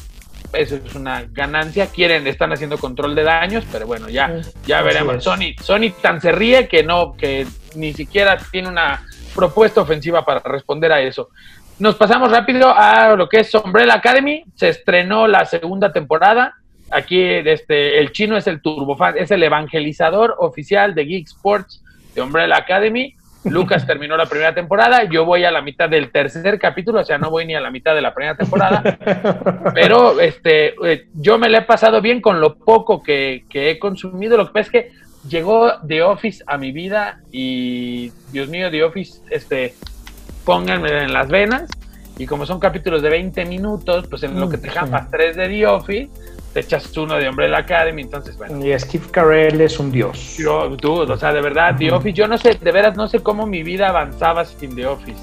Eso 0.53 0.75
es 0.75 0.95
una 0.95 1.25
ganancia. 1.31 1.87
Quieren, 1.87 2.27
están 2.27 2.53
haciendo 2.53 2.77
control 2.77 3.15
de 3.15 3.23
daños, 3.23 3.65
pero 3.71 3.87
bueno, 3.87 4.09
ya, 4.09 4.39
ya 4.65 4.81
veremos. 4.81 5.23
Sony, 5.23 5.55
Sony 5.61 5.91
tan 6.01 6.21
se 6.21 6.31
ríe 6.31 6.67
que 6.67 6.83
no, 6.83 7.15
que 7.17 7.47
ni 7.75 7.93
siquiera 7.93 8.37
tiene 8.51 8.69
una 8.69 9.03
propuesta 9.35 9.81
ofensiva 9.81 10.25
para 10.25 10.39
responder 10.39 10.91
a 10.91 11.01
eso. 11.01 11.29
Nos 11.77 11.95
pasamos 11.95 12.31
rápido 12.31 12.73
a 12.73 13.15
lo 13.15 13.27
que 13.27 13.41
es 13.41 13.53
Umbrella 13.53 13.95
Academy. 13.95 14.43
Se 14.55 14.69
estrenó 14.69 15.27
la 15.27 15.45
segunda 15.45 15.91
temporada. 15.91 16.55
Aquí 16.89 17.21
este, 17.21 17.99
el 17.99 18.11
chino 18.11 18.37
es 18.37 18.47
el 18.47 18.61
turbofan, 18.61 19.17
es 19.17 19.31
el 19.31 19.43
evangelizador 19.43 20.35
oficial 20.39 20.95
de 20.95 21.05
Geek 21.05 21.27
Sports 21.27 21.83
de 22.13 22.21
Umbrella 22.21 22.55
Academy. 22.57 23.15
Lucas 23.45 23.85
terminó 23.85 24.17
la 24.17 24.25
primera 24.25 24.55
temporada, 24.55 25.03
yo 25.03 25.23
voy 25.23 25.43
a 25.43 25.51
la 25.51 25.61
mitad 25.61 25.87
del 25.87 26.11
tercer 26.11 26.57
capítulo, 26.57 27.01
o 27.01 27.05
sea, 27.05 27.19
no 27.19 27.29
voy 27.29 27.45
ni 27.45 27.53
a 27.53 27.61
la 27.61 27.69
mitad 27.69 27.93
de 27.93 28.01
la 28.01 28.11
primera 28.11 28.35
temporada, 28.35 28.81
pero 29.75 30.19
este, 30.19 30.73
eh, 30.83 31.07
yo 31.13 31.37
me 31.37 31.47
la 31.47 31.59
he 31.59 31.61
pasado 31.61 32.01
bien 32.01 32.21
con 32.21 32.39
lo 32.39 32.55
poco 32.55 33.03
que, 33.03 33.45
que 33.47 33.69
he 33.69 33.77
consumido. 33.77 34.35
Lo 34.35 34.47
que 34.47 34.53
pasa 34.53 34.61
es 34.61 34.71
que 34.71 35.04
llegó 35.29 35.73
The 35.87 36.03
Office 36.03 36.43
a 36.47 36.57
mi 36.57 36.71
vida 36.71 37.19
y 37.31 38.11
Dios 38.31 38.49
mío, 38.49 38.69
The 38.69 38.83
Office, 38.83 39.21
este, 39.29 39.73
pónganme 40.43 41.03
en 41.03 41.13
las 41.13 41.27
venas. 41.27 41.69
Y 42.17 42.27
como 42.27 42.45
son 42.45 42.59
capítulos 42.59 43.01
de 43.01 43.09
20 43.09 43.43
minutos, 43.45 44.07
pues 44.07 44.23
en 44.23 44.39
lo 44.39 44.47
que 44.47 44.57
te 44.57 44.69
jampas 44.69 45.11
tres 45.11 45.35
de 45.35 45.49
The 45.49 45.67
Office, 45.67 46.09
te 46.53 46.61
echas 46.61 46.95
uno 46.95 47.15
de 47.15 47.27
Umbrella 47.27 47.57
Academy, 47.57 48.03
entonces 48.03 48.37
bueno. 48.37 48.65
Y 48.65 48.77
Steve 48.79 49.03
Carell 49.11 49.59
es 49.59 49.77
un 49.79 49.91
dios. 49.91 50.37
Yo, 50.37 50.77
tú, 50.77 51.01
o 51.01 51.17
sea, 51.17 51.33
de 51.33 51.41
verdad, 51.41 51.75
The 51.77 51.91
Office, 51.91 52.13
yo 52.13 52.27
no 52.29 52.37
sé, 52.37 52.53
de 52.53 52.71
veras 52.71 52.95
no 52.95 53.09
sé 53.09 53.19
cómo 53.19 53.45
mi 53.45 53.63
vida 53.63 53.89
avanzaba 53.89 54.45
sin 54.45 54.73
The 54.75 54.85
Office 54.85 55.19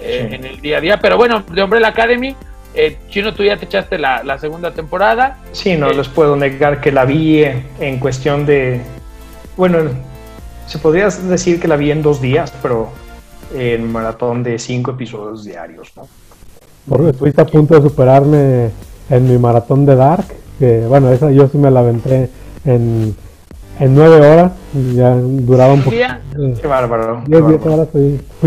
eh, 0.00 0.28
en 0.30 0.44
el 0.44 0.60
día 0.60 0.78
a 0.78 0.80
día, 0.80 1.00
pero 1.00 1.16
bueno, 1.16 1.42
de 1.50 1.64
Umbrella 1.64 1.88
Academy, 1.88 2.36
eh, 2.74 2.98
Chino, 3.08 3.34
tú 3.34 3.42
ya 3.42 3.56
te 3.56 3.64
echaste 3.64 3.98
la, 3.98 4.22
la 4.22 4.38
segunda 4.38 4.70
temporada. 4.70 5.38
Sí, 5.50 5.74
no 5.74 5.90
eh, 5.90 5.94
les 5.94 6.06
puedo 6.06 6.36
negar 6.36 6.80
que 6.80 6.92
la 6.92 7.04
vi 7.04 7.42
en 7.42 7.98
cuestión 7.98 8.46
de 8.46 8.80
bueno, 9.56 9.78
se 10.66 10.78
podría 10.78 11.08
decir 11.08 11.60
que 11.60 11.68
la 11.68 11.76
vi 11.76 11.90
en 11.90 12.02
dos 12.02 12.20
días, 12.20 12.52
pero 12.62 12.88
en 13.54 13.90
maratón 13.90 14.42
de 14.42 14.58
cinco 14.58 14.92
episodios 14.92 15.44
diarios, 15.44 15.92
¿no? 15.96 16.06
Porque 16.88 17.10
estuviste 17.10 17.40
a 17.40 17.46
punto 17.46 17.74
de 17.74 17.88
superarme 17.88 18.70
en 19.10 19.28
mi 19.28 19.38
maratón 19.38 19.86
de 19.86 19.96
Dark, 19.96 20.26
que 20.58 20.86
bueno, 20.86 21.10
esa 21.12 21.30
yo 21.30 21.48
sí 21.48 21.58
me 21.58 21.70
la 21.70 21.80
aventé 21.80 22.30
en 22.64 23.16
en 23.78 23.94
nueve 23.94 24.16
horas, 24.16 24.52
ya 24.94 25.14
duraba 25.14 25.74
un 25.74 25.82
poco. 25.82 25.96
Qué 26.60 26.66
bárbaro. 26.66 27.22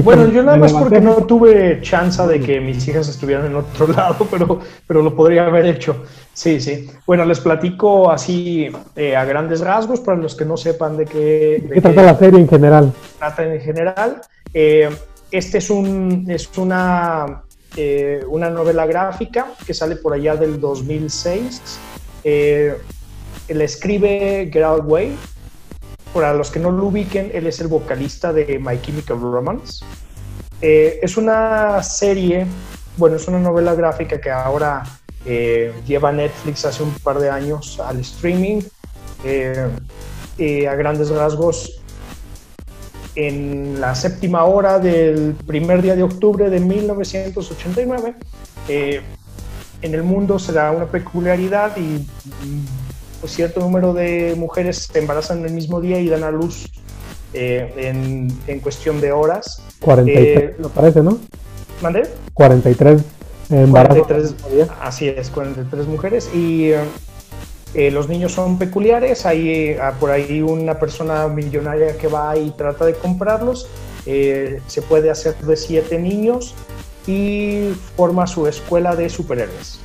bueno, 0.04 0.28
yo 0.28 0.44
nada 0.44 0.58
más 0.58 0.74
porque 0.74 1.00
no 1.00 1.16
tuve 1.26 1.82
chance 1.82 2.26
de 2.26 2.40
que 2.40 2.60
mis 2.60 2.88
hijas 2.88 3.08
estuvieran 3.08 3.46
en 3.46 3.56
otro 3.56 3.88
lado, 3.96 4.28
pero, 4.30 4.60
pero 4.88 5.02
lo 5.02 5.16
podría 5.16 5.46
haber 5.46 5.66
hecho. 5.66 6.04
Sí, 6.34 6.60
sí. 6.60 6.90
Bueno, 7.06 7.26
les 7.26 7.40
platico 7.40 8.10
así 8.10 8.70
eh, 8.96 9.16
a 9.16 9.26
grandes 9.26 9.62
rasgos 9.62 10.00
para 10.00 10.18
los 10.18 10.36
que 10.36 10.46
no 10.46 10.58
sepan 10.58 10.98
de 10.98 11.06
qué. 11.06 11.64
¿Qué 11.74 11.82
trata 11.82 12.04
la 12.04 12.18
serie 12.18 12.40
en 12.40 12.48
general? 12.48 12.94
Trata 13.18 13.44
en 13.44 13.62
general. 13.62 14.22
Eh, 14.54 14.90
este 15.32 15.60
es, 15.60 15.70
un, 15.70 16.26
es 16.28 16.50
una, 16.58 17.44
eh, 17.76 18.24
una 18.30 18.50
novela 18.50 18.88
gráfica 18.88 19.48
que 19.66 19.74
sale 19.74 19.96
por 19.98 20.14
allá 20.14 20.36
del 20.36 20.60
2006. 20.60 21.80
Eh, 23.50 23.54
él 23.54 23.62
escribe 23.62 24.50
Get 24.52 24.86
Way. 24.86 25.16
Para 26.14 26.34
los 26.34 26.50
que 26.50 26.60
no 26.60 26.72
lo 26.72 26.86
ubiquen, 26.86 27.32
él 27.34 27.46
es 27.48 27.60
el 27.60 27.68
vocalista 27.68 28.34
de 28.34 28.60
My 28.60 28.82
Chemical 28.82 29.20
Romance. 29.20 29.86
Eh, 30.62 31.00
es 31.02 31.18
una 31.18 31.84
serie, 31.84 32.48
bueno, 32.98 33.16
es 33.16 33.28
una 33.28 33.40
novela 33.40 33.76
gráfica 33.76 34.20
que 34.20 34.32
ahora 34.32 34.84
eh, 35.26 35.72
lleva 35.86 36.12
Netflix 36.12 36.66
hace 36.66 36.82
un 36.82 36.92
par 37.04 37.20
de 37.20 37.30
años 37.30 37.80
al 37.80 38.00
streaming. 38.00 38.62
Eh, 39.24 40.68
a 40.68 40.76
grandes 40.76 41.10
rasgos, 41.10 41.82
en 43.16 43.82
la 43.82 43.94
séptima 43.94 44.46
hora 44.46 44.80
del 44.80 45.36
primer 45.46 45.82
día 45.82 45.96
de 45.96 46.04
octubre 46.04 46.50
de 46.50 46.62
1989, 46.62 48.16
en 48.70 49.94
el 49.94 50.04
mundo 50.04 50.40
se 50.40 50.54
da 50.54 50.72
una 50.72 50.86
peculiaridad 50.86 51.76
y 51.78 52.08
pues, 53.20 53.34
cierto 53.34 53.60
número 53.60 53.94
de 53.94 54.36
mujeres 54.38 54.90
se 54.92 55.00
embarazan 55.00 55.46
el 55.46 55.52
mismo 55.52 55.82
día 55.82 56.00
y 56.00 56.10
dan 56.10 56.24
a 56.24 56.32
luz 56.32 56.70
eh, 57.34 57.74
en, 57.78 58.28
en, 58.48 58.60
cuestión 58.60 59.02
de 59.02 59.12
horas. 59.12 59.62
43, 59.82 60.38
eh, 60.38 60.56
me 60.60 60.70
parece, 60.70 61.04
¿no? 61.04 61.20
¿Mandé? 61.82 62.04
43 62.34 63.02
embarazos. 63.50 64.08
43, 64.08 64.68
así 64.82 65.08
es, 65.08 65.30
43 65.30 65.88
mujeres. 65.88 66.30
Y 66.34 66.72
eh, 67.74 67.92
los 67.92 68.10
niños 68.10 68.32
son 68.32 68.58
peculiares. 68.58 69.26
Hay 69.26 69.76
ah, 69.82 69.94
por 70.00 70.12
ahí 70.12 70.42
una 70.42 70.80
persona 70.80 71.28
millonaria 71.28 71.98
que 71.98 72.08
va 72.08 72.38
y 72.38 72.52
trata 72.52 72.86
de 72.86 72.94
comprarlos. 72.94 73.68
se 74.06 74.82
puede 74.88 75.12
hacer 75.12 75.38
de 75.38 75.56
siete 75.56 76.00
niños 76.00 76.56
y 77.06 77.74
forma 77.96 78.28
su 78.28 78.48
escuela 78.48 78.96
de 78.96 79.10
superhéroes 79.10 79.80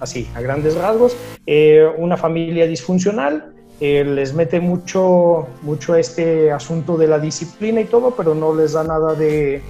así, 0.00 0.28
a 0.34 0.40
grandes 0.40 0.74
rasgos. 0.74 1.16
Eh, 1.46 1.86
una 1.98 2.16
familia 2.16 2.66
disfuncional, 2.66 3.52
eh, 3.80 4.04
les 4.04 4.34
mete 4.34 4.60
mucho, 4.60 5.46
mucho 5.62 5.94
este 5.94 6.50
asunto 6.50 6.96
de 6.96 7.08
la 7.08 7.18
disciplina 7.18 7.80
y 7.80 7.84
todo, 7.84 8.12
pero 8.16 8.34
no 8.34 8.54
les 8.54 8.72
da 8.72 8.84
nada 8.84 9.14
de, 9.14 9.62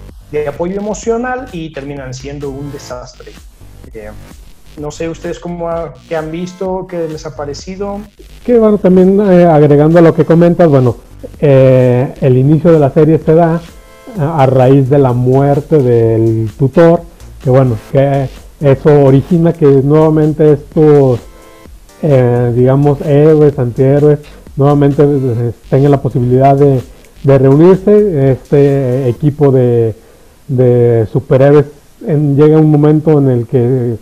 apoyo 0.46 0.76
emocional 0.76 1.48
y 1.52 1.72
terminan 1.72 2.14
siendo 2.14 2.50
un 2.50 2.70
desastre. 2.72 3.32
Eh, 3.92 4.10
no 4.78 4.90
sé 4.90 5.08
ustedes 5.08 5.40
cómo 5.40 5.68
qué 6.08 6.16
han 6.16 6.30
visto, 6.30 6.86
qué 6.88 7.08
les 7.08 7.26
ha 7.26 7.34
parecido. 7.34 8.00
Que 8.44 8.58
bueno, 8.58 8.78
también 8.78 9.20
agregando 9.20 9.98
a 9.98 10.02
lo 10.02 10.14
que 10.14 10.24
comentas, 10.24 10.68
bueno, 10.68 10.96
el 11.40 12.36
inicio 12.36 12.72
de 12.72 12.78
la 12.78 12.90
serie 12.90 13.18
se 13.18 13.34
da 13.34 13.60
a 14.20 14.46
raíz 14.46 14.88
de 14.88 14.98
la 14.98 15.12
muerte 15.12 15.78
del 15.78 16.48
tutor, 16.56 17.02
que 17.42 17.50
bueno, 17.50 17.76
que 17.90 18.28
eso 18.60 19.04
origina 19.04 19.52
que 19.52 19.66
nuevamente 19.66 20.52
estos, 20.52 21.20
eh, 22.02 22.52
digamos, 22.56 23.00
héroes, 23.02 23.58
antihéroes, 23.58 24.18
nuevamente 24.56 25.04
eh, 25.04 25.52
tengan 25.70 25.92
la 25.92 26.02
posibilidad 26.02 26.56
de, 26.56 26.80
reunirse. 27.24 28.32
Este 28.32 29.08
equipo 29.08 29.52
de, 29.52 29.94
superhéroes 31.12 31.66
llega 32.00 32.58
un 32.58 32.70
momento 32.70 33.18
en 33.18 33.28
el 33.28 33.46
que 33.46 33.96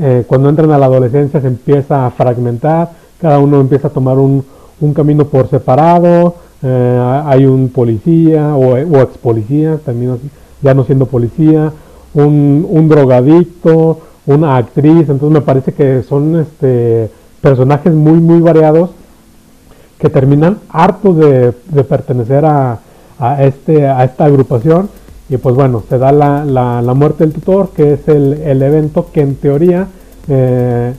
eh, 0.00 0.24
cuando 0.26 0.48
entran 0.48 0.70
a 0.72 0.78
la 0.78 0.86
adolescencia 0.86 1.40
se 1.40 1.46
empieza 1.46 2.06
a 2.06 2.10
fragmentar, 2.10 2.90
cada 3.20 3.38
uno 3.38 3.60
empieza 3.60 3.88
a 3.88 3.90
tomar 3.92 4.18
un, 4.18 4.44
camino 4.94 5.24
por 5.24 5.48
separado, 5.48 6.34
hay 6.62 7.46
un 7.46 7.70
policía 7.70 8.54
o, 8.54 8.74
o 8.74 9.00
ex 9.00 9.16
policía, 9.16 9.78
también 9.82 10.18
ya 10.60 10.74
no 10.74 10.84
siendo 10.84 11.06
policía, 11.06 11.72
un, 12.14 12.66
un 12.68 12.88
drogadicto, 12.88 14.00
una 14.26 14.56
actriz, 14.56 15.08
entonces 15.08 15.30
me 15.30 15.40
parece 15.40 15.72
que 15.72 16.02
son 16.02 16.36
este, 16.40 17.10
personajes 17.40 17.92
muy, 17.92 18.18
muy 18.20 18.40
variados 18.40 18.90
que 19.98 20.08
terminan 20.08 20.58
hartos 20.70 21.16
de, 21.16 21.52
pertenecer 21.88 22.44
a, 22.44 22.78
este, 23.40 23.86
a 23.86 24.04
esta 24.04 24.24
agrupación. 24.24 24.88
Y 25.30 25.38
pues 25.38 25.54
bueno, 25.54 25.82
se 25.88 25.98
da 25.98 26.12
la, 26.12 26.44
la, 26.44 26.94
muerte 26.94 27.24
del 27.24 27.32
tutor, 27.32 27.70
que 27.70 27.94
es 27.94 28.08
el, 28.08 28.34
el 28.34 28.62
evento 28.62 29.06
que 29.12 29.22
en 29.22 29.36
teoría 29.36 29.88
eh, 30.28 30.92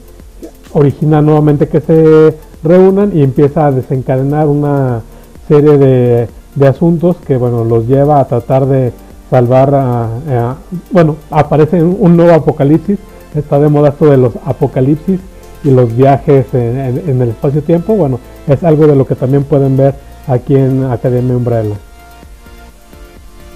origina 0.72 1.22
nuevamente 1.22 1.68
que 1.68 1.80
se 1.80 2.36
reúnan 2.64 3.16
y 3.16 3.22
empieza 3.22 3.66
a 3.66 3.72
desencadenar 3.72 4.48
una 4.48 5.02
serie 5.46 5.78
de, 5.78 6.28
de 6.56 6.66
asuntos 6.66 7.16
que 7.26 7.36
bueno, 7.36 7.64
los 7.64 7.86
lleva 7.86 8.18
a 8.18 8.26
tratar 8.26 8.66
de 8.66 8.92
salvar 9.30 9.74
a, 9.74 10.56
bueno, 10.90 11.16
aparece 11.30 11.82
un 11.82 12.16
nuevo 12.16 12.32
apocalipsis, 12.32 12.98
está 13.34 13.58
de 13.58 13.68
moda 13.68 13.90
esto 13.90 14.06
de 14.06 14.16
los 14.16 14.34
apocalipsis 14.44 15.20
y 15.64 15.70
los 15.70 15.96
viajes 15.96 16.52
en, 16.54 17.20
el 17.20 17.28
espacio-tiempo, 17.30 17.94
bueno, 17.94 18.20
es 18.46 18.62
algo 18.62 18.86
de 18.86 18.94
lo 18.94 19.06
que 19.06 19.14
también 19.14 19.44
pueden 19.44 19.76
ver 19.76 19.94
aquí 20.28 20.54
en 20.54 20.84
Academia 20.84 21.36
Umbrella. 21.36 21.76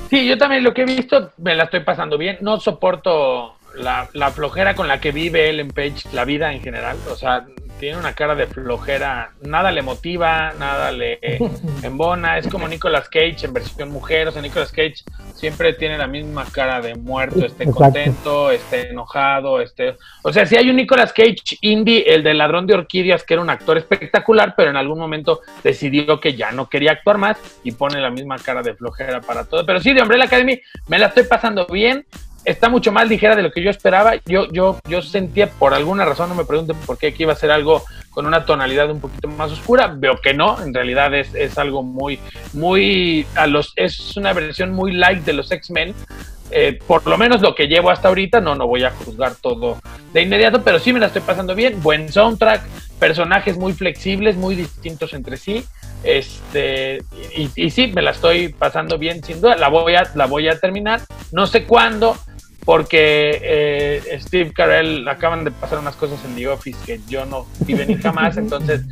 Sí, 0.09 0.27
yo 0.27 0.37
también 0.37 0.65
lo 0.65 0.75
que 0.75 0.83
he 0.83 0.87
visto 0.87 1.31
me 1.39 1.55
la 1.55 1.65
estoy 1.65 1.81
pasando 1.81 2.19
bien. 2.19 2.39
No 2.41 2.59
soporto 2.59 3.55
la, 3.75 4.09
la 4.13 4.31
flojera 4.31 4.75
con 4.75 4.89
la 4.89 5.01
que 5.01 5.13
vive 5.13 5.49
Ellen 5.49 5.69
Page 5.69 6.09
la 6.13 6.25
vida 6.25 6.53
en 6.53 6.61
general. 6.61 6.97
O 7.11 7.17
sea, 7.17 7.47
tiene 7.81 7.97
una 7.97 8.13
cara 8.13 8.35
de 8.35 8.47
flojera, 8.47 9.33
nada 9.41 9.73
le 9.73 9.81
motiva, 9.81 10.53
nada 10.59 10.93
le 10.93 11.19
embona, 11.83 12.37
es 12.37 12.47
como 12.47 12.69
Nicolas 12.69 13.09
Cage 13.09 13.47
en 13.47 13.55
versión 13.55 13.91
mujer, 13.91 14.29
o 14.29 14.33
sea, 14.33 14.43
Nicolas 14.43 14.71
Cage 14.71 14.97
siempre 15.35 15.73
tiene 15.73 15.97
la 15.97 16.07
misma 16.07 16.45
cara 16.53 16.83
de 16.83 16.95
muerto, 16.95 17.47
esté 17.47 17.65
Exacto. 17.65 17.83
contento, 17.83 18.51
esté 18.51 18.91
enojado, 18.91 19.63
esté... 19.63 19.97
O 20.23 20.31
sea, 20.31 20.45
si 20.45 20.57
hay 20.57 20.69
un 20.69 20.77
Nicolas 20.77 21.15
Cage 21.15 21.57
indie, 21.63 22.05
el 22.07 22.23
del 22.23 22.37
ladrón 22.37 22.67
de 22.67 22.75
orquídeas, 22.75 23.25
que 23.25 23.33
era 23.33 23.43
un 23.43 23.49
actor 23.49 23.79
espectacular, 23.79 24.53
pero 24.55 24.69
en 24.69 24.77
algún 24.77 24.99
momento 24.99 25.41
decidió 25.65 26.21
que 26.21 26.35
ya 26.35 26.53
no 26.53 26.69
quería 26.69 26.93
actuar 26.93 27.17
más 27.17 27.39
y 27.65 27.73
pone 27.73 27.99
la 27.99 28.11
misma 28.11 28.37
cara 28.39 28.63
de 28.63 28.75
flojera 28.75 29.23
para 29.23 29.45
todo. 29.47 29.65
Pero 29.65 29.81
sí, 29.81 29.95
de 29.95 30.03
Umbrella 30.03 30.25
Academy 30.25 30.61
me 30.89 30.99
la 30.99 31.07
estoy 31.07 31.25
pasando 31.25 31.67
bien, 31.67 32.05
está 32.45 32.69
mucho 32.69 32.93
más 32.93 33.09
ligera 33.09 33.37
de 33.37 33.43
lo 33.43 33.51
que 33.51 33.63
yo 33.63 33.71
esperaba. 33.71 34.15
Yo, 34.27 34.51
yo, 34.53 34.79
yo 34.89 35.03
sentía 35.03 35.49
por 35.51 35.75
alguna 35.75 36.05
razón, 36.05 36.29
no 36.29 36.35
me 36.35 36.45
pregunten 36.45 36.77
por 36.87 36.99
qué, 36.99 37.13
que 37.13 37.25
iba 37.25 37.33
a 37.33 37.37
ser 37.37 37.51
algo 37.51 37.85
con 38.11 38.27
una 38.27 38.45
tonalidad 38.45 38.91
un 38.91 39.01
poquito 39.01 39.29
más 39.29 39.53
oscura. 39.53 39.93
Veo 39.95 40.21
que 40.21 40.35
no, 40.35 40.63
en 40.63 40.75
realidad 40.75 41.15
es, 41.15 41.35
es 41.35 41.59
algo 41.59 41.83
muy, 41.83 42.19
muy 42.53 43.27
a 43.37 43.47
los, 43.47 43.73
es 43.77 44.17
una 44.17 44.33
versión 44.33 44.73
muy 44.73 44.93
light 44.93 45.25
de 45.25 45.33
los 45.33 45.51
X-Men. 45.51 45.95
Eh, 46.53 46.81
por 46.85 47.07
lo 47.07 47.17
menos 47.17 47.41
lo 47.43 47.55
que 47.55 47.69
llevo 47.69 47.91
hasta 47.91 48.09
ahorita, 48.09 48.41
no, 48.41 48.57
no 48.57 48.67
voy 48.67 48.83
a 48.83 48.91
juzgar 48.91 49.37
todo 49.37 49.79
de 50.13 50.23
inmediato, 50.23 50.63
pero 50.63 50.81
sí 50.81 50.93
me 50.93 50.99
la 50.99 51.07
estoy 51.07 51.23
pasando 51.23 51.55
bien. 51.55 51.81
Buen 51.81 52.11
soundtrack, 52.11 52.63
personajes 52.99 53.57
muy 53.57 53.73
flexibles, 53.73 54.35
muy 54.35 54.57
distintos 54.57 55.13
entre 55.15 55.37
sí. 55.37 55.65
Este, 56.03 57.05
y, 57.37 57.51
y 57.55 57.71
sí, 57.71 57.93
me 57.95 58.03
la 58.03 58.11
estoy 58.11 58.49
pasando 58.49 58.99
bien, 58.99 59.23
sin 59.23 59.41
duda. 59.41 59.57
La 59.57 59.69
voy 59.69 59.95
a, 59.95 60.11
la 60.17 60.27
voy 60.27 60.49
a 60.49 60.59
terminar. 60.59 61.03
No 61.31 61.47
sé 61.47 61.65
cuándo, 61.67 62.17
porque 62.71 63.41
eh, 63.43 64.21
Steve 64.21 64.53
Carell 64.53 65.09
acaban 65.09 65.43
de 65.43 65.51
pasar 65.51 65.81
unas 65.81 65.97
cosas 65.97 66.25
en 66.25 66.37
The 66.37 66.47
Office 66.47 66.79
que 66.87 67.01
yo 67.09 67.27
no 67.27 67.49
vi 67.67 67.75
venir 67.75 68.01
jamás, 68.01 68.37
entonces, 68.37 68.83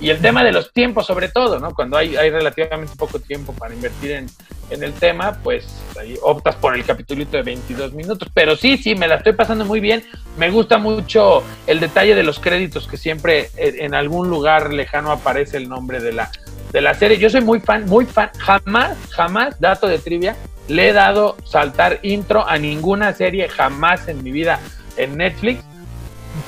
y 0.00 0.10
el 0.10 0.20
tema 0.20 0.44
de 0.44 0.52
los 0.52 0.72
tiempos 0.72 1.06
sobre 1.06 1.28
todo, 1.30 1.58
¿no? 1.58 1.74
Cuando 1.74 1.96
hay, 1.96 2.14
hay 2.14 2.30
relativamente 2.30 2.94
poco 2.96 3.18
tiempo 3.18 3.52
para 3.52 3.74
invertir 3.74 4.12
en, 4.12 4.26
en 4.70 4.84
el 4.84 4.92
tema, 4.92 5.40
pues 5.42 5.66
ahí 5.98 6.16
optas 6.22 6.54
por 6.54 6.76
el 6.76 6.84
capitulito 6.84 7.36
de 7.36 7.42
22 7.42 7.92
minutos, 7.94 8.28
pero 8.32 8.54
sí, 8.54 8.76
sí, 8.76 8.94
me 8.94 9.08
la 9.08 9.16
estoy 9.16 9.32
pasando 9.32 9.64
muy 9.64 9.80
bien, 9.80 10.04
me 10.38 10.52
gusta 10.52 10.78
mucho 10.78 11.42
el 11.66 11.80
detalle 11.80 12.14
de 12.14 12.22
los 12.22 12.38
créditos 12.38 12.86
que 12.86 12.98
siempre 12.98 13.50
eh, 13.56 13.78
en 13.80 13.96
algún 13.96 14.30
lugar 14.30 14.72
lejano 14.72 15.10
aparece 15.10 15.56
el 15.56 15.68
nombre 15.68 15.98
de 15.98 16.12
la, 16.12 16.30
de 16.74 16.80
la 16.80 16.92
serie, 16.92 17.18
yo 17.18 17.30
soy 17.30 17.40
muy 17.40 17.60
fan, 17.60 17.86
muy 17.86 18.04
fan, 18.04 18.30
jamás, 18.36 18.98
jamás, 19.10 19.60
dato 19.60 19.86
de 19.86 20.00
trivia, 20.00 20.34
le 20.66 20.88
he 20.88 20.92
dado 20.92 21.36
saltar 21.44 22.00
intro 22.02 22.48
a 22.48 22.58
ninguna 22.58 23.12
serie 23.12 23.48
jamás 23.48 24.08
en 24.08 24.24
mi 24.24 24.32
vida 24.32 24.58
en 24.96 25.16
Netflix, 25.16 25.62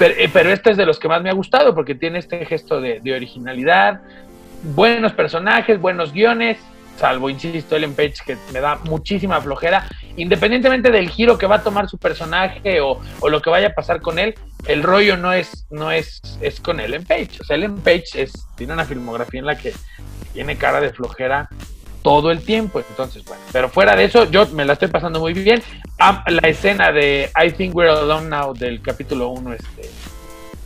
pero, 0.00 0.14
eh, 0.18 0.28
pero 0.32 0.50
este 0.50 0.72
es 0.72 0.76
de 0.76 0.84
los 0.84 0.98
que 0.98 1.06
más 1.06 1.22
me 1.22 1.30
ha 1.30 1.32
gustado 1.32 1.76
porque 1.76 1.94
tiene 1.94 2.18
este 2.18 2.44
gesto 2.44 2.80
de, 2.80 3.00
originalidad, 3.14 4.00
buenos 4.74 5.12
personajes, 5.12 5.80
buenos 5.80 6.12
guiones, 6.12 6.58
salvo, 6.98 7.30
insisto, 7.30 7.76
Ellen 7.76 7.94
Page 7.94 8.14
que 8.26 8.36
me 8.52 8.58
da 8.58 8.80
muchísima 8.82 9.40
flojera, 9.40 9.86
independientemente 10.16 10.90
del 10.90 11.08
giro 11.08 11.38
que 11.38 11.46
va 11.46 11.56
a 11.56 11.62
tomar 11.62 11.88
su 11.88 11.98
personaje 11.98 12.80
o, 12.80 13.00
lo 13.28 13.42
que 13.42 13.50
vaya 13.50 13.68
a 13.68 13.74
pasar 13.74 14.00
con 14.00 14.18
él, 14.18 14.34
el 14.66 14.82
rollo 14.82 15.16
no 15.16 15.32
es, 15.32 15.66
no 15.70 15.90
es, 15.90 16.20
es 16.40 16.60
con 16.60 16.80
Ellen 16.80 17.04
Page, 17.04 17.38
o 17.40 17.44
sea, 17.44 17.56
Ellen 17.56 17.76
Page 17.78 18.22
es, 18.22 18.32
tiene 18.56 18.72
una 18.72 18.84
filmografía 18.84 19.40
en 19.40 19.46
la 19.46 19.56
que 19.56 19.72
tiene 20.32 20.56
cara 20.56 20.80
de 20.80 20.90
flojera 20.90 21.48
todo 22.02 22.30
el 22.30 22.40
tiempo. 22.42 22.80
Entonces, 22.88 23.24
bueno, 23.24 23.42
pero 23.52 23.68
fuera 23.68 23.96
de 23.96 24.04
eso, 24.04 24.30
yo 24.30 24.46
me 24.48 24.64
la 24.64 24.74
estoy 24.74 24.86
pasando 24.86 25.18
muy 25.18 25.32
bien. 25.32 25.60
Ah, 25.98 26.24
la 26.28 26.48
escena 26.48 26.92
de 26.92 27.30
I 27.34 27.50
Think 27.50 27.74
We're 27.74 27.90
Alone 27.90 28.28
Now 28.28 28.54
del 28.54 28.80
capítulo 28.80 29.30
1, 29.30 29.54
este, 29.54 29.90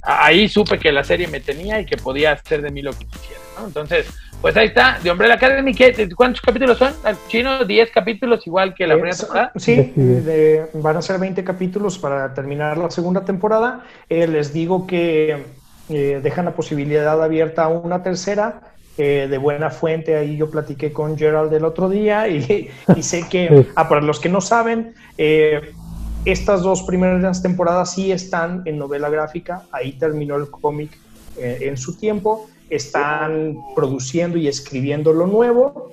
ahí 0.02 0.48
supe 0.48 0.78
que 0.78 0.92
la 0.92 1.02
serie 1.02 1.28
me 1.28 1.40
tenía 1.40 1.80
y 1.80 1.86
que 1.86 1.96
podía 1.96 2.32
hacer 2.32 2.60
de 2.60 2.70
mí 2.70 2.82
lo 2.82 2.92
que 2.92 3.06
quisiera, 3.06 3.40
¿no? 3.58 3.66
Entonces, 3.66 4.06
pues 4.40 4.56
ahí 4.56 4.68
está, 4.68 4.98
de 5.02 5.10
Umbrella 5.10 5.34
Academy, 5.34 5.74
¿qué, 5.74 6.08
¿cuántos 6.16 6.40
capítulos 6.40 6.78
son? 6.78 6.98
¿Al 7.02 7.22
chino? 7.26 7.64
¿10 7.64 7.90
capítulos 7.92 8.46
igual 8.46 8.74
que 8.74 8.86
la 8.86 8.94
primera 8.94 9.16
Es- 9.16 9.18
temporada? 9.18 9.52
Sí, 9.56 9.94
de- 9.96 10.70
van 10.74 10.96
a 10.96 11.02
ser 11.02 11.18
20 11.18 11.44
capítulos 11.44 11.98
para 11.98 12.32
terminar 12.34 12.78
la 12.78 12.90
segunda 12.90 13.24
temporada. 13.24 13.84
Eh, 14.08 14.26
les 14.26 14.52
digo 14.52 14.86
que 14.86 15.62
eh, 15.88 16.20
dejan 16.22 16.44
la 16.44 16.54
posibilidad 16.54 17.22
abierta 17.22 17.64
a 17.64 17.68
una 17.68 18.02
tercera. 18.02 18.76
eh, 18.96 19.28
de 19.30 19.38
buena 19.38 19.70
fuente, 19.70 20.14
ahí 20.16 20.36
yo 20.36 20.50
platiqué 20.50 20.92
con 20.92 21.16
Gerald 21.16 21.50
el 21.54 21.64
otro 21.64 21.88
día 21.88 22.28
y, 22.28 22.68
y 22.94 23.02
sé 23.02 23.28
que, 23.30 23.56
ah, 23.74 23.88
para 23.88 24.02
los 24.02 24.20
que 24.20 24.28
no 24.28 24.40
saben, 24.42 24.94
eh, 25.16 25.78
estas 26.24 26.62
dos 26.62 26.82
primeras 26.82 27.42
temporadas 27.42 27.92
sí 27.94 28.12
están 28.12 28.62
en 28.66 28.78
novela 28.78 29.08
gráfica, 29.08 29.66
ahí 29.72 29.96
terminó 29.98 30.36
el 30.36 30.50
cómic 30.50 31.02
eh, 31.34 31.58
en 31.62 31.76
su 31.76 31.96
tiempo, 31.96 32.50
están 32.70 33.58
produciendo 33.74 34.38
y 34.38 34.48
escribiendo 34.48 35.12
lo 35.12 35.26
nuevo. 35.26 35.90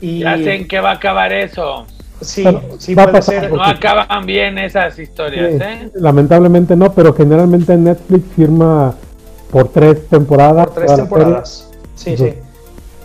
Y 0.00 0.20
Ya 0.20 0.36
sé 0.38 0.54
en 0.56 0.66
qué 0.68 0.80
va 0.80 0.90
a 0.90 0.94
acabar 0.94 1.32
eso. 1.32 1.86
Sí, 2.20 2.42
Pero 2.44 2.62
sí 2.78 2.94
va 2.94 3.02
a 3.02 3.06
puede 3.06 3.18
pasar 3.18 3.40
ser. 3.40 3.50
porque- 3.50 3.64
No 3.64 3.70
acaban 3.70 4.26
bien 4.26 4.58
esas 4.58 4.98
historias, 4.98 5.50
Sí, 5.52 5.58
¿eh? 5.62 5.90
Lamentablemente 5.94 6.76
no, 6.76 6.92
pero 6.92 7.12
generalmente 7.14 7.76
Netflix 7.76 8.24
firma 8.36 8.94
por 9.50 9.68
tres 9.68 10.08
temporadas. 10.08 10.66
Por 10.66 10.74
tres 10.74 10.96
temporadas. 10.96 11.70
Sí, 11.96 12.16
sí. 12.16 12.32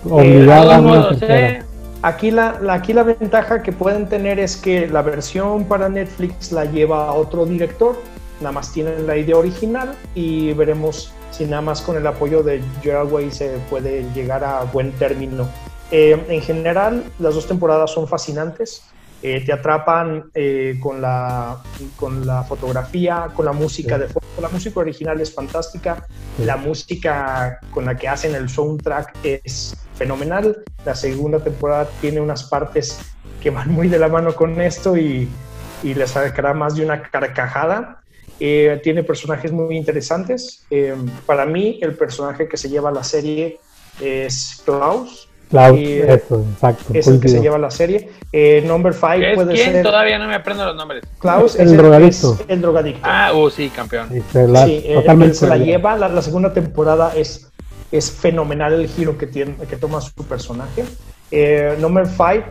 Obligada 0.09 0.75
a 0.77 0.79
una 0.79 0.87
modos. 0.89 1.17
¿eh? 1.23 1.61
Aquí 2.03 2.29
la, 2.31 2.59
la- 2.61 2.73
aquí 2.75 2.93
la 2.93 3.03
ventaja 3.03 3.63
que 3.63 3.71
pueden 3.71 4.07
tener 4.07 4.39
es 4.39 4.55
que 4.55 4.87
la 4.87 5.01
versión 5.01 5.65
para 5.65 5.89
Netflix 5.89 6.51
la 6.51 6.65
lleva 6.65 7.11
otro 7.13 7.45
director, 7.45 7.99
nada 8.39 8.51
más 8.51 8.71
tienen 8.71 9.07
la 9.07 9.17
idea 9.17 9.35
original 9.35 9.93
y 10.13 10.53
veremos 10.53 11.11
si 11.37 11.45
nada 11.45 11.61
más 11.61 11.81
con 11.81 11.95
el 11.95 12.07
apoyo 12.07 12.41
de 12.41 12.63
Gerald 12.81 13.11
Way 13.11 13.31
se 13.31 13.59
puede 13.69 14.03
llegar 14.13 14.43
a 14.43 14.63
buen 14.63 14.91
término. 14.93 15.47
Eh, 15.91 16.19
en 16.29 16.41
general, 16.41 17.03
las 17.19 17.35
dos 17.35 17.47
temporadas 17.47 17.91
son 17.91 18.07
fascinantes, 18.07 18.83
eh, 19.21 19.43
te 19.45 19.53
atrapan 19.53 20.29
eh, 20.33 20.79
con, 20.81 20.99
la, 21.01 21.57
con 21.95 22.25
la 22.25 22.43
fotografía, 22.43 23.29
con 23.35 23.45
la 23.45 23.51
música 23.53 23.97
de 23.97 24.07
fondo. 24.07 24.27
La 24.41 24.49
música 24.49 24.79
original 24.79 25.21
es 25.21 25.33
fantástica, 25.33 26.05
Sí. 26.37 26.45
la 26.45 26.55
música 26.57 27.59
con 27.71 27.85
la 27.85 27.95
que 27.95 28.07
hacen 28.07 28.35
el 28.35 28.47
soundtrack 28.47 29.15
es 29.23 29.75
fenomenal. 29.95 30.63
La 30.85 30.93
segunda 30.93 31.39
temporada 31.39 31.87
tiene 31.99 32.19
unas 32.21 32.43
partes 32.43 32.99
que 33.41 33.49
van 33.49 33.71
muy 33.71 33.87
de 33.87 33.97
la 33.97 34.07
mano 34.07 34.35
con 34.35 34.59
esto 34.61 34.95
y, 34.97 35.27
y 35.83 35.93
les 35.95 36.11
sacará 36.11 36.53
más 36.53 36.75
de 36.75 36.85
una 36.85 37.01
carcajada. 37.01 38.01
Eh, 38.39 38.79
tiene 38.83 39.03
personajes 39.03 39.51
muy 39.51 39.75
interesantes. 39.77 40.63
Eh, 40.69 40.93
para 41.25 41.45
mí, 41.45 41.79
el 41.81 41.95
personaje 41.95 42.47
que 42.47 42.57
se 42.57 42.69
lleva 42.69 42.91
la 42.91 43.03
serie 43.03 43.59
es 44.01 44.61
Klaus. 44.65 45.27
Klaus, 45.49 45.79
Y, 45.79 45.99
eso, 46.01 46.45
exacto. 46.53 46.93
Es 46.93 47.07
el 47.07 47.19
que 47.21 47.29
se 47.29 47.39
lleva 47.39 47.57
la 47.57 47.71
serie. 47.71 48.09
Eh, 48.33 48.61
number 48.67 48.91
¿Qué 48.93 48.99
5 48.99 49.13
es 49.13 49.35
puede 49.35 49.53
quién? 49.53 49.71
ser. 49.71 49.83
Todavía 49.83 50.19
no 50.19 50.27
me 50.27 50.35
aprendo 50.35 50.65
los 50.65 50.75
nombres. 50.75 51.03
Klaus 51.19 51.55
El 51.55 51.67
es 51.67 51.71
el, 51.71 51.77
drogadicto. 51.77 52.37
es 52.39 52.45
el 52.49 52.61
drogadicto. 52.61 53.01
Ah, 53.03 53.31
uh, 53.33 53.49
sí, 53.49 53.69
campeón. 53.69 54.09
Sí, 54.11 54.21
se 54.31 54.47
la- 54.47 54.65
Sí, 54.65 54.81
eh, 54.85 54.93
totalmente 54.95 55.31
él 55.31 55.35
se 55.37 55.47
la 55.47 55.57
lleva. 55.57 55.95
La, 55.97 56.09
la 56.09 56.21
segunda 56.21 56.53
temporada 56.53 57.13
es, 57.15 57.47
es 57.93 58.11
fenomenal 58.11 58.73
el 58.73 58.87
giro 58.89 59.17
que, 59.17 59.25
tiene, 59.27 59.55
que 59.69 59.77
toma 59.77 60.01
su 60.01 60.13
personaje. 60.25 60.83
Eh, 61.31 61.75
Number 61.79 62.07
5 62.07 62.45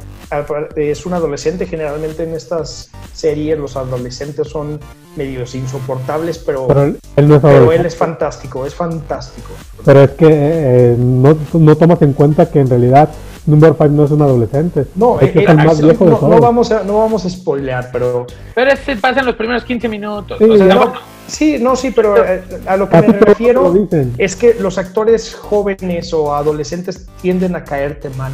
es 0.76 1.06
un 1.06 1.14
adolescente. 1.14 1.66
Generalmente 1.66 2.24
en 2.24 2.34
estas 2.34 2.90
series 3.12 3.58
los 3.58 3.76
adolescentes 3.76 4.48
son 4.48 4.78
medios 5.16 5.54
insoportables, 5.54 6.38
pero, 6.38 6.66
Pero 6.66 6.82
él, 6.82 6.98
no 7.28 7.36
es 7.36 7.40
pero 7.40 7.48
adolescente. 7.48 7.74
él 7.76 7.86
es 7.86 7.96
fantástico, 7.96 8.66
es 8.66 8.74
fantástico. 8.74 9.48
Pero 9.84 10.02
es 10.02 10.10
que 10.10 10.26
eh, 10.28 10.96
no, 10.98 11.36
no 11.54 11.76
tomas 11.76 12.02
en 12.02 12.12
cuenta 12.12 12.50
que 12.50 12.60
en 12.60 12.68
realidad 12.68 13.08
Number 13.46 13.72
5 13.78 13.88
no 13.88 14.04
es 14.04 14.10
un 14.10 14.22
adolescente. 14.22 14.86
No, 14.96 15.20
es 15.20 15.30
que 15.30 15.38
eh, 15.38 15.44
es 15.44 15.50
el 15.50 15.60
eh, 15.60 15.64
más 15.64 15.80
viejo 15.80 16.04
de 16.04 16.10
no, 16.10 16.16
todos. 16.18 16.34
no 16.34 16.40
vamos 16.40 16.72
a, 16.72 16.82
no 16.82 16.98
vamos 16.98 17.24
a 17.24 17.30
spoilear, 17.30 17.90
pero 17.92 18.26
Pero 18.54 18.70
ese 18.72 18.96
pasa 18.96 19.20
en 19.20 19.26
los 19.26 19.36
primeros 19.36 19.64
15 19.64 19.88
minutos. 19.88 20.38
Sí, 20.38 20.44
o 20.44 20.56
sea, 20.56 20.74
no. 20.74 20.92
Sí, 21.26 21.58
no, 21.60 21.76
sí, 21.76 21.90
pero 21.90 22.24
eh, 22.24 22.42
a 22.66 22.76
lo 22.76 22.88
que 22.88 23.00
me 23.02 23.18
refiero 23.18 23.74
es 24.18 24.36
que 24.36 24.54
los 24.54 24.78
actores 24.78 25.34
jóvenes 25.34 26.12
o 26.12 26.34
adolescentes 26.34 27.06
tienden 27.22 27.56
a 27.56 27.64
caerte 27.64 28.10
mal. 28.10 28.32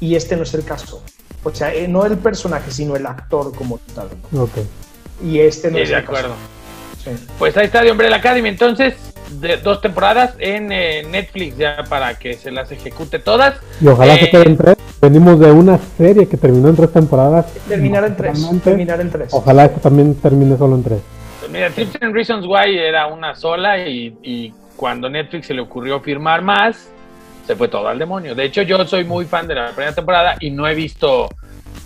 Y 0.00 0.14
este 0.14 0.36
no 0.36 0.42
es 0.42 0.52
el 0.54 0.64
caso. 0.64 1.02
O 1.42 1.54
sea, 1.54 1.72
eh, 1.72 1.88
no 1.88 2.04
el 2.04 2.18
personaje, 2.18 2.70
sino 2.70 2.96
el 2.96 3.06
actor 3.06 3.54
como 3.54 3.78
tal. 3.94 4.08
Ok. 4.36 4.50
Y 5.24 5.38
este 5.40 5.70
no 5.70 5.76
sí, 5.78 5.82
es 5.84 5.88
de 5.90 5.94
el 5.96 6.04
caso. 6.04 6.18
acuerdo. 6.18 6.34
Sí. 7.02 7.10
Pues 7.38 7.56
ahí 7.56 7.66
está 7.66 7.82
de 7.82 7.92
Umbrella 7.92 8.16
Academy. 8.16 8.48
Entonces, 8.48 8.94
de 9.40 9.56
dos 9.56 9.80
temporadas 9.80 10.34
en 10.38 10.70
eh, 10.72 11.06
Netflix 11.10 11.56
ya 11.56 11.84
para 11.88 12.18
que 12.18 12.34
se 12.34 12.50
las 12.50 12.70
ejecute 12.72 13.18
todas. 13.20 13.54
Y 13.80 13.86
ojalá 13.86 14.14
Eh, 14.16 14.20
se 14.20 14.30
queden 14.30 14.56
tres. 14.56 14.76
Venimos 15.00 15.38
de 15.38 15.50
una 15.52 15.78
serie 15.96 16.26
que 16.26 16.36
terminó 16.36 16.68
en 16.68 16.76
tres 16.76 16.92
temporadas. 16.92 17.46
Terminar 17.68 18.04
en 18.04 18.16
tres. 18.16 18.46
Terminar 18.64 19.00
en 19.00 19.10
tres. 19.10 19.28
Ojalá 19.32 19.66
esto 19.66 19.80
también 19.80 20.14
termine 20.16 20.56
solo 20.58 20.74
en 20.76 20.82
tres. 20.82 20.98
Mira, 21.56 21.70
Tips 21.70 21.96
and 22.02 22.14
Reasons 22.14 22.44
Why 22.46 22.76
era 22.78 23.06
una 23.06 23.34
sola 23.34 23.78
y, 23.88 24.14
y 24.22 24.52
cuando 24.76 25.08
Netflix 25.08 25.46
se 25.46 25.54
le 25.54 25.62
ocurrió 25.62 26.00
firmar 26.00 26.42
más, 26.42 26.90
se 27.46 27.56
fue 27.56 27.68
todo 27.68 27.88
al 27.88 27.98
demonio. 27.98 28.34
De 28.34 28.44
hecho, 28.44 28.60
yo 28.60 28.84
soy 28.86 29.04
muy 29.04 29.24
fan 29.24 29.46
de 29.48 29.54
la 29.54 29.68
primera 29.68 29.94
temporada 29.94 30.36
y 30.38 30.50
no 30.50 30.68
he 30.68 30.74
visto 30.74 31.30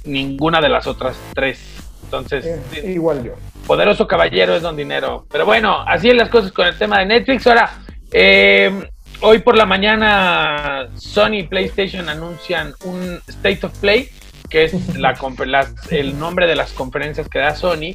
ninguna 0.05 0.61
de 0.61 0.68
las 0.71 0.87
otras 0.89 1.16
tres 1.35 1.61
Entonces, 2.03 2.45
Eh, 2.75 2.91
igual 2.95 3.23
yo. 3.23 3.35
poderoso 3.68 4.09
caballero 4.09 4.57
es 4.57 4.62
don 4.62 4.75
dinero. 4.77 5.27
Pero 5.31 5.47
bueno, 5.47 5.85
así 5.87 6.09
es 6.09 6.16
las 6.16 6.29
cosas 6.31 6.51
con 6.51 6.66
el 6.66 6.77
tema 6.77 6.99
de 6.99 7.07
Netflix. 7.07 7.47
Ahora, 7.47 7.71
eh, 8.11 8.89
hoy 9.21 9.39
por 9.39 9.57
la 9.57 9.66
mañana 9.66 10.89
Sony 10.97 11.35
y 11.35 11.43
PlayStation 11.45 12.09
anuncian 12.09 12.75
un 12.85 13.21
State 13.29 13.61
of 13.64 13.79
Play, 13.79 14.09
que 14.49 14.64
es 14.64 14.97
la, 14.99 15.16
las- 15.47 15.93
el 15.93 16.18
nombre 16.18 16.49
de 16.49 16.57
las 16.57 16.73
conferencias 16.73 17.29
que 17.29 17.39
da 17.39 17.55
Sony. 17.55 17.95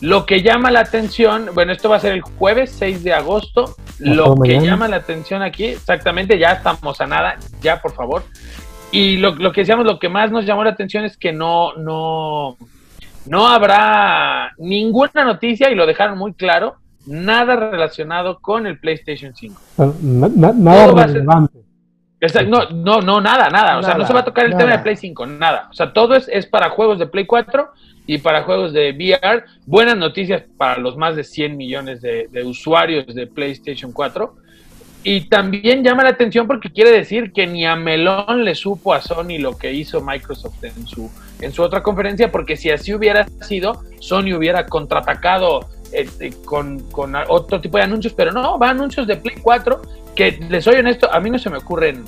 Lo 0.00 0.26
que 0.26 0.42
llama 0.42 0.70
la 0.70 0.80
atención, 0.80 1.50
bueno, 1.54 1.72
esto 1.72 1.88
va 1.88 1.96
a 1.96 2.00
ser 2.00 2.12
el 2.12 2.20
jueves 2.20 2.70
6 2.78 3.02
de 3.02 3.12
agosto. 3.12 3.74
Lo 3.98 4.34
que 4.34 4.40
mañana. 4.54 4.64
llama 4.64 4.88
la 4.88 4.96
atención 4.96 5.42
aquí, 5.42 5.64
exactamente, 5.64 6.38
ya 6.38 6.52
estamos 6.52 7.00
a 7.00 7.06
nada, 7.06 7.36
ya 7.60 7.80
por 7.82 7.92
favor. 7.92 8.22
Y 8.92 9.16
lo, 9.16 9.34
lo 9.34 9.52
que 9.52 9.62
decíamos, 9.62 9.84
lo 9.84 9.98
que 9.98 10.08
más 10.08 10.30
nos 10.30 10.46
llamó 10.46 10.62
la 10.64 10.70
atención 10.70 11.04
es 11.04 11.16
que 11.16 11.32
no, 11.32 11.74
no, 11.74 12.56
no 13.26 13.48
habrá 13.48 14.52
ninguna 14.58 15.24
noticia, 15.24 15.70
y 15.70 15.74
lo 15.74 15.84
dejaron 15.84 16.16
muy 16.16 16.32
claro, 16.32 16.76
nada 17.04 17.56
relacionado 17.56 18.38
con 18.40 18.66
el 18.66 18.78
PlayStation 18.78 19.34
5. 19.34 19.60
O 19.60 19.76
sea, 19.76 19.92
na- 20.02 20.28
na- 20.34 20.52
nada 20.52 20.86
ser- 20.86 21.06
relevante. 21.14 21.58
No, 22.46 22.70
no, 22.70 23.00
no, 23.00 23.20
nada, 23.20 23.48
nada. 23.48 23.78
O 23.78 23.82
sea, 23.82 23.94
no 23.94 24.06
se 24.06 24.12
va 24.12 24.20
a 24.20 24.24
tocar 24.24 24.44
el 24.44 24.52
tema 24.52 24.64
nada. 24.64 24.76
de 24.78 24.82
Play 24.82 24.96
5, 24.96 25.26
nada. 25.26 25.68
O 25.70 25.74
sea, 25.74 25.92
todo 25.92 26.14
es, 26.14 26.28
es 26.28 26.46
para 26.46 26.70
juegos 26.70 26.98
de 26.98 27.06
Play 27.06 27.26
4 27.26 27.70
y 28.06 28.18
para 28.18 28.42
juegos 28.42 28.72
de 28.72 28.90
VR. 28.92 29.44
Buenas 29.66 29.96
noticias 29.96 30.42
para 30.56 30.78
los 30.78 30.96
más 30.96 31.14
de 31.14 31.24
100 31.24 31.56
millones 31.56 32.00
de, 32.00 32.28
de 32.30 32.44
usuarios 32.44 33.14
de 33.14 33.26
PlayStation 33.26 33.92
4. 33.92 34.34
Y 35.04 35.22
también 35.22 35.84
llama 35.84 36.02
la 36.02 36.10
atención 36.10 36.46
porque 36.46 36.70
quiere 36.70 36.90
decir 36.90 37.32
que 37.32 37.46
ni 37.46 37.64
a 37.64 37.76
Melón 37.76 38.44
le 38.44 38.54
supo 38.54 38.92
a 38.92 39.00
Sony 39.00 39.38
lo 39.38 39.56
que 39.56 39.72
hizo 39.72 40.00
Microsoft 40.00 40.62
en 40.64 40.86
su, 40.86 41.10
en 41.40 41.52
su 41.52 41.62
otra 41.62 41.82
conferencia, 41.82 42.32
porque 42.32 42.56
si 42.56 42.70
así 42.70 42.92
hubiera 42.92 43.26
sido, 43.42 43.82
Sony 44.00 44.34
hubiera 44.36 44.66
contraatacado 44.66 45.68
este, 45.92 46.32
con, 46.44 46.80
con 46.90 47.14
otro 47.28 47.60
tipo 47.60 47.78
de 47.78 47.84
anuncios, 47.84 48.12
pero 48.14 48.32
no, 48.32 48.58
va 48.58 48.70
anuncios 48.70 49.06
de 49.06 49.16
Play 49.16 49.36
4 49.42 49.82
que, 50.14 50.32
les 50.48 50.64
soy 50.64 50.76
honesto, 50.76 51.12
a 51.12 51.20
mí 51.20 51.30
no 51.30 51.38
se 51.38 51.48
me 51.48 51.58
ocurren 51.58 52.04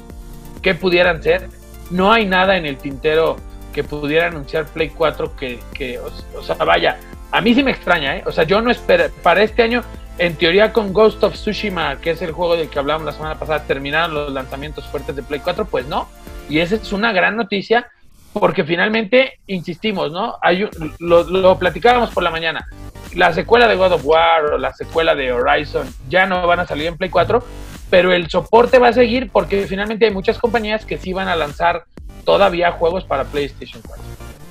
qué 0.62 0.74
pudieran 0.74 1.22
ser. 1.22 1.48
No 1.90 2.12
hay 2.12 2.26
nada 2.26 2.56
en 2.56 2.66
el 2.66 2.76
tintero 2.76 3.36
que 3.72 3.84
pudiera 3.84 4.26
anunciar 4.26 4.66
Play 4.66 4.90
4 4.90 5.36
que, 5.36 5.60
que 5.74 5.98
o, 5.98 6.10
o 6.38 6.42
sea, 6.42 6.56
vaya, 6.56 6.98
a 7.30 7.40
mí 7.40 7.54
sí 7.54 7.62
me 7.62 7.70
extraña, 7.70 8.16
¿eh? 8.16 8.22
O 8.26 8.32
sea, 8.32 8.44
yo 8.44 8.60
no 8.60 8.70
espero, 8.70 9.04
para 9.22 9.42
este 9.42 9.62
año, 9.62 9.82
en 10.18 10.34
teoría 10.34 10.72
con 10.72 10.92
Ghost 10.92 11.22
of 11.22 11.34
Tsushima, 11.34 11.96
que 12.00 12.10
es 12.10 12.22
el 12.22 12.32
juego 12.32 12.56
del 12.56 12.68
que 12.68 12.78
hablábamos 12.78 13.06
la 13.06 13.12
semana 13.12 13.38
pasada, 13.38 13.64
terminaron 13.64 14.14
los 14.14 14.32
lanzamientos 14.32 14.86
fuertes 14.88 15.14
de 15.16 15.22
Play 15.22 15.40
4, 15.40 15.64
pues 15.66 15.86
no. 15.86 16.08
Y 16.48 16.58
esa 16.58 16.74
es 16.76 16.92
una 16.92 17.12
gran 17.12 17.36
noticia, 17.36 17.88
porque 18.32 18.64
finalmente, 18.64 19.38
insistimos, 19.46 20.10
¿no? 20.12 20.36
Hay 20.42 20.68
lo, 20.98 21.22
lo 21.24 21.58
platicábamos 21.58 22.10
por 22.10 22.22
la 22.22 22.30
mañana. 22.30 22.66
La 23.14 23.32
secuela 23.32 23.66
de 23.66 23.76
God 23.76 23.92
of 23.92 24.04
War 24.04 24.44
o 24.54 24.58
la 24.58 24.72
secuela 24.72 25.14
de 25.14 25.32
Horizon 25.32 25.86
ya 26.08 26.26
no 26.26 26.46
van 26.46 26.60
a 26.60 26.66
salir 26.66 26.86
en 26.86 26.96
Play 26.96 27.10
4, 27.10 27.42
pero 27.90 28.12
el 28.12 28.28
soporte 28.28 28.78
va 28.78 28.88
a 28.88 28.92
seguir 28.92 29.30
porque 29.32 29.66
finalmente 29.66 30.06
hay 30.06 30.12
muchas 30.12 30.38
compañías 30.38 30.84
que 30.84 30.96
sí 30.96 31.12
van 31.12 31.28
a 31.28 31.34
lanzar 31.34 31.84
todavía 32.24 32.72
juegos 32.72 33.04
para 33.04 33.24
PlayStation 33.24 33.82
4. 33.84 34.04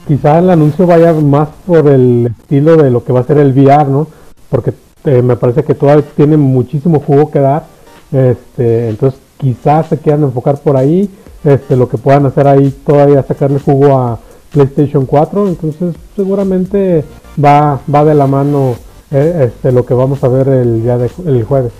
Quizá 0.07 0.39
el 0.39 0.49
anuncio 0.49 0.85
vaya 0.85 1.13
más 1.13 1.49
por 1.65 1.87
el 1.87 2.33
estilo 2.37 2.75
de 2.75 2.89
lo 2.89 3.03
que 3.03 3.13
va 3.13 3.21
a 3.21 3.23
ser 3.23 3.37
el 3.37 3.53
VR, 3.53 3.85
¿no? 3.85 4.07
Porque 4.49 4.73
eh, 5.05 5.21
me 5.21 5.35
parece 5.37 5.63
que 5.63 5.75
todavía 5.75 6.03
tiene 6.15 6.35
muchísimo 6.35 6.99
jugo 6.99 7.31
que 7.31 7.39
dar. 7.39 7.63
Este, 8.11 8.89
entonces 8.89 9.19
quizás 9.37 9.87
se 9.87 9.99
quieran 9.99 10.23
enfocar 10.23 10.57
por 10.59 10.75
ahí. 10.75 11.09
Este, 11.43 11.77
lo 11.77 11.87
que 11.87 11.97
puedan 11.97 12.25
hacer 12.25 12.47
ahí 12.47 12.71
todavía 12.85 13.23
sacarle 13.23 13.59
jugo 13.59 13.97
a 13.97 14.19
PlayStation 14.51 15.05
4. 15.05 15.47
Entonces 15.47 15.95
seguramente 16.15 17.03
va, 17.43 17.79
va 17.93 18.05
de 18.05 18.15
la 18.15 18.27
mano 18.27 18.75
eh, 19.11 19.49
este, 19.49 19.71
lo 19.71 19.85
que 19.85 19.93
vamos 19.93 20.23
a 20.23 20.27
ver 20.27 20.47
el 20.47 20.83
día 20.83 20.97
de, 20.97 21.09
el 21.25 21.43
jueves. 21.43 21.71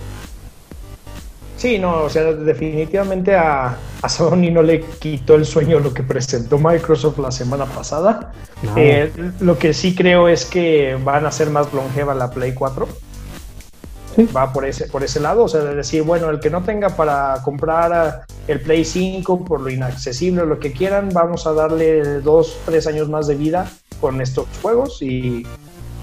Sí, 1.58 1.78
no, 1.78 2.04
o 2.04 2.10
sea, 2.10 2.24
definitivamente 2.24 3.36
a, 3.36 3.78
a 4.02 4.10
Sony 4.10 4.50
no 4.50 4.62
le 4.62 4.80
quitó 4.80 5.36
el 5.36 5.46
sueño 5.46 5.80
lo 5.80 5.94
que 5.94 6.04
presentó 6.04 6.58
Microsoft 6.58 7.20
la 7.20 7.32
semana 7.32 7.66
pasada. 7.66 8.32
Eh, 8.78 9.12
lo 9.42 9.58
que 9.58 9.74
sí 9.74 9.94
creo 9.94 10.30
es 10.30 10.46
que 10.46 10.98
van 11.04 11.26
a 11.26 11.32
ser 11.32 11.50
más 11.50 11.74
longeva 11.74 12.16
la 12.16 12.32
Play 12.32 12.54
4. 12.54 12.88
Sí. 14.28 14.34
Va 14.36 14.52
por 14.52 14.66
ese, 14.66 14.88
por 14.88 15.04
ese 15.04 15.20
lado, 15.20 15.44
o 15.44 15.48
sea, 15.48 15.62
de 15.62 15.76
decir, 15.76 16.04
bueno, 16.04 16.30
el 16.30 16.40
que 16.40 16.50
no 16.50 16.64
tenga 16.64 16.90
para 16.90 17.42
comprar 17.44 18.24
el 18.48 18.62
Play 18.62 18.84
5 18.84 19.46
por 19.46 19.62
lo 19.62 19.70
inaccesible 19.70 20.42
o 20.42 20.46
lo 20.46 20.60
que 20.60 20.74
quieran, 20.74 21.10
vamos 21.14 21.48
a 21.48 21.54
darle 21.54 22.22
dos, 22.22 22.58
tres 22.66 22.88
años 22.88 23.10
más 23.10 23.28
de 23.28 23.36
vida 23.36 23.72
con 24.02 24.22
estos 24.22 24.48
juegos 24.62 25.02
y, 25.02 25.46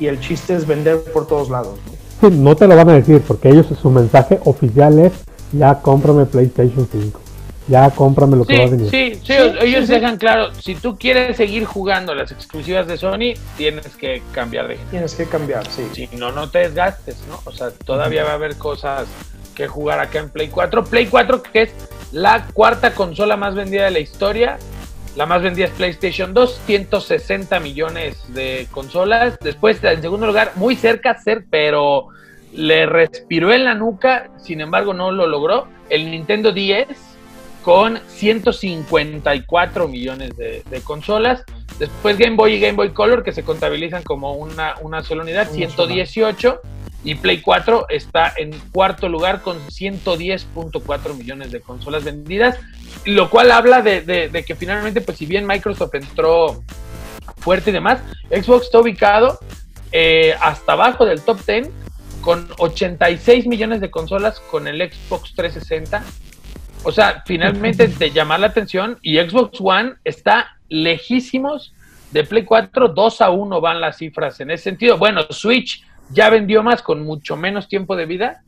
y 0.00 0.06
el 0.06 0.20
chiste 0.20 0.54
es 0.54 0.66
vender 0.66 1.02
por 1.12 1.26
todos 1.26 1.50
lados. 1.50 1.78
¿no? 1.86 2.28
Sí, 2.28 2.34
no 2.34 2.56
te 2.56 2.66
lo 2.66 2.76
van 2.76 2.88
a 2.90 2.94
decir 2.94 3.22
porque 3.26 3.50
ellos 3.50 3.66
su 3.80 3.90
mensaje 3.90 4.40
oficial 4.44 4.98
es 4.98 5.12
ya 5.52 5.80
cómprame 5.80 6.26
PlayStation 6.26 6.88
5. 6.90 7.25
Ya 7.68 7.90
cómprame 7.90 8.36
lo 8.36 8.44
que 8.44 8.58
va 8.58 8.64
a 8.64 8.68
venir. 8.70 8.90
sí, 8.90 9.14
sí, 9.14 9.20
Sí, 9.24 9.32
ellos 9.32 9.80
sí, 9.80 9.86
sí. 9.86 9.92
dejan 9.94 10.16
claro, 10.18 10.54
si 10.54 10.76
tú 10.76 10.96
quieres 10.96 11.36
seguir 11.36 11.64
jugando 11.64 12.14
las 12.14 12.30
exclusivas 12.30 12.86
de 12.86 12.96
Sony, 12.96 13.34
tienes 13.56 13.96
que 13.96 14.22
cambiar 14.32 14.68
de 14.68 14.76
Tienes 14.90 15.14
que 15.14 15.26
cambiar, 15.26 15.66
sí. 15.68 15.82
Si 15.92 16.16
no, 16.16 16.30
no 16.30 16.48
te 16.48 16.60
desgastes, 16.60 17.16
¿no? 17.28 17.40
O 17.44 17.50
sea, 17.52 17.70
todavía 17.70 18.24
va 18.24 18.30
a 18.30 18.34
haber 18.34 18.56
cosas 18.56 19.06
que 19.54 19.66
jugar 19.66 19.98
acá 19.98 20.20
en 20.20 20.28
Play 20.30 20.48
4. 20.48 20.84
Play 20.84 21.06
4 21.06 21.42
que 21.42 21.62
es 21.62 21.70
la 22.12 22.46
cuarta 22.52 22.94
consola 22.94 23.36
más 23.36 23.54
vendida 23.54 23.84
de 23.86 23.90
la 23.90 23.98
historia. 24.00 24.58
La 25.16 25.24
más 25.26 25.42
vendida 25.42 25.64
es 25.66 25.72
PlayStation 25.72 26.34
2, 26.34 26.60
160 26.66 27.58
millones 27.60 28.22
de 28.34 28.68
consolas. 28.70 29.38
Después, 29.40 29.82
en 29.82 30.02
segundo 30.02 30.26
lugar, 30.26 30.52
muy 30.56 30.76
cerca, 30.76 31.18
ser, 31.18 31.46
pero 31.50 32.08
le 32.52 32.86
respiró 32.86 33.52
en 33.52 33.64
la 33.64 33.74
nuca, 33.74 34.28
sin 34.42 34.60
embargo 34.60 34.92
no 34.94 35.10
lo 35.10 35.26
logró. 35.26 35.68
El 35.88 36.10
Nintendo 36.10 36.52
10 36.52 36.86
con 37.66 37.98
154 38.08 39.88
millones 39.88 40.36
de, 40.36 40.62
de 40.70 40.80
consolas. 40.82 41.42
Después 41.80 42.16
Game 42.16 42.36
Boy 42.36 42.54
y 42.54 42.60
Game 42.60 42.74
Boy 42.76 42.90
Color 42.90 43.24
que 43.24 43.32
se 43.32 43.42
contabilizan 43.42 44.04
como 44.04 44.34
una, 44.34 44.76
una 44.82 45.02
sola 45.02 45.22
unidad, 45.22 45.48
Una 45.48 45.56
118. 45.56 46.60
Y 47.02 47.16
Play 47.16 47.40
4 47.40 47.86
está 47.88 48.32
en 48.36 48.52
cuarto 48.72 49.08
lugar 49.08 49.42
con 49.42 49.58
110.4 49.66 51.14
millones 51.16 51.50
de 51.50 51.60
consolas 51.60 52.04
vendidas, 52.04 52.56
lo 53.04 53.30
cual 53.30 53.50
habla 53.50 53.82
de, 53.82 54.00
de- 54.00 54.28
de 54.28 54.44
que 54.44 54.54
finalmente, 54.54 55.00
pues 55.00 55.18
si 55.18 55.26
bien 55.26 55.44
Microsoft 55.46 55.94
entró 55.96 56.62
fuerte 57.38 57.70
y 57.70 57.72
demás, 57.72 57.98
Xbox 58.30 58.66
está 58.66 58.78
ubicado 58.80 59.38
eh, 59.92 60.34
hasta 60.40 60.72
abajo 60.72 61.04
del 61.04 61.20
top 61.22 61.40
10 61.46 61.68
con 62.20 62.48
86 62.58 63.46
millones 63.46 63.80
de 63.80 63.90
consolas 63.90 64.38
con 64.40 64.66
el 64.66 64.78
Xbox 64.90 65.34
360. 65.34 66.02
O 66.86 66.92
sea, 66.92 67.24
finalmente 67.26 67.88
de 67.98 68.10
llamar 68.12 68.40
la 68.40 68.46
atención 68.46 68.98
y 69.02 69.18
Xbox 69.18 69.58
One 69.60 69.94
está 70.04 70.56
lejísimos 70.68 71.74
de 72.12 72.22
Play 72.22 72.44
4, 72.44 72.88
2 72.88 73.20
a 73.20 73.30
1 73.30 73.60
van 73.60 73.80
las 73.80 73.98
cifras 73.98 74.40
en 74.40 74.52
ese 74.52 74.64
sentido. 74.64 74.96
Bueno, 74.96 75.22
Switch 75.30 75.84
ya 76.10 76.30
vendió 76.30 76.62
más 76.62 76.82
con 76.82 77.04
mucho 77.04 77.36
menos 77.36 77.68
tiempo 77.68 77.96
de 77.96 78.06
vida 78.06 78.42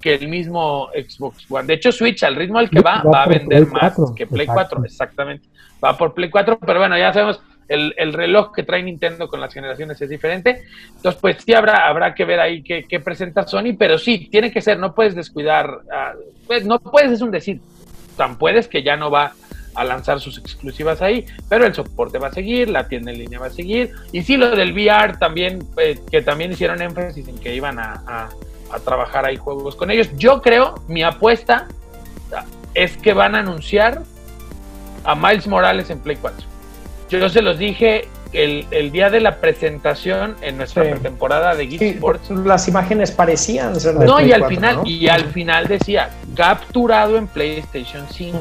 que 0.00 0.14
el 0.14 0.28
mismo 0.28 0.88
Xbox 0.92 1.46
One. 1.48 1.66
De 1.66 1.74
hecho, 1.74 1.92
Switch 1.92 2.24
al 2.24 2.34
ritmo 2.34 2.58
al 2.58 2.68
que 2.68 2.80
va, 2.80 3.00
Va 3.02 3.10
va 3.10 3.22
a 3.22 3.26
vender 3.28 3.66
más 3.68 3.94
4, 3.94 4.14
que 4.14 4.26
Play 4.26 4.46
exacto. 4.46 4.76
4, 4.76 4.84
exactamente. 4.84 5.48
Va 5.82 5.96
por 5.96 6.12
Play 6.14 6.30
4, 6.30 6.58
pero 6.58 6.80
bueno, 6.80 6.98
ya 6.98 7.12
sabemos, 7.12 7.40
el, 7.68 7.94
el 7.96 8.12
reloj 8.12 8.52
que 8.52 8.64
trae 8.64 8.82
Nintendo 8.82 9.28
con 9.28 9.40
las 9.40 9.54
generaciones 9.54 10.02
es 10.02 10.10
diferente. 10.10 10.64
Entonces, 10.96 11.20
pues 11.20 11.36
sí 11.46 11.54
habrá, 11.54 11.88
habrá 11.88 12.12
que 12.12 12.24
ver 12.24 12.40
ahí 12.40 12.62
qué, 12.62 12.84
qué 12.88 12.98
presenta 12.98 13.46
Sony, 13.46 13.76
pero 13.78 13.98
sí, 13.98 14.28
tiene 14.30 14.50
que 14.52 14.60
ser, 14.60 14.78
no 14.78 14.94
puedes 14.94 15.14
descuidar, 15.14 15.70
ah, 15.92 16.12
pues 16.46 16.66
no 16.66 16.80
puedes, 16.80 17.12
es 17.12 17.20
un 17.22 17.30
decir, 17.30 17.60
tan 18.16 18.36
puedes 18.38 18.68
que 18.68 18.82
ya 18.82 18.96
no 18.96 19.10
va 19.10 19.32
a 19.74 19.84
lanzar 19.84 20.20
sus 20.20 20.38
exclusivas 20.38 21.02
ahí, 21.02 21.26
pero 21.48 21.66
el 21.66 21.74
soporte 21.74 22.18
va 22.18 22.28
a 22.28 22.32
seguir, 22.32 22.70
la 22.70 22.86
tienda 22.86 23.10
en 23.10 23.18
línea 23.18 23.40
va 23.40 23.46
a 23.46 23.50
seguir, 23.50 23.90
y 24.12 24.22
sí 24.22 24.36
lo 24.36 24.54
del 24.54 24.72
VR 24.72 25.16
también, 25.18 25.66
eh, 25.78 25.98
que 26.10 26.22
también 26.22 26.52
hicieron 26.52 26.80
énfasis 26.80 27.26
en 27.26 27.36
que 27.38 27.54
iban 27.54 27.78
a, 27.80 28.02
a- 28.06 28.28
a 28.72 28.78
trabajar 28.80 29.24
ahí 29.24 29.36
juegos 29.36 29.74
con 29.76 29.90
ellos. 29.90 30.08
Yo 30.16 30.42
creo, 30.42 30.74
mi 30.88 31.02
apuesta 31.02 31.66
es 32.74 32.96
que 32.96 33.12
van 33.12 33.34
a 33.34 33.40
anunciar 33.40 34.02
a 35.04 35.14
Miles 35.14 35.46
Morales 35.46 35.90
en 35.90 35.98
Play 36.00 36.16
4. 36.20 36.46
Yo 37.10 37.28
se 37.28 37.42
los 37.42 37.58
dije 37.58 38.08
el, 38.34 38.66
el 38.70 38.90
día 38.90 39.10
de 39.10 39.20
la 39.20 39.40
presentación 39.40 40.34
en 40.42 40.56
nuestra 40.56 40.84
Sí. 40.84 40.90
pretemporada 40.90 41.54
de 41.54 41.66
Geek 41.66 41.78
Sí, 41.80 41.88
Sports. 41.90 42.30
las 42.30 42.66
imágenes 42.68 43.10
parecían 43.12 43.78
ser 43.80 43.94
de 43.94 44.06
No, 44.06 44.16
Play 44.16 44.28
y 44.28 44.32
al 44.32 44.40
4, 44.40 44.56
final, 44.56 44.76
¿no? 44.76 44.82
y 44.86 45.08
al 45.08 45.24
final 45.30 45.66
decía, 45.68 46.10
capturado 46.36 47.16
en 47.16 47.26
PlayStation 47.28 48.06
5. 48.10 48.40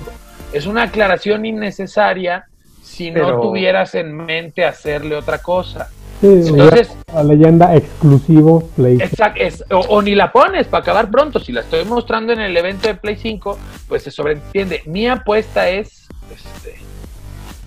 Es 0.52 0.66
una 0.66 0.84
aclaración 0.84 1.46
innecesaria 1.46 2.46
si 2.82 3.12
no 3.12 3.39
tuvieras 3.41 3.96
en 3.96 4.14
mente 4.16 4.66
hacerle 4.66 5.16
otra 5.16 5.38
cosa. 5.39 5.89
Sí, 6.22 6.28
Entonces- 6.48 6.96
la 7.14 7.24
leyenda 7.24 7.76
exclusivo 7.76 8.70
PlayStation. 8.76 9.10
Exacto, 9.12 9.41
es- 9.41 9.64
o, 9.72 9.80
o 9.80 10.02
ni 10.02 10.16
la 10.16 10.32
pones 10.32 10.68
para 10.68 10.82
acabar 10.82 11.10
pronto. 11.12 11.39
Si 11.39 11.52
la 11.52 11.62
estoy 11.62 11.86
mostrando 11.86 12.34
en 12.34 12.39
el 12.39 12.56
evento 12.56 12.88
de 12.88 12.96
Play 12.96 13.18
5, 13.18 13.58
pues 13.88 14.04
se 14.04 14.12
sobreentiende. 14.12 14.82
Mi 14.86 15.08
apuesta 15.08 15.70
es 15.70 16.08
este, 16.34 16.76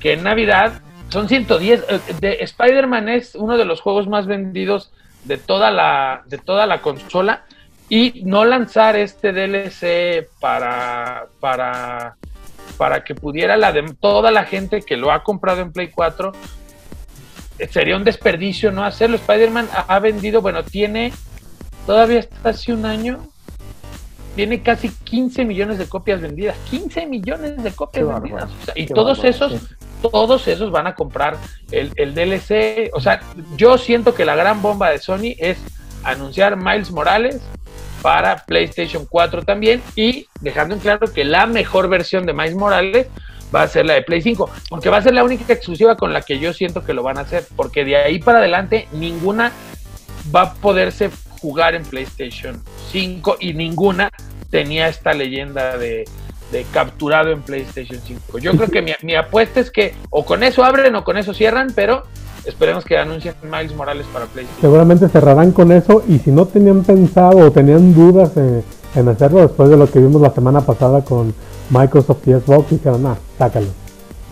que 0.01 0.15
en 0.15 0.23
Navidad 0.23 0.73
Son 1.09 1.29
110. 1.29 1.85
eh, 1.89 2.01
De 2.21 2.33
Spider-Man 2.41 3.09
es 3.09 3.35
uno 3.35 3.57
de 3.57 3.65
los 3.65 3.81
juegos 3.81 4.09
más 4.09 4.27
vendidos 4.27 4.93
de 5.25 5.39
toda 5.39 5.71
la, 5.71 6.23
de 6.27 6.39
toda 6.39 6.67
la 6.67 6.81
consola. 6.83 7.45
Y 7.89 8.23
no 8.25 8.45
lanzar 8.45 8.97
este 8.97 9.33
DLC 9.33 10.29
para, 10.41 11.27
para, 11.39 12.17
para 12.77 13.05
que 13.05 13.15
pudiera 13.15 13.57
la 13.57 13.73
de 13.73 13.85
toda 14.01 14.33
la 14.33 14.45
gente 14.45 14.83
que 14.83 14.97
lo 14.97 15.13
ha 15.13 15.23
comprado 15.23 15.61
en 15.61 15.73
Play 15.73 15.91
4 15.95 16.33
eh, 17.61 17.69
sería 17.69 17.97
un 17.97 18.03
desperdicio 18.03 18.73
no 18.73 18.85
hacerlo. 18.85 19.17
Spider-Man 19.17 19.69
ha 19.87 19.99
vendido, 20.01 20.43
bueno, 20.43 20.65
tiene 20.65 21.13
todavía 21.87 22.19
hasta 22.19 22.49
hace 22.49 22.73
un 22.73 22.85
año, 22.87 23.25
tiene 24.35 24.63
casi 24.63 24.91
15 24.91 25.45
millones 25.45 25.79
de 25.79 25.89
copias 25.89 26.21
vendidas. 26.21 26.57
15 26.69 27.07
millones 27.07 27.63
de 27.63 27.71
copias 27.71 28.05
Qué 28.05 28.13
vendidas. 28.13 28.41
bárbaro. 28.43 28.61
O 28.61 28.65
sea, 28.65 28.75
y 28.77 28.87
todos 28.87 29.23
esos, 29.23 29.53
sí. 29.53 29.69
Todos 30.03 30.49
esos 30.49 30.71
van 30.71 30.87
a 30.87 30.95
comprar 30.95 31.37
el, 31.71 32.15
DLC. 32.15 32.91
O 32.93 33.01
sea, 33.01 33.21
yo 33.57 33.79
siento 33.79 34.15
que 34.15 34.25
la 34.25 34.37
gran 34.37 34.63
bomba 34.63 34.91
de 34.91 34.99
Sony 34.99 35.35
es 35.39 35.59
anunciar 36.05 36.57
Miles 36.57 36.91
Morales 36.91 37.41
para 38.03 38.45
PlayStation 38.45 39.07
4 39.09 39.43
también 39.43 39.83
y 39.97 40.27
dejando 40.41 40.75
en 40.75 40.81
claro 40.81 41.13
que 41.13 41.25
la 41.25 41.47
mejor 41.47 41.89
versión 41.89 42.27
de 42.27 42.33
Miles 42.33 42.55
Morales 42.55 43.09
va 43.55 43.63
a 43.63 43.69
ser 43.69 43.87
la 43.87 43.95
de 43.95 44.03
Play 44.03 44.23
5, 44.23 44.51
porque 44.69 44.91
va 44.91 44.99
a 44.99 45.03
ser 45.03 45.15
la 45.15 45.25
única 45.25 45.53
exclusiva 45.53 45.97
con 45.97 46.13
la 46.13 46.23
que 46.23 46.39
yo 46.39 46.53
siento 46.53 46.85
que 46.85 46.95
lo 46.95 47.03
van 47.03 47.19
a 47.19 47.23
hacer, 47.23 47.45
porque 47.57 47.85
de 47.85 47.97
ahí 47.97 48.19
para 48.19 48.39
adelante 48.39 48.89
ninguna 48.93 49.53
va 50.35 50.43
a 50.43 50.55
poderse 50.55 51.11
jugar 51.41 51.75
en 51.75 51.85
PlayStation 51.85 52.63
5 52.91 53.37
y 53.41 53.55
ninguna 53.55 54.11
tenía 54.51 54.89
esta 54.89 55.13
leyenda 55.13 55.77
de, 55.77 56.05
de 56.53 56.65
capturado 56.73 57.31
en 57.31 57.43
PlayStation 57.43 58.01
5. 58.05 58.39
Yo 58.39 58.53
creo 58.53 58.69
que 58.69 58.83
mi, 58.83 58.93
mi 59.03 59.15
apuesta 59.15 59.61
es 59.61 59.71
que 59.71 59.95
o 60.11 60.25
con 60.25 60.43
eso 60.43 60.65
abren 60.65 60.95
o 60.95 61.05
con 61.05 61.17
eso 61.17 61.35
cierran, 61.35 61.73
pero 61.75 62.05
esperemos 62.45 62.85
que 62.85 62.97
anuncien 62.97 63.35
Miles 63.43 63.75
Morales 63.75 64.07
para 64.13 64.27
PlayStation. 64.27 64.61
Seguramente 64.61 65.09
cerrarán 65.09 65.53
con 65.53 65.73
eso 65.73 66.05
y 66.09 66.19
si 66.19 66.31
no 66.31 66.47
tenían 66.47 66.85
pensado 66.85 67.39
o 67.39 67.51
tenían 67.51 67.95
dudas 67.95 68.37
en, 68.37 68.63
en 68.95 69.09
hacerlo 69.09 69.41
después 69.41 69.69
de 69.69 69.77
lo 69.77 69.91
que 69.91 69.99
vimos 69.99 70.23
la 70.23 70.31
semana 70.31 70.61
pasada 70.61 71.03
con 71.05 71.35
Microsoft 71.71 72.27
y 72.27 72.33
Xbox, 72.33 72.71
dijeron, 72.71 73.07
ah, 73.07 73.17
sácalo. 73.39 73.67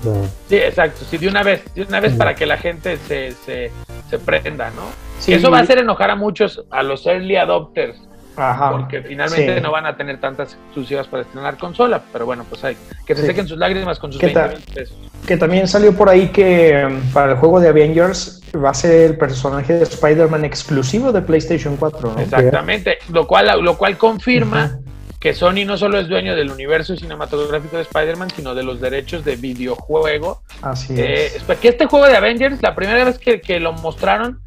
O 0.00 0.04
sea, 0.04 0.22
Sí, 0.48 0.56
exacto, 0.56 1.04
sí, 1.08 1.18
de 1.18 1.28
una 1.28 1.42
vez, 1.42 1.62
de 1.74 1.82
una 1.82 2.00
vez 2.00 2.14
para 2.14 2.34
que 2.34 2.46
la 2.46 2.58
gente 2.58 2.98
se, 3.08 3.32
se, 3.44 3.70
se 4.08 4.18
prenda, 4.18 4.70
¿no? 4.70 4.82
Sí. 5.18 5.32
Eso 5.32 5.50
va 5.50 5.58
a 5.58 5.62
hacer 5.62 5.78
enojar 5.78 6.10
a 6.10 6.16
muchos, 6.16 6.64
a 6.70 6.82
los 6.82 7.06
early 7.06 7.36
adopters, 7.36 7.96
Ajá. 8.36 8.70
porque 8.72 9.00
finalmente 9.02 9.56
Sí. 9.56 9.60
no 9.62 9.70
van 9.70 9.86
a 9.86 9.96
tener 9.96 10.18
tantas 10.20 10.54
exclusivas 10.54 11.06
para 11.06 11.22
estrenar 11.22 11.56
consola, 11.56 12.02
pero 12.12 12.26
bueno, 12.26 12.44
pues 12.48 12.64
hay 12.64 12.76
que 13.06 13.14
se 13.14 13.20
Sí. 13.22 13.26
sequen 13.28 13.46
sus 13.48 13.58
lágrimas 13.58 13.98
con 13.98 14.10
sus 14.12 14.20
¿Qué 14.20 14.26
20 14.26 14.40
tal? 14.40 14.50
mil 14.58 14.74
pesos. 14.74 14.96
Que 15.26 15.36
también 15.36 15.68
salió 15.68 15.92
por 15.94 16.08
ahí 16.08 16.28
que 16.28 16.86
mm, 16.86 17.12
para 17.12 17.32
el 17.32 17.38
juego 17.38 17.60
de 17.60 17.68
Avengers 17.68 18.42
va 18.54 18.70
a 18.70 18.74
ser 18.74 19.10
el 19.10 19.16
personaje 19.18 19.72
de 19.74 19.82
Spider-Man 19.84 20.44
exclusivo 20.44 21.12
de 21.12 21.22
PlayStation 21.22 21.76
4, 21.76 22.12
¿no? 22.14 22.20
Exactamente, 22.20 22.98
lo 23.12 23.26
cual, 23.26 23.60
lo 23.62 23.76
cual 23.76 23.96
confirma 23.98 24.78
que 25.20 25.32
Sony 25.32 25.64
no 25.64 25.78
solo 25.78 25.98
es 25.98 26.06
dueño 26.08 26.36
del 26.36 26.50
universo 26.50 26.94
cinematográfico 26.96 27.76
de 27.76 27.82
Spider-Man, 27.82 28.28
sino 28.36 28.54
de 28.54 28.62
los 28.62 28.78
derechos 28.80 29.24
de 29.24 29.36
videojuego. 29.36 30.42
Así 30.60 30.92
Eh, 31.00 31.26
es. 31.36 31.48
es 31.48 31.58
que 31.58 31.68
este 31.68 31.86
juego 31.86 32.06
de 32.06 32.16
Avengers, 32.16 32.60
la 32.62 32.74
primera 32.74 33.02
vez 33.04 33.18
que, 33.18 33.40
que 33.40 33.58
lo 33.58 33.72
mostraron, 33.72 34.40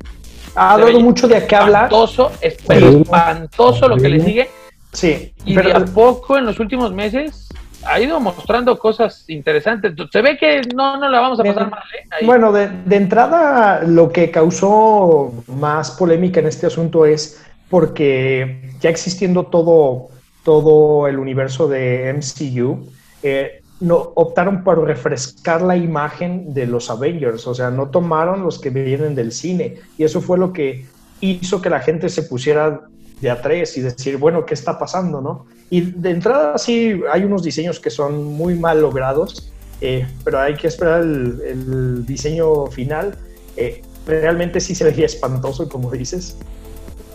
Ha 0.57 0.77
dado 0.77 0.99
mucho 0.99 1.27
de 1.27 1.45
qué 1.45 1.55
hablar. 1.55 1.85
Espantoso, 1.85 2.31
espantoso 2.41 3.87
lo 3.87 3.97
que 3.97 4.09
le 4.09 4.19
sigue. 4.19 4.49
Sí, 4.91 5.33
Y 5.45 5.53
pero 5.53 5.69
de 5.69 5.75
a 5.75 5.85
poco 5.85 6.37
en 6.37 6.45
los 6.45 6.59
últimos 6.59 6.91
meses 6.91 7.47
ha 7.85 7.99
ido 7.99 8.19
mostrando 8.19 8.77
cosas 8.79 9.25
interesantes. 9.29 9.93
Se 10.11 10.21
ve 10.21 10.37
que 10.37 10.61
no, 10.75 10.97
no 10.97 11.09
la 11.09 11.19
vamos 11.19 11.39
a 11.39 11.43
pasar 11.43 11.63
Bien. 11.63 11.69
mal. 11.69 11.83
¿eh? 11.93 12.07
Ahí. 12.11 12.25
Bueno, 12.25 12.51
de, 12.51 12.69
de 12.85 12.95
entrada, 12.95 13.83
lo 13.83 14.11
que 14.11 14.31
causó 14.31 15.31
más 15.47 15.91
polémica 15.91 16.39
en 16.39 16.47
este 16.47 16.65
asunto 16.65 17.05
es 17.05 17.41
porque 17.69 18.71
ya 18.79 18.89
existiendo 18.89 19.43
todo, 19.43 20.07
todo 20.43 21.07
el 21.07 21.19
universo 21.19 21.67
de 21.67 22.13
MCU, 22.13 22.89
eh, 23.23 23.61
no, 23.79 24.11
optaron 24.15 24.63
por 24.63 24.83
refrescar 24.83 25.61
la 25.61 25.77
imagen 25.77 26.53
de 26.53 26.65
los 26.65 26.89
Avengers, 26.89 27.45
o 27.47 27.53
sea, 27.53 27.69
no 27.69 27.89
tomaron 27.89 28.43
los 28.43 28.59
que 28.59 28.69
vienen 28.69 29.15
del 29.15 29.31
cine, 29.31 29.75
y 29.97 30.03
eso 30.03 30.21
fue 30.21 30.37
lo 30.37 30.53
que 30.53 30.85
hizo 31.21 31.61
que 31.61 31.69
la 31.69 31.79
gente 31.79 32.09
se 32.09 32.23
pusiera 32.23 32.81
de 33.21 33.31
a 33.31 33.39
y 33.53 33.81
decir, 33.81 34.17
bueno, 34.17 34.45
¿qué 34.45 34.53
está 34.53 34.77
pasando, 34.77 35.21
no? 35.21 35.45
Y 35.69 35.81
de 35.81 36.11
entrada 36.11 36.57
sí 36.57 37.01
hay 37.11 37.23
unos 37.23 37.43
diseños 37.43 37.79
que 37.79 37.89
son 37.89 38.23
muy 38.23 38.53
mal 38.55 38.81
logrados, 38.81 39.51
eh, 39.81 40.05
pero 40.23 40.39
hay 40.39 40.55
que 40.55 40.67
esperar 40.67 41.01
el, 41.01 42.05
diseño 42.05 42.67
final. 42.67 43.17
Eh, 43.55 43.81
realmente 44.05 44.59
sí 44.59 44.75
se 44.75 44.83
veía 44.83 45.07
espantoso, 45.07 45.67
como 45.67 45.91
dices, 45.91 46.37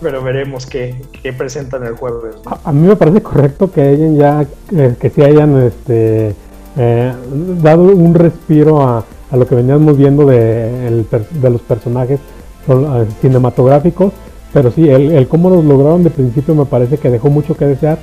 pero 0.01 0.21
veremos 0.21 0.65
qué, 0.65 0.95
qué 1.23 1.31
presentan 1.31 1.85
el 1.85 1.95
jueves. 1.95 2.35
a 2.45 2.71
mí 2.71 2.87
me 2.87 2.95
parece 2.95 3.21
correcto 3.21 3.71
que 3.71 3.81
hayan 3.81 4.17
ya, 4.17 4.45
eh, 4.75 4.95
que 4.99 5.09
sí 5.09 5.21
hayan 5.21 5.61
este, 5.63 6.35
eh, 6.77 7.13
dado 7.61 7.83
un 7.83 8.13
respiro 8.13 8.81
a, 8.81 9.03
a 9.31 9.37
lo 9.37 9.47
que 9.47 9.55
veníamos 9.55 9.97
viendo 9.97 10.25
de, 10.25 10.87
el 10.87 11.05
de 11.41 11.49
los 11.49 11.61
personajes 11.61 12.19
son, 12.65 12.83
eh, 12.85 13.05
cinematográficos, 13.21 14.13
pero 14.53 14.71
sí, 14.71 14.87
el, 14.89 15.11
el 15.11 15.27
cómo 15.27 15.49
los 15.49 15.65
lograron 15.65 16.03
de 16.03 16.09
principio 16.09 16.53
me 16.55 16.65
parece 16.65 16.97
que 16.97 17.09
dejó 17.09 17.29
mucho 17.29 17.55
que 17.55 17.65
desear. 17.65 17.97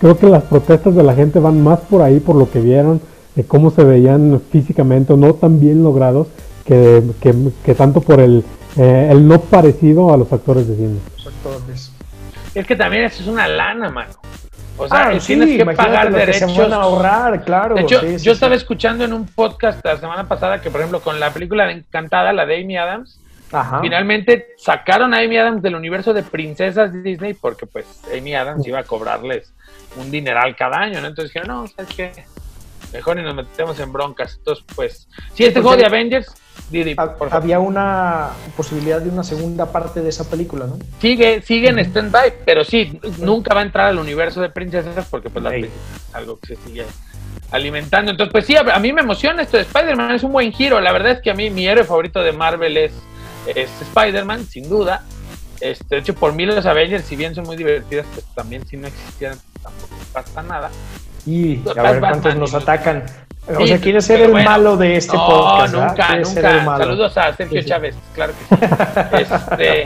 Creo 0.00 0.16
que 0.18 0.26
las 0.28 0.42
protestas 0.44 0.94
de 0.94 1.02
la 1.02 1.14
gente 1.14 1.38
van 1.38 1.62
más 1.62 1.80
por 1.80 2.02
ahí, 2.02 2.18
por 2.20 2.34
lo 2.36 2.50
que 2.50 2.60
vieron, 2.60 3.00
de 3.34 3.44
cómo 3.44 3.70
se 3.70 3.84
veían 3.84 4.40
físicamente 4.50 5.12
o 5.12 5.16
no 5.16 5.34
tan 5.34 5.60
bien 5.60 5.82
logrados, 5.82 6.28
que, 6.64 7.02
que- 7.20 7.34
que 7.64 7.74
tanto 7.74 8.00
por 8.00 8.18
el, 8.20 8.42
eh, 8.76 9.08
el 9.10 9.28
no 9.28 9.40
parecido 9.40 10.12
a 10.12 10.16
los 10.16 10.32
actores 10.32 10.66
de 10.66 10.76
cine. 10.76 10.98
Los 11.18 11.26
actores. 11.28 11.92
Es 12.54 12.66
que 12.66 12.74
también 12.74 13.04
eso 13.04 13.22
es 13.22 13.28
una 13.28 13.46
lana, 13.46 13.90
mano. 13.90 14.10
O 14.78 14.88
sea, 14.88 15.08
Ah, 15.08 15.20
sí, 15.20 15.26
tienes 15.28 15.56
que 15.56 15.64
pagar 15.64 16.10
que 16.10 16.18
derechos. 16.18 16.52
se 16.52 16.60
van 16.62 16.72
a 16.72 16.76
ahorrar, 16.76 17.44
claro. 17.44 17.74
De 17.76 17.82
hecho, 17.82 18.00
sí, 18.00 18.18
sí, 18.18 18.24
yo 18.26 18.32
estaba 18.32 18.54
escuchando 18.54 19.04
en 19.04 19.12
un 19.12 19.26
podcast 19.26 19.84
la 19.84 19.96
semana 19.96 20.28
pasada 20.28 20.60
que, 20.60 20.70
por 20.70 20.80
ejemplo, 20.80 21.00
con 21.00 21.18
la 21.18 21.32
película 21.32 21.66
de 21.66 21.72
Encantada, 21.72 22.32
la 22.32 22.44
de 22.46 22.60
Amy 22.60 22.76
Adams, 22.76 23.18
Ajá. 23.52 23.80
finalmente 23.80 24.48
sacaron 24.58 25.14
a 25.14 25.18
Amy 25.20 25.36
Adams 25.38 25.62
del 25.62 25.76
universo 25.76 26.12
de 26.12 26.22
princesas 26.22 26.92
de 26.92 27.00
Disney 27.02 27.34
porque, 27.34 27.64
pues, 27.66 27.86
Amy 28.16 28.34
Adams 28.34 28.66
iba 28.66 28.80
a 28.80 28.84
cobrarles 28.84 29.52
un 29.96 30.10
dineral 30.10 30.54
cada 30.56 30.78
año, 30.78 31.00
¿no? 31.00 31.06
Entonces 31.06 31.32
dijeron, 31.32 31.56
no, 31.62 31.66
¿sabes 31.68 31.94
qué? 31.94 32.12
Mejor 32.92 33.16
ni 33.16 33.22
nos 33.22 33.34
metemos 33.34 33.78
en 33.80 33.92
broncas. 33.92 34.34
Entonces, 34.38 34.64
pues, 34.74 35.08
si 35.34 35.44
este 35.44 35.60
Porque- 35.60 35.62
juego 35.62 35.76
de 35.76 35.86
Avengers, 35.86 36.34
Didi, 36.70 36.96
Había 37.30 37.58
una 37.60 38.30
posibilidad 38.56 39.00
de 39.00 39.08
una 39.08 39.22
segunda 39.22 39.70
parte 39.70 40.00
de 40.02 40.08
esa 40.08 40.28
película, 40.28 40.66
¿no? 40.66 40.78
sigue, 41.00 41.40
sigue 41.42 41.68
en 41.68 41.78
stand-by, 41.78 42.34
pero 42.44 42.64
sí, 42.64 42.98
nunca 43.18 43.54
va 43.54 43.60
a 43.60 43.64
entrar 43.64 43.86
al 43.86 43.98
universo 43.98 44.40
de 44.40 44.48
princesas 44.50 45.06
porque, 45.10 45.30
pues, 45.30 45.42
la 45.44 45.54
Ey. 45.54 45.60
princesa 45.62 45.82
es 46.08 46.14
algo 46.14 46.38
que 46.40 46.56
se 46.56 46.62
sigue 46.66 46.84
alimentando. 47.52 48.10
Entonces, 48.10 48.32
pues 48.32 48.46
sí, 48.46 48.56
a, 48.56 48.60
a 48.60 48.78
mí 48.80 48.92
me 48.92 49.02
emociona 49.02 49.42
esto 49.42 49.56
de 49.56 49.62
Spider-Man, 49.62 50.10
es 50.12 50.22
un 50.24 50.32
buen 50.32 50.52
giro. 50.52 50.80
La 50.80 50.92
verdad 50.92 51.12
es 51.12 51.20
que 51.20 51.30
a 51.30 51.34
mí 51.34 51.50
mi 51.50 51.66
héroe 51.66 51.84
favorito 51.84 52.20
de 52.22 52.32
Marvel 52.32 52.76
es, 52.76 52.92
es 53.54 53.70
Spider-Man, 53.82 54.46
sin 54.46 54.68
duda. 54.68 55.04
Este, 55.60 55.94
de 55.94 56.00
hecho, 56.00 56.14
por 56.14 56.32
mí 56.34 56.44
los 56.46 56.66
Avengers, 56.66 57.04
si 57.04 57.16
bien 57.16 57.34
son 57.34 57.44
muy 57.44 57.56
divertidas, 57.56 58.06
pues 58.12 58.26
también 58.34 58.66
si 58.66 58.76
no 58.76 58.88
existieran, 58.88 59.38
tampoco 59.62 59.94
pasa 60.12 60.42
nada. 60.42 60.70
Y 61.24 61.56
Pues, 61.56 61.78
a 61.78 61.82
ver 61.82 61.92
Batman 62.00 62.10
cuántos 62.20 62.36
nos 62.36 62.52
los- 62.52 62.62
atacan. 62.62 63.04
O 63.48 63.56
Sí, 63.60 63.68
sea, 63.68 63.78
quiere 63.78 64.00
ser 64.00 64.20
el 64.22 64.32
bueno. 64.32 64.50
malo 64.50 64.76
de 64.76 64.96
este 64.96 65.16
no, 65.16 65.24
podcast. 65.26 65.72
¿verdad? 65.72 65.88
nunca, 65.88 66.16
el 66.16 66.22
nunca. 66.22 66.62
malo. 66.64 66.84
Saludos 66.84 67.16
a 67.18 67.32
Sergio 67.36 67.58
Sí, 67.60 67.62
sí. 67.62 67.68
Chávez, 67.70 67.94
claro 68.14 68.32
que 68.50 68.56
sí. 68.56 68.62
Este, 69.20 69.84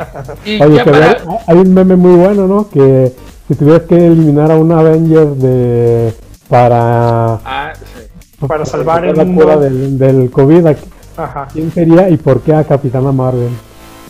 y 0.51 0.63
Oye, 0.63 0.77
ya 0.77 0.85
que 0.85 0.91
para- 0.91 1.17
hay- 1.47 1.57
un 1.59 1.75
meme 1.75 1.97
muy 1.97 2.17
bueno, 2.17 2.47
¿no? 2.47 2.71
Que 2.71 3.13
si 3.49 3.55
tuvieras 3.55 3.83
que 3.83 3.97
eliminar 4.07 4.51
a 4.51 4.57
un 4.57 4.73
Avenger 4.73 5.27
de 5.29 6.15
para, 6.49 7.35
Ah, 7.45 7.73
sí. 7.75 8.47
Para 8.47 8.65
salvar 8.65 9.05
el 9.05 9.15
mundo. 9.15 9.43
cura 9.43 9.57
del, 9.59 9.99
del 9.99 10.31
COVID, 10.31 10.67
¿a 10.67 10.77
Ajá. 11.19 11.49
¿quién 11.53 11.71
sería 11.71 12.09
y 12.09 12.17
por 12.17 12.41
qué 12.41 12.55
a 12.55 12.65
Capitana 12.65 13.13
Marvel? 13.13 13.51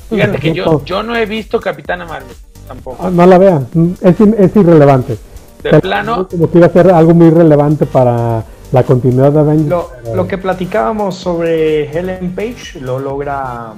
Fíjate 0.09 0.39
que 0.39 0.53
yo, 0.55 0.65
No, 0.65 0.85
yo 0.85 1.03
no 1.03 1.17
he 1.17 1.27
visto 1.27 1.61
Capitana 1.61 2.05
Marvel, 2.05 2.37
tampoco. 2.69 2.99
ah, 3.05 3.11
no 3.13 3.27
la 3.27 3.37
vean, 3.39 3.67
es, 4.01 4.55
irrelevante. 4.57 5.15
De 5.15 5.19
Pero 5.63 5.81
plano, 5.81 6.29
Como 6.29 6.51
que 6.51 6.59
iba 6.59 6.69
a 6.69 6.71
ser 6.71 6.91
algo 6.93 7.15
muy 7.15 7.31
relevante 7.31 7.85
para 7.87 8.45
la 8.73 8.83
continuidad 8.85 9.33
de 9.33 9.41
Avengers. 9.41 9.85
Lo, 10.15 10.27
que 10.27 10.39
platicábamos 10.39 11.17
sobre 11.17 11.91
Helen 11.91 12.33
Page 12.35 12.81
lo 12.81 12.99
logra 12.99 13.73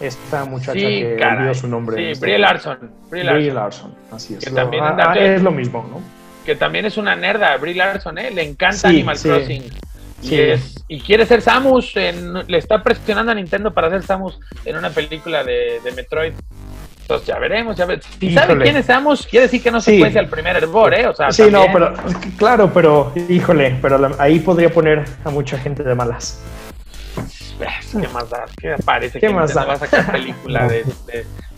esta 0.00 0.44
muchacha 0.44 0.72
sí, 0.72 0.80
que 0.80 1.18
olvidó 1.24 1.54
su 1.54 1.68
nombre. 1.68 1.96
Sí, 1.96 2.10
Este, 2.12 2.26
Brie 2.26 2.38
Larson. 2.38 2.78
Brie 3.10 3.24
Larson. 3.24 3.38
Brie 3.42 3.52
Larson, 3.52 3.94
así 4.12 4.34
es. 4.34 4.44
Que 4.44 4.50
Lo- 4.50 4.56
también 4.56 4.84
ah, 4.84 4.88
anda- 4.90 5.10
ah, 5.12 5.18
es 5.18 5.42
lo 5.42 5.50
mismo, 5.50 5.86
¿no? 5.90 6.00
Que 6.44 6.54
también 6.56 6.86
es 6.86 6.96
una 6.96 7.14
nerda, 7.16 7.56
Brie 7.58 7.74
Larson, 7.74 8.18
¿eh? 8.18 8.30
Le 8.30 8.42
encanta 8.42 8.76
Sí, 8.76 8.86
Animal 8.88 9.16
sí. 9.18 9.28
Crossing. 9.28 9.62
Y, 10.22 10.26
Sí. 10.26 10.40
es- 10.40 10.84
y 10.88 11.00
quiere 11.00 11.26
ser 11.26 11.42
Samus. 11.42 11.96
en- 11.96 12.34
le 12.46 12.58
está 12.58 12.82
presionando 12.82 13.30
a 13.32 13.34
Nintendo 13.34 13.72
para 13.72 13.86
hacer 13.88 14.02
Samus 14.02 14.38
en 14.64 14.76
una 14.76 14.90
película 14.90 15.44
de, 15.44 15.80
de 15.84 15.92
Metroid. 15.92 16.32
Entonces 17.08 17.26
ya 17.28 17.38
veremos, 17.38 17.74
ya 17.74 17.86
veremos. 17.86 18.06
Si 18.20 18.34
sabe 18.34 18.46
Híjole. 18.52 18.64
quién 18.64 18.76
es 18.76 18.84
Samus, 18.84 19.26
quiere 19.26 19.44
decir 19.46 19.62
que 19.62 19.70
no 19.70 19.80
se 19.80 19.92
Sí. 19.92 19.98
cuece 19.98 20.18
al 20.18 20.28
primer 20.28 20.56
hervor, 20.56 20.92
¿eh? 20.92 21.06
O 21.06 21.14
sea, 21.14 21.32
Sí, 21.32 21.44
no, 21.50 21.64
pero 21.72 21.94
claro, 22.36 22.70
pero 22.74 23.14
híjole, 23.30 23.78
pero 23.80 23.96
la- 23.96 24.14
ahí 24.18 24.40
podría 24.40 24.68
poner 24.68 25.04
a 25.24 25.30
mucha 25.30 25.56
gente 25.56 25.82
de 25.82 25.94
malas. 25.94 26.38
¿Qué 27.98 28.06
más 28.08 28.28
da? 28.28 28.44
¿Qué 28.60 28.76
parece 28.84 29.18
¿Qué 29.18 29.28
que 29.28 29.32
más 29.32 29.54
da? 29.54 29.64
va 29.64 29.72
a 29.72 29.78
sacar 29.78 30.12
película 30.12 30.68
de, 30.68 30.84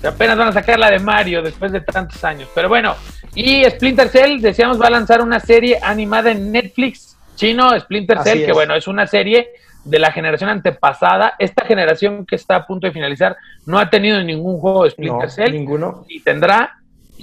apenas 0.07 0.39
van 0.39 0.49
a 0.49 0.53
sacar 0.53 0.79
la 0.79 0.89
de 0.89 1.01
Mario 1.01 1.43
después 1.43 1.73
de 1.73 1.81
tantos 1.81 2.23
años. 2.23 2.49
Pero 2.55 2.69
bueno, 2.69 2.95
y 3.35 3.65
Splinter 3.65 4.09
Cell, 4.09 4.41
decíamos, 4.41 4.81
va 4.81 4.87
a 4.87 4.91
lanzar 4.91 5.21
una 5.21 5.41
serie 5.41 5.81
animada 5.83 6.31
en 6.31 6.53
Netflix 6.53 7.17
chino, 7.35 7.77
Splinter 7.81 8.19
Cell, 8.23 8.47
que 8.47 8.53
bueno, 8.53 8.77
es 8.77 8.87
una 8.87 9.09
serie 9.09 9.49
de 9.85 9.99
la 9.99 10.13
generación 10.13 10.51
antepasada. 10.51 11.35
Esta 11.39 11.65
generación 11.65 12.27
que 12.27 12.37
está 12.37 12.57
a 12.57 12.67
punto 12.67 12.87
de 12.87 12.93
finalizar 12.93 13.37
no 13.67 13.79
ha 13.79 13.89
tenido 13.91 14.23
ningún 14.23 14.59
juego 14.59 14.85
de 14.85 14.91
Splinter 14.91 15.25
No, 15.25 15.31
Cell 15.31 15.53
ninguno. 15.53 16.05
y 16.09 16.21
tendrá. 16.21 16.77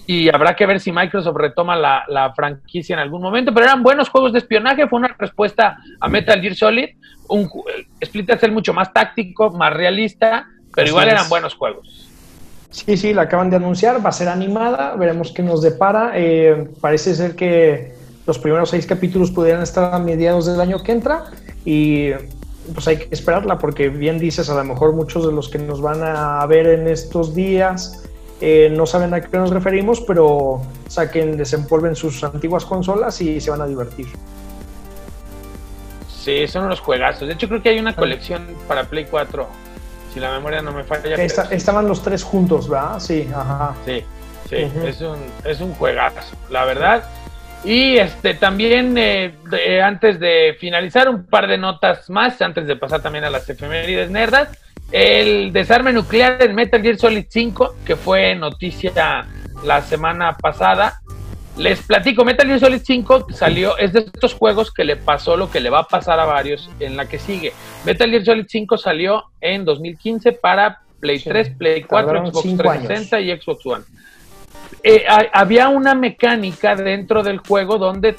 Y 0.06 0.30
habrá 0.30 0.56
que 0.56 0.66
ver 0.66 0.80
si 0.80 0.92
Microsoft 0.92 1.36
retoma 1.38 1.76
la, 1.76 2.04
la 2.08 2.32
franquicia 2.34 2.94
en 2.94 3.00
algún 3.00 3.22
momento. 3.22 3.54
Pero 3.54 3.66
eran 3.66 3.82
buenos 3.84 4.10
juegos 4.10 4.32
de 4.32 4.40
espionaje. 4.40 4.88
Fue 4.88 5.00
una 5.00 5.16
respuesta 5.18 5.78
a 6.00 6.08
Metal 6.08 6.40
Gear 6.40 6.56
Solid. 6.56 6.90
Un 7.30 7.42
eh, 7.46 8.06
Splinter 8.06 8.38
Cell 8.38 8.52
mucho 8.52 8.74
más 8.74 8.94
táctico, 8.94 9.50
más 9.52 9.74
realista. 9.74 10.46
Pero 10.74 10.84
Así 10.86 10.90
igual 10.92 11.08
es. 11.08 11.14
eran 11.14 11.30
buenos 11.30 11.56
juegos. 11.56 12.04
Sí, 12.70 12.96
sí, 12.96 13.14
la 13.14 13.24
acaban 13.24 13.50
de 13.50 13.56
anunciar, 13.56 14.06
va 14.06 14.10
a 14.10 14.14
ser 14.14 14.28
animada, 14.28 14.96
veremos 14.98 15.32
qué 15.32 15.42
nos 15.42 15.62
depara. 15.64 16.12
Eh, 16.16 16.68
parece 16.80 17.16
ser 17.16 17.36
que 17.36 17.94
los 18.28 18.38
primeros 18.38 18.70
seis 18.70 18.86
capítulos 18.86 19.32
pudieran 19.32 19.64
estar 19.64 19.94
a 19.96 20.00
mediados 20.00 20.46
del 20.46 20.62
año 20.62 20.84
que 20.84 20.92
entra 20.92 21.24
y 21.66 22.12
pues 22.74 22.88
hay 22.88 22.98
que 22.98 23.08
esperarla 23.12 23.58
porque 23.58 23.90
bien 23.90 24.20
dices, 24.20 24.50
a 24.50 24.56
lo 24.56 24.64
mejor 24.64 24.94
muchos 24.94 25.26
de 25.26 25.32
los 25.32 25.50
que 25.50 25.58
nos 25.60 25.82
van 25.82 26.02
a 26.04 26.46
ver 26.46 26.68
en 26.68 26.88
estos 26.88 27.34
días 27.36 28.04
eh, 28.42 28.70
no 28.72 28.86
saben 28.86 29.14
a 29.14 29.22
qué 29.22 29.38
nos 29.38 29.50
referimos, 29.50 30.02
pero 30.02 30.62
saquen, 30.88 31.38
desempolven 31.38 31.96
sus 31.96 32.24
antiguas 32.24 32.66
consolas 32.66 33.20
y 33.22 33.40
se 33.42 33.50
van 33.52 33.62
a 33.62 33.66
divertir. 33.68 34.08
Sí, 36.24 36.48
son 36.48 36.66
unos 36.66 36.80
juegazos. 36.82 37.28
De 37.28 37.34
hecho, 37.34 37.48
creo 37.48 37.62
que 37.62 37.70
hay 37.70 37.80
una 37.80 37.96
colección 37.96 38.46
para 38.68 38.84
Play 38.84 39.06
4. 39.10 39.48
Si 40.14 40.20
la 40.20 40.32
memoria 40.32 40.62
no 40.62 40.72
me 40.74 40.84
falla. 40.84 41.16
Esta- 41.16 41.44
estaban 41.52 41.88
los 41.88 42.02
tres 42.02 42.24
juntos, 42.24 42.68
¿verdad? 42.68 43.00
Sí, 43.00 43.28
ajá. 43.34 43.74
Sí, 43.86 44.04
sí, 44.50 44.56
es, 44.56 45.02
un, 45.02 45.18
es 45.46 45.62
un 45.62 45.74
juegazo, 45.76 46.36
la 46.50 46.66
verdad. 46.66 47.04
Y 47.68 47.98
este 47.98 48.34
también, 48.34 48.98
eh, 48.98 49.34
de- 49.52 49.82
antes 49.82 50.20
de 50.22 50.56
finalizar, 50.58 51.10
un 51.10 51.26
par 51.26 51.48
de 51.48 51.58
notas 51.58 52.10
más, 52.10 52.42
antes 52.42 52.66
de 52.66 52.78
pasar 52.78 53.02
también 53.02 53.26
a 53.26 53.30
las 53.30 53.50
efemérides 53.50 54.10
nerdas. 54.10 54.50
El 54.94 55.52
desarme 55.52 55.92
nuclear 55.92 56.42
en 56.42 56.56
Metal 56.56 56.82
Gear 56.82 56.96
Solid 56.98 57.26
5, 57.28 57.76
que 57.86 57.98
fue 57.98 58.36
noticia 58.36 59.26
la 59.66 59.82
semana 59.82 60.38
pasada. 60.38 61.02
Les 61.58 61.82
platico, 61.82 62.24
Metal 62.24 62.48
Gear 62.48 62.60
Solid 62.62 62.82
5 62.86 63.28
salió, 63.34 63.78
es 63.78 63.92
de 63.92 64.00
estos 64.00 64.34
juegos 64.34 64.72
que 64.72 64.86
le 64.86 64.96
pasó 64.96 65.36
lo 65.36 65.52
que 65.52 65.60
le 65.60 65.70
va 65.70 65.80
a 65.80 65.88
pasar 65.88 66.20
a 66.22 66.26
varios 66.26 66.70
en 66.80 66.96
la 66.96 67.10
que 67.10 67.20
sigue. 67.20 67.52
Metal 67.84 68.10
Gear 68.10 68.24
Solid 68.24 68.46
5 68.48 68.78
salió 68.78 69.26
en 69.42 69.66
2015 69.66 70.32
para 70.32 70.80
Play 71.02 71.20
Sí, 71.20 71.28
3, 71.30 71.50
Play 71.58 71.82
4, 71.84 72.08
tardaron 72.08 72.32
Xbox 72.32 72.44
cinco 72.44 72.64
360 72.64 73.20
y 73.20 73.32
Xbox 73.42 73.66
One. 73.66 73.84
Eh, 74.90 75.04
ha- 75.10 75.28
había 75.42 75.68
una 75.70 75.94
mecánica 75.96 76.76
dentro 76.76 77.22
del 77.24 77.40
juego 77.40 77.78
donde 77.78 78.10
eh, 78.10 78.16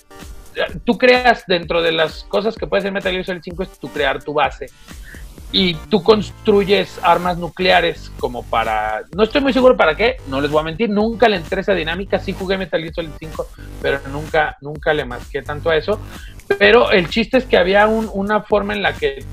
tú 0.84 0.98
creas 0.98 1.44
dentro 1.46 1.80
de 1.80 1.92
las 1.92 2.24
cosas 2.24 2.56
que 2.56 2.66
puede 2.66 2.82
ser 2.82 2.92
Metal 2.92 3.12
Gear 3.12 3.24
Solid 3.24 3.40
5 3.42 3.62
es 3.62 3.78
tú 3.78 3.88
crear 3.88 4.22
tu 4.22 4.34
base. 4.34 4.66
Y 5.50 5.74
tú 5.88 6.02
construyes 6.02 7.00
armas 7.02 7.38
nucleares 7.38 8.12
como 8.20 8.42
para 8.42 9.04
no 9.16 9.22
estoy 9.22 9.40
muy 9.40 9.54
seguro 9.54 9.78
para 9.78 9.96
qué 9.96 10.16
no 10.26 10.42
les 10.42 10.50
voy 10.50 10.60
a 10.60 10.64
mentir 10.64 10.90
nunca 10.90 11.26
le 11.26 11.36
entré 11.36 11.62
esa 11.62 11.72
dinámica 11.72 12.18
sí 12.18 12.34
jugué 12.38 12.58
Metal 12.58 12.78
Gear 12.82 12.92
Solid 12.92 13.12
5 13.18 13.46
pero 13.80 13.98
nunca 14.12 14.58
nunca 14.60 14.92
le 14.92 15.06
masqué 15.06 15.40
tanto 15.40 15.70
a 15.70 15.76
eso. 15.76 15.98
Pero 16.58 16.90
el 16.90 17.08
chiste 17.08 17.38
es 17.38 17.44
que 17.46 17.56
había 17.56 17.86
un- 17.86 18.10
una 18.12 18.42
forma 18.42 18.74
en 18.74 18.82
la 18.82 18.92
que 18.92 19.24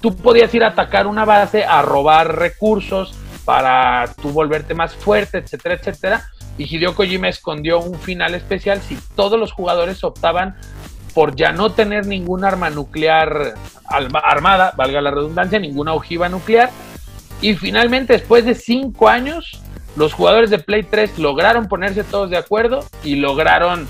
tú 0.00 0.14
podías 0.14 0.54
ir 0.54 0.62
a 0.62 0.68
atacar 0.68 1.08
una 1.08 1.24
base, 1.24 1.64
a 1.64 1.82
robar 1.82 2.36
recursos 2.38 3.12
para 3.48 4.12
tú 4.20 4.28
volverte 4.28 4.74
más 4.74 4.94
fuerte, 4.94 5.38
etcétera, 5.38 5.76
etcétera. 5.76 6.30
Y 6.58 6.64
Hideo 6.64 6.94
Kojima 6.94 7.30
escondió 7.30 7.80
un 7.80 7.98
final 7.98 8.34
especial 8.34 8.82
si 8.82 8.98
todos 9.16 9.40
los 9.40 9.52
jugadores 9.52 10.04
optaban 10.04 10.54
por 11.14 11.34
ya 11.34 11.50
no 11.50 11.72
tener 11.72 12.06
ningún 12.06 12.44
arma 12.44 12.68
nuclear 12.68 13.54
armada, 13.86 14.74
valga 14.76 15.00
la 15.00 15.10
redundancia, 15.12 15.58
ninguna 15.58 15.94
ojiva 15.94 16.28
nuclear. 16.28 16.68
Y 17.40 17.54
finalmente, 17.54 18.12
después 18.12 18.44
de 18.44 18.54
cinco 18.54 19.08
años, 19.08 19.62
los 19.96 20.12
jugadores 20.12 20.50
de 20.50 20.58
Play 20.58 20.82
3 20.82 21.18
lograron 21.18 21.68
ponerse 21.68 22.04
todos 22.04 22.28
de 22.28 22.36
acuerdo 22.36 22.84
y 23.02 23.16
lograron 23.16 23.88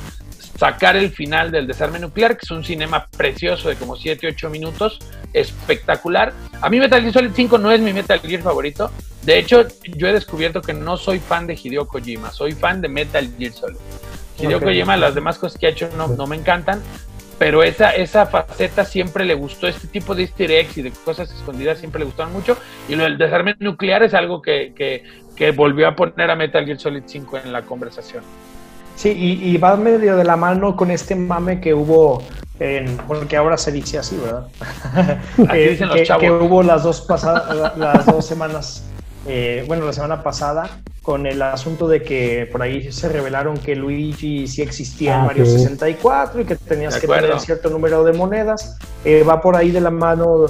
sacar 0.56 0.94
el 0.94 1.10
final 1.10 1.50
del 1.50 1.66
desarme 1.66 1.98
nuclear, 1.98 2.36
que 2.36 2.44
es 2.44 2.50
un 2.52 2.62
cinema 2.62 3.08
precioso 3.08 3.68
de 3.70 3.74
como 3.74 3.96
7-8 3.96 4.50
minutos, 4.50 5.00
espectacular. 5.32 6.32
A 6.60 6.70
mí 6.70 6.78
Metal 6.78 7.00
Gear 7.00 7.12
Solid 7.12 7.32
5 7.34 7.58
no 7.58 7.72
es 7.72 7.80
mi 7.80 7.92
Metal 7.92 8.20
Gear 8.20 8.42
favorito. 8.42 8.92
De 9.28 9.38
hecho, 9.38 9.66
yo 9.94 10.08
he 10.08 10.14
descubierto 10.14 10.62
que 10.62 10.72
no 10.72 10.96
soy 10.96 11.18
fan 11.18 11.46
de 11.46 11.52
Hideo 11.52 11.86
Kojima, 11.86 12.30
soy 12.30 12.52
fan 12.52 12.80
de 12.80 12.88
Metal 12.88 13.28
Gear 13.38 13.52
Solid. 13.52 13.76
Hideo 14.40 14.56
Ok. 14.56 14.64
Kojima, 14.64 14.96
las 14.96 15.14
demás 15.14 15.36
cosas 15.36 15.60
que 15.60 15.66
ha 15.66 15.68
hecho 15.68 15.90
no, 15.98 16.08
no 16.08 16.26
me 16.26 16.34
encantan, 16.34 16.80
pero 17.38 17.62
esa, 17.62 17.90
esa 17.90 18.24
faceta 18.24 18.86
siempre 18.86 19.26
le 19.26 19.34
gustó, 19.34 19.68
este 19.68 19.86
tipo 19.86 20.14
de 20.14 20.22
easter 20.22 20.50
eggs 20.50 20.78
y 20.78 20.82
de 20.82 20.92
cosas 20.92 21.30
escondidas 21.30 21.76
siempre 21.78 21.98
le 21.98 22.06
gustaron 22.06 22.32
mucho, 22.32 22.56
y 22.88 22.94
lo 22.94 23.02
del 23.02 23.18
desarme 23.18 23.54
nuclear 23.58 24.02
es 24.02 24.14
algo 24.14 24.40
que, 24.40 24.72
que, 24.74 25.04
que 25.36 25.50
volvió 25.50 25.88
a 25.88 25.94
poner 25.94 26.30
a 26.30 26.34
Metal 26.34 26.64
Gear 26.64 26.78
Solid 26.78 27.02
5 27.04 27.36
en 27.44 27.52
la 27.52 27.60
conversación. 27.66 28.24
Sí, 28.96 29.10
y, 29.10 29.50
y 29.50 29.58
va 29.58 29.76
medio 29.76 30.16
de 30.16 30.24
la 30.24 30.36
mano 30.36 30.74
con 30.74 30.90
este 30.90 31.14
mame 31.14 31.60
que 31.60 31.74
hubo, 31.74 32.22
en, 32.60 32.96
porque 33.06 33.36
ahora 33.36 33.58
se 33.58 33.72
dice 33.72 33.98
así, 33.98 34.16
¿verdad? 34.16 34.46
Así 34.94 35.42
Eh, 35.52 35.68
dicen 35.72 35.88
los 35.88 35.98
que, 35.98 36.04
chavos. 36.04 36.22
que 36.22 36.30
hubo 36.30 36.62
las 36.62 36.82
dos, 36.82 37.02
pasadas, 37.02 37.76
las 37.76 38.06
dos 38.06 38.24
semanas, 38.24 38.84
eh, 39.26 39.64
bueno, 39.66 39.84
la 39.84 39.92
semana 39.92 40.22
pasada, 40.22 40.80
con 41.02 41.26
el 41.26 41.40
asunto 41.42 41.88
de 41.88 42.02
que 42.02 42.48
por 42.50 42.62
ahí 42.62 42.92
se 42.92 43.08
revelaron 43.08 43.56
que 43.58 43.74
Luigi 43.74 44.46
sí 44.46 44.62
existía 44.62 45.14
en 45.16 45.20
Ah, 45.22 45.24
Mario 45.26 45.46
sí. 45.46 45.52
64 45.52 46.40
y 46.42 46.44
que 46.44 46.56
tenías 46.56 46.94
De 46.94 47.00
que 47.00 47.06
acuerdo. 47.06 47.26
tener 47.28 47.40
cierto 47.40 47.70
número 47.70 48.04
de 48.04 48.12
monedas. 48.12 48.76
Eh, 49.04 49.24
va 49.28 49.40
por 49.40 49.56
ahí 49.56 49.70
de 49.70 49.80
la 49.80 49.90
mano 49.90 50.46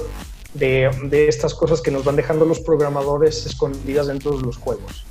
de, 0.53 0.89
de 1.05 1.27
estas 1.27 1.53
cosas 1.53 1.81
que 1.81 1.91
nos 1.91 2.03
van 2.03 2.15
dejando 2.15 2.45
los 2.45 2.59
programadores 2.59 3.45
escondidas 3.45 4.07
dentro 4.07 4.31
de 4.37 4.41
los 4.43 4.57
juegos. 4.57 5.05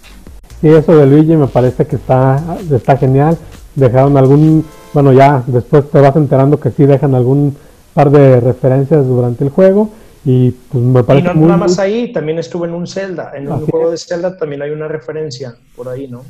Sí, 0.61 0.69
eso 0.69 0.97
de 0.97 1.07
Luigi 1.07 1.37
me 1.37 1.47
parece 1.47 1.87
que 1.87 1.97
está, 1.97 2.43
está 2.75 2.97
genial. 2.97 3.39
Dejaron 3.75 4.17
algún, 4.17 4.67
bueno, 4.93 5.13
ya 5.13 5.43
después 5.47 5.89
te 5.91 6.01
vas 6.01 6.17
enterando 6.17 6.59
que 6.59 6.71
sí 6.71 6.85
dejan 6.85 7.15
algún 7.15 7.57
par 7.95 8.11
de 8.11 8.41
referencias 8.41 9.07
durante 9.07 9.45
el 9.45 9.51
juego 9.51 9.91
y 10.31 10.51
pues 10.51 10.85
me 10.85 11.01
Y 11.01 11.03
parece 11.05 11.29
no 11.29 11.35
muy, 11.37 11.47
nada 11.47 11.57
más 11.57 11.79
ahí, 11.79 12.13
también 12.13 12.39
estuvo 12.39 12.67
en 12.67 12.75
un 12.75 12.87
Zelda. 12.87 13.33
En 13.35 13.47
un 13.49 13.63
Así 13.63 13.71
juego 13.71 13.91
de 13.93 13.97
Zelda 13.97 14.37
también 14.37 14.61
hay 14.61 14.71
una 14.73 14.87
referencia 14.87 15.55
por 15.75 15.89
ahí, 15.89 16.07
¿no? 16.07 16.23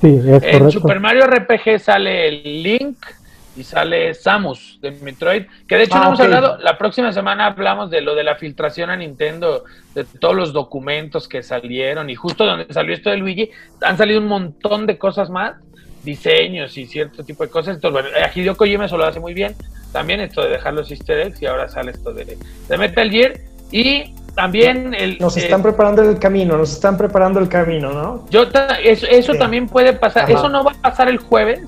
sí, 0.00 0.08
es 0.08 0.24
En 0.24 0.40
correcto. 0.40 0.70
Super 0.70 1.00
Mario 1.00 1.26
RPG 1.26 1.78
sale 1.78 2.28
el 2.28 2.62
Link 2.62 2.96
y 3.54 3.62
sale 3.62 4.14
Samus 4.14 4.78
de 4.80 4.92
Metroid, 4.92 5.42
que 5.68 5.76
de 5.76 5.82
hecho 5.82 5.96
Ah, 5.96 6.00
no 6.00 6.06
hemos 6.06 6.20
hablado, 6.20 6.56
la 6.62 6.78
próxima 6.78 7.12
semana 7.12 7.44
hablamos 7.44 7.90
de 7.90 8.00
lo 8.00 8.14
de 8.14 8.24
la 8.24 8.36
filtración 8.36 8.88
a 8.88 8.96
Nintendo, 8.96 9.64
de 9.94 10.04
todos 10.04 10.34
los 10.34 10.54
documentos 10.54 11.28
que 11.28 11.42
salieron 11.42 12.08
y 12.08 12.14
justo 12.14 12.46
donde 12.46 12.72
salió 12.72 12.94
esto 12.94 13.10
de 13.10 13.18
Luigi, 13.18 13.50
han 13.82 13.98
salido 13.98 14.22
un 14.22 14.28
montón 14.28 14.86
de 14.86 14.96
cosas 14.96 15.28
más, 15.28 15.56
diseños 16.04 16.76
y 16.78 16.86
cierto 16.86 17.24
tipo 17.24 17.44
de 17.44 17.50
cosas. 17.50 17.76
Entonces, 17.76 18.02
bueno, 18.02 18.16
a 18.24 18.30
Hideo 18.38 18.56
Kojima 18.56 18.86
eso 18.86 18.96
lo 18.96 19.04
hace 19.04 19.20
muy 19.20 19.34
bien, 19.34 19.54
también 19.92 20.20
esto 20.20 20.42
de 20.42 20.50
dejar 20.50 20.74
los 20.74 20.90
easter 20.90 21.18
eggs 21.20 21.40
y 21.42 21.46
ahora 21.46 21.68
sale 21.68 21.92
esto 21.92 22.12
de, 22.12 22.36
de 22.68 22.78
Metal 22.78 23.10
Gear 23.10 23.32
y 23.70 24.14
también 24.34 24.94
el... 24.94 25.18
Nos 25.18 25.36
eh, 25.36 25.40
están 25.40 25.62
preparando 25.62 26.02
el 26.02 26.18
camino, 26.18 26.56
nos 26.56 26.72
están 26.72 26.96
preparando 26.96 27.38
el 27.40 27.48
camino, 27.48 27.92
¿no? 27.92 28.26
yo 28.30 28.48
ta- 28.48 28.78
eso, 28.82 29.06
eso 29.06 29.32
Sí. 29.34 29.38
también 29.38 29.66
puede 29.68 29.92
pasar. 29.92 30.24
Ajá. 30.24 30.32
Eso 30.32 30.48
no 30.48 30.64
va 30.64 30.72
a 30.72 30.80
pasar 30.90 31.08
el 31.08 31.18
jueves, 31.18 31.60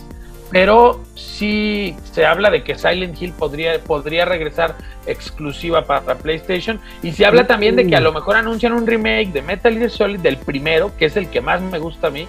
pero 0.50 1.02
sí 1.14 1.94
se 2.12 2.24
habla 2.24 2.50
de 2.50 2.62
que 2.62 2.76
Silent 2.76 3.20
Hill 3.20 3.32
podría, 3.32 3.78
podría 3.80 4.24
regresar 4.24 4.76
exclusiva 5.06 5.82
para 5.84 6.14
PlayStation. 6.16 6.80
Y 7.02 7.12
se 7.12 7.26
habla 7.26 7.46
también 7.46 7.76
de 7.76 7.86
que 7.86 7.96
a 7.96 8.00
lo 8.00 8.12
mejor 8.12 8.36
anuncian 8.36 8.72
un 8.72 8.86
remake 8.86 9.32
de 9.32 9.42
Metal 9.42 9.76
Gear 9.76 9.90
Solid 9.90 10.20
del 10.20 10.36
primero, 10.38 10.90
que 10.96 11.06
es 11.06 11.16
el 11.16 11.28
que 11.28 11.40
más 11.42 11.60
me 11.60 11.78
gusta 11.78 12.06
a 12.06 12.10
mí. 12.10 12.26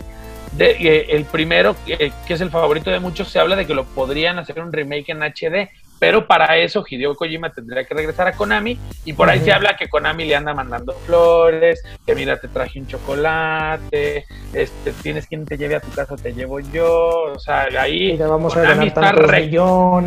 De, 0.58 0.72
eh, 0.80 1.08
el 1.10 1.26
primero, 1.26 1.76
eh, 1.88 2.12
que 2.28 2.34
es 2.34 2.42
el 2.42 2.50
favorito 2.50 2.90
de 2.90 3.00
muchos, 3.00 3.30
se 3.30 3.40
habla 3.40 3.56
de 3.56 3.66
que 3.66 3.74
lo 3.76 3.84
podrían 3.86 4.40
hacer 4.40 4.60
un 4.62 4.72
remake 4.72 5.10
en 5.10 5.22
HD. 5.24 5.70
Pero 5.98 6.28
para 6.28 6.58
eso 6.58 6.84
Hideo 6.88 7.16
Kojima 7.16 7.52
tendría 7.52 7.86
que 7.86 7.94
regresar 7.94 8.28
a 8.28 8.34
Konami 8.36 8.78
y 9.06 9.14
por 9.14 9.30
ahí 9.30 9.40
se 9.40 9.54
habla 9.54 9.78
que 9.78 9.88
Konami 9.88 10.26
le 10.26 10.36
anda 10.36 10.54
mandando 10.54 10.94
flores, 11.06 11.82
que 12.06 12.14
mira 12.14 12.38
te 12.38 12.50
traje 12.50 12.82
un 12.82 12.86
chocolate, 12.86 14.26
este 14.54 14.92
tienes 15.02 15.26
quien 15.26 15.46
te 15.46 15.58
lleve 15.58 15.76
a 15.76 15.80
tu 15.80 15.90
casa, 15.92 16.18
te 16.18 16.34
llevo 16.34 16.60
yo, 16.60 17.32
o 17.34 17.40
sea, 17.40 17.68
ahí 17.80 18.18
vamos 18.18 18.56
a 18.58 18.60
Konami 18.62 18.90
ganar 18.90 19.16
está, 19.16 19.32
re-. 19.32 19.50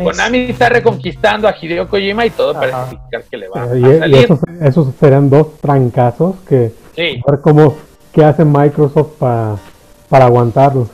Konami 0.03 0.37
está 0.51 0.69
reconquistando 0.69 1.47
a 1.47 1.55
Hideo 1.59 1.87
Kojima 1.89 2.23
y 2.25 2.29
todo 2.29 2.51
Ajá. 2.51 2.59
parece 2.59 2.95
indicar 2.95 3.23
que 3.23 3.37
le 3.37 3.47
va 3.49 3.65
Eh, 3.65 3.79
y, 3.79 3.85
a 3.85 3.95
y 3.95 3.99
salir. 3.99 4.17
esos, 4.25 4.39
esos 4.61 4.95
serían 4.99 5.29
dos 5.29 5.57
trancazos 5.57 6.35
que 6.47 6.71
Sí, 6.95 7.19
a 7.27 7.31
ver 7.31 7.41
cómo 7.41 7.77
qué 8.13 8.23
hace 8.25 8.45
Microsoft 8.45 9.13
para 9.17 9.55
para 10.09 10.25
aguantarlos. 10.25 10.89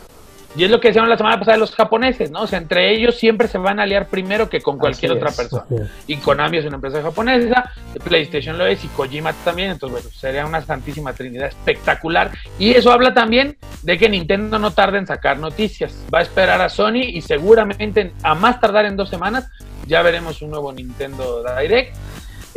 Y 0.57 0.63
es 0.63 0.71
lo 0.71 0.79
que 0.79 0.87
decíamos 0.87 1.09
la 1.09 1.17
semana 1.17 1.37
pasada 1.37 1.55
de 1.55 1.59
los 1.59 1.75
japoneses, 1.75 2.31
¿no? 2.31 2.43
O 2.43 2.47
sea, 2.47 2.59
entre 2.59 2.93
ellos 2.93 3.15
siempre 3.15 3.49
se 3.49 3.57
van 3.57 3.79
a 3.79 3.83
aliar 3.83 4.07
primero 4.07 4.49
que 4.49 4.61
con 4.61 4.77
cualquier 4.77 5.11
Así 5.11 5.17
otra 5.17 5.29
es, 5.29 5.35
persona. 5.35 5.65
Y 6.07 6.15
Konami 6.15 6.57
es 6.57 6.65
una 6.65 6.75
empresa 6.75 7.01
japonesa, 7.01 7.71
PlayStation 8.05 8.57
lo 8.57 8.65
es 8.65 8.83
y 8.85 8.87
Kojima 8.87 9.33
también, 9.43 9.71
entonces 9.71 10.01
bueno, 10.01 10.17
sería 10.17 10.45
una 10.45 10.61
santísima 10.61 11.11
trinidad 11.11 11.47
espectacular. 11.47 12.31
Y 12.57 12.71
eso 12.71 12.93
habla 12.93 13.13
también 13.13 13.57
de 13.83 13.97
que 13.97 14.07
Nintendo 14.07 14.57
no 14.57 14.71
tarda 14.71 14.97
en 14.97 15.07
sacar 15.07 15.39
noticias. 15.39 15.93
Va 16.13 16.19
a 16.19 16.21
esperar 16.21 16.61
a 16.61 16.69
Sony 16.69 17.03
y 17.03 17.21
seguramente 17.21 18.13
a 18.23 18.33
más 18.33 18.61
tardar 18.61 18.85
en 18.85 18.95
dos 18.95 19.09
semanas 19.09 19.49
ya 19.87 20.01
veremos 20.01 20.41
un 20.41 20.51
nuevo 20.51 20.71
Nintendo 20.73 21.43
Direct. 21.43 21.95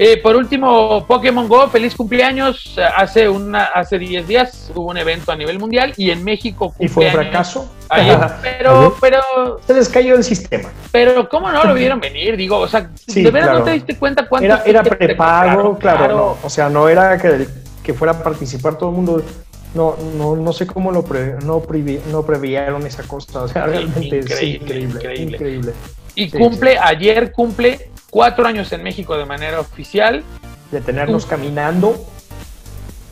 Eh, 0.00 0.16
por 0.22 0.36
último, 0.36 1.04
Pokémon 1.08 1.48
Go, 1.48 1.68
feliz 1.68 1.94
cumpleaños. 1.96 2.78
Hace 2.96 3.28
una, 3.28 3.64
hace 3.64 3.98
10 3.98 4.28
días 4.28 4.70
hubo 4.72 4.90
un 4.90 4.96
evento 4.96 5.32
a 5.32 5.36
nivel 5.36 5.58
mundial 5.58 5.92
y 5.96 6.10
en 6.12 6.22
México 6.22 6.72
Y 6.78 6.86
fue 6.86 7.06
un 7.06 7.12
fracaso. 7.12 7.68
ayer. 7.88 8.16
pero, 8.42 8.96
pero, 9.00 9.20
Se 9.66 9.74
les 9.74 9.88
cayó 9.88 10.14
el 10.14 10.22
sistema. 10.22 10.68
pero, 10.92 11.28
¿cómo 11.28 11.50
no 11.50 11.64
lo 11.64 11.74
vieron 11.82 11.98
venir? 11.98 12.36
Digo, 12.36 12.58
o 12.58 12.68
sea, 12.68 12.90
Sí, 13.08 13.22
¿de 13.24 13.30
verdad 13.32 13.48
claro. 13.48 13.58
no 13.58 13.64
te 13.64 13.70
diste 13.72 13.96
cuenta 13.98 14.28
cuánto 14.28 14.44
Era, 14.46 14.62
era 14.64 14.82
prepago, 14.84 15.76
claro, 15.78 16.16
no. 16.16 16.36
O 16.44 16.48
sea, 16.48 16.68
no 16.68 16.88
era 16.88 17.18
que, 17.18 17.48
que 17.82 17.92
fuera 17.92 18.12
a 18.12 18.22
participar 18.22 18.78
todo 18.78 18.90
el 18.90 18.94
mundo. 18.96 19.22
No, 19.74 19.96
no, 20.16 20.36
no 20.36 20.52
sé 20.52 20.66
cómo 20.66 20.92
lo 20.92 21.02
pre- 21.02 21.34
no, 21.44 21.60
previ- 21.60 22.00
no 22.10 22.22
previeron 22.22 22.86
esa 22.86 23.02
cosa. 23.02 23.42
O 23.42 23.48
sea, 23.48 23.66
realmente 23.66 24.18
Increíble, 24.18 24.54
increíble, 24.56 24.84
increíble. 24.94 25.34
increíble. 25.36 25.72
Y 26.14 26.30
Sí, 26.30 26.38
cumple, 26.38 26.78
ayer 26.80 27.32
cumple 27.32 27.90
cuatro 28.10 28.46
años 28.46 28.72
en 28.72 28.82
México 28.82 29.16
de 29.16 29.24
manera 29.26 29.60
oficial. 29.60 30.22
De 30.70 30.80
tenernos 30.80 31.26
caminando. 31.26 31.96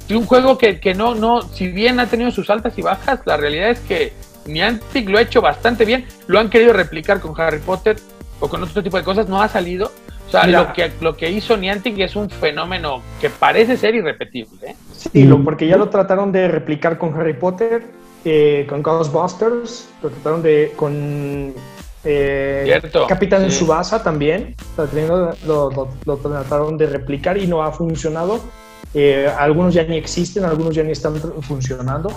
Y 0.08 0.14
un 0.14 0.24
juego 0.26 0.56
que, 0.56 0.78
que 0.78 0.94
no, 0.94 1.14
no, 1.14 1.42
si 1.42 1.68
bien 1.68 1.98
ha 1.98 2.06
tenido 2.06 2.30
sus 2.30 2.48
altas 2.50 2.78
y 2.78 2.82
bajas, 2.82 3.20
la 3.24 3.36
realidad 3.36 3.70
es 3.70 3.80
que 3.80 4.12
Niantic 4.46 5.08
lo 5.08 5.18
ha 5.18 5.22
hecho 5.22 5.40
bastante 5.42 5.84
bien. 5.84 6.06
Lo 6.28 6.38
han 6.38 6.48
querido 6.48 6.72
replicar 6.72 7.20
con 7.20 7.38
Harry 7.40 7.58
Potter 7.58 7.96
o 8.38 8.48
con 8.48 8.62
otro 8.62 8.82
tipo 8.82 8.96
de 8.96 9.02
cosas, 9.02 9.28
no 9.28 9.42
ha 9.42 9.48
salido. 9.48 9.90
O 10.28 10.30
sea, 10.30 10.44
Mira. 10.44 10.62
lo 10.62 10.72
que, 10.72 10.92
lo 11.00 11.16
que 11.16 11.30
hizo 11.30 11.56
Niantic 11.56 11.98
es 11.98 12.14
un 12.16 12.28
fenómeno 12.30 13.00
que 13.20 13.30
parece 13.30 13.76
ser 13.76 13.94
irrepetible. 13.94 14.70
¿eh? 14.70 14.76
Sí, 15.12 15.24
lo- 15.24 15.42
porque 15.42 15.66
ya 15.66 15.76
lo 15.76 15.88
trataron 15.88 16.30
de 16.32 16.46
replicar 16.48 16.98
con 16.98 17.14
Harry 17.18 17.34
Potter, 17.34 17.84
eh, 18.24 18.66
con 18.68 18.82
Ghostbusters, 18.82 19.88
lo 20.02 20.10
trataron 20.10 20.42
de 20.42 20.72
con 20.76 21.52
eh, 22.06 22.62
Cierto, 22.64 23.06
Capitán 23.06 23.50
sí. 23.50 23.58
Subasa 23.58 24.02
también, 24.02 24.54
lo- 25.46 25.70
lo- 25.70 25.88
lo 26.04 26.16
trataron 26.16 26.78
de 26.78 26.86
replicar 26.86 27.36
y 27.36 27.46
no 27.46 27.62
ha 27.62 27.72
funcionado. 27.72 28.38
Eh, 28.94 29.28
algunos 29.38 29.74
ya 29.74 29.82
ni 29.84 29.96
existen, 29.96 30.44
algunos 30.44 30.74
ya 30.74 30.82
ni 30.82 30.92
están 30.92 31.14
funcionando. 31.42 32.10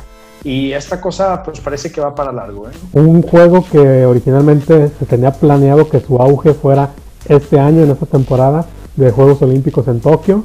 Y 0.43 0.71
esta 0.71 1.01
cosa 1.01 1.43
pues 1.43 1.59
parece 1.59 1.91
que 1.91 1.99
va 1.99 2.15
para 2.15 2.31
largo. 2.31 2.69
¿eh? 2.69 2.71
Un 2.93 3.21
juego 3.21 3.65
que 3.69 4.05
originalmente 4.05 4.89
se 4.97 5.05
tenía 5.05 5.31
planeado 5.31 5.89
que 5.89 5.99
su 5.99 6.15
auge 6.17 6.53
fuera 6.53 6.91
este 7.27 7.59
año, 7.59 7.83
en 7.83 7.91
esta 7.91 8.05
temporada 8.05 8.65
de 8.95 9.11
Juegos 9.11 9.41
Olímpicos 9.41 9.85
en 9.89 9.99
Tokio. 9.99 10.43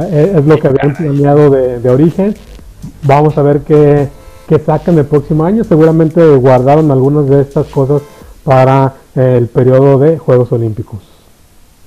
Eh, 0.00 0.36
es 0.38 0.44
lo 0.46 0.58
que 0.58 0.68
habían 0.68 0.94
planeado 0.94 1.50
de, 1.50 1.78
de 1.80 1.90
origen. 1.90 2.34
Vamos 3.02 3.36
a 3.36 3.42
ver 3.42 3.60
qué, 3.60 4.08
qué 4.48 4.58
sacan 4.58 4.96
el 4.98 5.04
próximo 5.04 5.44
año. 5.44 5.62
Seguramente 5.64 6.24
guardaron 6.36 6.90
algunas 6.90 7.28
de 7.28 7.42
estas 7.42 7.66
cosas 7.66 8.00
para 8.44 8.94
eh, 9.16 9.36
el 9.38 9.48
periodo 9.48 9.98
de 9.98 10.18
Juegos 10.18 10.52
Olímpicos. 10.52 11.00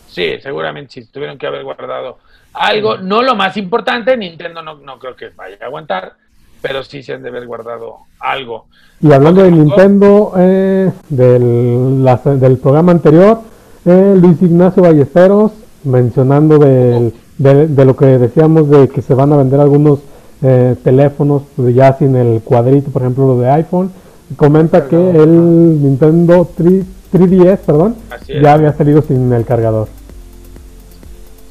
Sí, 0.09 0.31
seguramente 0.41 0.91
sí, 0.93 1.05
tuvieron 1.05 1.37
que 1.37 1.47
haber 1.47 1.63
guardado 1.63 2.17
algo. 2.53 2.97
No 2.97 3.21
lo 3.21 3.35
más 3.35 3.55
importante, 3.57 4.17
Nintendo 4.17 4.61
no, 4.61 4.75
no 4.75 4.97
creo 4.99 5.15
que 5.15 5.29
vaya 5.35 5.57
a 5.61 5.65
aguantar, 5.65 6.13
pero 6.61 6.83
sí 6.83 7.03
se 7.03 7.13
han 7.13 7.21
de 7.21 7.29
haber 7.29 7.45
guardado 7.45 7.97
algo. 8.19 8.65
Y 8.99 9.11
hablando 9.11 9.43
de. 9.43 9.51
Nintendo, 9.51 10.33
eh, 10.37 10.91
del, 11.09 12.03
la- 12.03 12.15
del 12.23 12.57
programa 12.57 12.91
anterior, 12.93 13.41
eh, 13.85 14.15
Luis 14.19 14.41
Ignacio 14.41 14.81
Ballesteros, 14.81 15.51
mencionando 15.83 16.57
del- 16.57 17.13
de, 17.37 17.67
de 17.67 17.85
lo 17.85 17.95
que 17.95 18.05
decíamos 18.17 18.67
de 18.71 18.89
que 18.89 19.03
se 19.03 19.13
van 19.13 19.31
a 19.33 19.37
vender 19.37 19.59
algunos 19.59 19.99
eh, 20.41 20.75
teléfonos 20.83 21.43
ya 21.57 21.93
sin 21.93 22.15
el 22.15 22.41
cuadrito, 22.41 22.89
por 22.89 23.03
ejemplo, 23.03 23.27
lo 23.27 23.39
de 23.39 23.49
iPhone, 23.51 23.91
comenta 24.35 24.87
que 24.87 24.95
el 24.95 25.81
Nintendo 25.81 26.49
3, 26.55 26.83
3DS, 27.13 27.57
perdón, 27.59 27.95
ya 28.41 28.53
había 28.53 28.73
salido 28.73 29.01
sin 29.01 29.31
el 29.33 29.45
cargador. 29.45 29.87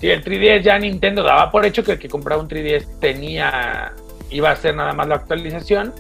Sí, 0.01 0.09
el 0.11 0.23
3DS 0.23 0.63
ya 0.63 0.79
Nintendo 0.79 1.23
daba 1.23 1.51
por 1.51 1.65
hecho 1.65 1.83
que 1.83 1.93
el 1.93 1.99
que 1.99 2.09
compraba 2.09 2.43
un 2.43 2.49
3DS 2.49 2.87
tenía, 3.01 3.93
iba 4.31 4.51
a 4.51 4.53
hacer 4.53 4.75
nada 4.75 4.93
más 4.93 5.09
la 5.09 5.15
actualización. 5.17 5.93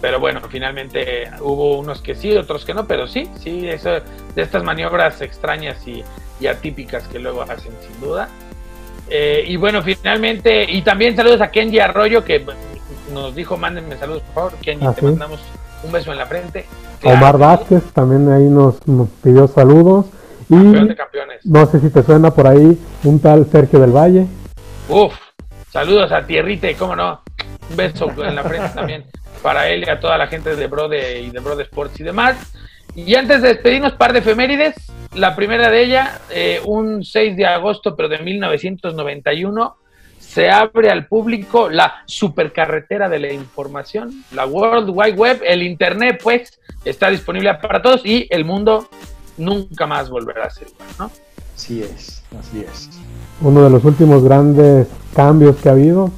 Pero 0.00 0.18
bueno, 0.18 0.40
finalmente 0.48 1.30
hubo 1.40 1.78
unos 1.78 2.00
que 2.02 2.14
sí, 2.16 2.36
otros 2.36 2.64
que 2.64 2.74
no, 2.74 2.86
pero 2.86 3.06
sí, 3.06 3.28
sí, 3.40 3.68
eso, 3.68 3.90
de 3.90 4.42
estas 4.42 4.64
maniobras 4.64 5.20
extrañas 5.20 5.76
y, 5.86 6.02
y 6.40 6.46
atípicas 6.48 7.06
que 7.08 7.20
luego 7.20 7.42
hacen, 7.42 7.72
sin 7.86 8.00
duda. 8.00 8.28
Eh, 9.08 9.44
y 9.46 9.56
bueno, 9.56 9.80
finalmente, 9.82 10.64
y 10.68 10.82
también 10.82 11.14
saludos 11.14 11.40
a 11.40 11.50
Kenji 11.52 11.78
Arroyo, 11.78 12.24
que 12.24 12.44
nos 13.12 13.34
dijo, 13.34 13.56
mándenme 13.56 13.96
saludos, 13.96 14.22
por 14.22 14.34
favor. 14.34 14.52
Kenji, 14.60 14.86
Ah, 14.86 14.92
te 14.92 15.00
sí. 15.00 15.06
mandamos 15.06 15.40
un 15.84 15.92
beso 15.92 16.12
en 16.12 16.18
la 16.18 16.26
frente. 16.26 16.66
Omar 17.04 17.38
Vázquez 17.38 17.82
también 17.92 18.30
ahí 18.30 18.44
nos, 18.44 18.86
nos 18.86 19.08
pidió 19.22 19.48
saludos. 19.48 20.06
Y 20.48 20.54
Campeón 20.54 20.88
de 20.88 20.96
campeones. 20.96 21.46
no 21.46 21.66
sé 21.66 21.80
si 21.80 21.90
te 21.90 22.02
suena 22.02 22.30
por 22.30 22.46
ahí 22.46 22.78
un 23.04 23.20
tal 23.20 23.46
Sergio 23.46 23.80
del 23.80 23.92
Valle. 23.92 24.26
Uf, 24.88 25.14
saludos 25.70 26.12
a 26.12 26.26
Tierrite, 26.26 26.74
cómo 26.76 26.94
no. 26.94 27.22
Un 27.70 27.76
beso 27.76 28.10
en 28.22 28.34
la 28.34 28.42
frente 28.42 28.68
también 28.74 29.04
para 29.42 29.68
él 29.68 29.84
y 29.86 29.90
a 29.90 29.98
toda 29.98 30.16
la 30.18 30.26
gente 30.26 30.54
de 30.54 30.66
Brode 30.66 31.20
y 31.20 31.30
de 31.30 31.40
Brode 31.40 31.62
Sports 31.64 32.00
y 32.00 32.04
demás. 32.04 32.36
Y 32.94 33.14
antes 33.14 33.42
de 33.42 33.48
despedirnos, 33.48 33.94
par 33.94 34.12
de 34.12 34.20
efemérides. 34.20 34.74
La 35.14 35.36
primera 35.36 35.70
de 35.70 35.82
ella, 35.82 36.20
eh, 36.30 36.60
un 36.64 37.04
6 37.04 37.36
de 37.36 37.46
agosto, 37.46 37.96
pero 37.96 38.08
de 38.08 38.18
1991, 38.18 39.76
se 40.32 40.50
abre 40.50 40.90
al 40.90 41.06
público 41.06 41.68
la 41.68 41.92
supercarretera 42.06 43.08
de 43.10 43.18
la 43.18 43.32
información, 43.32 44.24
la 44.32 44.46
World 44.46 44.88
Wide 44.88 45.12
Web, 45.12 45.42
el 45.44 45.62
Internet, 45.62 46.20
pues, 46.22 46.58
está 46.86 47.10
disponible 47.10 47.52
para 47.60 47.82
todos 47.82 48.00
y 48.06 48.26
el 48.30 48.46
mundo 48.46 48.88
nunca 49.36 49.86
más 49.86 50.08
volverá 50.08 50.44
a 50.46 50.50
ser 50.50 50.68
igual, 50.68 50.88
¿no? 50.98 51.10
Así 51.54 51.82
es, 51.82 52.22
así 52.38 52.64
es. 52.66 52.88
uno 53.42 53.62
de 53.62 53.70
los 53.70 53.84
últimos 53.84 54.24
grandes 54.24 54.86
cambios 55.14 55.56
que 55.56 55.68
ha 55.68 55.72
habido, 55.72 56.10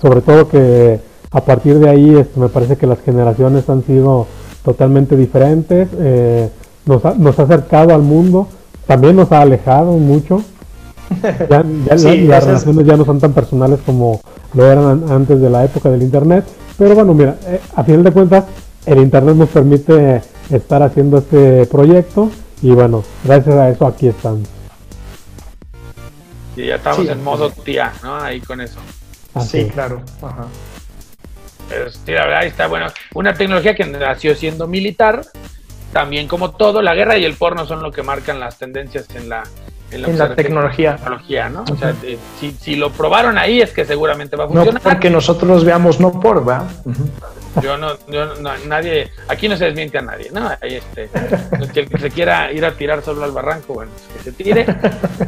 sobre 0.00 0.22
todo 0.22 0.48
que 0.48 1.00
a 1.30 1.44
partir 1.44 1.78
de 1.78 1.88
ahí 1.88 2.16
este, 2.16 2.40
me 2.40 2.48
parece 2.48 2.76
que 2.76 2.88
las 2.88 3.00
generaciones 3.02 3.68
han 3.68 3.84
sido 3.84 4.26
totalmente 4.64 5.16
diferentes, 5.16 5.88
eh, 5.98 6.50
nos, 6.84 7.04
ha, 7.04 7.14
nos 7.14 7.38
ha 7.38 7.44
acercado 7.44 7.94
al 7.94 8.02
mundo, 8.02 8.48
también 8.88 9.14
nos 9.14 9.30
ha 9.30 9.40
alejado 9.40 9.92
mucho, 9.92 10.42
ya, 11.50 11.64
ya 11.88 11.98
Sí, 11.98 12.06
la- 12.08 12.14
ya 12.14 12.28
las 12.28 12.44
relaciones 12.44 12.86
ya 12.86 12.96
no 12.96 13.04
son 13.04 13.20
tan 13.20 13.32
personales 13.32 13.80
como 13.84 14.20
lo 14.54 14.70
eran 14.70 14.84
an- 14.84 15.04
antes 15.10 15.40
de 15.40 15.50
la 15.50 15.64
época 15.64 15.90
del 15.90 16.02
internet, 16.02 16.44
pero 16.78 16.94
bueno, 16.94 17.14
mira, 17.14 17.36
eh, 17.46 17.60
a 17.76 17.84
final 17.84 18.02
de 18.04 18.12
cuentas 18.12 18.44
el 18.86 18.98
internet 18.98 19.36
nos 19.36 19.48
permite 19.48 20.22
estar 20.50 20.82
haciendo 20.82 21.18
este 21.18 21.66
proyecto 21.66 22.30
y 22.60 22.70
bueno, 22.72 23.02
gracias 23.24 23.54
a 23.56 23.68
eso 23.70 23.86
aquí 23.86 24.08
estamos. 24.08 24.48
Y 26.56 26.66
ya 26.66 26.76
estamos 26.76 27.00
Sí. 27.06 27.08
en 27.08 27.24
modo 27.24 27.50
tía, 27.50 27.92
¿no? 28.02 28.16
Ahí 28.16 28.40
con 28.40 28.60
eso. 28.60 28.78
Así 29.34 29.62
Sí, 29.62 29.68
claro. 29.70 30.02
Ajá. 30.20 30.46
Pero 31.68 31.90
sí, 31.90 31.98
la 32.12 32.26
verdad 32.26 32.44
está 32.44 32.66
bueno. 32.66 32.86
Una 33.14 33.32
tecnología 33.32 33.74
que 33.74 33.86
nació 33.86 34.34
siendo 34.34 34.66
militar, 34.68 35.22
también 35.92 36.28
como 36.28 36.50
todo, 36.50 36.82
la 36.82 36.94
guerra 36.94 37.16
y 37.16 37.24
el 37.24 37.34
porno 37.34 37.64
son 37.66 37.82
lo 37.82 37.90
que 37.90 38.02
marcan 38.02 38.38
las 38.40 38.58
tendencias 38.58 39.06
en 39.14 39.30
la, 39.30 39.42
En 39.92 40.04
que 40.04 40.12
la 40.12 40.34
tecnología. 40.34 40.96
tecnología, 40.96 41.48
¿no? 41.48 41.64
O 41.70 41.76
sea, 41.76 41.92
de- 41.92 42.18
si, 42.40 42.52
si 42.52 42.76
lo 42.76 42.90
probaron 42.90 43.38
ahí 43.38 43.60
es 43.60 43.72
que 43.72 43.84
seguramente 43.84 44.36
va 44.36 44.44
a 44.44 44.46
No 44.48 44.52
funcionar. 44.54 44.82
porque 44.82 45.10
nosotros 45.10 45.64
veamos 45.64 46.00
no 46.00 46.20
por, 46.20 46.48
¿va? 46.48 46.66
Ujú. 46.84 47.08
Yo 47.62 47.76
no, 47.76 47.90
yo 48.08 48.34
no- 48.36 48.56
nadie, 48.66 49.10
aquí 49.28 49.46
no 49.48 49.56
se 49.56 49.66
desmiente 49.66 49.98
a 49.98 50.02
nadie, 50.02 50.30
¿no? 50.32 50.48
Ahí 50.62 50.76
este, 50.76 51.10
el 51.60 51.88
que 51.88 51.98
se 51.98 52.10
quiera 52.10 52.50
ir 52.50 52.64
a 52.64 52.72
tirar 52.72 53.02
solo 53.02 53.22
al 53.24 53.32
barranco, 53.32 53.74
bueno, 53.74 53.90
pues 53.94 54.24
que 54.24 54.30
se 54.30 54.32
tire. 54.32 54.66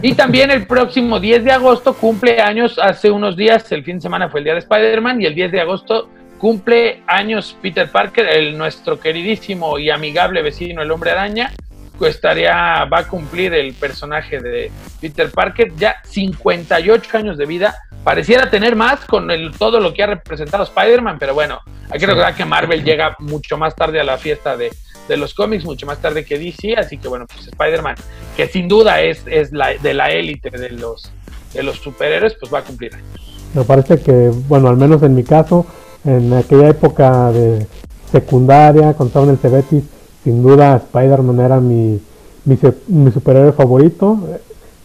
Y 0.01 0.15
también 0.15 0.51
el 0.51 0.67
próximo 0.67 1.21
10 1.21 1.45
de 1.45 1.53
agosto 1.53 1.93
cumple 1.95 2.41
años, 2.41 2.79
hace 2.79 3.11
unos 3.11 3.37
días, 3.37 3.71
el 3.73 3.85
fin 3.85 3.97
de 3.97 4.03
semana 4.03 4.31
fue 4.31 4.41
el 4.41 4.45
día 4.45 4.55
de 4.55 4.61
Spider-Man, 4.61 5.21
y 5.21 5.27
el 5.27 5.35
10 5.35 5.53
de 5.53 5.61
agosto 5.61 6.09
cumple 6.39 7.03
años 7.07 7.57
Peter 7.61 7.91
Parker, 7.91 8.27
el 8.27 8.57
nuestro 8.57 8.99
queridísimo 8.99 9.79
y 9.79 9.91
amigable 9.91 10.41
vecino, 10.43 10.81
el 10.83 10.91
hombre 10.91 11.11
araña, 11.11 11.53
estaría, 12.01 12.85
va 12.85 13.01
a 13.01 13.09
cumplir 13.09 13.55
el 13.55 13.75
personaje 13.75 14.41
de 14.41 14.71
Peter 15.01 15.31
Parker, 15.31 15.73
ya 15.77 15.97
58 16.05 17.19
años 17.19 17.39
de 17.39 17.47
vida, 17.47 17.75
pareciera 18.03 18.51
tener 18.51 18.77
más 18.77 19.05
con 19.05 19.31
el, 19.31 19.53
todo 19.57 19.81
lo 19.81 19.95
que 19.95 20.03
ha 20.03 20.07
representado 20.07 20.65
Spider-Man, 20.65 21.19
pero 21.19 21.35
bueno, 21.35 21.61
hay 21.91 21.99
que 21.99 22.07
recordar 22.07 22.35
que 22.35 22.45
Marvel 22.45 22.85
llega 22.85 23.17
mucho 23.21 23.57
más 23.57 23.75
tarde 23.75 24.01
a 24.01 24.05
la 24.05 24.19
fiesta 24.19 24.57
de, 24.57 24.71
de 25.09 25.17
los 25.17 25.35
cómics, 25.35 25.65
mucho 25.65 25.87
más 25.87 25.99
tarde 25.99 26.25
que 26.25 26.39
DC, 26.39 26.75
así 26.77 26.99
que 26.99 27.09
bueno, 27.09 27.27
pues 27.27 27.47
Spider-Man, 27.47 27.97
que 28.37 28.49
sin 28.49 28.69
duda 28.69 29.01
es, 29.01 29.23
es 29.27 29.53
la, 29.53 29.75
de 29.75 29.95
la 29.95 30.11
élite 30.11 30.51
de 30.51 30.71
los, 30.71 31.11
de 31.53 31.63
los 31.63 31.77
superhéroes, 31.77 32.35
pues 32.41 32.53
va 32.53 32.59
a 32.59 32.63
cumplir 32.63 32.95
años. 32.95 33.07
Me 33.55 33.65
parece 33.65 34.01
que, 34.01 34.33
bueno, 34.49 34.69
al 34.69 34.77
menos 34.77 35.03
en 35.03 35.15
mi 35.15 35.23
caso, 35.23 35.65
en 36.05 36.33
aquella 36.33 36.69
época 36.69 37.31
de 37.31 37.67
secundaria, 38.11 38.95
en 38.99 39.29
el 39.29 39.39
Cebetis, 39.39 39.85
sin 40.25 40.43
duda 40.43 40.77
Spider-Man 40.77 41.41
era 41.41 41.61
mi, 41.61 42.01
mi, 42.45 42.59
mi 42.89 43.11
superhéroe 43.13 43.53
favorito. 43.53 44.19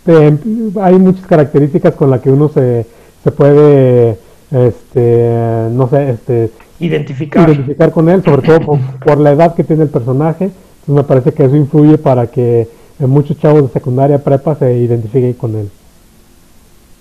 Eh, 0.05 0.37
hay 0.81 0.95
muchas 0.99 1.25
características 1.27 1.95
con 1.95 2.09
las 2.11 2.21
que 2.21 2.31
uno 2.31 2.49
se, 2.49 2.85
se 3.23 3.31
puede, 3.31 4.19
este, 4.51 5.67
no 5.71 5.89
sé, 5.89 6.11
este, 6.11 6.51
Identificar. 6.79 7.49
identificar 7.49 7.91
con 7.91 8.09
él, 8.09 8.23
sobre 8.23 8.43
todo 8.43 8.61
por, 8.65 8.79
por 9.03 9.17
la 9.19 9.31
edad 9.31 9.55
que 9.55 9.63
tiene 9.63 9.83
el 9.83 9.89
personaje. 9.89 10.45
Entonces 10.45 10.95
me 10.95 11.03
parece 11.03 11.33
que 11.33 11.45
eso 11.45 11.55
influye 11.55 11.97
para 11.97 12.27
que 12.31 12.61
eh, 12.99 13.07
muchos 13.07 13.37
chavos 13.37 13.63
de 13.63 13.69
secundaria, 13.69 14.23
prepa 14.23 14.55
se 14.55 14.75
identifiquen 14.77 15.33
con 15.33 15.55
él. 15.55 15.71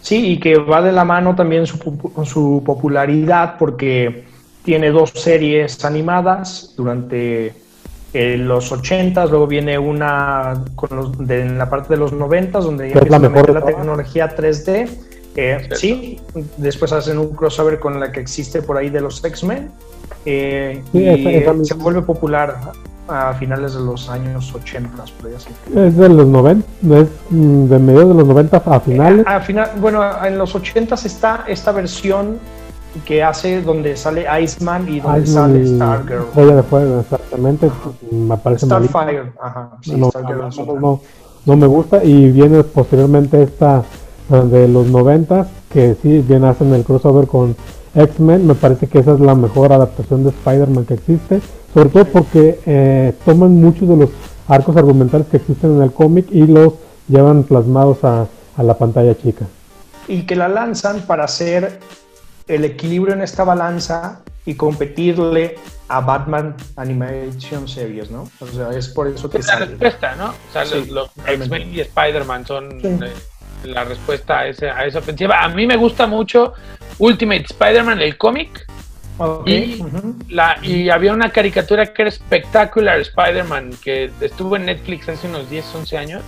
Sí, 0.00 0.32
y 0.32 0.40
que 0.40 0.56
va 0.58 0.80
de 0.82 0.92
la 0.92 1.04
mano 1.04 1.34
también 1.34 1.66
su, 1.66 1.76
su 2.24 2.62
popularidad 2.64 3.56
porque 3.58 4.24
tiene 4.62 4.90
dos 4.90 5.10
series 5.14 5.84
animadas 5.84 6.74
durante 6.76 7.54
eh, 8.14 8.36
los 8.38 8.72
80, 8.72 9.26
luego 9.26 9.46
viene 9.46 9.78
una 9.78 10.54
con 10.74 10.88
los- 10.96 11.18
de, 11.18 11.42
en 11.42 11.58
la 11.58 11.68
parte 11.68 11.94
de 11.94 11.98
los 12.00 12.12
90 12.12 12.58
donde 12.60 12.88
ya 12.90 13.00
es 13.00 13.10
la 13.10 13.16
empiezan 13.16 13.24
a 13.24 13.28
mejor 13.28 13.50
la 13.54 13.64
tecnología 13.64 14.34
3D. 14.34 14.88
eh, 15.36 15.68
sí, 15.74 16.18
después 16.56 16.90
hacen 16.92 17.18
un 17.18 17.30
crossover 17.34 17.78
con 17.78 18.00
la 18.00 18.10
que 18.10 18.18
existe 18.20 18.62
por 18.62 18.76
ahí 18.76 18.88
de 18.90 19.00
los 19.00 19.22
X-Men 19.24 19.70
eh, 20.24 20.82
Sí, 20.92 20.98
y 20.98 21.06
esa- 21.08 21.30
esa 21.30 21.50
eh, 21.50 21.54
misma. 21.54 21.64
se 21.64 21.74
vuelve 21.74 22.02
popular 22.02 22.56
a 23.08 23.32
finales 23.34 23.72
de 23.74 23.80
los 23.80 24.08
años 24.10 24.52
80, 24.54 24.90
por 25.18 25.30
ahí 25.30 25.36
así. 25.36 25.48
Es 25.74 25.96
de 25.96 26.08
los 26.10 26.26
90, 26.26 26.66
es 27.00 27.06
mm, 27.30 27.64
de 27.68 27.78
mediados 27.78 28.08
de 28.10 28.14
los 28.16 28.26
90 28.26 28.56
a 28.66 28.80
finales. 28.80 29.26
Al 29.26 29.42
final, 29.42 29.70
bueno, 29.80 30.02
en 30.24 30.36
los 30.36 30.54
80 30.54 30.94
está 30.96 31.44
esta 31.46 31.72
versión 31.72 32.38
que 33.04 33.22
hace 33.22 33.62
donde 33.62 33.96
sale 33.96 34.26
Iceman 34.42 34.88
y 34.88 35.00
donde 35.00 35.22
Iceman 35.22 35.52
sale 35.52 35.66
Stargirl. 35.66 36.22
Estrella 36.24 36.56
de 36.56 36.62
Fuego, 36.62 37.00
exactamente. 37.00 37.70
Me 38.10 38.36
parece. 38.36 38.66
Starfire, 38.66 39.32
ajá. 39.40 39.70
Sí, 39.82 39.96
no, 39.96 40.10
Stargirl 40.10 40.38
no, 40.40 40.48
es 40.48 40.56
no, 40.56 40.62
otra. 40.64 40.80
no, 40.80 41.00
no 41.46 41.56
me 41.56 41.66
gusta 41.66 42.04
y 42.04 42.30
viene 42.30 42.62
posteriormente 42.64 43.42
esta 43.42 43.82
de 44.28 44.68
los 44.68 44.86
90 44.88 45.48
que 45.72 45.96
sí 46.02 46.22
bien 46.26 46.44
hacen 46.44 46.74
el 46.74 46.84
crossover 46.84 47.26
con 47.26 47.56
X-Men 47.94 48.46
me 48.46 48.54
parece 48.54 48.86
que 48.86 48.98
esa 48.98 49.14
es 49.14 49.20
la 49.20 49.34
mejor 49.34 49.72
adaptación 49.72 50.22
de 50.22 50.30
Spider-Man 50.30 50.84
que 50.84 50.94
existe 50.94 51.40
sobre 51.72 51.88
todo 51.88 52.04
porque 52.04 52.60
eh, 52.66 53.14
toman 53.24 53.58
muchos 53.58 53.88
de 53.88 53.96
los 53.96 54.10
arcos 54.46 54.76
argumentales 54.76 55.26
que 55.28 55.38
existen 55.38 55.76
en 55.76 55.82
el 55.82 55.92
cómic 55.92 56.26
y 56.30 56.46
los 56.46 56.74
llevan 57.08 57.42
plasmados 57.44 58.04
a, 58.04 58.26
a 58.56 58.62
la 58.62 58.76
pantalla 58.76 59.16
chica 59.16 59.46
Y 60.06 60.24
que 60.24 60.36
la 60.36 60.48
lanzan 60.48 61.00
para 61.06 61.24
hacer 61.24 61.80
el 62.48 62.64
equilibrio 62.64 63.14
en 63.14 63.22
esta 63.22 63.44
balanza 63.44 64.20
y 64.44 64.54
competirle 64.54 65.56
a 65.88 66.00
Batman 66.00 66.54
Animation 66.76 67.68
Series, 67.68 68.10
¿no? 68.10 68.30
O 68.40 68.46
sea, 68.46 68.70
es 68.70 68.88
por 68.88 69.06
eso 69.08 69.28
que 69.30 69.38
Es 69.38 69.46
la 69.46 69.52
sale. 69.54 69.66
respuesta, 69.66 70.14
¿no? 70.16 70.28
O 70.30 70.52
sea, 70.52 70.64
Sí, 70.66 70.86
los. 70.90 71.10
X-Men 71.26 71.74
y 71.74 71.80
Spider-Man 71.80 72.46
son 72.46 72.80
Sí. 72.80 72.86
eh, 72.88 73.12
la 73.64 73.84
respuesta 73.84 74.40
a, 74.40 74.46
ese, 74.48 74.70
a 74.70 74.86
esa 74.86 74.98
ofensiva. 75.00 75.42
A 75.42 75.48
mí 75.48 75.66
me 75.66 75.76
gusta 75.76 76.06
mucho 76.06 76.52
Ultimate 76.98 77.44
Spider-Man, 77.50 78.00
el 78.00 78.16
cómic. 78.16 78.66
Y, 79.46 79.82
la, 80.28 80.58
y 80.62 80.90
había 80.90 81.12
una 81.12 81.30
caricatura 81.32 81.92
que 81.92 82.02
era 82.02 82.10
Spectacular 82.12 83.00
Spider-Man, 83.00 83.70
que 83.82 84.12
estuvo 84.20 84.54
en 84.54 84.66
Netflix 84.66 85.08
hace 85.08 85.26
unos 85.26 85.50
10, 85.50 85.74
11 85.74 85.98
años. 85.98 86.22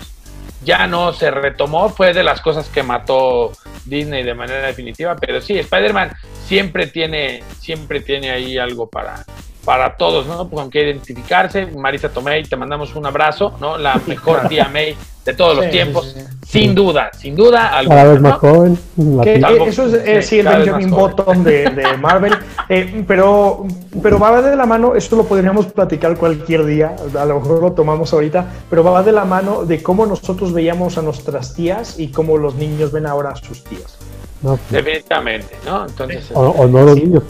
Ya 0.63 0.87
no 0.87 1.13
se 1.13 1.31
retomó, 1.31 1.89
fue 1.89 2.13
de 2.13 2.23
las 2.23 2.41
cosas 2.41 2.69
que 2.69 2.83
mató 2.83 3.53
Disney 3.87 4.23
de 4.23 4.35
manera 4.35 4.67
definitiva, 4.67 5.17
pero 5.17 5.41
sí, 5.41 5.59
Spider-Man 5.59 6.13
siempre 6.47 6.87
tiene, 6.87 7.43
siempre 7.59 8.01
tiene 8.01 8.31
ahí 8.31 8.59
algo 8.59 8.89
para, 8.89 9.25
para 9.71 9.97
todos, 9.97 10.27
¿no? 10.27 10.51
Con 10.51 10.69
que 10.69 10.83
identificarse. 10.83 11.65
Marisa 11.67 12.09
Tomei, 12.09 12.43
te 12.43 12.57
mandamos 12.57 12.97
un 12.97 13.07
abrazo, 13.07 13.55
¿no? 13.61 13.79
La 13.79 14.01
mejor 14.09 14.49
tía 14.49 14.69
May 14.69 14.97
de 15.25 15.33
todos 15.33 15.59
los 15.59 15.71
tiempos, 15.71 16.13
sí, 16.13 16.21
sí. 16.45 16.59
sin 16.59 16.75
duda, 16.75 17.11
sin 17.17 17.37
duda 17.37 17.69
alguna. 17.69 17.97
cada 18.01 18.13
vez 18.13 18.21
¿no? 18.21 18.29
más 18.31 18.39
joven 18.41 18.79
eh, 19.25 19.41
eso 19.69 19.87
es, 19.87 19.93
eh, 19.95 20.23
sí, 20.23 20.29
sí, 20.29 20.39
el 20.41 20.49
Benjamin. 20.49 20.91
Button 20.91 21.45
de, 21.45 21.71
de 21.71 21.97
Marvel, 21.99 22.33
Eh, 22.69 23.05
pero, 23.07 23.65
pero 24.03 24.19
va 24.19 24.43
de 24.43 24.57
la 24.57 24.67
mano, 24.67 24.97
esto 24.97 25.15
lo 25.15 25.23
podríamos 25.23 25.67
platicar 25.67 26.17
cualquier 26.17 26.65
día, 26.65 26.97
a 27.17 27.25
lo 27.25 27.39
mejor 27.39 27.63
lo 27.63 27.71
tomamos 27.71 28.13
ahorita, 28.13 28.47
pero 28.69 28.83
va 28.83 29.05
de 29.05 29.13
la 29.13 29.25
mano 29.25 29.65
de 29.65 29.81
cómo 29.85 30.05
nosotros 30.05 30.53
veíamos 30.53 30.99
a 30.99 31.03
nuestras 31.03 31.55
tías 31.55 31.97
y 31.97 32.09
cómo 32.09 32.39
los 32.39 32.57
niños 32.57 32.91
ven 32.91 33.07
ahora 33.07 33.31
a 33.31 33.37
sus 33.37 33.63
tías. 33.63 33.99
no, 34.43 34.57
pues, 34.57 34.85
Definitivamente, 34.85 35.55
¿no? 35.65 35.87
Entonces, 35.87 36.29
o, 36.35 36.41
o 36.41 36.67
no 36.67 36.83
los 36.83 36.97
niños 36.97 37.23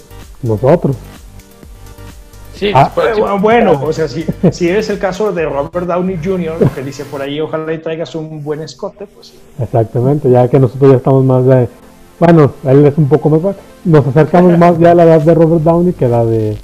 nosotros 0.43 0.97
sí, 2.61 2.73
Ah. 2.75 2.91
Bueno, 3.41 3.81
o 3.83 3.93
sea, 3.93 4.07
si, 4.07 4.25
si 4.53 4.69
es 4.69 4.91
el 4.91 4.99
caso 4.99 5.33
de 5.33 5.47
Robert 5.47 5.87
Downey 5.87 6.19
Jr., 6.23 6.59
que 6.75 6.83
dice 6.83 7.05
por 7.07 7.23
ahí, 7.23 7.41
ojalá 7.41 7.73
y 7.73 7.79
traigas 7.79 8.15
un 8.15 8.45
buen 8.45 8.61
escote, 8.61 9.07
pues 9.07 9.33
Exactamente, 9.61 10.31
ya 10.31 10.49
que 10.49 10.59
nosotros 10.59 10.91
ya 10.91 10.97
estamos 10.99 11.25
más 11.25 11.47
de... 11.47 11.69
Bueno, 12.19 12.53
él 12.65 12.85
es 12.87 12.99
un 12.99 13.09
poco 13.09 13.31
más... 13.31 13.57
Nos 13.85 14.07
acercamos 14.07 14.59
más 14.59 14.79
ya 14.79 14.91
a 14.91 14.95
la 14.95 15.05
edad 15.05 15.21
de 15.23 15.35
Robert 15.35 15.63
Downey 15.63 15.95
que 15.95 16.05
a 16.05 16.09
la 16.09 16.25
de... 16.25 16.59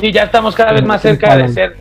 sí, 0.00 0.10
ya 0.10 0.24
estamos 0.24 0.54
cada 0.56 0.72
vez 0.72 0.84
más 0.84 1.02
cerca 1.02 1.36
de 1.36 1.48
ser 1.48 1.76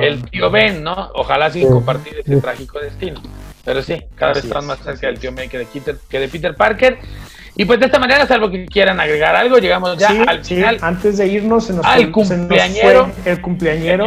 el 0.00 0.22
tío 0.30 0.50
Ben, 0.50 0.82
¿no? 0.82 1.10
Ojalá 1.14 1.50
sin 1.50 1.64
Sí, 1.64 1.68
compartir 1.68 2.14
ese 2.20 2.36
sí. 2.36 2.40
trágico 2.40 2.78
destino. 2.78 3.20
Pero 3.64 3.82
sí, 3.82 4.00
cada 4.14 4.30
vez 4.32 4.38
Así 4.38 4.46
estamos 4.46 4.64
es, 4.64 4.68
más 4.68 4.78
cerca 4.86 5.08
del 5.08 5.18
tío 5.18 5.32
Ben 5.34 5.50
que 5.50 5.58
de, 5.58 5.66
Peter, 5.66 5.96
que 6.08 6.20
de 6.20 6.28
Peter 6.28 6.54
Parker. 6.54 6.98
Y 7.56 7.64
pues 7.64 7.80
de 7.80 7.86
esta 7.86 7.98
manera, 7.98 8.26
salvo 8.26 8.50
que 8.50 8.66
quieran 8.66 9.00
agregar 9.00 9.34
algo, 9.34 9.56
llegamos 9.58 9.96
ya 9.96 10.08
Sí, 10.10 10.22
al 10.26 10.44
sí, 10.44 10.54
final 10.56 10.78
antes 10.82 11.16
de 11.16 11.26
irnos, 11.26 11.64
se 11.64 11.72
nos, 11.72 11.86
Al 11.86 12.12
fue- 12.12 12.24
se 12.24 12.36
nos 12.36 12.46
cumpleañero. 12.48 13.08
fue 13.22 13.32
el 13.32 13.40
cumpleañero. 13.42 14.04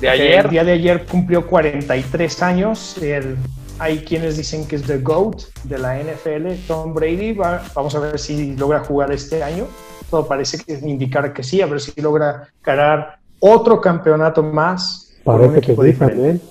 de 0.00 0.08
ayer. 0.10 0.44
El 0.44 0.50
día 0.50 0.64
de 0.64 0.72
ayer 0.72 1.04
cumplió 1.06 1.46
43 1.46 2.42
años. 2.42 2.96
El- 3.02 3.36
hay 3.78 3.98
quienes 4.00 4.36
dicen 4.36 4.66
que 4.66 4.76
es 4.76 4.82
The 4.82 4.98
GOAT 4.98 5.42
de 5.64 5.78
la 5.78 5.98
NFL, 6.00 6.54
Tom 6.66 6.92
Brady. 6.94 7.32
Va- 7.32 7.62
vamos 7.74 7.94
a 7.94 8.00
ver 8.00 8.18
si 8.18 8.56
logra 8.56 8.80
jugar 8.80 9.10
este 9.12 9.42
año. 9.42 9.66
Todo 10.10 10.26
parece 10.26 10.58
que 10.58 10.74
indicar 10.74 11.32
que 11.32 11.42
sí, 11.42 11.60
a 11.62 11.66
ver 11.66 11.80
si 11.80 11.98
logra 12.00 12.48
ganar 12.62 13.18
otro 13.40 13.80
campeonato 13.80 14.42
más. 14.42 15.02
un 15.24 15.24
Parece 15.24 15.52
que 15.54 15.58
equipo 15.72 15.82
sí 15.82 15.88
diferente. 15.88 16.16
también. 16.16 16.42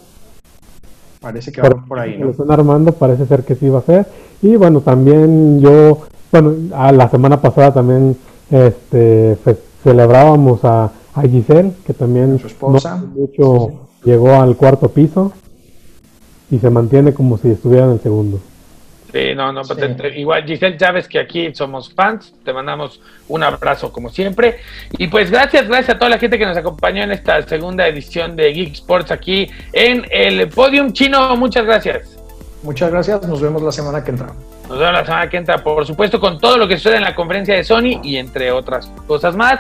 Parece 1.22 1.52
que 1.52 1.62
va 1.62 1.70
por 1.70 2.00
ahí, 2.00 2.18
Lo 2.18 2.26
¿no? 2.26 2.32
están 2.32 2.52
armando, 2.52 2.92
parece 2.92 3.26
ser 3.26 3.44
que 3.44 3.56
sí 3.56 3.70
va 3.70 3.80
a 3.80 3.84
ser. 3.84 4.06
Y 4.42 4.56
bueno, 4.58 4.82
también 4.82 5.60
yo, 5.62 6.08
bueno, 6.42 6.76
a 6.76 6.92
la 6.92 7.10
semana 7.10 7.42
pasada 7.42 7.74
también 7.74 8.18
este, 8.52 9.38
celebrábamos 9.84 10.64
a, 10.64 10.92
a 11.14 11.22
Giselle, 11.24 11.72
que 11.86 11.94
también 11.94 12.40
Su 12.40 12.48
esposa. 12.48 12.98
no 12.98 13.08
mucho 13.08 13.88
llegó 14.04 14.34
al 14.36 14.56
cuarto 14.56 14.90
piso 14.90 15.32
y 16.52 16.60
se 16.60 16.70
mantiene 16.70 17.14
como 17.14 17.38
si 17.38 17.50
estuviera 17.52 17.86
en 17.86 17.92
el 17.94 18.00
segundo. 18.02 18.40
Sí, 19.12 19.34
no, 19.34 19.54
no, 19.54 19.62
pues, 19.62 19.80
Sí. 19.80 19.86
entre- 19.86 20.20
igual 20.20 20.44
Giselle, 20.44 20.78
sabes 20.78 21.08
que 21.08 21.20
aquí 21.20 21.56
somos 21.56 21.94
fans, 21.94 22.34
te 22.44 22.52
mandamos 22.52 23.00
un 23.30 23.44
abrazo 23.44 23.92
como 23.94 24.10
siempre. 24.10 24.58
Y 24.98 25.08
pues 25.08 25.32
gracias, 25.32 25.68
gracias 25.70 25.96
a 25.96 26.00
toda 26.00 26.10
la 26.10 26.18
gente 26.18 26.38
que 26.38 26.46
nos 26.46 26.58
acompañó 26.58 27.02
en 27.04 27.12
esta 27.14 27.42
segunda 27.48 27.88
edición 27.88 28.36
de 28.36 28.52
Geek 28.52 28.74
Sports 28.74 29.12
aquí 29.12 29.48
en 29.72 30.06
el 30.12 30.50
Podium 30.50 30.92
Chino. 30.92 31.36
Muchas 31.38 31.66
gracias. 31.66 32.18
Muchas 32.62 32.92
gracias. 32.92 33.26
Nos 33.26 33.42
vemos 33.42 33.62
la 33.62 33.72
semana 33.72 34.04
que 34.04 34.12
entra. 34.12 34.34
Nos 34.68 34.80
vemos 34.80 34.94
la 34.94 35.06
semana 35.06 35.30
que 35.30 35.38
entra, 35.38 35.64
por 35.64 35.86
supuesto, 35.86 36.20
con 36.20 36.40
todo 36.40 36.58
lo 36.58 36.68
que 36.68 36.78
sucede 36.78 36.98
en 36.98 37.04
la 37.04 37.14
conferencia 37.16 37.56
de 37.56 37.64
Sony 37.64 38.02
y 38.04 38.18
entre 38.18 38.52
otras 38.52 38.92
cosas 39.08 39.36
más. 39.36 39.60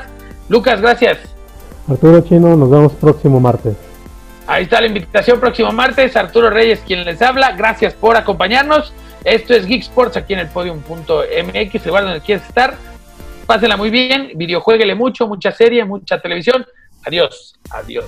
Lucas, 0.49 0.82
gracias. 0.82 1.19
Arturo 1.88 2.22
Chino, 2.22 2.56
nos 2.56 2.69
vemos 2.69 2.94
próximo 2.94 3.40
martes. 3.40 3.76
Ahí 4.48 4.64
está 4.64 4.82
la 4.82 4.88
invitación 4.88 5.40
próximo 5.40 5.72
martes. 5.72 6.15
Arturo 6.15 6.49
Reyes 6.49 6.82
quien 6.86 7.03
les 7.03 7.22
habla. 7.22 7.52
Gracias 7.52 7.94
por 7.94 8.15
acompañarnos. 8.15 8.94
Esto 9.23 9.53
es 9.53 9.65
Geek 9.65 9.82
Sports 9.82 10.18
aquí 10.18 10.34
en 10.34 10.40
el 10.40 10.48
podium.mx, 10.48 11.86
lugar 11.86 12.03
donde 12.03 12.22
quieres 12.22 12.48
estar. 12.48 12.76
Pásenla 13.45 13.77
muy 13.77 13.90
bien, 13.90 14.32
videojueguele 14.36 14.95
mucho, 14.95 15.27
mucha 15.27 15.52
serie, 15.52 15.86
mucha 15.86 16.19
televisión. 16.19 16.65
Adiós, 17.06 17.56
adiós. 17.69 18.06